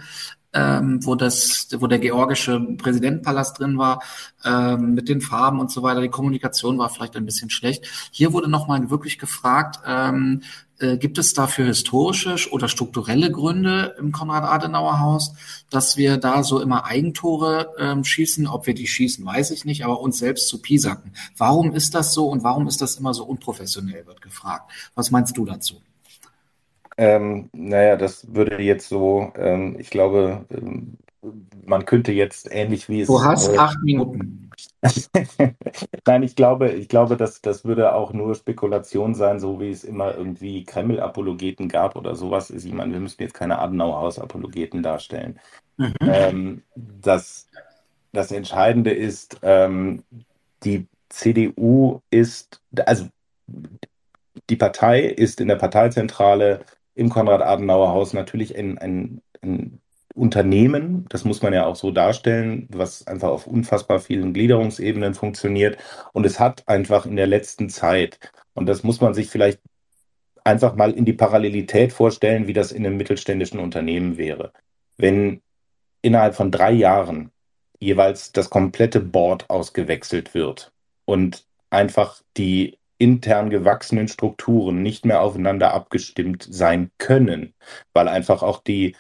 ähm, 0.55 1.05
wo 1.05 1.15
das, 1.15 1.69
wo 1.79 1.87
der 1.87 1.99
georgische 1.99 2.61
Präsidentenpalast 2.61 3.59
drin 3.59 3.77
war, 3.77 4.03
ähm, 4.45 4.95
mit 4.95 5.09
den 5.09 5.21
Farben 5.21 5.61
und 5.61 5.71
so 5.71 5.83
weiter. 5.83 6.01
Die 6.01 6.09
Kommunikation 6.09 6.79
war 6.79 6.89
vielleicht 6.89 7.17
ein 7.17 7.27
bisschen 7.27 7.51
schlecht. 7.51 7.87
Hier 8.11 8.33
wurde 8.33 8.49
nochmal 8.49 8.91
wirklich 8.91 9.19
gefragt, 9.19 9.81
ähm, 9.87 10.43
äh, 10.79 10.97
gibt 10.97 11.19
es 11.19 11.35
dafür 11.35 11.67
historische 11.67 12.51
oder 12.51 12.69
strukturelle 12.69 13.31
Gründe 13.31 13.95
im 13.99 14.13
Konrad-Adenauer-Haus, 14.13 15.35
dass 15.71 15.97
wir 15.97 16.17
da 16.17 16.43
so 16.43 16.61
immer 16.61 16.85
Eigentore 16.85 17.73
ähm, 17.79 18.05
schießen? 18.05 18.47
Ob 18.47 18.67
wir 18.67 18.75
die 18.75 18.87
schießen, 18.87 19.25
weiß 19.25 19.51
ich 19.53 19.65
nicht, 19.65 19.85
aber 19.85 20.01
uns 20.01 20.19
selbst 20.19 20.49
zu 20.49 20.61
piesacken. 20.61 21.13
Warum 21.37 21.73
ist 21.73 21.95
das 21.95 22.13
so 22.13 22.29
und 22.29 22.43
warum 22.43 22.67
ist 22.67 22.81
das 22.81 22.97
immer 22.97 23.15
so 23.15 23.25
unprofessionell, 23.25 24.07
wird 24.07 24.21
gefragt. 24.21 24.71
Was 24.95 25.11
meinst 25.11 25.37
du 25.37 25.45
dazu? 25.45 25.81
Ähm, 26.97 27.51
naja, 27.53 27.97
das 27.97 28.35
würde 28.35 28.63
jetzt 28.63 28.89
so, 28.89 29.33
ähm, 29.37 29.77
ich 29.79 29.91
glaube, 29.91 30.45
ähm, 30.51 30.97
man 31.65 31.85
könnte 31.87 32.13
jetzt 32.13 32.49
ähnlich 32.53 32.89
wie 32.89 33.01
es. 33.01 33.09
Du 33.09 33.23
hast 33.23 33.49
äh, 33.49 33.59
acht 33.59 33.79
Minuten. 33.83 34.51
Nein, 36.07 36.23
ich 36.23 36.37
glaube, 36.37 36.71
ich 36.71 36.89
glaube, 36.89 37.17
dass 37.17 37.41
das 37.41 37.65
würde 37.65 37.95
auch 37.95 38.13
nur 38.13 38.35
Spekulation 38.35 39.15
sein, 39.15 39.41
so 39.41 39.61
wie 39.61 39.71
es 39.71 39.85
immer 39.85 40.15
irgendwie 40.15 40.65
Kreml-Apologeten 40.65 41.69
gab 41.69 41.97
oder 41.97 42.15
sowas. 42.15 42.51
Ich 42.51 42.73
meine, 42.73 42.93
wir 42.93 43.01
müssen 43.01 43.23
jetzt 43.23 43.35
keine 43.35 43.59
Adenauer-Haus-Apologeten 43.59 44.83
darstellen. 44.83 45.41
Mhm. 45.77 45.95
Ähm, 46.03 46.63
das, 46.77 47.49
das 48.13 48.31
Entscheidende 48.31 48.93
ist, 48.93 49.39
ähm, 49.43 50.05
die 50.63 50.87
CDU 51.09 52.01
ist, 52.11 52.61
also 52.87 53.07
die 54.51 54.57
Partei 54.57 55.03
ist 55.03 55.41
in 55.41 55.49
der 55.49 55.57
Parteizentrale 55.57 56.61
im 56.95 57.09
Konrad-Adenauer-Haus 57.09 58.13
natürlich 58.13 58.57
ein, 58.57 58.79
ein, 58.79 59.21
ein 59.43 59.81
Unternehmen, 60.15 61.07
das 61.09 61.25
muss 61.25 61.43
man 61.43 61.53
ja 61.53 61.67
auch 61.67 61.75
so 61.75 61.91
darstellen, 61.91 62.69
was 62.71 63.07
einfach 63.07 63.31
auf 63.31 63.47
unfassbar 63.47 63.99
vielen 63.99 64.33
Gliederungsebenen 64.33 65.15
funktioniert. 65.15 65.77
Und 66.13 66.25
es 66.25 66.39
hat 66.39 66.69
einfach 66.69 67.05
in 67.05 67.17
der 67.17 67.27
letzten 67.27 67.69
Zeit, 67.69 68.19
und 68.55 68.67
das 68.67 68.85
muss 68.85 69.01
man 69.01 69.13
sich 69.13 69.29
vielleicht 69.29 69.61
einfach 70.45 70.77
mal 70.77 70.93
in 70.93 71.05
die 71.05 71.15
Parallelität 71.15 71.93
vorstellen, 71.93 72.47
wie 72.47 72.53
das 72.53 72.71
in 72.71 72.87
einem 72.87 72.97
mittelständischen 72.97 73.59
Unternehmen 73.59 74.17
wäre. 74.17 74.53
Wenn 74.97 75.43
innerhalb 76.01 76.37
von 76.37 76.53
drei 76.53 76.71
Jahren 76.71 77.33
jeweils 77.81 78.31
das 78.31 78.51
komplette 78.51 79.01
Board 79.01 79.51
ausgewechselt 79.51 80.35
wird 80.35 80.73
und 81.07 81.45
einfach 81.71 82.23
die 82.37 82.79
intern 83.05 83.51
gewachsenen 83.51 84.09
Strukturen 84.09 84.83
nicht 84.83 85.05
mehr 85.05 85.21
aufeinander 85.21 85.75
abgestimmt 85.75 86.47
sein 86.51 86.91
können, 86.97 87.53
weil 87.93 88.09
einfach 88.09 88.43
auch 88.43 88.63
die, 88.63 88.97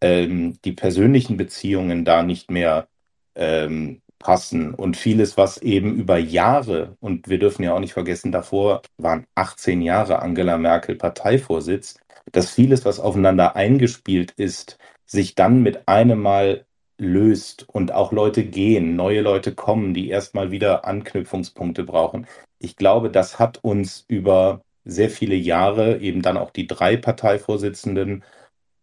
ähm, 0.00 0.56
die 0.64 0.72
persönlichen 0.72 1.36
Beziehungen 1.36 2.04
da 2.04 2.22
nicht 2.22 2.52
mehr 2.52 2.86
ähm, 3.34 4.00
passen. 4.20 4.74
Und 4.74 4.96
vieles, 4.96 5.36
was 5.36 5.58
eben 5.58 5.96
über 5.96 6.18
Jahre, 6.18 6.96
und 7.00 7.28
wir 7.28 7.40
dürfen 7.40 7.64
ja 7.64 7.74
auch 7.74 7.80
nicht 7.80 7.94
vergessen, 7.94 8.30
davor 8.30 8.82
waren 8.96 9.26
18 9.34 9.82
Jahre 9.82 10.22
Angela 10.22 10.56
Merkel 10.56 10.94
Parteivorsitz, 10.94 11.98
dass 12.30 12.52
vieles, 12.52 12.84
was 12.84 13.00
aufeinander 13.00 13.56
eingespielt 13.56 14.30
ist, 14.36 14.78
sich 15.04 15.34
dann 15.34 15.62
mit 15.62 15.88
einem 15.88 16.20
Mal 16.20 16.64
löst 16.98 17.66
und 17.68 17.92
auch 17.92 18.12
Leute 18.12 18.44
gehen, 18.44 18.96
neue 18.96 19.20
Leute 19.20 19.54
kommen, 19.54 19.94
die 19.94 20.08
erstmal 20.08 20.50
wieder 20.50 20.84
Anknüpfungspunkte 20.84 21.84
brauchen 21.84 22.26
ich 22.58 22.76
glaube, 22.76 23.10
das 23.10 23.38
hat 23.38 23.58
uns 23.62 24.04
über 24.08 24.62
sehr 24.84 25.10
viele 25.10 25.34
Jahre, 25.34 25.98
eben 26.00 26.22
dann 26.22 26.36
auch 26.36 26.50
die 26.50 26.66
drei 26.66 26.96
Parteivorsitzenden, 26.96 28.24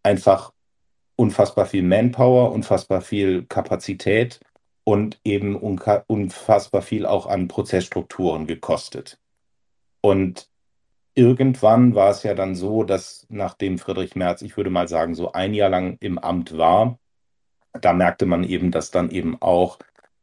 einfach 0.02 0.52
unfassbar 1.16 1.66
viel 1.66 1.82
Manpower, 1.82 2.52
unfassbar 2.52 3.00
viel 3.00 3.44
Kapazität 3.46 4.40
und 4.84 5.18
eben 5.24 5.56
unfassbar 5.56 6.82
viel 6.82 7.06
auch 7.06 7.26
an 7.26 7.48
Prozessstrukturen 7.48 8.46
gekostet. 8.46 9.18
Und 10.00 10.48
irgendwann 11.14 11.94
war 11.94 12.10
es 12.10 12.22
ja 12.22 12.34
dann 12.34 12.54
so, 12.54 12.84
dass 12.84 13.26
nachdem 13.28 13.78
Friedrich 13.78 14.14
Merz, 14.14 14.42
ich 14.42 14.56
würde 14.56 14.70
mal 14.70 14.86
sagen, 14.86 15.14
so 15.14 15.32
ein 15.32 15.54
Jahr 15.54 15.70
lang 15.70 15.96
im 16.00 16.18
Amt 16.18 16.56
war, 16.56 16.98
da 17.80 17.92
merkte 17.92 18.26
man 18.26 18.44
eben, 18.44 18.70
dass 18.70 18.90
dann 18.90 19.10
eben 19.10 19.40
auch 19.40 19.78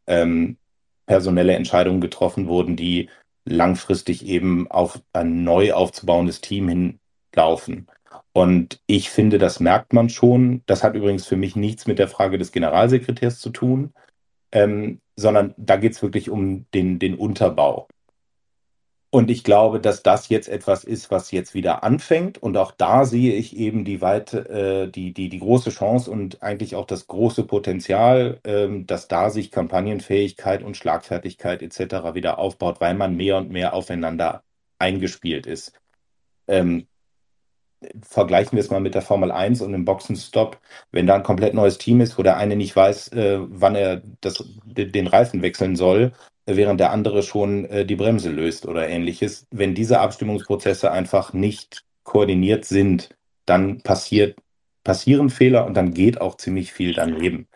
ähm, 0.07 0.57
personelle 1.05 1.53
Entscheidungen 1.53 2.01
getroffen 2.01 2.47
wurden, 2.47 2.75
die 2.75 3.09
langfristig 3.45 4.25
eben 4.25 4.69
auf 4.69 5.01
ein 5.11 5.43
neu 5.43 5.73
aufzubauendes 5.73 6.41
Team 6.41 6.99
hinlaufen. 7.33 7.87
Und 8.31 8.81
ich 8.87 9.09
finde, 9.09 9.37
das 9.37 9.59
merkt 9.59 9.93
man 9.93 10.09
schon. 10.09 10.63
Das 10.65 10.83
hat 10.83 10.95
übrigens 10.95 11.27
für 11.27 11.35
mich 11.35 11.55
nichts 11.55 11.85
mit 11.87 11.99
der 11.99 12.07
Frage 12.07 12.37
des 12.37 12.51
Generalsekretärs 12.51 13.39
zu 13.39 13.51
tun, 13.51 13.93
ähm, 14.51 15.01
sondern 15.15 15.53
da 15.57 15.75
geht 15.77 15.93
es 15.93 16.01
wirklich 16.01 16.29
um 16.29 16.65
den, 16.73 16.99
den 16.99 17.15
Unterbau. 17.15 17.87
Und 19.13 19.29
ich 19.29 19.43
glaube, 19.43 19.79
dass 19.79 20.01
das 20.01 20.29
jetzt 20.29 20.49
etwas 20.49 20.83
ist, 20.83 21.11
was 21.11 21.29
jetzt 21.29 21.53
wieder 21.53 21.83
anfängt. 21.83 22.41
Und 22.41 22.57
auch 22.57 22.71
da 22.71 23.05
sehe 23.05 23.35
ich 23.35 23.55
eben 23.55 23.85
die 23.85 24.01
weite, 24.01 24.49
äh, 24.49 24.91
die, 24.91 25.13
die, 25.13 25.29
die 25.29 25.37
große 25.37 25.69
Chance 25.69 26.09
und 26.09 26.41
eigentlich 26.41 26.75
auch 26.75 26.87
das 26.87 27.05
große 27.05 27.43
Potenzial, 27.43 28.39
ähm, 28.43 28.87
dass 28.87 29.07
da 29.07 29.29
sich 29.29 29.51
Kampagnenfähigkeit 29.51 30.63
und 30.63 30.77
Schlagfertigkeit 30.77 31.61
etc. 31.61 32.15
wieder 32.15 32.39
aufbaut, 32.39 32.81
weil 32.81 32.95
man 32.95 33.15
mehr 33.15 33.37
und 33.37 33.51
mehr 33.51 33.75
aufeinander 33.75 34.41
eingespielt 34.79 35.45
ist. 35.45 35.73
Ähm, 36.47 36.87
vergleichen 38.01 38.53
wir 38.53 38.61
es 38.63 38.71
mal 38.71 38.81
mit 38.81 38.95
der 38.95 39.03
Formel 39.03 39.31
1 39.31 39.61
und 39.61 39.73
dem 39.73 39.85
Boxenstopp. 39.85 40.59
Wenn 40.91 41.05
da 41.05 41.13
ein 41.13 41.23
komplett 41.23 41.53
neues 41.53 41.77
Team 41.77 42.01
ist, 42.01 42.17
wo 42.17 42.23
der 42.23 42.37
eine 42.37 42.55
nicht 42.55 42.75
weiß, 42.75 43.09
äh, 43.09 43.37
wann 43.41 43.75
er 43.75 44.01
das, 44.21 44.43
den 44.65 45.05
Reifen 45.05 45.43
wechseln 45.43 45.75
soll, 45.75 46.13
während 46.45 46.79
der 46.79 46.91
andere 46.91 47.23
schon 47.23 47.65
äh, 47.65 47.85
die 47.85 47.95
Bremse 47.95 48.29
löst 48.29 48.65
oder 48.65 48.87
ähnliches. 48.87 49.47
Wenn 49.51 49.75
diese 49.75 49.99
Abstimmungsprozesse 49.99 50.91
einfach 50.91 51.33
nicht 51.33 51.83
koordiniert 52.03 52.65
sind, 52.65 53.09
dann 53.45 53.81
passiert, 53.81 54.37
passieren 54.83 55.29
Fehler 55.29 55.65
und 55.65 55.75
dann 55.75 55.93
geht 55.93 56.19
auch 56.21 56.35
ziemlich 56.37 56.73
viel 56.73 56.93
daneben. 56.93 57.47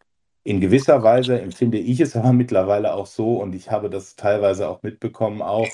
In 0.43 0.61
gewisser 0.61 1.03
Weise 1.03 1.41
empfinde 1.41 1.77
ich 1.77 1.99
es 1.99 2.15
aber 2.15 2.33
mittlerweile 2.33 2.93
auch 2.93 3.07
so 3.07 3.41
und 3.41 3.55
ich 3.55 3.69
habe 3.71 3.89
das 3.89 4.15
teilweise 4.15 4.69
auch 4.69 4.83
mitbekommen, 4.83 5.41
auch 5.41 5.67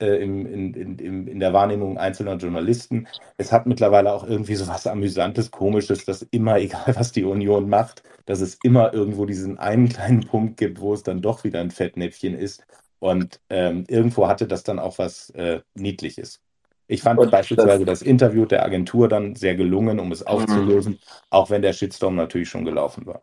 äh, 0.00 0.22
im, 0.22 0.46
in, 0.46 0.74
in, 0.74 1.26
in 1.26 1.40
der 1.40 1.52
Wahrnehmung 1.52 1.98
einzelner 1.98 2.36
Journalisten. 2.36 3.08
Es 3.36 3.52
hat 3.52 3.66
mittlerweile 3.66 4.12
auch 4.12 4.24
irgendwie 4.26 4.54
so 4.54 4.68
was 4.68 4.86
Amüsantes, 4.86 5.50
Komisches, 5.50 6.04
dass 6.04 6.22
immer, 6.22 6.58
egal 6.60 6.94
was 6.94 7.12
die 7.12 7.24
Union 7.24 7.68
macht, 7.68 8.02
dass 8.28 8.42
es 8.42 8.58
immer 8.62 8.92
irgendwo 8.92 9.24
diesen 9.24 9.58
einen 9.58 9.88
kleinen 9.88 10.20
Punkt 10.20 10.58
gibt, 10.58 10.80
wo 10.80 10.92
es 10.92 11.02
dann 11.02 11.22
doch 11.22 11.44
wieder 11.44 11.60
ein 11.60 11.70
Fettnäpfchen 11.70 12.38
ist. 12.38 12.62
Und 12.98 13.40
ähm, 13.48 13.84
irgendwo 13.88 14.28
hatte 14.28 14.46
das 14.46 14.64
dann 14.64 14.78
auch 14.78 14.98
was 14.98 15.30
äh, 15.30 15.60
Niedliches. 15.74 16.40
Ich 16.88 17.02
fand 17.02 17.18
Und 17.18 17.30
beispielsweise 17.30 17.86
das, 17.86 18.00
das, 18.00 18.06
Interview 18.06 18.44
der 18.44 18.64
Agentur 18.64 19.08
dann 19.08 19.34
sehr 19.34 19.56
gelungen, 19.56 19.98
um 19.98 20.12
es 20.12 20.26
aufzulösen, 20.26 20.92
mhm. 20.94 20.98
auch 21.30 21.48
wenn 21.48 21.62
der 21.62 21.72
Shitstorm 21.72 22.16
natürlich 22.16 22.50
schon 22.50 22.66
gelaufen 22.66 23.06
war. 23.06 23.22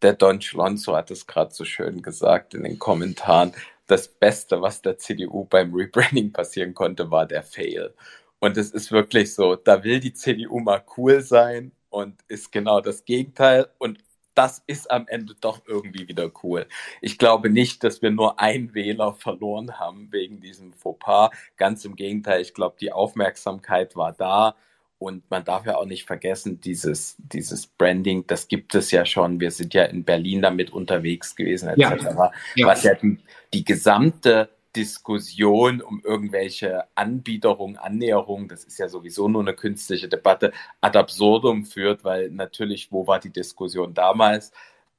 Der 0.00 0.14
Don 0.14 0.40
Schlonzo 0.40 0.96
hat 0.96 1.10
es 1.10 1.26
gerade 1.26 1.52
so 1.52 1.64
schön 1.64 2.00
gesagt 2.00 2.54
in 2.54 2.62
den 2.62 2.78
Kommentaren 2.78 3.52
das 3.86 4.08
Beste, 4.08 4.62
was 4.62 4.80
der 4.80 4.96
CDU 4.96 5.44
beim 5.44 5.74
Rebranding 5.74 6.32
passieren 6.32 6.72
konnte, 6.72 7.10
war 7.10 7.26
der 7.26 7.42
Fail. 7.42 7.92
Und 8.38 8.56
es 8.56 8.70
ist 8.70 8.92
wirklich 8.92 9.34
so, 9.34 9.56
da 9.56 9.84
will 9.84 10.00
die 10.00 10.14
CDU 10.14 10.60
mal 10.60 10.82
cool 10.96 11.20
sein 11.20 11.72
und 11.90 12.14
ist 12.28 12.52
genau 12.52 12.80
das 12.80 13.04
Gegenteil. 13.04 13.66
Und 13.78 13.98
das 14.38 14.62
ist 14.68 14.88
am 14.92 15.08
Ende 15.08 15.34
doch 15.40 15.62
irgendwie 15.66 16.06
wieder 16.06 16.30
cool. 16.44 16.68
Ich 17.00 17.18
glaube 17.18 17.50
nicht, 17.50 17.82
dass 17.82 18.02
wir 18.02 18.12
nur 18.12 18.38
einen 18.38 18.72
Wähler 18.72 19.12
verloren 19.12 19.80
haben 19.80 20.12
wegen 20.12 20.40
diesem 20.40 20.72
Fauxpas. 20.72 21.30
Ganz 21.56 21.84
im 21.84 21.96
Gegenteil, 21.96 22.40
ich 22.40 22.54
glaube, 22.54 22.76
die 22.80 22.92
Aufmerksamkeit 22.92 23.96
war 23.96 24.12
da. 24.12 24.54
Und 25.00 25.28
man 25.28 25.44
darf 25.44 25.66
ja 25.66 25.76
auch 25.76 25.86
nicht 25.86 26.06
vergessen, 26.06 26.60
dieses, 26.60 27.16
dieses 27.18 27.66
Branding, 27.66 28.28
das 28.28 28.46
gibt 28.46 28.76
es 28.76 28.92
ja 28.92 29.04
schon. 29.04 29.40
Wir 29.40 29.50
sind 29.50 29.74
ja 29.74 29.84
in 29.84 30.04
Berlin 30.04 30.40
damit 30.40 30.72
unterwegs 30.72 31.34
gewesen, 31.34 31.70
etc. 31.70 31.80
Ja. 31.80 32.32
Ja. 32.54 32.66
Was 32.66 32.84
ja 32.84 32.94
die, 32.94 33.18
die 33.52 33.64
gesamte 33.64 34.50
Diskussion 34.76 35.80
um 35.80 36.00
irgendwelche 36.04 36.84
Anbiederung, 36.94 37.76
Annäherung, 37.78 38.48
das 38.48 38.64
ist 38.64 38.78
ja 38.78 38.88
sowieso 38.88 39.28
nur 39.28 39.42
eine 39.42 39.54
künstliche 39.54 40.08
Debatte, 40.08 40.52
ad 40.80 40.98
absurdum 40.98 41.64
führt, 41.64 42.04
weil 42.04 42.30
natürlich, 42.30 42.92
wo 42.92 43.06
war 43.06 43.18
die 43.18 43.32
Diskussion 43.32 43.94
damals? 43.94 44.52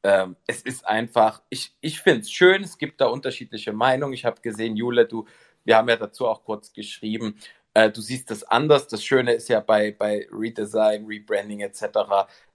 Ähm, 0.03 0.35
es 0.47 0.61
ist 0.61 0.87
einfach, 0.87 1.41
ich, 1.49 1.75
ich 1.81 1.99
finde 2.01 2.21
es 2.21 2.31
schön, 2.31 2.63
es 2.63 2.77
gibt 2.77 3.01
da 3.01 3.07
unterschiedliche 3.07 3.73
Meinungen. 3.73 4.13
Ich 4.13 4.25
habe 4.25 4.41
gesehen, 4.41 4.75
Jule, 4.75 5.05
du, 5.05 5.25
wir 5.65 5.77
haben 5.77 5.89
ja 5.89 5.97
dazu 5.97 6.27
auch 6.27 6.43
kurz 6.43 6.73
geschrieben, 6.73 7.35
äh, 7.73 7.91
du 7.91 8.01
siehst 8.01 8.31
das 8.31 8.43
anders. 8.43 8.87
Das 8.87 9.03
Schöne 9.03 9.33
ist 9.33 9.49
ja 9.49 9.59
bei, 9.59 9.91
bei 9.91 10.27
Redesign, 10.31 11.05
Rebranding 11.05 11.61
etc. 11.61 11.83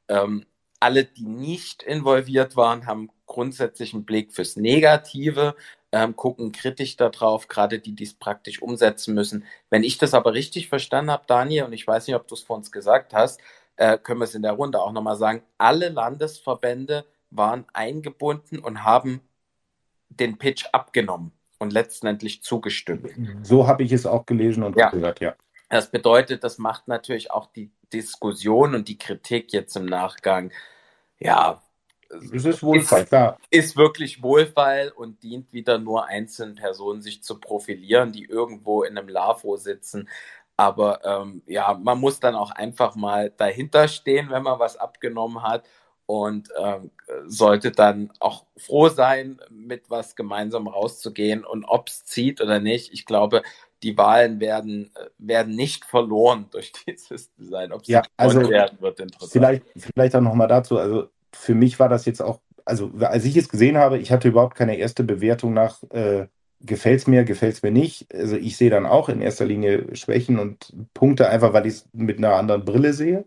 Ähm, 0.09 0.47
alle, 0.81 1.05
die 1.05 1.27
nicht 1.27 1.83
involviert 1.83 2.57
waren, 2.57 2.87
haben 2.87 3.11
grundsätzlich 3.27 3.95
einen 3.95 4.05
Blick 4.05 4.33
fürs 4.33 4.57
Negative, 4.57 5.57
ähm, 5.95 6.17
gucken 6.17 6.51
kritisch 6.51 6.97
darauf, 6.97 7.47
gerade 7.47 7.79
die, 7.79 7.95
die 7.95 8.03
es 8.03 8.15
praktisch 8.15 8.61
umsetzen 8.61 9.15
müssen. 9.15 9.45
Wenn 9.71 9.85
ich 9.85 9.97
das 9.97 10.13
aber 10.13 10.35
richtig 10.35 10.69
verstanden 10.69 11.13
habe, 11.13 11.23
Daniel, 11.29 11.65
und 11.65 11.73
ich 11.73 11.87
weiß 11.87 12.09
nicht, 12.09 12.17
ob 12.17 12.27
du 12.27 12.35
es 12.35 12.43
vor 12.43 12.57
uns 12.57 12.73
gesagt 12.73 13.15
hast, 13.15 13.41
äh, 13.77 13.97
können 13.97 14.19
wir 14.19 14.25
es 14.25 14.35
in 14.35 14.43
der 14.43 14.53
Runde 14.55 14.81
auch 14.81 14.91
nochmal 14.91 15.15
sagen, 15.15 15.43
alle 15.57 15.91
Landesverbände 15.91 17.05
waren 17.31 17.65
eingebunden 17.73 18.59
und 18.59 18.83
haben 18.83 19.21
den 20.09 20.37
Pitch 20.37 20.67
abgenommen 20.73 21.31
und 21.61 21.73
letztendlich 21.73 22.43
zugestimmt. 22.43 23.13
So 23.43 23.69
habe 23.69 23.85
ich 23.85 23.93
es 23.93 24.05
auch 24.05 24.27
gelesen 24.27 24.65
und 24.65 24.77
ja. 24.77 24.91
gehört, 24.91 25.21
ja. 25.21 25.37
Das 25.69 25.93
bedeutet, 25.93 26.43
das 26.43 26.59
macht 26.59 26.89
natürlich 26.89 27.31
auch 27.31 27.47
die 27.47 27.71
Diskussion 27.93 28.75
und 28.75 28.89
die 28.89 28.99
Kritik 28.99 29.53
jetzt 29.53 29.77
im 29.77 29.87
Nachgang, 29.87 30.51
ja, 31.21 31.63
es 32.17 32.45
ist 32.45 32.63
Wohlfall, 32.63 33.03
ist, 33.03 33.09
klar. 33.09 33.39
Ist 33.51 33.77
wirklich 33.77 34.23
Wohlfall 34.23 34.93
und 34.95 35.23
dient 35.23 35.53
wieder 35.53 35.79
nur 35.79 36.07
einzelnen 36.07 36.55
Personen, 36.55 37.03
sich 37.03 37.23
zu 37.23 37.39
profilieren, 37.39 38.13
die 38.13 38.25
irgendwo 38.25 38.83
in 38.83 38.97
einem 38.97 39.09
LAFO 39.09 39.57
sitzen. 39.57 40.09
Aber 40.57 41.05
ähm, 41.05 41.43
ja, 41.47 41.79
man 41.83 41.99
muss 41.99 42.21
dann 42.21 42.35
auch 42.35 42.51
einfach 42.51 42.95
mal 42.95 43.31
dahinter 43.31 43.89
stehen, 43.89 44.31
wenn 44.31 44.43
man 44.43 44.59
was 44.59 44.77
abgenommen 44.77 45.43
hat 45.43 45.65
und 46.07 46.51
äh, 46.51 46.81
sollte 47.27 47.73
dann 47.73 48.13
auch 48.21 48.45
froh 48.57 48.89
sein, 48.89 49.41
mit 49.51 49.91
was 49.91 50.17
gemeinsam 50.17 50.69
rauszugehen 50.69 51.45
und 51.45 51.65
ob 51.65 51.89
es 51.89 52.05
zieht 52.05 52.41
oder 52.41 52.61
nicht. 52.61 52.93
Ich 52.93 53.07
glaube, 53.07 53.43
die 53.83 53.97
Wahlen 53.97 54.39
werden, 54.41 54.91
äh, 54.95 55.09
werden 55.19 55.55
nicht 55.55 55.85
verloren 55.85 56.47
durch 56.51 56.73
dieses 56.87 57.33
Design. 57.35 57.73
Ob 57.73 57.87
sie 57.87 57.93
ja, 57.93 58.03
also 58.17 58.49
werden, 58.49 58.81
wird 58.81 59.01
interessant. 59.01 59.33
Vielleicht, 59.33 59.65
vielleicht 59.77 60.15
auch 60.15 60.21
nochmal 60.21 60.49
dazu. 60.49 60.79
Also 60.79 61.09
für 61.35 61.55
mich 61.55 61.79
war 61.79 61.89
das 61.89 62.05
jetzt 62.05 62.23
auch, 62.23 62.41
also 62.65 62.91
als 63.01 63.25
ich 63.25 63.37
es 63.37 63.49
gesehen 63.49 63.77
habe, 63.77 63.99
ich 63.99 64.13
hatte 64.13 64.29
überhaupt 64.29 64.57
keine 64.57 64.77
erste 64.77 65.05
Bewertung 65.05 65.53
nach, 65.53 65.83
äh, 65.91 66.27
gefällt 66.61 67.01
es 67.01 67.07
mir, 67.07 67.25
gefällt 67.25 67.55
es 67.55 67.63
mir 67.63 67.71
nicht. 67.71 68.13
Also 68.15 68.37
ich 68.37 68.57
sehe 68.57 68.71
dann 68.71 68.87
auch 68.87 69.09
in 69.09 69.21
erster 69.21 69.45
Linie 69.45 69.95
Schwächen 69.95 70.39
und 70.39 70.73
Punkte 70.95 71.29
einfach, 71.29 71.53
weil 71.53 71.67
ich 71.67 71.75
es 71.75 71.89
mit 71.93 72.19
einer 72.19 72.35
anderen 72.35 72.65
Brille 72.65 72.93
sehe. 72.93 73.25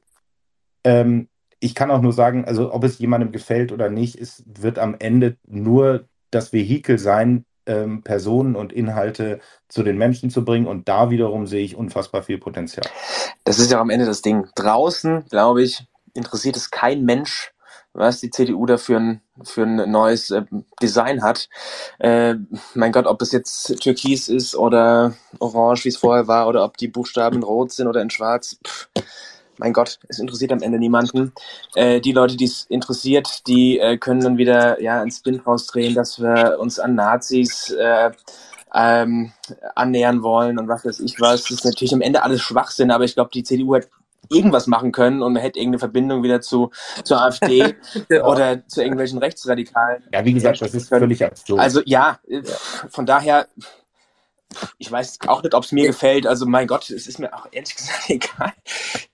Ähm, 0.83 1.27
ich 1.59 1.75
kann 1.75 1.91
auch 1.91 2.01
nur 2.01 2.13
sagen, 2.13 2.45
also 2.45 2.73
ob 2.73 2.83
es 2.83 2.99
jemandem 2.99 3.31
gefällt 3.31 3.71
oder 3.71 3.89
nicht, 3.89 4.15
es 4.15 4.43
wird 4.45 4.79
am 4.79 4.95
Ende 4.99 5.37
nur 5.47 6.05
das 6.31 6.53
Vehikel 6.53 6.99
sein, 6.99 7.45
ähm, 7.65 8.01
Personen 8.03 8.55
und 8.55 8.73
Inhalte 8.73 9.39
zu 9.67 9.83
den 9.83 9.97
Menschen 9.97 10.29
zu 10.29 10.45
bringen. 10.45 10.67
Und 10.67 10.87
da 10.87 11.09
wiederum 11.09 11.47
sehe 11.47 11.63
ich 11.63 11.75
unfassbar 11.75 12.23
viel 12.23 12.37
Potenzial. 12.37 12.87
Das 13.43 13.59
ist 13.59 13.71
ja 13.71 13.79
am 13.79 13.89
Ende 13.89 14.05
das 14.05 14.21
Ding. 14.21 14.47
Draußen, 14.55 15.25
glaube 15.29 15.63
ich, 15.63 15.85
interessiert 16.13 16.55
es 16.55 16.71
kein 16.71 17.03
Mensch, 17.03 17.51
was 17.97 18.21
die 18.21 18.29
CDU 18.29 18.65
da 18.65 18.77
für 18.77 18.97
ein, 18.97 19.21
für 19.43 19.63
ein 19.63 19.91
neues 19.91 20.31
äh, 20.31 20.43
Design 20.81 21.23
hat. 21.23 21.49
Äh, 21.99 22.35
mein 22.73 22.91
Gott, 22.91 23.05
ob 23.05 23.21
es 23.21 23.31
jetzt 23.31 23.81
türkis 23.81 24.29
ist 24.29 24.55
oder 24.55 25.13
orange, 25.39 25.85
wie 25.85 25.89
es 25.89 25.97
vorher 25.97 26.27
war, 26.27 26.47
oder 26.47 26.63
ob 26.63 26.77
die 26.77 26.87
Buchstaben 26.87 27.43
rot 27.43 27.71
sind 27.71 27.87
oder 27.87 28.01
in 28.01 28.09
schwarz. 28.09 28.57
Pff 28.65 28.87
mein 29.59 29.73
Gott, 29.73 29.99
es 30.07 30.19
interessiert 30.19 30.51
am 30.51 30.61
Ende 30.61 30.77
niemanden. 30.79 31.33
Äh, 31.75 31.99
die 31.99 32.11
Leute, 32.11 32.37
die 32.37 32.45
es 32.45 32.65
interessiert, 32.69 33.47
die 33.47 33.79
äh, 33.79 33.97
können 33.97 34.21
dann 34.21 34.37
wieder 34.37 34.81
ja 34.81 35.01
einen 35.01 35.11
Spin 35.11 35.39
rausdrehen, 35.39 35.95
dass 35.95 36.19
wir 36.19 36.57
uns 36.59 36.79
an 36.79 36.95
Nazis 36.95 37.69
äh, 37.71 38.11
ähm, 38.73 39.31
annähern 39.75 40.21
wollen 40.23 40.59
und 40.59 40.67
was 40.67 40.85
weiß 40.85 40.99
ich 40.99 41.19
was. 41.19 41.43
Das 41.43 41.51
ist 41.51 41.65
natürlich 41.65 41.93
am 41.93 42.01
Ende 42.01 42.23
alles 42.23 42.41
Schwachsinn, 42.41 42.91
aber 42.91 43.05
ich 43.05 43.15
glaube, 43.15 43.31
die 43.33 43.43
CDU 43.43 43.75
hat 43.75 43.87
irgendwas 44.29 44.67
machen 44.67 44.91
können 44.91 45.21
und 45.21 45.35
hätte 45.35 45.59
irgendeine 45.59 45.79
Verbindung 45.79 46.23
wieder 46.23 46.41
zu 46.41 46.71
zur 47.03 47.21
AfD 47.21 47.75
ja. 48.09 48.25
oder 48.25 48.67
zu 48.67 48.81
irgendwelchen 48.81 49.19
Rechtsradikalen. 49.19 50.03
Ja, 50.13 50.25
wie 50.25 50.33
gesagt, 50.33 50.61
das 50.61 50.73
ist 50.73 50.89
völlig 50.89 51.23
absurd. 51.23 51.59
Also 51.59 51.81
ja, 51.85 52.19
ja, 52.27 52.41
von 52.89 53.05
daher 53.05 53.47
ich 54.77 54.91
weiß 54.91 55.19
auch 55.27 55.43
nicht, 55.43 55.53
ob 55.53 55.63
es 55.63 55.71
mir 55.71 55.87
gefällt. 55.87 56.25
Also 56.25 56.45
mein 56.45 56.67
Gott, 56.67 56.89
es 56.89 57.07
ist 57.07 57.19
mir 57.19 57.33
auch 57.33 57.47
ehrlich 57.51 57.75
gesagt 57.75 58.03
egal. 58.09 58.53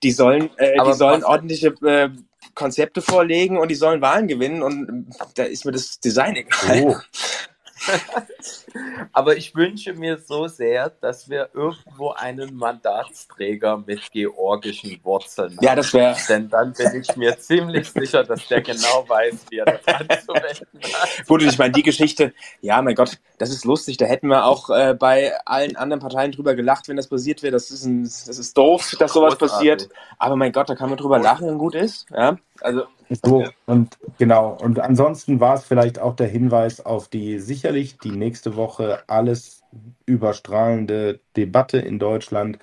Die 0.02 0.12
sollen, 0.12 0.50
äh, 0.58 0.76
die 0.84 0.92
sollen 0.92 1.24
ordentliche 1.24 1.68
äh, 1.82 2.10
Konzepte 2.54 3.02
vorlegen 3.02 3.58
und 3.58 3.68
die 3.68 3.74
sollen 3.74 4.00
Wahlen 4.00 4.28
gewinnen 4.28 4.62
und 4.62 5.08
äh, 5.10 5.24
da 5.34 5.42
ist 5.44 5.64
mir 5.64 5.72
das 5.72 5.98
Design 6.00 6.36
egal. 6.36 6.82
Oh. 6.84 6.96
Aber 9.12 9.36
ich 9.36 9.54
wünsche 9.54 9.92
mir 9.94 10.18
so 10.18 10.48
sehr, 10.48 10.90
dass 10.90 11.28
wir 11.28 11.50
irgendwo 11.52 12.10
einen 12.10 12.56
Mandatsträger 12.56 13.78
mit 13.78 14.10
georgischen 14.10 14.98
Wurzeln 15.04 15.56
haben. 15.56 15.64
Ja, 15.64 15.74
das 15.74 15.92
wäre. 15.92 16.16
Denn 16.28 16.48
dann 16.48 16.72
bin 16.72 17.00
ich 17.00 17.16
mir 17.16 17.38
ziemlich 17.38 17.90
sicher, 17.90 18.24
dass 18.24 18.46
der 18.48 18.62
genau 18.62 19.04
weiß, 19.08 19.46
wie 19.50 19.58
er 19.58 19.66
das 19.66 19.86
anzuwenden 19.86 20.92
hat. 20.92 21.26
Gut, 21.26 21.42
ich 21.42 21.58
meine, 21.58 21.72
die 21.72 21.82
Geschichte, 21.82 22.32
ja, 22.60 22.80
mein 22.82 22.94
Gott, 22.94 23.18
das 23.38 23.50
ist 23.50 23.64
lustig. 23.64 23.96
Da 23.96 24.06
hätten 24.06 24.28
wir 24.28 24.44
auch 24.44 24.70
äh, 24.70 24.94
bei 24.94 25.32
allen 25.44 25.76
anderen 25.76 26.00
Parteien 26.00 26.32
drüber 26.32 26.54
gelacht, 26.54 26.88
wenn 26.88 26.96
das 26.96 27.08
passiert 27.08 27.42
wäre. 27.42 27.52
Das 27.52 27.70
ist, 27.70 27.84
ein, 27.84 28.02
das 28.02 28.26
ist 28.28 28.56
doof, 28.56 28.94
dass 28.98 29.12
sowas 29.12 29.38
Großartig. 29.38 29.78
passiert. 29.78 29.88
Aber 30.18 30.36
mein 30.36 30.52
Gott, 30.52 30.68
da 30.68 30.74
kann 30.74 30.88
man 30.88 30.98
drüber 30.98 31.18
lachen 31.18 31.48
und 31.48 31.58
gut 31.58 31.74
ist. 31.74 32.06
Ja, 32.10 32.36
also 32.60 32.84
So, 33.24 33.44
und 33.66 33.98
genau. 34.18 34.56
Und 34.60 34.78
ansonsten 34.80 35.40
war 35.40 35.54
es 35.54 35.64
vielleicht 35.64 35.98
auch 35.98 36.16
der 36.16 36.28
Hinweis 36.28 36.84
auf 36.84 37.08
die 37.08 37.38
sicherlich 37.38 37.98
die 37.98 38.12
nächste 38.12 38.56
Woche 38.56 39.02
alles 39.08 39.62
überstrahlende 40.06 41.20
Debatte 41.36 41.78
in 41.78 41.98
Deutschland, 41.98 42.58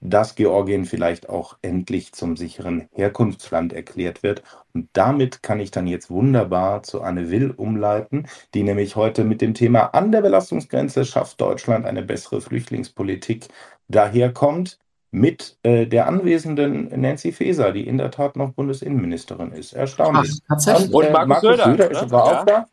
dass 0.00 0.34
Georgien 0.34 0.84
vielleicht 0.84 1.28
auch 1.28 1.56
endlich 1.62 2.12
zum 2.12 2.36
sicheren 2.36 2.88
Herkunftsland 2.92 3.72
erklärt 3.72 4.22
wird. 4.22 4.42
Und 4.74 4.88
damit 4.92 5.42
kann 5.42 5.60
ich 5.60 5.70
dann 5.70 5.86
jetzt 5.86 6.10
wunderbar 6.10 6.82
zu 6.82 7.00
Anne 7.02 7.30
Will 7.30 7.50
umleiten, 7.50 8.26
die 8.54 8.62
nämlich 8.62 8.96
heute 8.96 9.24
mit 9.24 9.40
dem 9.40 9.54
Thema 9.54 9.94
an 9.94 10.12
der 10.12 10.22
Belastungsgrenze 10.22 11.04
schafft 11.04 11.40
Deutschland 11.40 11.86
eine 11.86 12.02
bessere 12.02 12.40
Flüchtlingspolitik 12.40 13.48
daherkommt 13.88 14.78
mit 15.10 15.56
äh, 15.62 15.86
der 15.86 16.06
anwesenden 16.08 17.00
Nancy 17.00 17.32
Faeser, 17.32 17.72
die 17.72 17.86
in 17.86 17.98
der 17.98 18.10
Tat 18.10 18.36
noch 18.36 18.52
Bundesinnenministerin 18.52 19.52
ist. 19.52 19.72
Erstaunlich. 19.72 20.40
Ach, 20.44 20.48
tatsächlich. 20.48 20.92
Und 20.94 21.12
Markus 21.12 21.40
Söder, 21.40 21.90
ist 21.90 22.02
ne? 22.02 22.10
war 22.10 22.32
Ja. 22.32 22.40
auch 22.40 22.44
da. 22.44 22.66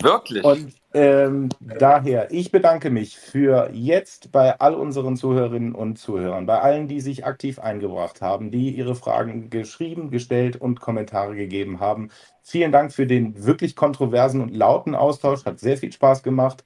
Wirklich. 0.00 0.44
Und 0.44 0.74
ähm, 0.94 1.48
daher, 1.60 2.30
ich 2.30 2.52
bedanke 2.52 2.88
mich 2.90 3.18
für 3.18 3.68
jetzt 3.72 4.30
bei 4.30 4.58
all 4.58 4.74
unseren 4.74 5.16
Zuhörerinnen 5.16 5.74
und 5.74 5.98
Zuhörern, 5.98 6.46
bei 6.46 6.60
allen, 6.60 6.86
die 6.88 7.00
sich 7.00 7.26
aktiv 7.26 7.58
eingebracht 7.58 8.22
haben, 8.22 8.50
die 8.50 8.70
ihre 8.70 8.94
Fragen 8.94 9.50
geschrieben, 9.50 10.10
gestellt 10.10 10.56
und 10.56 10.80
Kommentare 10.80 11.34
gegeben 11.34 11.80
haben. 11.80 12.10
Vielen 12.42 12.72
Dank 12.72 12.92
für 12.92 13.06
den 13.06 13.44
wirklich 13.44 13.74
kontroversen 13.76 14.40
und 14.40 14.54
lauten 14.54 14.94
Austausch. 14.94 15.44
Hat 15.44 15.58
sehr 15.58 15.76
viel 15.76 15.92
Spaß 15.92 16.22
gemacht. 16.22 16.64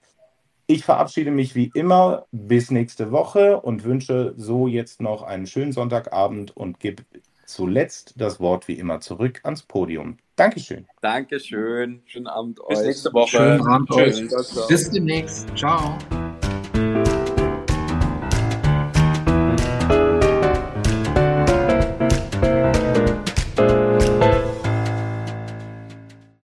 Ich 0.72 0.86
verabschiede 0.86 1.30
mich 1.30 1.54
wie 1.54 1.70
immer 1.74 2.24
bis 2.32 2.70
nächste 2.70 3.12
Woche 3.12 3.60
und 3.60 3.84
wünsche 3.84 4.32
so 4.38 4.66
jetzt 4.66 5.02
noch 5.02 5.22
einen 5.22 5.46
schönen 5.46 5.72
Sonntagabend 5.72 6.56
und 6.56 6.80
gebe 6.80 7.02
zuletzt 7.44 8.14
das 8.16 8.40
Wort 8.40 8.68
wie 8.68 8.78
immer 8.78 9.00
zurück 9.00 9.40
ans 9.44 9.64
Podium. 9.64 10.16
Dankeschön. 10.34 10.86
Dankeschön. 11.02 12.00
Schönen 12.06 12.26
Abend 12.26 12.58
bis 12.66 12.78
euch. 12.78 12.86
nächste 12.86 13.12
Woche. 13.12 13.28
Schönen 13.36 13.66
Abend 13.66 13.90
Tschüss. 13.90 14.32
euch. 14.32 14.66
Bis 14.66 14.90
demnächst. 14.90 15.46
Ciao. 15.54 15.98